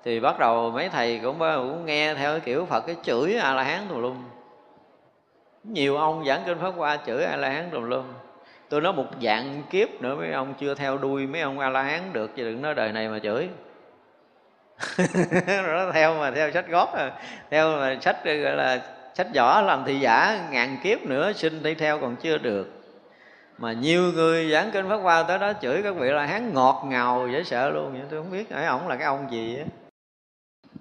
Thì 0.03 0.19
bắt 0.19 0.39
đầu 0.39 0.71
mấy 0.71 0.89
thầy 0.89 1.19
cũng, 1.23 1.41
à, 1.41 1.55
cũng 1.55 1.85
nghe 1.85 2.13
theo 2.13 2.31
cái 2.31 2.39
kiểu 2.39 2.65
phật 2.65 2.81
cái 2.87 2.95
chửi 3.03 3.33
a 3.33 3.53
la 3.53 3.63
hán 3.63 3.81
tùm 3.89 4.01
lum. 4.01 4.17
Nhiều 5.63 5.97
ông 5.97 6.25
giảng 6.25 6.41
kinh 6.45 6.59
pháp 6.59 6.71
hoa 6.77 6.97
chửi 7.05 7.23
a 7.23 7.35
la 7.35 7.49
hán 7.49 7.69
tùm 7.71 7.83
lum. 7.83 8.05
Tôi 8.69 8.81
nói 8.81 8.93
một 8.93 9.05
dạng 9.21 9.63
kiếp 9.69 10.01
nữa 10.01 10.15
mấy 10.15 10.31
ông 10.31 10.53
chưa 10.59 10.75
theo 10.75 10.97
đuôi 10.97 11.27
mấy 11.27 11.41
ông 11.41 11.59
a 11.59 11.69
la 11.69 11.83
hán 11.83 12.13
được 12.13 12.35
chứ 12.35 12.43
đừng 12.43 12.61
nói 12.61 12.73
đời 12.73 12.91
này 12.91 13.09
mà 13.09 13.19
chửi 13.19 13.49
nó 15.47 15.91
theo 15.93 16.13
mà 16.13 16.31
theo 16.31 16.51
sách 16.51 16.67
gót 16.67 16.93
à. 16.93 17.11
Theo 17.51 17.77
mà 17.77 17.97
sách 18.01 18.25
gọi 18.25 18.55
là 18.55 18.81
sách 19.13 19.27
võ 19.35 19.61
làm 19.61 19.83
thị 19.85 19.99
giả 19.99 20.47
ngàn 20.51 20.77
kiếp 20.83 21.01
nữa 21.01 21.31
xin 21.33 21.63
đi 21.63 21.75
theo 21.75 21.99
còn 21.99 22.15
chưa 22.15 22.37
được. 22.37 22.73
Mà 23.57 23.73
nhiều 23.73 24.01
người 24.01 24.51
giảng 24.51 24.71
kinh 24.71 24.89
pháp 24.89 24.97
hoa 24.97 25.23
tới 25.23 25.39
đó 25.39 25.53
chửi 25.61 25.83
các 25.83 25.95
vị 25.95 26.09
là 26.09 26.25
hán 26.25 26.53
ngọt 26.53 26.83
ngào 26.87 27.27
dễ 27.31 27.43
sợ 27.43 27.69
luôn. 27.69 27.91
Vậy 27.91 28.01
tôi 28.09 28.21
không 28.21 28.31
biết 28.31 28.49
ở 28.49 28.67
ổng 28.67 28.87
là 28.87 28.95
cái 28.95 29.05
ông 29.05 29.27
gì 29.31 29.57
á. 29.57 29.65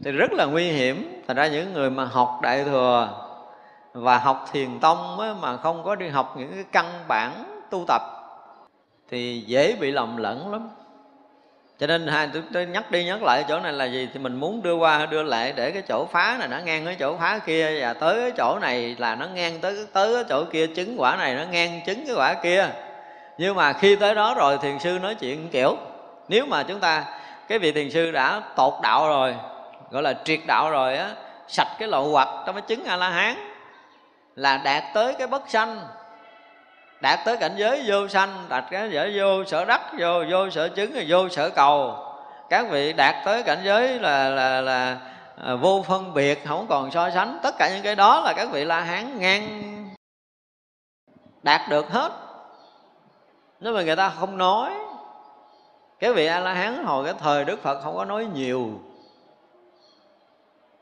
Thì 0.04 0.12
rất 0.12 0.32
là 0.32 0.44
nguy 0.44 0.70
hiểm. 0.70 1.22
Thành 1.28 1.36
ra 1.36 1.46
những 1.46 1.72
người 1.72 1.90
mà 1.90 2.04
học 2.04 2.38
đại 2.42 2.64
thừa 2.64 3.08
và 3.92 4.18
học 4.18 4.44
thiền 4.52 4.80
tông 4.80 5.20
á, 5.20 5.34
mà 5.40 5.56
không 5.56 5.84
có 5.84 5.94
đi 5.94 6.08
học 6.08 6.34
những 6.38 6.52
cái 6.54 6.64
căn 6.72 6.86
bản 7.08 7.44
tu 7.70 7.84
tập 7.88 8.02
thì 9.10 9.40
dễ 9.46 9.76
bị 9.80 9.92
lầm 9.92 10.16
lẫn 10.16 10.52
lắm 10.52 10.68
cho 11.80 11.86
nên 11.86 12.06
hai 12.06 12.28
tôi, 12.32 12.42
tôi 12.52 12.66
nhắc 12.66 12.90
đi 12.90 13.04
nhắc 13.04 13.22
lại 13.22 13.44
chỗ 13.48 13.60
này 13.60 13.72
là 13.72 13.84
gì? 13.84 14.08
Thì 14.12 14.18
mình 14.18 14.34
muốn 14.34 14.62
đưa 14.62 14.74
qua 14.74 15.06
đưa 15.06 15.22
lại 15.22 15.52
để 15.56 15.70
cái 15.70 15.82
chỗ 15.88 16.06
phá 16.12 16.36
này 16.38 16.48
nó 16.48 16.58
ngang 16.58 16.84
cái 16.84 16.96
chỗ 16.98 17.16
phá 17.16 17.38
kia 17.46 17.80
và 17.80 17.92
tới 17.92 18.20
cái 18.20 18.32
chỗ 18.36 18.58
này 18.58 18.96
là 18.98 19.14
nó 19.14 19.26
ngang 19.26 19.58
tới 19.60 19.86
tới 19.92 20.14
cái 20.14 20.24
chỗ 20.28 20.44
kia 20.44 20.66
chứng 20.66 20.94
quả 20.98 21.16
này 21.16 21.34
nó 21.34 21.44
ngang 21.50 21.80
chứng 21.86 22.06
cái 22.06 22.14
quả 22.16 22.34
kia. 22.34 22.68
Nhưng 23.38 23.56
mà 23.56 23.72
khi 23.72 23.96
tới 23.96 24.14
đó 24.14 24.34
rồi 24.34 24.58
thiền 24.62 24.78
sư 24.78 24.98
nói 25.02 25.14
chuyện 25.14 25.48
kiểu 25.48 25.76
nếu 26.28 26.46
mà 26.46 26.62
chúng 26.62 26.80
ta 26.80 27.04
cái 27.48 27.58
vị 27.58 27.72
thiền 27.72 27.90
sư 27.90 28.10
đã 28.10 28.42
tột 28.56 28.74
đạo 28.82 29.08
rồi 29.08 29.34
gọi 29.90 30.02
là 30.02 30.14
triệt 30.24 30.40
đạo 30.46 30.70
rồi 30.70 30.96
á 30.96 31.10
sạch 31.48 31.68
cái 31.78 31.88
lộ 31.88 32.08
hoặc 32.08 32.28
trong 32.46 32.54
cái 32.54 32.62
chứng 32.62 32.84
a 32.84 32.96
la 32.96 33.10
hán 33.10 33.36
là 34.36 34.60
đạt 34.64 34.84
tới 34.94 35.14
cái 35.18 35.26
bất 35.26 35.42
sanh 35.48 35.80
đạt 37.00 37.18
tới 37.24 37.36
cảnh 37.36 37.54
giới 37.56 37.84
vô 37.86 38.08
sanh 38.08 38.44
đạt 38.48 38.64
cái 38.70 38.90
giới 38.92 39.18
vô 39.18 39.44
sở 39.44 39.64
đắc 39.64 39.80
vô 39.98 40.24
vô 40.30 40.50
sở 40.50 40.68
chứng 40.68 40.92
vô 41.08 41.28
sở 41.28 41.50
cầu. 41.50 41.96
Các 42.50 42.66
vị 42.70 42.92
đạt 42.92 43.14
tới 43.24 43.42
cảnh 43.42 43.58
giới 43.64 43.98
là 43.98 44.28
là 44.28 44.60
là 44.60 44.98
à, 45.44 45.54
vô 45.54 45.84
phân 45.88 46.14
biệt 46.14 46.46
không 46.46 46.66
còn 46.68 46.90
so 46.90 47.10
sánh. 47.10 47.38
Tất 47.42 47.54
cả 47.58 47.70
những 47.74 47.82
cái 47.82 47.94
đó 47.94 48.20
là 48.20 48.32
các 48.32 48.48
vị 48.52 48.64
la 48.64 48.80
hán 48.80 49.18
ngang 49.18 49.62
đạt 51.42 51.60
được 51.70 51.90
hết. 51.90 52.12
Nếu 53.60 53.74
mà 53.74 53.82
người 53.82 53.96
ta 53.96 54.08
không 54.08 54.38
nói 54.38 54.70
cái 55.98 56.12
vị 56.12 56.26
a 56.26 56.40
la 56.40 56.54
hán 56.54 56.84
hồi 56.84 57.04
cái 57.04 57.14
thời 57.18 57.44
đức 57.44 57.62
phật 57.62 57.80
không 57.82 57.96
có 57.96 58.04
nói 58.04 58.26
nhiều. 58.34 58.70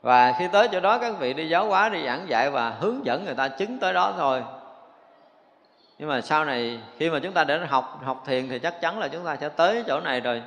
Và 0.01 0.33
khi 0.39 0.47
tới 0.51 0.67
chỗ 0.71 0.79
đó 0.79 0.97
các 0.97 1.13
vị 1.19 1.33
đi 1.33 1.49
giáo 1.49 1.65
hóa 1.65 1.89
đi 1.89 2.05
giảng 2.05 2.29
dạy 2.29 2.49
và 2.49 2.69
hướng 2.69 3.05
dẫn 3.05 3.25
người 3.25 3.35
ta 3.35 3.47
chứng 3.47 3.79
tới 3.79 3.93
đó 3.93 4.13
thôi 4.17 4.43
nhưng 5.97 6.09
mà 6.09 6.21
sau 6.21 6.45
này 6.45 6.79
khi 6.97 7.09
mà 7.09 7.19
chúng 7.19 7.33
ta 7.33 7.43
đến 7.43 7.67
học 7.67 8.01
học 8.03 8.23
thiền 8.25 8.49
thì 8.49 8.59
chắc 8.59 8.81
chắn 8.81 8.99
là 8.99 9.07
chúng 9.07 9.25
ta 9.25 9.35
sẽ 9.35 9.49
tới 9.49 9.83
chỗ 9.87 9.99
này 9.99 10.21
rồi. 10.21 10.43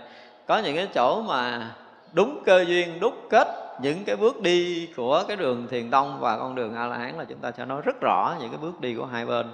Có 0.47 0.59
những 0.59 0.77
cái 0.77 0.89
chỗ 0.95 1.23
mà 1.23 1.71
đúng 2.13 2.43
cơ 2.45 2.65
duyên, 2.65 3.01
đúc 3.01 3.15
kết 3.31 3.49
những 3.83 4.05
cái 4.05 4.17
bước 4.17 4.41
đi 4.41 4.89
của 4.97 5.25
cái 5.29 5.37
đường 5.37 5.67
thiền 5.71 5.91
tông 5.91 6.21
và 6.21 6.37
con 6.37 6.55
đường 6.55 6.75
a 6.77 6.87
la 6.87 6.97
hán 6.97 7.19
là 7.19 7.25
chúng 7.25 7.39
ta 7.39 7.53
sẽ 7.53 7.65
nói 7.65 7.83
rất 7.85 8.01
rõ 8.01 8.35
những 8.41 8.51
cái 8.51 8.59
bước 8.59 8.81
đi 8.81 8.95
của 8.95 9.07
hai 9.07 9.27
bên. 9.27 9.53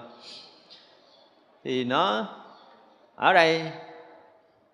Thì 1.64 1.84
nó 1.84 2.26
ở 3.16 3.32
đây, 3.32 3.72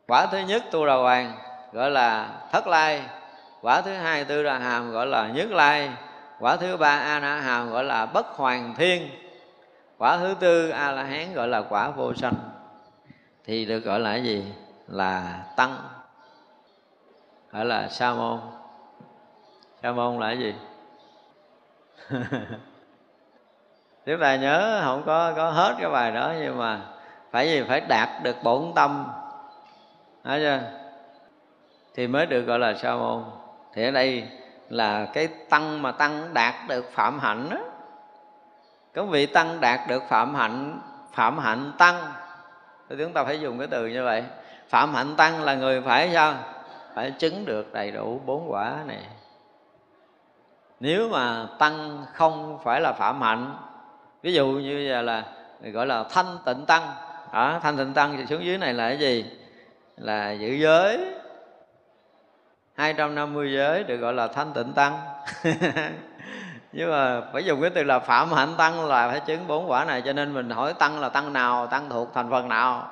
quả 0.06 0.26
thứ 0.26 0.38
nhất 0.38 0.62
tu 0.70 0.86
đà 0.86 0.94
hoàng 0.94 1.32
gọi 1.72 1.90
là 1.90 2.28
thất 2.52 2.66
lai, 2.66 3.02
quả 3.62 3.80
thứ 3.80 3.94
hai 3.94 4.24
tư 4.24 4.42
đà 4.42 4.58
hàm 4.58 4.90
gọi 4.92 5.06
là 5.06 5.28
nhất 5.28 5.50
lai, 5.50 5.90
quả 6.40 6.56
thứ 6.56 6.76
ba 6.76 6.98
a 6.98 7.20
na 7.20 7.36
hàm 7.36 7.70
gọi 7.70 7.84
là 7.84 8.06
bất 8.06 8.26
hoàng 8.26 8.74
thiên 8.76 9.10
quả 10.00 10.18
thứ 10.18 10.34
tư 10.40 10.68
a 10.68 10.92
la 10.92 11.02
hán 11.02 11.34
gọi 11.34 11.48
là 11.48 11.62
quả 11.62 11.90
vô 11.90 12.14
sanh. 12.14 12.34
Thì 13.44 13.64
được 13.64 13.78
gọi 13.78 14.00
là 14.00 14.16
gì? 14.16 14.52
Là 14.88 15.44
tăng. 15.56 15.76
Gọi 17.52 17.64
là 17.64 17.88
sa 17.88 18.14
môn. 18.14 18.40
Sa 19.82 19.92
môn 19.92 20.18
là 20.18 20.32
gì? 20.32 20.54
Chúng 24.06 24.20
ta 24.20 24.36
nhớ, 24.36 24.80
không 24.84 25.02
có 25.06 25.32
có 25.36 25.50
hết 25.50 25.74
cái 25.80 25.90
bài 25.90 26.10
đó, 26.10 26.32
nhưng 26.40 26.58
mà 26.58 26.80
phải 27.30 27.50
gì? 27.50 27.62
Phải 27.68 27.80
đạt 27.80 28.08
được 28.22 28.36
bổn 28.42 28.72
tâm. 28.74 29.06
Nói 30.24 30.40
chưa? 30.40 30.60
thì 31.94 32.06
mới 32.06 32.26
được 32.26 32.42
gọi 32.42 32.58
là 32.58 32.74
sa 32.74 32.96
môn. 32.96 33.24
Thì 33.74 33.84
ở 33.84 33.90
đây 33.90 34.28
là 34.68 35.06
cái 35.12 35.28
tăng 35.50 35.82
mà 35.82 35.92
tăng 35.92 36.34
đạt 36.34 36.54
được 36.68 36.92
phạm 36.92 37.18
hạnh 37.18 37.48
đó 37.50 37.69
các 38.94 39.02
vị 39.02 39.26
tăng 39.26 39.60
đạt 39.60 39.80
được 39.88 40.02
phạm 40.08 40.34
hạnh 40.34 40.80
phạm 41.12 41.38
hạnh 41.38 41.72
tăng. 41.78 42.12
Thì 42.88 42.96
chúng 42.98 43.12
ta 43.12 43.24
phải 43.24 43.40
dùng 43.40 43.58
cái 43.58 43.68
từ 43.70 43.86
như 43.86 44.04
vậy. 44.04 44.24
Phạm 44.68 44.94
hạnh 44.94 45.16
tăng 45.16 45.44
là 45.44 45.54
người 45.54 45.80
phải 45.80 46.10
sao? 46.14 46.34
Phải 46.94 47.10
chứng 47.10 47.44
được 47.44 47.72
đầy 47.72 47.90
đủ 47.90 48.20
bốn 48.26 48.50
quả 48.50 48.76
này. 48.86 49.06
Nếu 50.80 51.08
mà 51.08 51.46
tăng 51.58 52.04
không 52.12 52.58
phải 52.64 52.80
là 52.80 52.92
phạm 52.92 53.22
hạnh 53.22 53.56
ví 54.22 54.32
dụ 54.32 54.46
như 54.46 54.88
là, 54.88 55.02
là 55.02 55.24
gọi 55.60 55.86
là 55.86 56.04
thanh 56.10 56.38
tịnh 56.44 56.66
tăng. 56.66 56.82
À, 57.30 57.60
thanh 57.62 57.76
tịnh 57.76 57.94
tăng 57.94 58.16
thì 58.16 58.26
xuống 58.26 58.44
dưới 58.44 58.58
này 58.58 58.74
là 58.74 58.88
cái 58.88 58.98
gì? 58.98 59.24
Là 59.96 60.30
giữ 60.32 60.48
giới. 60.48 61.14
250 62.74 63.52
giới 63.52 63.84
được 63.84 63.96
gọi 63.96 64.12
là 64.12 64.28
thanh 64.28 64.52
tịnh 64.52 64.72
tăng. 64.72 64.98
nhưng 66.72 66.90
mà 66.90 67.20
phải 67.32 67.44
dùng 67.44 67.60
cái 67.60 67.70
từ 67.70 67.82
là 67.82 67.98
phạm 67.98 68.32
hạnh 68.32 68.54
tăng 68.58 68.86
là 68.86 69.08
phải 69.08 69.20
chứng 69.20 69.46
bốn 69.46 69.70
quả 69.70 69.84
này, 69.84 70.02
cho 70.02 70.12
nên 70.12 70.34
mình 70.34 70.50
hỏi 70.50 70.72
tăng 70.72 71.00
là 71.00 71.08
tăng 71.08 71.32
nào, 71.32 71.66
tăng 71.66 71.88
thuộc 71.88 72.10
thành 72.14 72.30
phần 72.30 72.48
nào? 72.48 72.88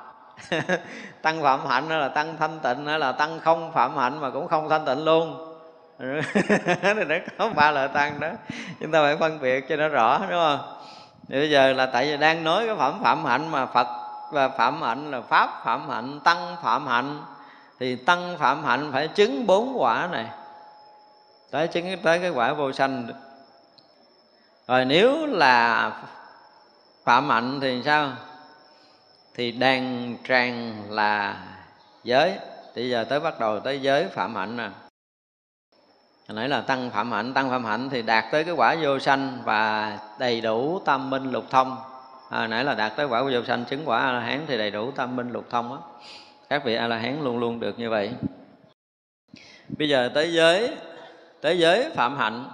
Tăng 1.21 1.41
phạm 1.43 1.65
hạnh 1.67 1.89
hay 1.89 1.99
là 1.99 2.07
tăng 2.07 2.37
thanh 2.37 2.59
tịnh 2.59 2.85
hay 2.85 2.99
là 2.99 3.11
tăng 3.11 3.39
không 3.39 3.71
phạm 3.71 3.97
hạnh 3.97 4.21
mà 4.21 4.29
cũng 4.29 4.47
không 4.47 4.69
thanh 4.69 4.85
tịnh 4.85 5.05
luôn. 5.05 5.55
Thì 6.81 7.03
nó 7.07 7.15
có 7.37 7.49
ba 7.55 7.71
loại 7.71 7.87
tăng 7.87 8.19
đó, 8.19 8.27
chúng 8.79 8.91
ta 8.91 9.01
phải 9.01 9.17
phân 9.17 9.39
biệt 9.39 9.69
cho 9.69 9.75
nó 9.75 9.87
rõ, 9.87 10.19
đúng 10.19 10.39
không? 10.39 10.59
Thì 11.29 11.35
bây 11.35 11.49
giờ 11.49 11.73
là 11.73 11.85
tại 11.85 12.05
vì 12.05 12.17
đang 12.17 12.43
nói 12.43 12.65
cái 12.65 12.75
phẩm 12.75 12.99
phạm 13.03 13.25
hạnh 13.25 13.51
mà 13.51 13.65
phật 13.65 13.87
và 14.31 14.49
phạm 14.49 14.81
hạnh 14.81 15.11
là 15.11 15.21
pháp 15.21 15.49
phạm 15.65 15.89
hạnh, 15.89 16.19
tăng 16.23 16.55
phạm 16.63 16.87
hạnh, 16.87 17.19
thì 17.79 17.95
tăng 17.95 18.37
phạm 18.37 18.63
hạnh 18.63 18.89
phải 18.91 19.07
chứng 19.07 19.47
bốn 19.47 19.81
quả 19.81 20.07
này. 20.11 20.25
Tới 21.51 21.67
chứng 21.67 21.97
tới 22.03 22.19
cái 22.19 22.29
quả 22.29 22.53
vô 22.53 22.71
sanh 22.71 23.07
rồi 24.69 24.85
nếu 24.85 25.25
là 25.25 25.91
phạm 27.03 27.29
hạnh 27.29 27.59
thì 27.61 27.81
sao? 27.85 28.11
Thì 29.35 29.51
đang 29.51 30.15
tràn 30.23 30.73
là 30.89 31.37
giới. 32.03 32.33
Thì 32.75 32.89
giờ 32.89 33.03
tới 33.03 33.19
bắt 33.19 33.39
đầu 33.39 33.59
tới 33.59 33.81
giới 33.81 34.07
phạm 34.07 34.35
hạnh 34.35 34.57
nè. 34.57 34.69
Hồi 36.27 36.35
nãy 36.35 36.49
là 36.49 36.61
tăng 36.61 36.89
phạm 36.89 37.11
hạnh 37.11 37.33
tăng 37.33 37.49
phạm 37.49 37.65
hạnh 37.65 37.89
thì 37.89 38.01
đạt 38.01 38.25
tới 38.31 38.43
cái 38.43 38.53
quả 38.53 38.75
vô 38.81 38.99
sanh 38.99 39.37
và 39.43 39.97
đầy 40.19 40.41
đủ 40.41 40.79
tam 40.85 41.09
minh 41.09 41.31
lục 41.31 41.45
thông. 41.49 41.77
À, 42.29 42.47
nãy 42.47 42.63
là 42.63 42.75
đạt 42.75 42.95
tới 42.95 43.05
quả 43.05 43.23
vô 43.23 43.43
sanh 43.47 43.65
chứng 43.65 43.81
quả 43.85 43.99
a 43.99 44.11
la 44.11 44.19
hán 44.19 44.45
thì 44.47 44.57
đầy 44.57 44.71
đủ 44.71 44.91
tam 44.91 45.15
minh 45.15 45.31
lục 45.31 45.45
thông 45.49 45.71
á. 45.73 45.79
Các 46.49 46.65
vị 46.65 46.75
a 46.75 46.87
la 46.87 46.97
hán 46.97 47.23
luôn 47.23 47.39
luôn 47.39 47.59
được 47.59 47.79
như 47.79 47.89
vậy. 47.89 48.11
Bây 49.77 49.89
giờ 49.89 50.11
tới 50.13 50.33
giới 50.33 50.75
tới 51.41 51.59
giới 51.59 51.89
phạm 51.95 52.17
hạnh 52.17 52.45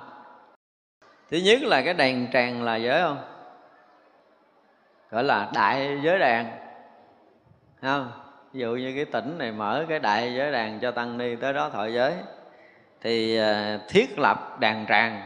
thứ 1.35 1.41
nhất 1.41 1.61
là 1.63 1.81
cái 1.81 1.93
đàn 1.93 2.27
tràng 2.33 2.63
là 2.63 2.75
giới 2.75 3.01
không? 3.01 3.17
Gọi 5.11 5.23
là 5.23 5.49
đại 5.53 5.99
giới 6.03 6.19
đàn. 6.19 6.45
Không? 7.81 8.11
Ví 8.53 8.59
dụ 8.59 8.75
như 8.75 8.93
cái 8.95 9.05
tỉnh 9.05 9.37
này 9.37 9.51
mở 9.51 9.85
cái 9.89 9.99
đại 9.99 10.33
giới 10.37 10.51
đàn 10.51 10.79
cho 10.79 10.91
tăng 10.91 11.17
ni 11.17 11.35
tới 11.35 11.53
đó 11.53 11.69
thọ 11.69 11.85
giới. 11.85 12.13
Thì 13.01 13.37
ờ, 13.37 13.79
thiết 13.89 14.19
lập 14.19 14.59
đàn 14.59 14.85
tràng. 14.89 15.21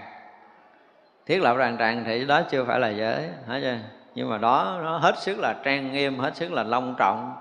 Thiết 1.26 1.42
lập 1.42 1.58
đàn 1.58 1.78
tràng 1.78 2.04
thì 2.06 2.26
đó 2.26 2.42
chưa 2.50 2.64
phải 2.64 2.80
là 2.80 2.90
giới, 2.90 3.30
hả 3.48 3.60
chưa? 3.62 3.78
Nhưng 4.16 4.30
mà 4.30 4.38
đó, 4.38 4.80
nó 4.84 4.98
hết 4.98 5.18
sức 5.18 5.40
là 5.40 5.56
trang 5.64 5.92
nghiêm, 5.92 6.20
hết 6.20 6.36
sức 6.36 6.52
là 6.52 6.64
long 6.64 6.96
trọng. 6.98 7.34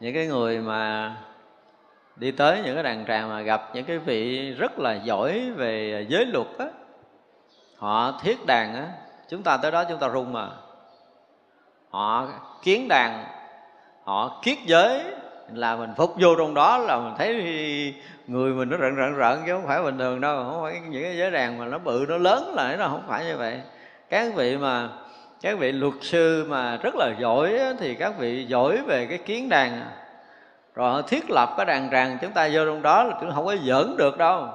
Những 0.00 0.14
cái 0.14 0.26
người 0.26 0.58
mà 0.58 1.14
đi 2.16 2.30
tới 2.30 2.62
những 2.64 2.74
cái 2.74 2.84
đàn 2.84 3.04
tràng 3.06 3.28
mà 3.28 3.40
gặp 3.40 3.70
những 3.74 3.84
cái 3.84 3.98
vị 3.98 4.50
rất 4.50 4.78
là 4.78 4.94
giỏi 4.94 5.50
về 5.56 6.06
giới 6.08 6.26
luật 6.26 6.46
á 6.58 6.66
họ 7.78 8.12
thiết 8.22 8.46
đàn 8.46 8.74
á, 8.74 8.86
chúng 9.28 9.42
ta 9.42 9.56
tới 9.56 9.70
đó 9.70 9.84
chúng 9.84 9.98
ta 9.98 10.08
rung 10.08 10.32
mà. 10.32 10.48
Họ 11.90 12.26
kiến 12.62 12.88
đàn, 12.88 13.24
họ 14.04 14.40
kiết 14.42 14.58
giới, 14.66 15.04
là 15.52 15.76
mình 15.76 15.90
phục 15.96 16.14
vô 16.20 16.34
trong 16.38 16.54
đó 16.54 16.78
là 16.78 16.98
mình 16.98 17.14
thấy 17.18 17.34
người 18.26 18.52
mình 18.52 18.70
nó 18.70 18.76
rợn 18.76 18.94
rợn 18.94 19.14
rợn, 19.14 19.42
chứ 19.46 19.52
không 19.52 19.66
phải 19.66 19.82
bình 19.82 19.98
thường 19.98 20.20
đâu, 20.20 20.44
không 20.50 20.62
phải 20.62 20.80
những 20.88 21.02
cái 21.02 21.16
giới 21.16 21.30
đàn 21.30 21.58
mà 21.58 21.64
nó 21.64 21.78
bự, 21.78 22.06
nó 22.08 22.16
lớn 22.16 22.52
là 22.54 22.76
nó 22.76 22.88
không 22.88 23.02
phải 23.06 23.24
như 23.24 23.36
vậy. 23.36 23.60
Các 24.10 24.34
vị 24.34 24.56
mà, 24.56 24.88
các 25.42 25.58
vị 25.58 25.72
luật 25.72 25.94
sư 26.02 26.46
mà 26.48 26.76
rất 26.76 26.94
là 26.94 27.14
giỏi 27.18 27.58
thì 27.78 27.94
các 27.94 28.18
vị 28.18 28.44
giỏi 28.44 28.78
về 28.86 29.06
cái 29.06 29.18
kiến 29.18 29.48
đàn. 29.48 29.82
Rồi 30.74 30.92
họ 30.92 31.02
thiết 31.02 31.30
lập 31.30 31.54
cái 31.56 31.66
đàn 31.66 31.90
tràng 31.90 32.18
chúng 32.22 32.32
ta 32.32 32.48
vô 32.52 32.64
trong 32.64 32.82
đó 32.82 33.04
là 33.04 33.16
chúng 33.20 33.32
không 33.34 33.46
có 33.46 33.56
giỡn 33.64 33.96
được 33.96 34.18
đâu 34.18 34.48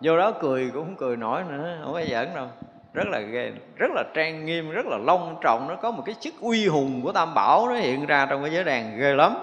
vô 0.00 0.16
đó 0.16 0.32
cười 0.40 0.70
cũng 0.74 0.84
không 0.84 0.96
cười 0.96 1.16
nổi 1.16 1.42
nữa, 1.48 1.78
không 1.84 1.92
có 1.92 2.02
giỡn 2.10 2.28
đâu. 2.34 2.48
Rất 2.94 3.06
là 3.06 3.20
ghê, 3.20 3.52
rất 3.76 3.90
là 3.94 4.04
trang 4.14 4.44
nghiêm, 4.46 4.70
rất 4.70 4.86
là 4.86 4.98
long 4.98 5.36
trọng, 5.42 5.68
nó 5.68 5.76
có 5.76 5.90
một 5.90 6.02
cái 6.06 6.14
chức 6.20 6.34
uy 6.40 6.68
hùng 6.68 7.00
của 7.02 7.12
tam 7.12 7.34
bảo 7.34 7.68
nó 7.68 7.74
hiện 7.74 8.06
ra 8.06 8.26
trong 8.30 8.42
cái 8.42 8.52
giới 8.52 8.64
đàn 8.64 8.98
ghê 8.98 9.14
lắm. 9.14 9.36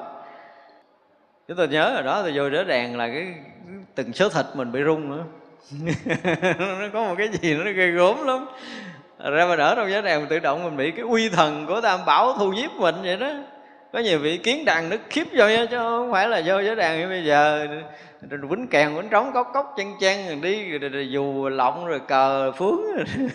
Chúng 1.47 1.57
tôi 1.57 1.67
nhớ 1.67 1.93
rồi 1.93 2.03
đó, 2.03 2.21
tôi 2.21 2.31
vô 2.35 2.49
giới 2.49 2.65
đàn 2.65 2.97
là 2.97 3.07
cái, 3.07 3.33
từng 3.95 4.13
số 4.13 4.29
thịt 4.29 4.45
mình 4.53 4.71
bị 4.71 4.83
rung 4.85 5.09
nữa. 5.09 5.23
Nó 6.59 6.87
có 6.93 7.03
một 7.03 7.15
cái 7.17 7.27
gì 7.27 7.55
nó 7.55 7.71
ghê 7.71 7.87
gốm 7.87 8.25
lắm. 8.25 8.45
Ra 9.19 9.45
mà 9.45 9.55
đỡ 9.55 9.75
trong 9.75 9.91
giới 9.91 10.01
đàn 10.01 10.27
tự 10.27 10.39
động 10.39 10.63
mình 10.63 10.77
bị 10.77 10.91
cái 10.91 11.01
uy 11.01 11.29
thần 11.29 11.65
của 11.67 11.81
tam 11.81 11.99
bảo 12.05 12.33
thu 12.33 12.51
nhiếp 12.51 12.71
mình 12.71 12.95
vậy 13.03 13.17
đó 13.17 13.31
có 13.93 13.99
nhiều 13.99 14.19
vị 14.19 14.37
kiến 14.37 14.65
đàn 14.65 14.89
nó 14.89 14.95
khiếp 15.09 15.27
vô 15.37 15.45
chứ 15.69 15.77
không 15.77 16.11
phải 16.11 16.27
là 16.27 16.41
vô 16.45 16.59
giới 16.59 16.75
đàn 16.75 16.99
như 16.99 17.07
bây 17.07 17.23
giờ. 17.23 17.67
Rồi 18.29 18.39
quýnh 18.49 18.67
kèn 18.67 18.95
quýnh 18.95 19.09
trống 19.09 19.31
cốc 19.33 19.51
cốc 19.53 19.73
chân 19.77 19.93
chân 19.99 20.27
rồi 20.27 20.35
đi 20.41 20.69
rồi, 20.69 20.79
rồi, 20.79 20.89
rồi 20.89 21.09
dù 21.09 21.49
lọng 21.49 21.87
rồi 21.87 21.99
cờ 22.07 22.51
phướng 22.51 22.79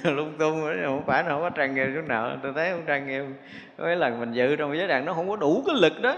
lung 0.17 0.33
tung. 0.39 0.67
Rồi 0.67 0.77
không 0.85 1.03
phải 1.07 1.23
nó 1.23 1.29
không 1.29 1.41
có 1.41 1.51
trang 1.51 1.75
nghiêm 1.75 1.95
chút 1.95 2.09
nào. 2.09 2.37
Tôi 2.43 2.53
thấy 2.55 2.71
không 2.71 2.83
trang 2.87 3.07
nghiêm. 3.07 3.35
Mấy 3.79 3.97
lần 3.97 4.21
mình 4.21 4.33
dự 4.33 4.57
trong 4.57 4.79
giới 4.79 4.89
đàn 4.89 5.05
nó 5.05 5.13
không 5.13 5.29
có 5.29 5.37
đủ 5.37 5.63
cái 5.67 5.77
lực 5.79 6.01
đó. 6.03 6.15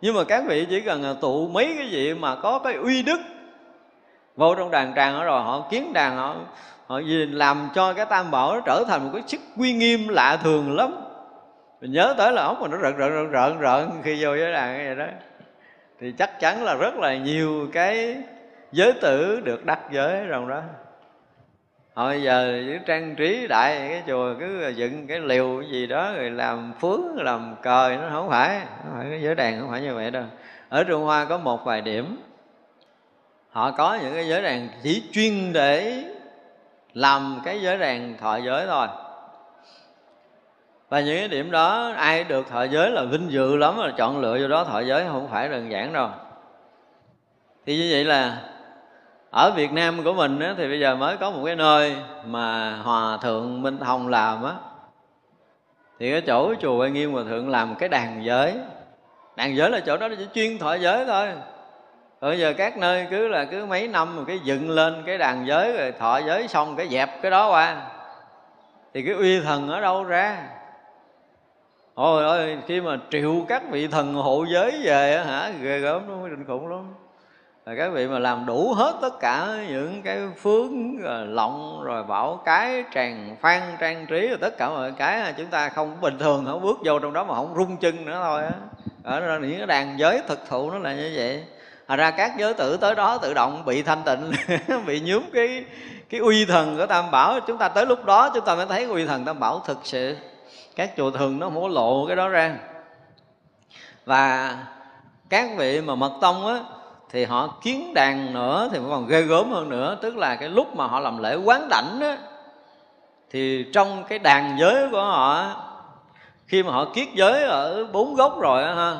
Nhưng 0.00 0.14
mà 0.14 0.24
các 0.24 0.44
vị 0.46 0.66
chỉ 0.70 0.80
cần 0.80 1.04
à, 1.04 1.12
tụ 1.20 1.48
mấy 1.48 1.74
cái 1.78 1.88
vị 1.90 2.14
mà 2.14 2.36
có 2.36 2.58
cái 2.58 2.74
uy 2.74 3.02
đức 3.02 3.20
vô 4.36 4.54
trong 4.54 4.70
đàn 4.70 4.92
tràng 4.96 5.14
đó 5.14 5.24
rồi 5.24 5.42
họ 5.42 5.68
kiến 5.70 5.92
đàn 5.92 6.16
họ 6.16 6.36
họ 6.86 7.00
làm 7.30 7.68
cho 7.74 7.92
cái 7.92 8.06
tam 8.06 8.30
bảo 8.30 8.54
nó 8.54 8.60
trở 8.60 8.84
thành 8.88 9.04
một 9.04 9.10
cái 9.12 9.22
sức 9.26 9.40
uy 9.58 9.72
nghiêm 9.72 10.08
lạ 10.08 10.38
thường 10.42 10.76
lắm 10.76 10.94
mình 11.82 11.92
nhớ 11.92 12.14
tới 12.18 12.32
là 12.32 12.42
ốc 12.42 12.58
mà 12.60 12.68
nó 12.68 12.76
rợn 12.76 12.96
rợn 12.96 13.12
rợn 13.12 13.30
rợn 13.30 13.58
rợn 13.58 13.90
khi 14.02 14.24
vô 14.24 14.30
với 14.30 14.52
đàn 14.52 14.86
vậy 14.86 14.96
đó. 14.96 15.06
Thì 16.00 16.12
chắc 16.18 16.40
chắn 16.40 16.64
là 16.64 16.74
rất 16.74 16.94
là 16.94 17.16
nhiều 17.16 17.68
cái 17.72 18.16
giới 18.72 18.92
tử 18.92 19.40
được 19.40 19.64
đắc 19.64 19.80
giới 19.90 20.26
trong 20.30 20.48
đó. 20.48 20.62
Hồi 21.94 22.22
giờ 22.22 22.62
cứ 22.66 22.78
trang 22.86 23.14
trí 23.14 23.46
đại 23.46 23.88
cái 23.88 24.02
chùa, 24.06 24.34
cứ 24.40 24.68
dựng 24.68 25.06
cái 25.06 25.20
liều 25.20 25.62
gì 25.62 25.86
đó 25.86 26.12
rồi 26.16 26.30
làm 26.30 26.72
phướng, 26.80 27.02
làm 27.16 27.54
cờ, 27.62 27.96
nó 28.00 28.08
không 28.12 28.30
phải 28.30 28.60
không 28.84 28.92
phải 28.96 29.06
cái 29.10 29.22
giới 29.22 29.34
đàn, 29.34 29.60
không 29.60 29.70
phải 29.70 29.80
như 29.80 29.94
vậy 29.94 30.10
đâu. 30.10 30.24
Ở 30.68 30.84
trung 30.84 31.02
hoa 31.02 31.24
có 31.24 31.38
một 31.38 31.64
vài 31.64 31.80
điểm, 31.80 32.16
họ 33.50 33.70
có 33.70 33.98
những 34.02 34.14
cái 34.14 34.28
giới 34.28 34.42
đàn 34.42 34.68
chỉ 34.82 35.02
chuyên 35.12 35.52
để 35.52 36.04
làm 36.94 37.40
cái 37.44 37.62
giới 37.62 37.78
đàn 37.78 38.16
thọ 38.18 38.36
giới 38.36 38.66
thôi 38.66 38.86
và 40.92 41.00
những 41.00 41.18
cái 41.18 41.28
điểm 41.28 41.50
đó 41.50 41.92
ai 41.96 42.24
được 42.24 42.48
thọ 42.48 42.62
giới 42.62 42.90
là 42.90 43.02
vinh 43.02 43.32
dự 43.32 43.56
lắm 43.56 43.78
là 43.78 43.92
chọn 43.96 44.20
lựa 44.20 44.38
vô 44.40 44.48
đó 44.48 44.64
thọ 44.64 44.80
giới 44.80 45.04
không 45.12 45.28
phải 45.30 45.48
đơn 45.48 45.70
giản 45.70 45.92
đâu. 45.92 46.08
Thì 47.66 47.76
như 47.76 47.88
vậy 47.92 48.04
là 48.04 48.38
ở 49.30 49.50
Việt 49.56 49.72
Nam 49.72 50.04
của 50.04 50.12
mình 50.12 50.40
á, 50.40 50.54
thì 50.56 50.68
bây 50.68 50.80
giờ 50.80 50.96
mới 50.96 51.16
có 51.16 51.30
một 51.30 51.42
cái 51.44 51.56
nơi 51.56 51.96
mà 52.26 52.76
hòa 52.76 53.16
thượng 53.16 53.62
Minh 53.62 53.78
Thông 53.78 54.08
làm 54.08 54.44
á. 54.44 54.52
Thì 55.98 56.10
cái 56.10 56.20
chỗ 56.20 56.54
chùa 56.60 56.80
Quan 56.80 56.92
Nghiêm 56.92 57.12
hòa 57.12 57.22
thượng 57.28 57.50
làm 57.50 57.74
cái 57.74 57.88
đàn 57.88 58.24
giới. 58.24 58.54
Đàn 59.36 59.56
giới 59.56 59.70
là 59.70 59.80
chỗ 59.80 59.96
đó 59.96 60.08
chỉ 60.18 60.26
chuyên 60.34 60.58
thọ 60.58 60.74
giới 60.74 61.04
thôi. 61.06 61.28
Bây 62.20 62.38
giờ 62.38 62.52
các 62.58 62.78
nơi 62.78 63.06
cứ 63.10 63.28
là 63.28 63.44
cứ 63.44 63.66
mấy 63.66 63.88
năm 63.88 64.16
một 64.16 64.22
cái 64.26 64.38
dựng 64.38 64.70
lên 64.70 65.02
cái 65.06 65.18
đàn 65.18 65.46
giới 65.46 65.76
rồi 65.76 65.92
thọ 65.92 66.18
giới 66.18 66.48
xong 66.48 66.76
cái 66.76 66.88
dẹp 66.88 67.22
cái 67.22 67.30
đó 67.30 67.50
qua. 67.50 67.76
Thì 68.94 69.02
cái 69.02 69.14
uy 69.14 69.40
thần 69.40 69.68
ở 69.68 69.80
đâu 69.80 70.04
ra? 70.04 70.48
Ôi 71.94 72.24
ơi, 72.24 72.58
khi 72.66 72.80
mà 72.80 72.98
triệu 73.10 73.34
các 73.48 73.62
vị 73.70 73.86
thần 73.86 74.14
hộ 74.14 74.44
giới 74.52 74.80
về 74.84 75.24
hả, 75.26 75.50
ghê 75.62 75.78
gớm 75.78 76.02
nó 76.08 76.28
kinh 76.28 76.44
khủng 76.46 76.68
lắm. 76.68 76.94
Rồi 77.66 77.76
các 77.78 77.92
vị 77.92 78.06
mà 78.06 78.18
làm 78.18 78.46
đủ 78.46 78.72
hết 78.76 78.94
tất 79.02 79.20
cả 79.20 79.48
những 79.68 80.02
cái 80.02 80.18
phướng, 80.42 80.96
rồi 81.02 81.26
lọng, 81.26 81.82
rồi 81.84 82.04
bảo 82.04 82.42
cái 82.44 82.84
tràn 82.92 83.36
phan, 83.40 83.62
trang 83.80 84.06
trí, 84.06 84.28
rồi 84.28 84.38
tất 84.40 84.58
cả 84.58 84.68
mọi 84.68 84.92
cái 84.92 85.34
chúng 85.36 85.46
ta 85.46 85.68
không, 85.68 86.00
bình 86.00 86.18
thường 86.18 86.44
không 86.44 86.62
bước 86.62 86.78
vô 86.84 86.98
trong 86.98 87.12
đó 87.12 87.24
mà 87.24 87.34
không 87.34 87.54
rung 87.56 87.76
chân 87.76 88.04
nữa 88.04 88.20
thôi 88.24 88.42
á. 88.42 88.52
Ở 89.02 89.38
những 89.38 89.58
cái 89.58 89.66
đàn 89.66 89.98
giới 89.98 90.20
thực 90.28 90.48
thụ 90.48 90.70
nó 90.70 90.78
là 90.78 90.94
như 90.94 91.12
vậy. 91.16 91.44
Thật 91.88 91.96
ra 91.96 92.10
các 92.10 92.32
giới 92.38 92.54
tử 92.54 92.76
tới 92.76 92.94
đó 92.94 93.18
tự 93.18 93.34
động 93.34 93.62
bị 93.64 93.82
thanh 93.82 94.02
tịnh, 94.04 94.32
bị 94.86 95.00
nhúm 95.00 95.22
cái 95.32 95.64
cái 96.10 96.20
uy 96.20 96.44
thần 96.44 96.76
của 96.76 96.86
tam 96.86 97.10
bảo. 97.10 97.40
Chúng 97.40 97.58
ta 97.58 97.68
tới 97.68 97.86
lúc 97.86 98.04
đó, 98.04 98.30
chúng 98.34 98.44
ta 98.44 98.54
mới 98.54 98.66
thấy 98.66 98.84
uy 98.84 99.06
thần 99.06 99.24
tam 99.24 99.40
bảo 99.40 99.62
thực 99.66 99.78
sự 99.82 100.16
các 100.76 100.92
chùa 100.96 101.10
thường 101.10 101.38
nó 101.38 101.46
không 101.46 101.62
có 101.62 101.68
lộ 101.68 102.06
cái 102.06 102.16
đó 102.16 102.28
ra. 102.28 102.56
Và 104.04 104.56
các 105.28 105.50
vị 105.56 105.80
mà 105.80 105.94
mật 105.94 106.12
tông 106.20 106.46
á, 106.46 106.60
thì 107.10 107.24
họ 107.24 107.48
kiến 107.62 107.94
đàn 107.94 108.34
nữa, 108.34 108.68
thì 108.72 108.78
còn 108.90 109.06
ghê 109.06 109.22
gớm 109.22 109.50
hơn 109.50 109.68
nữa. 109.68 109.98
Tức 110.02 110.16
là 110.16 110.36
cái 110.36 110.48
lúc 110.48 110.76
mà 110.76 110.86
họ 110.86 111.00
làm 111.00 111.22
lễ 111.22 111.36
quán 111.36 111.68
đảnh 111.70 112.00
á, 112.00 112.18
thì 113.30 113.66
trong 113.74 114.04
cái 114.08 114.18
đàn 114.18 114.56
giới 114.60 114.88
của 114.90 115.04
họ 115.04 115.56
khi 116.46 116.62
mà 116.62 116.72
họ 116.72 116.84
kiết 116.94 117.08
giới 117.14 117.42
ở 117.42 117.86
bốn 117.92 118.14
gốc 118.14 118.40
rồi 118.40 118.62
ha, 118.64 118.96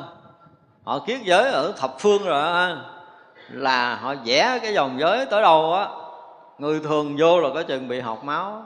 họ 0.83 0.99
kiết 0.99 1.19
giới 1.23 1.51
ở 1.51 1.71
thập 1.77 1.99
phương 1.99 2.25
rồi 2.25 2.53
ha, 2.53 2.77
là 3.49 3.95
họ 3.95 4.15
vẽ 4.25 4.59
cái 4.61 4.73
dòng 4.73 4.99
giới 4.99 5.25
tới 5.25 5.41
đâu 5.41 5.73
á, 5.73 5.87
người 6.57 6.79
thường 6.79 7.15
vô 7.19 7.39
là 7.39 7.49
có 7.53 7.63
chừng 7.63 7.87
bị 7.87 7.99
học 7.99 8.23
máu. 8.23 8.63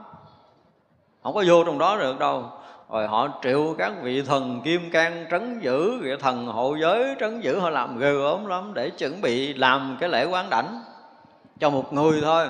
Không 1.24 1.34
có 1.34 1.44
vô 1.48 1.64
trong 1.64 1.78
đó 1.78 1.98
được 1.98 2.20
đâu 2.20 2.44
rồi 2.89 3.07
họ 3.07 3.27
triệu 3.43 3.76
các 3.77 3.93
vị 4.01 4.22
thần 4.22 4.61
kim 4.64 4.91
can 4.91 5.26
trấn 5.31 5.59
giữ, 5.59 5.97
vị 6.01 6.11
thần 6.19 6.45
hộ 6.45 6.76
giới 6.81 7.15
trấn 7.19 7.41
giữ, 7.41 7.59
họ 7.59 7.69
làm 7.69 7.99
ghê 7.99 8.14
gớm 8.14 8.45
lắm 8.45 8.72
để 8.73 8.89
chuẩn 8.89 9.22
bị 9.22 9.53
làm 9.53 9.97
cái 9.99 10.09
lễ 10.09 10.26
quán 10.26 10.49
đảnh 10.49 10.81
cho 11.59 11.69
một 11.69 11.93
người 11.93 12.22
thôi. 12.23 12.47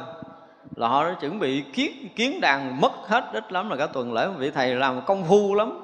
Là 0.76 0.88
họ 0.88 1.03
đã 1.03 1.15
chuẩn 1.22 1.39
bị 1.39 1.61
kiến 1.73 1.91
kiến 2.15 2.41
đàn 2.41 2.81
mất 2.81 2.91
hết 3.07 3.23
ít 3.34 3.51
lắm 3.51 3.69
là 3.69 3.76
cả 3.76 3.88
tuần 3.88 4.14
lễ. 4.14 4.27
Vị 4.38 4.51
thầy 4.51 4.76
làm 4.76 5.01
công 5.01 5.23
phu 5.23 5.55
lắm. 5.55 5.80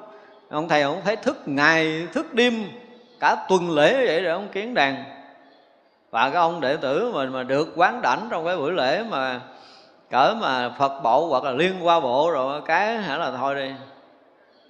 Ông 0.49 0.69
thầy 0.69 0.81
ông 0.81 1.01
thấy 1.05 1.15
thức 1.15 1.38
ngày, 1.45 2.07
thức 2.13 2.34
đêm, 2.34 2.65
cả 3.19 3.45
tuần 3.49 3.71
lễ 3.71 3.93
vậy 3.93 4.23
để 4.23 4.30
ông 4.30 4.47
kiến 4.47 4.73
đàn. 4.73 5.03
Và 6.11 6.30
cái 6.30 6.41
ông 6.41 6.61
đệ 6.61 6.77
tử 6.77 7.11
mình 7.13 7.31
mà 7.31 7.43
được 7.43 7.73
quán 7.75 8.01
đảnh 8.01 8.27
trong 8.30 8.45
cái 8.45 8.57
buổi 8.57 8.71
lễ 8.71 9.03
mà 9.09 9.41
cỡ 10.11 10.35
mà 10.41 10.69
phật 10.69 11.01
bộ 11.03 11.27
hoặc 11.27 11.43
là 11.43 11.51
liên 11.51 11.88
qua 11.88 11.99
bộ 11.99 12.31
rồi, 12.31 12.61
cái 12.65 12.97
hả 12.97 13.17
là 13.17 13.31
thôi 13.31 13.55
đi 13.55 13.71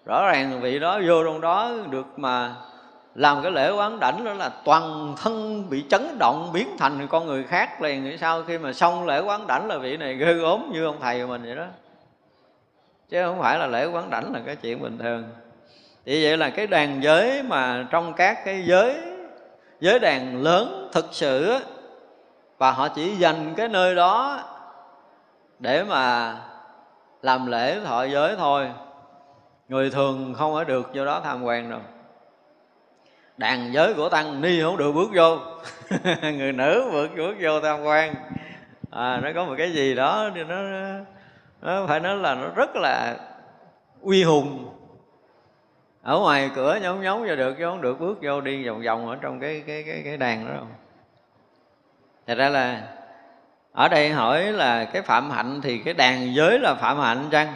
rõ 0.05 0.27
ràng 0.31 0.61
vị 0.61 0.79
đó 0.79 0.99
vô 1.07 1.23
trong 1.23 1.41
đó 1.41 1.71
được 1.89 2.19
mà 2.19 2.55
làm 3.15 3.41
cái 3.43 3.51
lễ 3.51 3.71
quán 3.71 3.99
đảnh 3.99 4.23
đó 4.23 4.33
là 4.33 4.49
toàn 4.65 5.15
thân 5.17 5.63
bị 5.69 5.85
chấn 5.89 6.17
động, 6.19 6.49
biến 6.53 6.67
thành 6.79 7.07
con 7.07 7.25
người 7.25 7.43
khác 7.43 7.81
liền. 7.81 8.17
Sau 8.17 8.43
khi 8.43 8.57
mà 8.57 8.73
xong 8.73 9.07
lễ 9.07 9.19
quán 9.19 9.47
đảnh 9.47 9.67
là 9.67 9.77
vị 9.77 9.97
này 9.97 10.15
ghê 10.15 10.33
gốm 10.33 10.71
như 10.71 10.85
ông 10.85 10.97
thầy 11.01 11.21
của 11.21 11.27
mình 11.27 11.43
vậy 11.43 11.55
đó. 11.55 11.65
Chứ 13.09 13.25
không 13.25 13.39
phải 13.41 13.59
là 13.59 13.67
lễ 13.67 13.85
quán 13.85 14.09
đảnh 14.09 14.33
là 14.33 14.39
cái 14.45 14.55
chuyện 14.55 14.81
bình 14.81 14.97
thường. 14.97 15.23
Thì 16.05 16.23
vậy 16.23 16.37
là 16.37 16.49
cái 16.49 16.67
đàn 16.67 17.03
giới 17.03 17.43
mà 17.43 17.87
trong 17.91 18.13
các 18.13 18.45
cái 18.45 18.63
giới 18.65 18.95
giới 19.79 19.99
đàn 19.99 20.43
lớn 20.43 20.89
thực 20.91 21.05
sự 21.11 21.57
và 22.57 22.71
họ 22.71 22.87
chỉ 22.87 23.15
dành 23.15 23.53
cái 23.57 23.67
nơi 23.67 23.95
đó 23.95 24.39
để 25.59 25.83
mà 25.83 26.35
làm 27.21 27.47
lễ 27.47 27.79
thọ 27.85 28.03
giới 28.03 28.35
thôi 28.35 28.69
người 29.73 29.89
thường 29.89 30.33
không 30.37 30.55
ở 30.55 30.63
được 30.63 30.91
vô 30.93 31.05
đó 31.05 31.21
tham 31.23 31.43
quan 31.43 31.69
đâu. 31.69 31.79
Đàn 33.37 33.73
giới 33.73 33.93
của 33.93 34.09
tăng 34.09 34.41
ni 34.41 34.61
không 34.61 34.77
được 34.77 34.91
bước 34.91 35.09
vô. 35.13 35.37
Người 36.21 36.51
nữ 36.51 36.89
bước 36.91 37.09
bước 37.17 37.35
vô 37.41 37.59
tham 37.61 37.83
quan. 37.83 38.15
À, 38.91 39.19
nó 39.23 39.29
có 39.35 39.45
một 39.45 39.55
cái 39.57 39.71
gì 39.73 39.95
đó 39.95 40.29
thì 40.35 40.43
nó 40.43 40.55
nó 41.61 41.87
phải 41.87 41.99
nói 41.99 42.17
là 42.17 42.35
nó 42.35 42.47
rất 42.55 42.75
là 42.75 43.15
uy 44.01 44.23
hùng. 44.23 44.69
Ở 46.01 46.19
ngoài 46.19 46.49
cửa 46.55 46.79
nhóm 46.81 47.01
nhóm 47.01 47.27
vô 47.27 47.35
được 47.35 47.55
chứ 47.57 47.65
không 47.65 47.81
được 47.81 47.99
bước 47.99 48.19
vô 48.21 48.41
đi 48.41 48.67
vòng 48.67 48.81
vòng 48.85 49.09
ở 49.09 49.17
trong 49.21 49.39
cái 49.39 49.63
cái 49.67 49.83
cái 49.83 50.01
cái 50.05 50.17
đàn 50.17 50.45
đó 50.47 50.53
đâu. 50.53 50.67
Thật 52.27 52.35
ra 52.37 52.49
là 52.49 52.81
ở 53.71 53.87
đây 53.87 54.09
hỏi 54.09 54.51
là 54.51 54.85
cái 54.85 55.01
phạm 55.01 55.31
hạnh 55.31 55.61
thì 55.63 55.77
cái 55.77 55.93
đàn 55.93 56.35
giới 56.35 56.59
là 56.59 56.75
phạm 56.75 56.99
hạnh 56.99 57.27
chăng? 57.31 57.53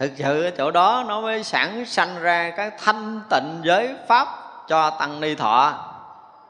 Thực 0.00 0.12
sự 0.16 0.50
chỗ 0.58 0.70
đó 0.70 1.04
nó 1.08 1.20
mới 1.20 1.42
sản 1.42 1.84
sanh 1.84 2.20
ra 2.20 2.50
cái 2.56 2.70
thanh 2.84 3.20
tịnh 3.30 3.60
giới 3.62 3.94
pháp 4.08 4.28
cho 4.68 4.90
tăng 4.90 5.20
ni 5.20 5.34
thọ. 5.34 5.74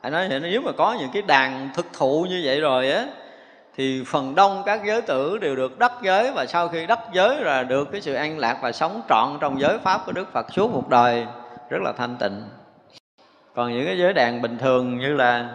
Phải 0.02 0.10
nói 0.10 0.28
vậy 0.28 0.40
nếu 0.40 0.60
mà 0.60 0.72
có 0.72 0.96
những 1.00 1.10
cái 1.12 1.22
đàn 1.22 1.70
thực 1.74 1.86
thụ 1.92 2.26
như 2.28 2.42
vậy 2.44 2.60
rồi 2.60 2.92
á 2.92 3.06
thì 3.76 4.04
phần 4.06 4.34
đông 4.34 4.62
các 4.66 4.80
giới 4.86 5.02
tử 5.02 5.38
đều 5.38 5.56
được 5.56 5.78
đắc 5.78 5.92
giới 6.02 6.32
và 6.32 6.46
sau 6.46 6.68
khi 6.68 6.86
đắc 6.86 6.98
giới 7.12 7.36
là 7.36 7.62
được 7.62 7.88
cái 7.92 8.00
sự 8.00 8.14
an 8.14 8.38
lạc 8.38 8.58
và 8.62 8.72
sống 8.72 9.02
trọn 9.08 9.38
trong 9.40 9.60
giới 9.60 9.78
pháp 9.78 10.00
của 10.06 10.12
Đức 10.12 10.32
Phật 10.32 10.46
suốt 10.52 10.70
một 10.70 10.88
đời 10.88 11.26
rất 11.70 11.82
là 11.82 11.92
thanh 11.92 12.16
tịnh. 12.16 12.42
Còn 13.54 13.72
những 13.72 13.86
cái 13.86 13.98
giới 13.98 14.12
đàn 14.12 14.42
bình 14.42 14.58
thường 14.58 14.98
như 14.98 15.14
là 15.14 15.48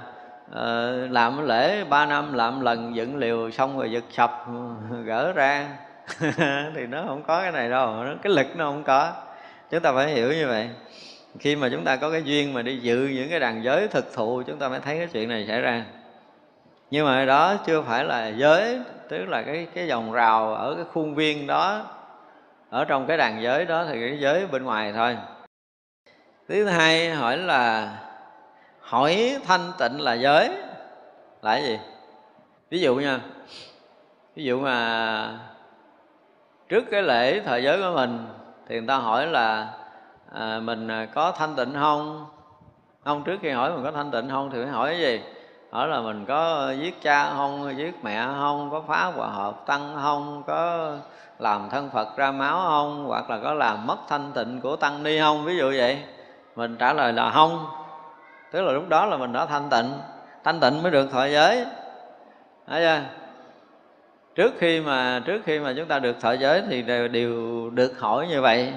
uh, 0.52 1.12
làm 1.12 1.48
lễ 1.48 1.84
ba 1.84 2.06
năm 2.06 2.34
làm 2.34 2.62
lần 2.62 2.96
dựng 2.96 3.18
liều 3.18 3.52
xong 3.52 3.78
rồi 3.78 3.92
giật 3.92 4.04
sập 4.12 4.46
gỡ 5.06 5.32
ra 5.32 5.68
thì 6.76 6.88
nó 6.88 7.04
không 7.08 7.24
có 7.28 7.42
cái 7.42 7.52
này 7.52 7.70
đâu 7.70 8.06
cái 8.24 8.34
lực 8.34 8.48
nó 8.56 8.66
không 8.66 8.84
có. 8.84 9.14
Chúng 9.72 9.80
ta 9.80 9.94
phải 9.94 10.08
hiểu 10.08 10.34
như 10.34 10.48
vậy. 10.48 10.70
Khi 11.40 11.56
mà 11.56 11.70
chúng 11.72 11.84
ta 11.84 11.96
có 11.96 12.12
cái 12.12 12.24
duyên 12.24 12.54
mà 12.54 12.62
đi 12.62 12.78
dự 12.78 13.10
những 13.14 13.30
cái 13.30 13.40
đàn 13.40 13.64
giới 13.64 13.88
thực 13.88 14.14
thụ, 14.14 14.44
chúng 14.48 14.60
ta 14.60 14.70
mới 14.70 14.80
thấy 14.80 14.98
cái 14.98 15.08
chuyện 15.08 15.30
này 15.30 15.46
xảy 15.48 15.62
ra. 15.62 15.86
Nhưng 16.92 17.06
mà 17.06 17.26
đó 17.26 17.56
chưa 17.66 17.82
phải 17.82 18.04
là 18.04 18.28
giới, 18.28 18.80
tức 19.10 19.26
là 19.26 19.42
cái 19.42 19.68
cái 19.74 19.90
vòng 19.90 20.12
rào 20.12 20.56
ở 20.56 20.76
cái 20.76 20.86
khuôn 20.94 21.16
viên 21.16 21.48
đó, 21.48 21.84
ở 22.70 22.86
trong 22.86 23.08
cái 23.08 23.18
đàn 23.18 23.44
giới 23.44 23.66
đó 23.66 23.86
thì 23.90 24.00
cái 24.10 24.20
giới 24.20 24.48
bên 24.48 24.64
ngoài 24.64 24.94
thôi. 24.94 25.18
Thứ 26.50 26.66
hai 26.66 27.10
hỏi 27.10 27.38
là, 27.38 27.94
hỏi 28.80 29.38
thanh 29.48 29.72
tịnh 29.80 30.02
là 30.02 30.14
giới 30.14 30.50
là 31.42 31.54
cái 31.56 31.64
gì? 31.64 31.80
Ví 32.70 32.80
dụ 32.80 32.96
nha, 32.96 33.20
ví 34.36 34.44
dụ 34.44 34.60
mà 34.60 35.40
trước 36.70 36.84
cái 36.92 37.02
lễ 37.02 37.40
thời 37.40 37.64
giới 37.64 37.82
của 37.82 37.92
mình 37.96 38.28
thì 38.68 38.80
người 38.80 38.88
ta 38.88 38.98
hỏi 38.98 39.28
là 39.28 39.68
à, 40.34 40.60
mình 40.64 40.88
à, 40.88 41.08
có 41.14 41.32
thanh 41.32 41.56
tịnh 41.56 41.74
không? 41.74 42.26
Không 43.04 43.24
trước 43.24 43.40
khi 43.42 43.50
hỏi 43.50 43.72
mình 43.72 43.84
có 43.84 43.92
thanh 43.92 44.12
tịnh 44.12 44.30
không 44.30 44.50
thì 44.52 44.64
phải 44.64 44.72
hỏi 44.72 44.90
cái 44.90 45.00
gì? 45.00 45.22
Hỏi 45.72 45.88
là 45.88 46.02
mình 46.02 46.26
có 46.26 46.72
giết 46.80 47.02
cha 47.02 47.30
không 47.30 47.78
giết 47.78 48.04
mẹ 48.04 48.26
không 48.40 48.70
có 48.72 48.82
phá 48.88 49.06
hòa 49.06 49.28
hợp 49.28 49.66
tăng 49.66 49.98
không 50.02 50.44
có 50.48 50.92
làm 51.40 51.70
thân 51.70 51.90
phật 51.90 52.18
ra 52.18 52.32
máu 52.32 52.60
không 52.68 53.06
hoặc 53.08 53.30
là 53.30 53.40
có 53.44 53.54
làm 53.54 53.88
mất 53.88 53.98
thanh 54.08 54.32
tịnh 54.32 54.62
của 54.62 54.76
tăng 54.76 55.04
ni 55.04 55.20
không 55.20 55.46
ví 55.46 55.58
dụ 55.58 55.74
vậy. 55.78 56.04
Mình 56.56 56.78
trả 56.78 56.94
lời 56.94 57.14
là 57.14 57.30
không. 57.30 57.66
Tức 58.52 58.62
là 58.62 58.72
lúc 58.72 58.90
đó 58.90 59.06
là 59.06 59.18
mình 59.18 59.34
đã 59.34 59.46
thanh 59.46 59.70
tịnh. 59.70 59.94
Thanh 60.44 60.60
tịnh 60.60 60.84
mới 60.84 60.92
được 60.92 61.12
thọ 61.12 61.26
giới. 61.26 61.66
Thấy 62.68 62.82
chưa? 62.82 63.25
Trước 64.36 64.54
khi 64.60 64.82
mà 64.82 65.22
trước 65.26 65.42
khi 65.46 65.60
mà 65.60 65.74
chúng 65.78 65.86
ta 65.86 66.00
được 66.00 66.22
thọ 66.22 66.32
giới 66.32 66.64
thì 66.70 66.82
đều, 66.82 67.08
đều 67.08 67.70
được 67.70 68.00
hỏi 68.00 68.28
như 68.28 68.42
vậy. 68.42 68.74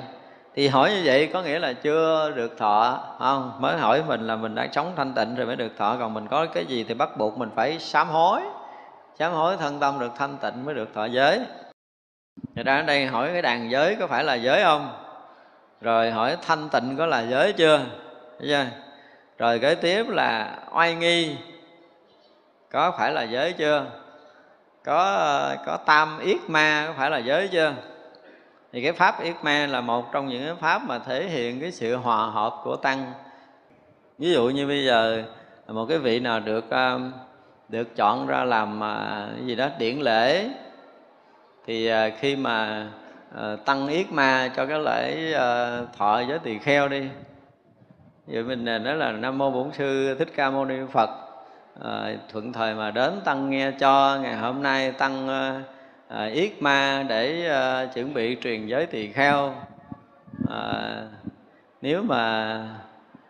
Thì 0.54 0.68
hỏi 0.68 0.90
như 0.90 1.02
vậy 1.04 1.30
có 1.32 1.42
nghĩa 1.42 1.58
là 1.58 1.72
chưa 1.72 2.32
được 2.36 2.58
thọ 2.58 3.00
không? 3.18 3.52
Mới 3.58 3.76
hỏi 3.76 4.02
mình 4.06 4.26
là 4.26 4.36
mình 4.36 4.54
đã 4.54 4.68
sống 4.72 4.92
thanh 4.96 5.14
tịnh 5.14 5.34
rồi 5.34 5.46
mới 5.46 5.56
được 5.56 5.72
thọ 5.78 5.96
còn 5.98 6.14
mình 6.14 6.26
có 6.30 6.46
cái 6.46 6.66
gì 6.66 6.84
thì 6.88 6.94
bắt 6.94 7.16
buộc 7.16 7.38
mình 7.38 7.50
phải 7.54 7.78
sám 7.78 8.08
hối. 8.08 8.40
Sám 9.18 9.32
hối 9.32 9.56
thân 9.56 9.80
tâm 9.80 9.98
được 10.00 10.12
thanh 10.18 10.36
tịnh 10.42 10.64
mới 10.64 10.74
được 10.74 10.94
thọ 10.94 11.04
giới. 11.04 11.40
Người 12.54 12.64
ta 12.64 12.76
ở 12.76 12.82
đây 12.82 13.06
hỏi 13.06 13.30
cái 13.32 13.42
đàn 13.42 13.70
giới 13.70 13.96
có 13.96 14.06
phải 14.06 14.24
là 14.24 14.34
giới 14.34 14.62
không? 14.62 14.92
Rồi 15.80 16.10
hỏi 16.10 16.36
thanh 16.46 16.68
tịnh 16.68 16.96
có 16.98 17.06
là 17.06 17.20
giới 17.20 17.52
chưa? 17.52 17.80
Thấy 18.38 18.48
chưa? 18.48 18.64
Rồi 19.38 19.58
kế 19.58 19.74
tiếp 19.74 20.08
là 20.08 20.58
oai 20.74 20.94
nghi 20.94 21.36
có 22.70 22.90
phải 22.98 23.12
là 23.12 23.22
giới 23.22 23.52
chưa? 23.52 23.86
Có 24.84 25.56
có 25.66 25.76
tam 25.76 26.18
yết 26.18 26.38
ma 26.48 26.84
có 26.86 26.94
phải 26.96 27.10
là 27.10 27.18
giới 27.18 27.48
chưa? 27.48 27.74
Thì 28.72 28.82
cái 28.82 28.92
pháp 28.92 29.22
yết 29.22 29.36
ma 29.42 29.66
là 29.66 29.80
một 29.80 30.12
trong 30.12 30.28
những 30.28 30.46
cái 30.46 30.54
pháp 30.60 30.82
mà 30.84 30.98
thể 30.98 31.28
hiện 31.28 31.60
cái 31.60 31.72
sự 31.72 31.96
hòa 31.96 32.26
hợp 32.26 32.54
của 32.64 32.76
tăng. 32.76 33.12
Ví 34.18 34.32
dụ 34.32 34.48
như 34.48 34.66
bây 34.66 34.84
giờ 34.84 35.24
một 35.68 35.86
cái 35.88 35.98
vị 35.98 36.20
nào 36.20 36.40
được 36.40 36.70
ờ, 36.70 37.00
được 37.68 37.96
chọn 37.96 38.26
ra 38.26 38.44
làm 38.44 38.80
ờ, 38.80 39.28
gì 39.44 39.54
đó 39.54 39.68
điển 39.78 39.98
lễ, 39.98 40.48
thì 41.66 41.86
ờ, 41.86 42.10
khi 42.20 42.36
mà 42.36 42.86
tăng 43.64 43.88
yết 43.88 44.12
ma 44.12 44.50
cho 44.56 44.66
cái 44.66 44.78
lễ 44.78 45.32
thọ 45.98 46.20
giới 46.20 46.38
tỳ 46.38 46.58
kheo 46.58 46.88
đi. 46.88 47.08
Vậy 48.26 48.42
mình 48.42 48.64
nói 48.64 48.96
là 48.96 49.12
nam 49.12 49.38
mô 49.38 49.50
bổn 49.50 49.72
sư 49.72 50.14
thích 50.18 50.28
ca 50.36 50.50
mâu 50.50 50.64
ni 50.64 50.76
phật 50.92 51.10
à, 51.84 52.16
thuận 52.32 52.52
thời 52.52 52.74
mà 52.74 52.90
đến 52.90 53.20
tăng 53.24 53.50
nghe 53.50 53.70
cho 53.70 54.18
ngày 54.22 54.36
hôm 54.36 54.62
nay 54.62 54.92
tăng 54.92 55.28
à, 56.08 56.24
yết 56.24 56.62
ma 56.62 57.04
để 57.08 57.48
à, 57.48 57.86
chuẩn 57.94 58.14
bị 58.14 58.36
truyền 58.42 58.66
giới 58.66 58.86
tỳ 58.86 59.12
kheo. 59.12 59.54
À, 60.50 61.02
nếu 61.82 62.02
mà 62.02 62.58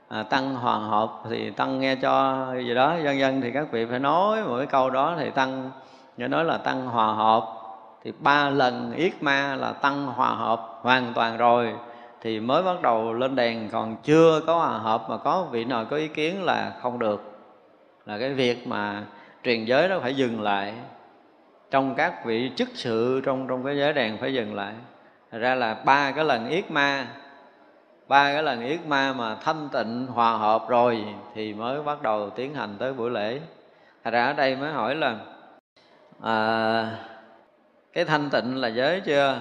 à, 0.08 0.22
tăng 0.22 0.54
hòa 0.54 0.78
hợp 0.78 1.10
thì 1.30 1.50
tăng 1.50 1.80
nghe 1.80 1.94
cho 1.94 2.46
gì 2.54 2.74
đó 2.74 2.94
dân 3.04 3.18
dân 3.18 3.40
thì 3.40 3.50
các 3.52 3.72
vị 3.72 3.86
phải 3.90 3.98
nói 3.98 4.42
mỗi 4.46 4.66
câu 4.66 4.90
đó 4.90 5.14
thì 5.18 5.30
tăng 5.30 5.70
nghe 6.16 6.28
nói 6.28 6.44
là 6.44 6.58
tăng 6.58 6.86
hòa 6.86 7.14
hợp 7.14 7.44
thì 8.04 8.12
ba 8.18 8.50
lần 8.50 8.92
yết 8.96 9.22
ma 9.22 9.56
là 9.56 9.72
tăng 9.72 10.06
hòa 10.06 10.28
hợp 10.28 10.78
hoàn 10.82 11.12
toàn 11.14 11.36
rồi 11.36 11.74
thì 12.20 12.40
mới 12.40 12.62
bắt 12.62 12.82
đầu 12.82 13.12
lên 13.12 13.36
đèn. 13.36 13.68
Còn 13.68 13.96
chưa 14.02 14.40
có 14.46 14.54
hòa 14.54 14.78
hợp 14.78 15.10
mà 15.10 15.16
có 15.16 15.46
vị 15.50 15.64
nào 15.64 15.84
có 15.84 15.96
ý 15.96 16.08
kiến 16.08 16.42
là 16.42 16.72
không 16.82 16.98
được 16.98 17.27
là 18.08 18.18
cái 18.18 18.32
việc 18.34 18.66
mà 18.66 19.02
truyền 19.44 19.64
giới 19.64 19.88
đó 19.88 20.00
phải 20.02 20.14
dừng 20.14 20.40
lại. 20.40 20.74
Trong 21.70 21.94
các 21.94 22.24
vị 22.24 22.50
chức 22.56 22.68
sự 22.74 23.20
trong 23.24 23.46
trong 23.48 23.64
cái 23.64 23.76
giới 23.76 23.92
đèn 23.92 24.18
phải 24.18 24.34
dừng 24.34 24.54
lại. 24.54 24.72
Thật 25.30 25.38
ra 25.38 25.54
là 25.54 25.74
ba 25.74 26.10
cái 26.10 26.24
lần 26.24 26.48
yết 26.48 26.70
ma 26.70 27.06
ba 28.06 28.32
cái 28.32 28.42
lần 28.42 28.66
yết 28.66 28.86
ma 28.86 29.12
mà 29.12 29.34
thanh 29.34 29.68
tịnh 29.72 30.06
hòa 30.06 30.36
hợp 30.36 30.64
rồi 30.68 31.04
thì 31.34 31.54
mới 31.54 31.82
bắt 31.82 32.02
đầu 32.02 32.30
tiến 32.30 32.54
hành 32.54 32.76
tới 32.78 32.92
buổi 32.92 33.10
lễ. 33.10 33.40
Thật 34.04 34.10
ra 34.10 34.26
ở 34.26 34.32
đây 34.32 34.56
mới 34.56 34.72
hỏi 34.72 34.94
là 34.94 35.16
à, 36.22 36.90
cái 37.92 38.04
thanh 38.04 38.30
tịnh 38.30 38.56
là 38.56 38.68
giới 38.68 39.00
chưa? 39.00 39.40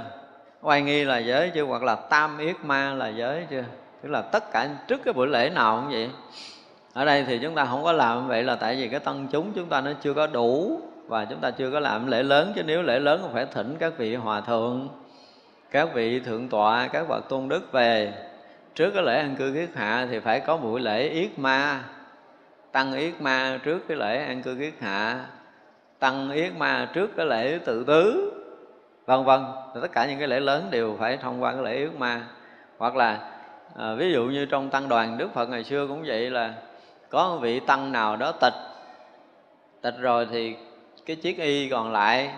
Oai 0.61 0.81
nghi 0.81 1.03
là 1.03 1.17
giới 1.17 1.49
chưa? 1.49 1.63
Hoặc 1.63 1.83
là 1.83 1.95
tam 1.95 2.37
yết 2.37 2.55
ma 2.63 2.93
là 2.93 3.07
giới 3.07 3.45
chưa? 3.49 3.63
Tức 4.01 4.09
là 4.09 4.21
tất 4.21 4.51
cả 4.51 4.69
trước 4.87 5.01
cái 5.05 5.13
buổi 5.13 5.27
lễ 5.27 5.49
nào 5.49 5.81
cũng 5.81 5.91
vậy 5.91 6.09
ở 6.97 7.05
đây 7.05 7.23
thì 7.27 7.39
chúng 7.39 7.55
ta 7.55 7.65
không 7.65 7.83
có 7.83 7.91
làm 7.91 8.27
vậy 8.27 8.43
là 8.43 8.55
tại 8.55 8.75
vì 8.75 8.87
cái 8.87 8.99
tăng 8.99 9.27
chúng 9.31 9.53
chúng 9.53 9.69
ta 9.69 9.81
nó 9.81 9.91
chưa 10.01 10.13
có 10.13 10.27
đủ 10.27 10.81
và 11.07 11.25
chúng 11.25 11.39
ta 11.39 11.51
chưa 11.51 11.71
có 11.71 11.79
làm 11.79 12.07
lễ 12.07 12.23
lớn 12.23 12.51
chứ 12.55 12.63
nếu 12.63 12.81
lễ 12.81 12.99
lớn 12.99 13.19
cũng 13.23 13.33
phải 13.33 13.45
thỉnh 13.45 13.75
các 13.79 13.97
vị 13.97 14.15
hòa 14.15 14.41
thượng 14.41 14.87
các 15.71 15.93
vị 15.93 16.19
thượng 16.19 16.49
tọa 16.49 16.87
các 16.87 17.07
bậc 17.09 17.29
tôn 17.29 17.49
đức 17.49 17.71
về. 17.71 18.13
Trước 18.75 18.91
cái 18.91 19.03
lễ 19.03 19.19
ăn 19.19 19.35
cư 19.35 19.53
kiết 19.53 19.69
hạ 19.75 20.07
thì 20.11 20.19
phải 20.19 20.39
có 20.39 20.57
buổi 20.57 20.79
lễ 20.79 21.09
yết 21.09 21.39
ma 21.39 21.83
tăng 22.71 22.93
yết 22.93 23.21
ma 23.21 23.59
trước 23.63 23.87
cái 23.87 23.97
lễ 23.97 24.25
ăn 24.25 24.41
cư 24.41 24.55
kiết 24.55 24.73
hạ 24.79 25.25
tăng 25.99 26.31
yết 26.31 26.53
ma 26.57 26.89
trước 26.93 27.09
cái 27.17 27.25
lễ 27.25 27.59
tự 27.65 27.83
tứ 27.83 28.31
vân 29.05 29.23
vân. 29.23 29.41
Tất 29.81 29.91
cả 29.91 30.05
những 30.05 30.19
cái 30.19 30.27
lễ 30.27 30.39
lớn 30.39 30.67
đều 30.71 30.95
phải 30.99 31.17
thông 31.17 31.43
qua 31.43 31.53
cái 31.53 31.63
lễ 31.63 31.77
yết 31.77 31.93
ma. 31.97 32.21
Hoặc 32.77 32.95
là 32.95 33.19
à, 33.75 33.93
ví 33.93 34.13
dụ 34.13 34.23
như 34.23 34.45
trong 34.45 34.69
tăng 34.69 34.89
đoàn 34.89 35.17
đức 35.17 35.33
phật 35.33 35.49
ngày 35.49 35.63
xưa 35.63 35.87
cũng 35.87 36.03
vậy 36.05 36.29
là 36.29 36.53
có 37.09 37.29
một 37.29 37.37
vị 37.37 37.59
tăng 37.59 37.91
nào 37.91 38.15
đó 38.15 38.31
tịch. 38.31 38.53
Tịch 39.81 39.95
rồi 39.99 40.27
thì 40.31 40.55
cái 41.05 41.15
chiếc 41.15 41.39
y 41.39 41.69
còn 41.69 41.91
lại 41.91 42.33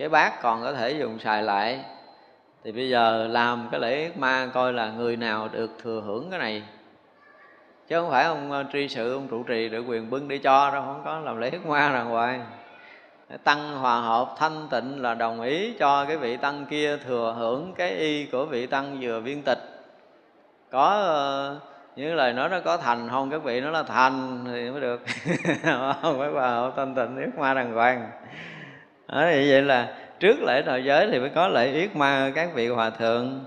cái 0.00 0.08
bát 0.08 0.42
còn 0.42 0.62
có 0.62 0.72
thể 0.72 0.90
dùng 0.90 1.18
xài 1.18 1.42
lại. 1.42 1.84
Thì 2.64 2.72
bây 2.72 2.88
giờ 2.88 3.26
làm 3.30 3.68
cái 3.70 3.80
lễ 3.80 4.10
ma 4.16 4.48
coi 4.54 4.72
là 4.72 4.90
người 4.90 5.16
nào 5.16 5.48
được 5.52 5.70
thừa 5.82 6.02
hưởng 6.06 6.30
cái 6.30 6.38
này. 6.38 6.62
Chứ 7.88 8.00
không 8.00 8.10
phải 8.10 8.24
ông 8.24 8.52
ờ, 8.52 8.64
tri 8.72 8.88
sự 8.88 9.14
ông 9.14 9.28
trụ 9.28 9.42
trì 9.42 9.68
được 9.68 9.84
quyền 9.88 10.10
bưng 10.10 10.28
đi 10.28 10.38
cho 10.38 10.70
đâu 10.70 10.82
không 10.82 11.02
có 11.04 11.18
làm 11.18 11.40
lễ 11.40 11.50
ma 11.64 11.90
là 11.90 12.02
hoài. 12.02 12.40
Tăng 13.44 13.78
hòa 13.78 14.00
hợp 14.00 14.34
thanh 14.38 14.68
tịnh 14.70 15.02
là 15.02 15.14
đồng 15.14 15.40
ý 15.40 15.72
cho 15.78 16.04
cái 16.04 16.16
vị 16.16 16.36
tăng 16.36 16.66
kia 16.66 16.96
thừa 16.96 17.34
hưởng 17.38 17.74
cái 17.76 17.90
y 17.90 18.26
của 18.26 18.46
vị 18.46 18.66
tăng 18.66 18.98
vừa 19.00 19.20
viên 19.20 19.42
tịch. 19.42 19.58
Có 20.70 21.02
uh, 21.56 21.69
những 21.96 22.14
lời 22.14 22.32
nói 22.32 22.48
nó 22.48 22.60
có 22.60 22.76
thành 22.76 23.08
không 23.10 23.30
các 23.30 23.42
vị 23.42 23.60
nó 23.60 23.70
là 23.70 23.82
thành 23.82 24.44
thì 24.52 24.70
mới 24.70 24.80
được. 24.80 25.02
Không 26.02 26.18
phải 26.18 26.28
hòa 26.28 26.48
hợp 26.48 26.72
thanh 26.76 26.94
tịnh 26.94 27.16
yết 27.16 27.34
ma 27.38 27.54
đàng 27.54 27.74
hoàng. 27.74 28.10
Đó, 29.08 29.22
thì 29.30 29.50
vậy 29.50 29.62
là 29.62 29.94
trước 30.20 30.36
lễ 30.46 30.62
đạo 30.62 30.78
giới 30.78 31.08
thì 31.10 31.18
phải 31.20 31.30
có 31.34 31.48
lễ 31.48 31.72
yết 31.72 31.96
ma 31.96 32.32
các 32.34 32.54
vị 32.54 32.68
hòa 32.68 32.90
thượng. 32.90 33.44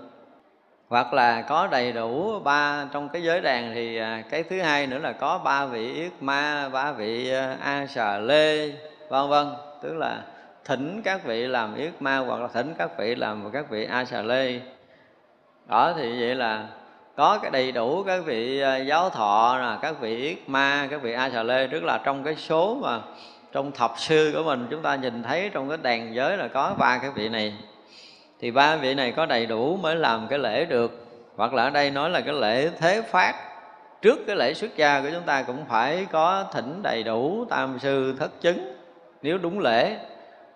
Hoặc 0.87 1.13
là 1.13 1.41
có 1.41 1.67
đầy 1.71 1.91
đủ 1.91 2.39
ba 2.39 2.85
trong 2.93 3.09
cái 3.09 3.23
giới 3.23 3.41
đàn 3.41 3.73
thì 3.73 3.97
à, 3.97 4.23
cái 4.29 4.43
thứ 4.43 4.61
hai 4.61 4.87
nữa 4.87 4.97
là 4.97 5.11
có 5.11 5.37
ba 5.37 5.65
vị 5.65 5.93
yết 5.93 6.11
ma 6.19 6.69
ba 6.69 6.91
vị 6.91 7.31
à, 7.31 7.57
a 7.61 7.85
xà 7.87 8.17
lê 8.17 8.71
vân 9.09 9.29
vân. 9.29 9.47
Tức 9.81 9.93
là 9.93 10.21
thỉnh 10.65 11.01
các 11.03 11.23
vị 11.23 11.47
làm 11.47 11.75
yết 11.75 11.91
ma 11.99 12.17
hoặc 12.17 12.41
là 12.41 12.47
thỉnh 12.53 12.73
các 12.77 12.97
vị 12.97 13.15
làm 13.15 13.49
các 13.53 13.69
vị 13.69 13.85
a 13.85 14.05
xà 14.05 14.21
lê. 14.21 14.59
Đó 15.67 15.93
thì 15.97 16.19
vậy 16.19 16.35
là 16.35 16.67
có 17.15 17.39
cái 17.41 17.51
đầy 17.51 17.71
đủ 17.71 18.03
các 18.03 18.25
vị 18.25 18.59
ờ, 18.59 18.77
giáo 18.77 19.09
thọ 19.09 19.57
là 19.59 19.79
các 19.81 19.99
vị 19.99 20.21
yết 20.21 20.49
ma, 20.49 20.87
các 20.91 21.01
vị 21.01 21.13
a 21.13 21.29
xà 21.29 21.43
lê 21.43 21.67
tức 21.67 21.83
là 21.83 21.97
trong 22.03 22.23
cái 22.23 22.35
số 22.35 22.77
mà 22.81 22.99
trong 23.51 23.71
thập 23.71 23.93
sư 23.97 24.31
của 24.35 24.43
mình 24.43 24.67
chúng 24.69 24.81
ta 24.81 24.95
nhìn 24.95 25.23
thấy 25.23 25.49
trong 25.53 25.69
cái 25.69 25.77
đàn 25.81 26.15
giới 26.15 26.37
là 26.37 26.47
có 26.47 26.75
ba 26.77 26.97
cái 26.97 27.09
vị 27.15 27.29
này. 27.29 27.53
Thì 28.39 28.51
ba 28.51 28.75
vị 28.75 28.93
này 28.93 29.11
có 29.11 29.25
đầy 29.25 29.45
đủ 29.45 29.77
mới 29.77 29.95
làm 29.95 30.27
cái 30.27 30.39
lễ 30.39 30.65
được. 30.65 31.07
Hoặc 31.35 31.53
là 31.53 31.63
ở 31.63 31.69
đây 31.69 31.91
nói 31.91 32.09
là 32.09 32.21
cái 32.21 32.33
lễ 32.33 32.69
thế 32.79 33.01
phát. 33.01 33.33
Trước 34.01 34.19
cái 34.27 34.35
lễ 34.35 34.53
xuất 34.53 34.77
gia 34.77 35.01
của 35.01 35.09
chúng 35.13 35.23
ta 35.23 35.43
cũng 35.43 35.65
phải 35.69 36.05
có 36.11 36.45
thỉnh 36.53 36.79
đầy 36.83 37.03
đủ 37.03 37.45
tam 37.49 37.79
sư 37.79 38.15
thất 38.19 38.41
chứng. 38.41 38.75
Nếu 39.21 39.37
đúng 39.37 39.59
lễ, 39.59 39.97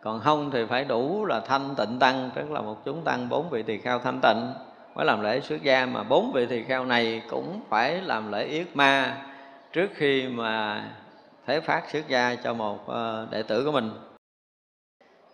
còn 0.02 0.20
không 0.20 0.52
thì 0.52 0.66
phải 0.70 0.86
đủ 0.86 1.26
là 1.26 1.40
thanh 1.40 1.76
tịnh 1.78 2.00
tăng, 2.00 2.30
tức 2.36 2.52
là 2.52 2.62
một 2.62 2.86
chúng 2.86 3.04
tăng 3.04 3.30
bốn 3.30 3.50
vị 3.50 3.64
tỳ 3.64 3.78
kheo 3.78 4.00
thanh 4.00 4.20
tịnh 4.22 4.54
mới 4.98 5.06
làm 5.06 5.22
lễ 5.22 5.42
xuất 5.42 5.64
gia 5.64 5.86
mà 5.86 6.04
bốn 6.04 6.32
vị 6.32 6.46
tỳ 6.46 6.64
kheo 6.64 6.86
này 6.86 7.22
cũng 7.30 7.62
phải 7.70 8.02
làm 8.02 8.32
lễ 8.32 8.46
yết 8.46 8.68
ma 8.74 9.18
trước 9.74 9.90
khi 9.96 10.28
mà 10.28 10.84
thế 11.46 11.60
phát 11.60 11.90
xuất 11.92 12.08
gia 12.08 12.36
cho 12.36 12.54
một 12.54 12.88
ờ, 12.88 13.28
đệ 13.32 13.44
tử 13.44 13.66
của 13.66 13.72
mình. 13.72 13.92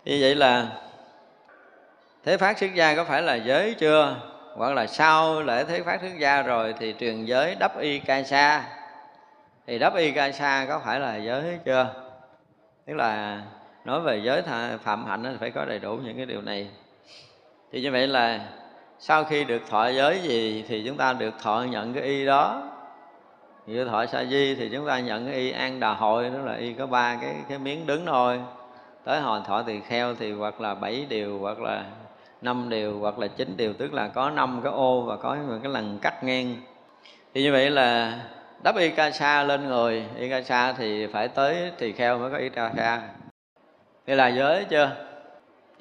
Như 0.05 0.17
vậy 0.21 0.35
là 0.35 0.67
thế 2.25 2.37
phát 2.37 2.57
xuất 2.57 2.73
gia 2.75 2.95
có 2.95 3.03
phải 3.03 3.21
là 3.21 3.35
giới 3.35 3.73
chưa? 3.73 4.15
Hoặc 4.55 4.73
là 4.73 4.87
sau 4.87 5.41
lễ 5.41 5.63
thế 5.63 5.81
phát 5.81 6.01
xuất 6.01 6.17
gia 6.19 6.41
rồi 6.41 6.75
thì 6.79 6.95
truyền 6.99 7.25
giới 7.25 7.55
đắp 7.59 7.79
y 7.79 7.99
ca 7.99 8.23
sa. 8.23 8.63
Thì 9.67 9.79
đắp 9.79 9.95
y 9.95 10.11
ca 10.11 10.31
sa 10.31 10.65
có 10.69 10.81
phải 10.85 10.99
là 10.99 11.15
giới 11.15 11.59
chưa? 11.65 11.93
Tức 12.85 12.93
là 12.93 13.41
nói 13.85 14.01
về 14.01 14.21
giới 14.23 14.41
phạm 14.83 15.05
hạnh 15.05 15.23
thì 15.23 15.37
phải 15.39 15.51
có 15.51 15.65
đầy 15.65 15.79
đủ 15.79 15.95
những 15.95 16.17
cái 16.17 16.25
điều 16.25 16.41
này. 16.41 16.69
Thì 17.71 17.81
như 17.81 17.91
vậy 17.91 18.07
là 18.07 18.39
sau 19.05 19.23
khi 19.23 19.43
được 19.43 19.61
thọ 19.69 19.87
giới 19.87 20.19
gì 20.19 20.65
thì 20.67 20.83
chúng 20.85 20.97
ta 20.97 21.13
được 21.13 21.33
thọ 21.41 21.65
nhận 21.69 21.93
cái 21.93 22.03
y 22.03 22.25
đó. 22.25 22.61
Như 23.67 23.85
thọ 23.85 24.05
sa 24.05 24.25
di 24.25 24.55
thì 24.55 24.69
chúng 24.69 24.87
ta 24.87 24.99
nhận 24.99 25.25
cái 25.25 25.35
y 25.35 25.51
an 25.51 25.79
đà 25.79 25.93
hội 25.93 26.29
đó 26.29 26.39
là 26.39 26.55
y 26.55 26.73
có 26.73 26.87
ba 26.87 27.17
cái 27.21 27.35
cái 27.49 27.57
miếng 27.59 27.87
đứng 27.87 28.05
thôi. 28.05 28.39
Tới 29.03 29.21
hồi 29.21 29.41
thọ 29.47 29.61
tỳ 29.61 29.79
kheo 29.79 30.15
thì 30.15 30.31
hoặc 30.31 30.61
là 30.61 30.75
bảy 30.75 31.05
điều, 31.09 31.39
hoặc 31.39 31.59
là 31.59 31.83
năm 32.41 32.69
điều, 32.69 32.99
hoặc 32.99 33.19
là 33.19 33.27
chín 33.27 33.57
điều, 33.57 33.73
tức 33.73 33.93
là 33.93 34.07
có 34.07 34.29
năm 34.29 34.61
cái 34.63 34.73
ô 34.73 35.01
và 35.01 35.15
có 35.15 35.37
cái 35.63 35.71
lần 35.71 35.99
cắt 36.01 36.23
ngang. 36.23 36.55
Thì 37.33 37.43
như 37.43 37.51
vậy 37.51 37.69
là 37.69 38.19
đắp 38.63 38.75
y 38.75 38.89
ca 38.89 39.11
sa 39.11 39.43
lên 39.43 39.67
người, 39.67 40.05
y 40.17 40.29
ca 40.29 40.41
sa 40.41 40.73
thì 40.73 41.07
phải 41.07 41.27
tới 41.27 41.71
tỳ 41.77 41.91
kheo 41.91 42.19
mới 42.19 42.31
có 42.31 42.37
y 42.37 42.49
ca 42.49 42.71
sa. 42.77 43.01
Đây 44.07 44.17
là 44.17 44.27
giới 44.27 44.65
chưa? 44.65 44.91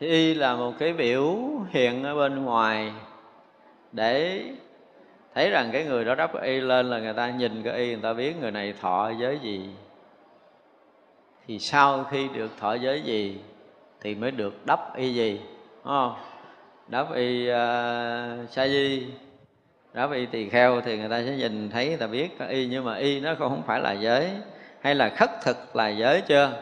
Thì 0.01 0.09
y 0.09 0.35
là 0.35 0.55
một 0.55 0.73
cái 0.79 0.93
biểu 0.93 1.37
hiện 1.71 2.05
ở 2.05 2.15
bên 2.15 2.45
ngoài 2.45 2.93
để 3.93 4.45
thấy 5.35 5.51
rằng 5.51 5.71
cái 5.73 5.85
người 5.85 6.05
đó 6.05 6.15
đắp 6.15 6.43
y 6.43 6.61
lên 6.61 6.91
là 6.91 6.99
người 6.99 7.13
ta 7.13 7.31
nhìn 7.31 7.63
cái 7.63 7.79
y 7.79 7.87
người 7.87 8.03
ta 8.03 8.13
biết 8.13 8.37
người 8.41 8.51
này 8.51 8.75
thọ 8.81 9.11
giới 9.21 9.39
gì. 9.39 9.69
Thì 11.47 11.59
sau 11.59 12.05
khi 12.05 12.29
được 12.29 12.51
thọ 12.61 12.75
giới 12.75 13.03
gì 13.03 13.39
thì 14.01 14.15
mới 14.15 14.31
được 14.31 14.67
đắp 14.67 14.97
y 14.97 15.15
gì 15.15 15.41
đúng 15.85 15.93
không? 15.93 16.15
Đắp 16.89 17.15
y 17.15 17.51
uh, 17.51 18.51
sa 18.51 18.69
di. 18.69 19.07
Đắp 19.95 20.13
y 20.13 20.27
tỳ 20.27 20.49
kheo 20.49 20.81
thì 20.81 20.99
người 20.99 21.09
ta 21.09 21.23
sẽ 21.27 21.37
nhìn 21.37 21.71
thấy 21.71 21.89
người 21.89 21.97
ta 21.97 22.07
biết 22.07 22.39
cái 22.39 22.49
y 22.49 22.67
nhưng 22.67 22.85
mà 22.85 22.95
y 22.95 23.21
nó 23.21 23.35
không 23.39 23.63
phải 23.67 23.81
là 23.81 23.93
giới. 23.93 24.31
Hay 24.81 24.95
là 24.95 25.09
khất 25.09 25.31
thực 25.43 25.77
là 25.77 25.89
giới 25.89 26.21
chưa? 26.21 26.53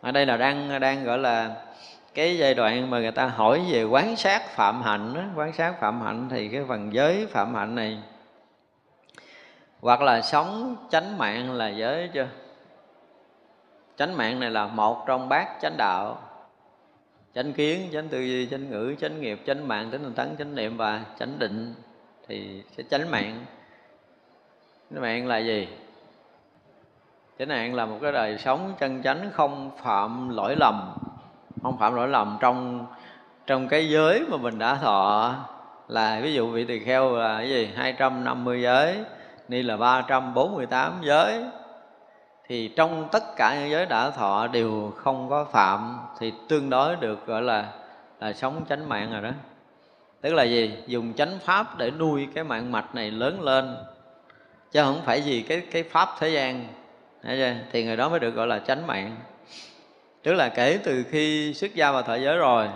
Ở 0.00 0.12
đây 0.12 0.26
là 0.26 0.36
đang 0.36 0.80
đang 0.80 1.04
gọi 1.04 1.18
là 1.18 1.65
cái 2.16 2.38
giai 2.38 2.54
đoạn 2.54 2.90
mà 2.90 3.00
người 3.00 3.10
ta 3.10 3.26
hỏi 3.26 3.62
về 3.70 3.84
quán 3.84 4.16
sát 4.16 4.42
phạm 4.50 4.82
hạnh 4.82 5.14
đó, 5.14 5.22
quán 5.34 5.52
sát 5.52 5.80
phạm 5.80 6.00
hạnh 6.00 6.28
thì 6.30 6.48
cái 6.48 6.64
phần 6.68 6.92
giới 6.92 7.26
phạm 7.26 7.54
hạnh 7.54 7.74
này 7.74 7.98
hoặc 9.80 10.02
là 10.02 10.22
sống 10.22 10.76
chánh 10.90 11.18
mạng 11.18 11.52
là 11.52 11.68
giới 11.68 12.10
chưa? 12.14 12.28
Chánh 13.96 14.16
mạng 14.16 14.40
này 14.40 14.50
là 14.50 14.66
một 14.66 15.04
trong 15.06 15.28
bát 15.28 15.48
chánh 15.62 15.76
đạo 15.76 16.18
chánh 17.34 17.52
kiến 17.52 17.88
chánh 17.92 18.08
tư 18.08 18.20
duy 18.20 18.46
chánh 18.46 18.70
ngữ 18.70 18.94
chánh 19.00 19.20
nghiệp 19.20 19.40
chánh 19.46 19.68
mạng 19.68 19.88
chánh 19.92 20.02
tinh 20.02 20.14
tấn 20.14 20.36
chánh 20.38 20.54
niệm 20.54 20.76
và 20.76 21.04
chánh 21.18 21.38
định. 21.38 21.74
Thì 22.28 22.62
sẽ 22.76 22.82
chánh 22.90 23.10
mạng 23.10 23.44
chánh 24.90 25.02
mạng 25.02 25.26
là 25.26 25.38
gì? 25.38 25.68
Chánh 27.38 27.48
mạng 27.48 27.74
là 27.74 27.86
một 27.86 27.98
cái 28.02 28.12
đời 28.12 28.38
sống 28.38 28.74
chân 28.78 29.02
chánh 29.02 29.30
không 29.32 29.70
phạm 29.82 30.28
lỗi 30.28 30.56
lầm 30.56 30.96
không 31.62 31.78
phạm 31.78 31.94
lỗi 31.94 32.08
lầm 32.08 32.36
trong 32.40 32.86
trong 33.46 33.68
cái 33.68 33.90
giới 33.90 34.24
mà 34.28 34.36
mình 34.36 34.58
đã 34.58 34.74
thọ. 34.74 35.34
Là 35.88 36.20
ví 36.22 36.34
dụ 36.34 36.50
vị 36.50 36.64
tỳ 36.64 36.78
kheo 36.78 37.16
là 37.16 37.38
cái 37.38 37.48
gì? 37.48 37.70
250 37.76 38.62
giới, 38.62 38.96
ni 39.48 39.62
là 39.62 39.76
348 39.76 40.92
giới. 41.02 41.44
Thì 42.48 42.68
trong 42.68 43.08
tất 43.12 43.22
cả 43.36 43.56
những 43.60 43.70
giới 43.70 43.86
đã 43.86 44.10
thọ 44.10 44.46
đều 44.46 44.92
không 44.96 45.28
có 45.28 45.44
phạm, 45.44 45.98
thì 46.18 46.32
tương 46.48 46.70
đối 46.70 46.96
được 46.96 47.26
gọi 47.26 47.42
là 47.42 47.72
là 48.20 48.32
sống 48.32 48.64
chánh 48.68 48.88
mạng 48.88 49.12
rồi 49.12 49.22
đó. 49.22 49.30
Tức 50.20 50.34
là 50.34 50.42
gì? 50.42 50.74
Dùng 50.86 51.12
chánh 51.14 51.38
pháp 51.38 51.78
để 51.78 51.90
nuôi 51.90 52.28
cái 52.34 52.44
mạng 52.44 52.72
mạch 52.72 52.94
này 52.94 53.10
lớn 53.10 53.42
lên. 53.42 53.76
Chứ 54.72 54.82
không 54.82 55.00
phải 55.04 55.22
gì 55.22 55.42
cái 55.42 55.62
cái 55.72 55.82
pháp 55.82 56.08
thế 56.18 56.28
gian. 56.28 56.64
Thì 57.72 57.84
người 57.84 57.96
đó 57.96 58.08
mới 58.08 58.20
được 58.20 58.30
gọi 58.30 58.46
là 58.46 58.58
chánh 58.58 58.86
mạng 58.86 59.16
tức 60.26 60.34
là 60.34 60.48
kể 60.48 60.78
từ 60.84 61.04
khi 61.10 61.54
xuất 61.54 61.74
gia 61.74 61.92
vào 61.92 62.02
thọ 62.02 62.14
giới 62.14 62.36
rồi, 62.36 62.68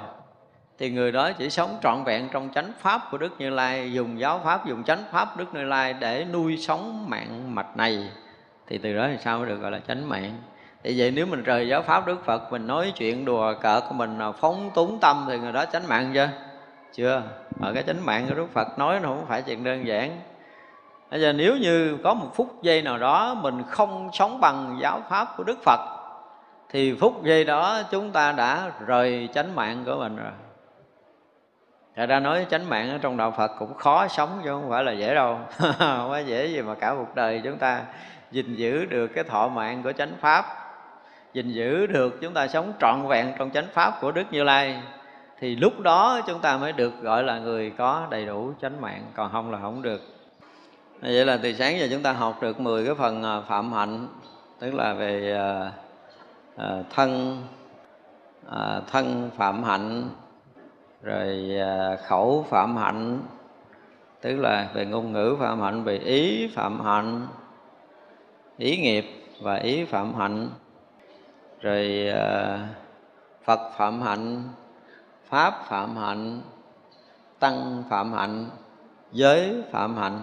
thì 0.78 0.90
người 0.90 1.12
đó 1.12 1.32
chỉ 1.32 1.50
sống 1.50 1.78
trọn 1.82 2.04
vẹn 2.04 2.28
trong 2.32 2.48
chánh 2.54 2.72
pháp 2.78 3.00
của 3.10 3.18
đức 3.18 3.34
như 3.38 3.50
lai, 3.50 3.92
dùng 3.92 4.20
giáo 4.20 4.40
pháp, 4.44 4.66
dùng 4.66 4.84
chánh 4.84 5.04
pháp 5.12 5.36
đức 5.36 5.54
như 5.54 5.64
lai 5.64 5.92
để 5.92 6.26
nuôi 6.32 6.56
sống 6.56 7.10
mạng 7.10 7.54
mạch 7.54 7.76
này. 7.76 8.10
Thì 8.66 8.78
từ 8.78 8.96
đó 8.96 9.06
thì 9.12 9.16
sao 9.24 9.38
mới 9.38 9.48
được 9.48 9.56
gọi 9.56 9.70
là 9.70 9.80
chánh 9.88 10.08
mạng? 10.08 10.36
Thì 10.82 10.94
vậy 10.98 11.10
nếu 11.10 11.26
mình 11.26 11.42
rời 11.42 11.68
giáo 11.68 11.82
pháp 11.82 12.06
đức 12.06 12.24
phật, 12.24 12.52
mình 12.52 12.66
nói 12.66 12.92
chuyện 12.96 13.24
đùa 13.24 13.54
cợt 13.60 13.82
của 13.88 13.94
mình 13.94 14.18
à, 14.18 14.32
phóng 14.32 14.70
túng 14.74 14.98
tâm 15.00 15.24
thì 15.28 15.38
người 15.38 15.52
đó 15.52 15.64
chánh 15.64 15.88
mạng 15.88 16.10
chưa? 16.14 16.28
Chưa. 16.94 17.22
Mà 17.58 17.72
cái 17.72 17.82
chánh 17.82 18.06
mạng 18.06 18.26
của 18.28 18.34
đức 18.34 18.52
phật 18.52 18.78
nói 18.78 19.00
nó 19.00 19.08
không 19.08 19.26
phải 19.28 19.42
chuyện 19.42 19.64
đơn 19.64 19.86
giản. 19.86 20.20
Bây 21.10 21.20
giờ 21.20 21.32
nếu 21.32 21.56
như 21.56 21.98
có 22.04 22.14
một 22.14 22.32
phút 22.34 22.62
giây 22.62 22.82
nào 22.82 22.98
đó 22.98 23.34
mình 23.34 23.62
không 23.68 24.10
sống 24.12 24.40
bằng 24.40 24.78
giáo 24.82 25.02
pháp 25.08 25.28
của 25.36 25.44
Đức 25.44 25.58
Phật 25.64 25.99
thì 26.72 26.94
phút 27.00 27.24
giây 27.24 27.44
đó 27.44 27.82
chúng 27.90 28.10
ta 28.10 28.32
đã 28.32 28.72
rời 28.86 29.28
chánh 29.34 29.54
mạng 29.54 29.82
của 29.86 29.96
mình 29.98 30.16
rồi. 30.16 30.32
Thật 31.96 32.06
ra 32.06 32.20
nói 32.20 32.46
chánh 32.50 32.68
mạng 32.68 32.90
ở 32.90 32.98
trong 32.98 33.16
đạo 33.16 33.34
Phật 33.36 33.50
cũng 33.58 33.74
khó 33.74 34.08
sống 34.08 34.40
chứ 34.44 34.50
không 34.50 34.70
phải 34.70 34.84
là 34.84 34.92
dễ 34.92 35.14
đâu. 35.14 35.38
Không 35.78 36.10
phải 36.10 36.24
dễ 36.24 36.46
gì 36.46 36.62
mà 36.62 36.74
cả 36.74 36.94
một 36.94 37.06
đời 37.14 37.40
chúng 37.44 37.58
ta 37.58 37.82
gìn 38.30 38.54
giữ 38.54 38.86
được 38.86 39.06
cái 39.06 39.24
thọ 39.24 39.48
mạng 39.48 39.82
của 39.82 39.92
chánh 39.92 40.12
Pháp, 40.20 40.44
gìn 41.32 41.50
giữ 41.50 41.86
được 41.86 42.20
chúng 42.20 42.34
ta 42.34 42.48
sống 42.48 42.72
trọn 42.80 43.06
vẹn 43.08 43.32
trong 43.38 43.50
chánh 43.50 43.66
Pháp 43.72 44.00
của 44.00 44.12
Đức 44.12 44.24
Như 44.30 44.42
Lai. 44.42 44.82
Thì 45.40 45.56
lúc 45.56 45.80
đó 45.80 46.20
chúng 46.26 46.40
ta 46.40 46.56
mới 46.58 46.72
được 46.72 47.02
gọi 47.02 47.22
là 47.22 47.38
người 47.38 47.72
có 47.78 48.06
đầy 48.10 48.26
đủ 48.26 48.52
chánh 48.62 48.80
mạng, 48.80 49.02
Còn 49.14 49.32
không 49.32 49.52
là 49.52 49.58
không 49.62 49.82
được. 49.82 50.00
Vậy 51.00 51.26
là 51.26 51.38
từ 51.42 51.52
sáng 51.52 51.78
giờ 51.78 51.88
chúng 51.90 52.02
ta 52.02 52.12
học 52.12 52.42
được 52.42 52.60
10 52.60 52.86
cái 52.86 52.94
phần 52.94 53.22
à, 53.22 53.40
phạm 53.48 53.72
hạnh, 53.72 54.08
Tức 54.58 54.74
là 54.74 54.92
về 54.92 55.36
à, 55.36 55.72
à, 56.60 56.66
à, 56.66 56.82
thân 56.90 57.42
ờ, 58.46 58.82
thân 58.86 59.30
phạm 59.36 59.62
hạnh 59.62 60.08
rồi 61.02 61.58
à, 61.60 61.96
khẩu 62.08 62.46
phạm 62.48 62.76
hạnh 62.76 63.20
tức 64.20 64.36
là 64.36 64.68
về 64.74 64.86
ngôn 64.86 65.12
ngữ 65.12 65.36
phạm 65.40 65.60
hạnh 65.60 65.84
về 65.84 65.98
ý 65.98 66.48
phạm 66.54 66.80
hạnh 66.80 67.26
ý 68.60 68.76
nghiệp 68.76 69.04
và 69.40 69.54
ý 69.54 69.84
phạm 69.84 70.14
hạnh. 70.14 70.48
Rồi 71.60 72.08
à, 72.14 72.58
phật 73.44 73.70
phạm 73.76 74.02
hạnh 74.02 74.42
pháp 75.28 75.54
phạm 75.68 75.96
hạnh 75.96 76.40
tăng 77.38 77.82
phạm 77.90 78.12
hạnh 78.12 78.46
giới 79.12 79.62
phạm 79.72 79.96
hạnh. 79.96 80.20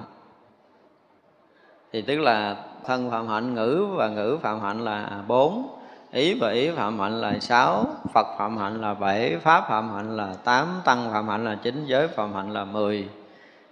Thì 1.92 2.02
tức 2.02 2.20
là 2.20 2.66
thân 2.86 3.12
phạm 3.12 3.28
hạnh 3.28 3.54
ngữ 3.54 3.88
và 3.98 4.08
ngữ 4.08 4.38
phạm 4.42 4.60
hạnh 4.60 4.82
là 4.82 5.24
bốn 5.28 5.77
ý 6.12 6.34
và 6.34 6.50
ý 6.50 6.72
phạm 6.72 7.00
hạnh 7.00 7.22
là 7.22 7.40
sáu 7.40 7.86
phật 8.14 8.28
phạm 8.38 8.58
hạnh 8.58 8.82
là 8.82 8.94
bảy 8.94 9.38
pháp 9.38 9.66
phạm 9.70 9.94
hạnh 9.96 10.18
là 10.18 10.34
tám 10.44 10.82
tăng 10.86 11.10
phạm 11.14 11.28
hạnh 11.28 11.46
là 11.46 11.56
chín 11.64 11.86
giới 11.86 12.08
phạm 12.08 12.34
hạnh 12.34 12.54
là 12.54 12.66
mười. 12.66 13.08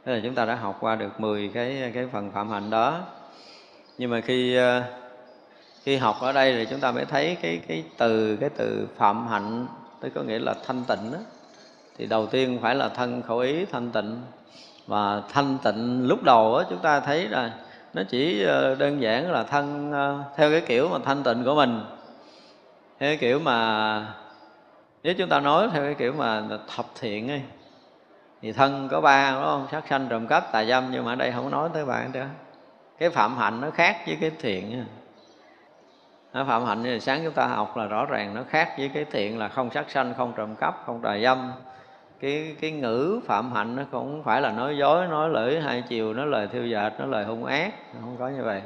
Thế 0.06 0.14
là 0.14 0.20
chúng 0.24 0.36
ta 0.36 0.46
đã 0.46 0.56
học 0.56 0.78
qua 0.80 0.96
được 0.96 1.20
10 1.20 1.52
cái 1.54 1.92
cái 1.94 2.08
phần 2.14 2.32
phạm 2.32 2.50
hạnh 2.50 2.70
đó. 2.70 3.00
Nhưng 3.98 4.10
mà 4.10 4.22
khi 4.22 4.56
ờ, 4.56 4.84
khi 5.84 5.98
học 5.98 6.16
ở 6.22 6.32
đây 6.32 6.54
thì 6.54 6.66
chúng 6.66 6.80
ta 6.80 6.92
mới 6.92 7.06
thấy 7.06 7.38
cái 7.42 7.60
cái 7.68 7.84
từ 7.98 8.38
cái 8.42 8.50
từ 8.50 8.88
phạm 8.98 9.28
hạnh 9.28 9.68
tức 10.02 10.12
có 10.16 10.22
nghĩa 10.22 10.40
là 10.40 10.54
thanh 10.68 10.84
tịnh 10.88 11.12
đó 11.12 11.18
thì 11.98 12.06
đầu 12.06 12.26
tiên 12.26 12.60
phải 12.62 12.76
là 12.76 12.90
thân 12.90 13.22
khẩu 13.22 13.38
ý 13.38 13.66
thanh 13.66 13.92
tịnh. 13.92 14.22
Và 14.88 15.22
thanh 15.34 15.58
tịnh 15.64 16.08
lúc 16.08 16.24
đầu 16.24 16.54
đó, 16.58 16.64
chúng 16.70 16.80
ta 16.80 17.00
thấy 17.00 17.28
là 17.28 17.52
nó 17.94 18.04
chỉ 18.10 18.44
ờ, 18.44 18.76
đơn 18.76 19.02
giản 19.02 19.32
là 19.32 19.44
thân 19.44 19.92
ờ, 19.92 20.24
theo 20.36 20.52
cái 20.52 20.62
kiểu 20.62 20.90
mà 20.90 20.98
thanh 21.06 21.24
tịnh 21.24 21.44
của 21.44 21.56
mình 21.56 21.82
cái 23.00 23.18
kiểu 23.18 23.40
mà 23.40 24.14
nếu 25.04 25.14
chúng 25.14 25.30
ta 25.30 25.40
nói 25.40 25.70
theo 25.74 25.84
cái 25.84 25.94
kiểu 25.94 26.14
mà 26.14 26.44
thập 26.76 26.86
thiện 27.00 27.30
ấy, 27.32 27.42
thì 28.42 28.52
thân 28.52 28.88
có 28.92 29.02
ba, 29.02 29.32
đúng 29.32 29.44
không? 29.44 29.68
Sát 29.72 29.84
sanh 29.90 30.08
trộm 30.10 30.28
cắp, 30.28 30.52
tà 30.52 30.66
dâm, 30.66 30.92
nhưng 30.92 31.06
mà 31.06 31.12
ở 31.12 31.16
đây 31.16 31.32
không 31.32 31.52
nói 31.52 31.70
tới 31.74 31.86
bạn 31.86 32.12
đó. 32.12 32.26
Cái 32.98 33.10
phạm 33.10 33.38
hạnh 33.38 33.62
nó 33.62 33.72
khác 33.72 33.98
với 34.08 34.18
cái 34.22 34.32
thiện 34.40 34.86
nó 36.34 36.46
phạm 36.46 36.66
hạnh 36.66 36.84
thì 36.84 37.00
sáng 37.00 37.22
chúng 37.24 37.34
ta 37.34 37.48
học 37.48 37.78
là 37.78 37.86
rõ 37.86 38.06
ràng 38.06 38.34
nó 38.34 38.42
khác 38.50 38.70
với 38.78 38.90
cái 38.94 39.06
thiện 39.12 39.40
là 39.40 39.48
không 39.48 39.70
sát 39.72 39.90
sanh, 39.90 40.14
không 40.18 40.34
trộm 40.36 40.56
cắp, 40.56 40.84
không 40.86 41.02
tà 41.02 41.18
dâm. 41.20 41.52
Cái 42.20 42.56
cái 42.62 42.72
ngữ 42.72 43.20
phạm 43.28 43.52
hạnh 43.52 43.76
nó 43.76 43.84
cũng 43.92 44.24
phải 44.24 44.42
là 44.42 44.52
nói 44.52 44.78
dối, 44.78 45.08
nói 45.08 45.30
lưỡi, 45.30 45.62
hai 45.62 45.82
chiều, 45.82 46.14
nói 46.14 46.28
lời 46.28 46.48
thiêu 46.48 46.68
dệt, 46.68 46.94
nói 47.00 47.08
lời 47.08 47.26
hung 47.26 47.46
ác, 47.46 47.74
không 48.02 48.16
có 48.20 48.28
như 48.30 48.44
vậy. 48.44 48.62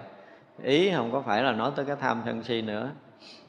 Ý 0.64 0.91
không 0.95 1.11
có 1.11 1.22
phải 1.22 1.43
là 1.43 1.51
nói 1.51 1.72
tới 1.76 1.85
cái 1.85 1.95
tham 2.01 2.22
sân 2.26 2.43
si 2.43 2.61
nữa 2.61 2.89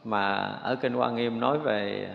mà 0.04 0.36
ở 0.62 0.76
kinh 0.76 0.94
Hoa 0.94 1.10
Nghiêm 1.10 1.40
nói 1.40 1.58
về 1.58 2.08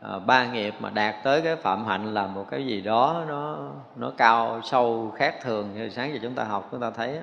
à, 0.00 0.18
ba 0.18 0.52
nghiệp 0.52 0.74
mà 0.80 0.90
đạt 0.90 1.14
tới 1.24 1.40
cái 1.42 1.56
phạm 1.56 1.84
hạnh 1.84 2.14
là 2.14 2.26
một 2.26 2.46
cái 2.50 2.66
gì 2.66 2.80
đó 2.80 3.24
nó 3.28 3.70
nó 3.96 4.12
cao 4.16 4.60
sâu 4.64 5.12
khác 5.16 5.34
thường 5.42 5.74
như 5.74 5.88
sáng 5.88 6.12
giờ 6.12 6.18
chúng 6.22 6.34
ta 6.34 6.44
học 6.44 6.68
chúng 6.70 6.80
ta 6.80 6.90
thấy 6.90 7.18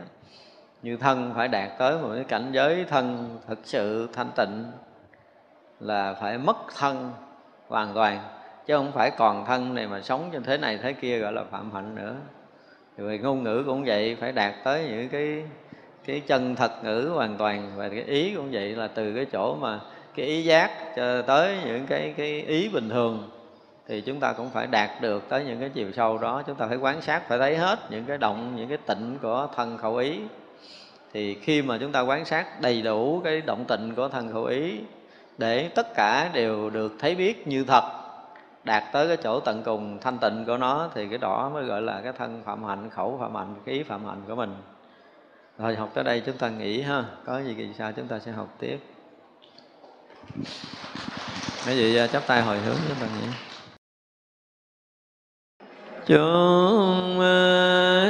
như 0.81 0.97
thân 0.97 1.31
phải 1.35 1.47
đạt 1.47 1.69
tới 1.77 1.97
một 2.01 2.09
cái 2.15 2.23
cảnh 2.23 2.49
giới 2.51 2.85
thân 2.89 3.37
thực 3.47 3.59
sự 3.63 4.09
thanh 4.13 4.31
tịnh 4.35 4.71
là 5.79 6.13
phải 6.13 6.37
mất 6.37 6.57
thân 6.77 7.11
hoàn 7.67 7.93
toàn 7.93 8.19
chứ 8.65 8.77
không 8.77 8.91
phải 8.91 9.11
còn 9.11 9.45
thân 9.45 9.75
này 9.75 9.87
mà 9.87 10.01
sống 10.01 10.29
trên 10.31 10.43
thế 10.43 10.57
này 10.57 10.77
thế 10.77 10.93
kia 10.93 11.19
gọi 11.19 11.33
là 11.33 11.43
phạm 11.51 11.71
hạnh 11.71 11.95
nữa. 11.95 12.15
Về 12.97 13.17
ngôn 13.17 13.43
ngữ 13.43 13.63
cũng 13.65 13.83
vậy 13.85 14.17
phải 14.19 14.31
đạt 14.31 14.53
tới 14.63 14.87
những 14.89 15.09
cái 15.09 15.43
cái 16.05 16.19
chân 16.27 16.55
thật 16.55 16.71
ngữ 16.83 17.11
hoàn 17.13 17.37
toàn 17.37 17.71
và 17.75 17.89
cái 17.89 18.03
ý 18.03 18.33
cũng 18.35 18.49
vậy 18.51 18.75
là 18.75 18.87
từ 18.87 19.15
cái 19.15 19.25
chỗ 19.25 19.55
mà 19.55 19.79
cái 20.15 20.25
ý 20.25 20.43
giác 20.43 20.95
cho 20.95 21.21
tới 21.21 21.57
những 21.65 21.85
cái 21.85 22.13
cái 22.17 22.41
ý 22.41 22.69
bình 22.69 22.89
thường, 22.89 23.29
thì 23.87 24.01
chúng 24.01 24.19
ta 24.19 24.33
cũng 24.33 24.49
phải 24.49 24.67
đạt 24.67 25.01
được 25.01 25.29
tới 25.29 25.45
những 25.45 25.59
cái 25.59 25.69
chiều 25.69 25.91
sâu 25.91 26.17
đó. 26.17 26.43
Chúng 26.47 26.55
ta 26.55 26.67
phải 26.67 26.77
quan 26.77 27.01
sát, 27.01 27.27
phải 27.27 27.37
thấy 27.39 27.57
hết 27.57 27.79
những 27.91 28.05
cái 28.05 28.17
động, 28.17 28.53
những 28.55 28.69
cái 28.69 28.77
tịnh 28.77 29.17
của 29.21 29.47
thân 29.55 29.77
khẩu 29.77 29.95
ý. 29.95 30.19
Thì 31.13 31.35
khi 31.35 31.61
mà 31.61 31.77
chúng 31.77 31.91
ta 31.91 32.01
quan 32.01 32.25
sát 32.25 32.61
đầy 32.61 32.81
đủ 32.81 33.21
cái 33.23 33.41
động 33.41 33.65
tịnh 33.67 33.95
của 33.95 34.07
thân 34.07 34.33
khẩu 34.33 34.43
ý, 34.45 34.79
để 35.37 35.69
tất 35.75 35.87
cả 35.95 36.29
đều 36.33 36.69
được 36.69 36.93
thấy 36.99 37.15
biết 37.15 37.47
như 37.47 37.63
thật, 37.63 37.83
đạt 38.63 38.83
tới 38.93 39.07
cái 39.07 39.17
chỗ 39.17 39.39
tận 39.39 39.61
cùng 39.65 39.97
thanh 40.01 40.17
tịnh 40.17 40.43
của 40.47 40.57
nó, 40.57 40.89
thì 40.95 41.07
cái 41.07 41.17
đó 41.17 41.51
mới 41.53 41.63
gọi 41.63 41.81
là 41.81 42.01
cái 42.03 42.13
thân 42.17 42.41
phạm 42.45 42.63
hạnh, 42.63 42.89
khẩu 42.89 43.17
phạm 43.21 43.35
hạnh, 43.35 43.55
cái 43.65 43.75
ý 43.75 43.83
phạm 43.83 44.05
hạnh 44.05 44.21
của 44.27 44.35
mình. 44.35 44.55
Rồi 45.57 45.75
học 45.75 45.89
tới 45.93 46.03
đây 46.03 46.21
chúng 46.25 46.37
ta 46.37 46.49
nghỉ 46.49 46.81
ha. 46.81 47.03
Có 47.25 47.39
gì 47.39 47.53
kỳ 47.53 47.67
sao 47.77 47.91
chúng 47.91 48.07
ta 48.07 48.19
sẽ 48.19 48.31
học 48.31 48.47
tiếp 48.59 48.79
cái 51.65 51.77
gì 51.77 51.95
à, 51.95 52.07
chắp 52.07 52.27
tay 52.27 52.41
hồi 52.41 52.59
hướng 52.59 52.77
chúng 52.87 52.97
ta 52.99 53.07
nhé. 53.07 53.27
chúng 56.05 57.19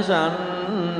sanh 0.08 1.00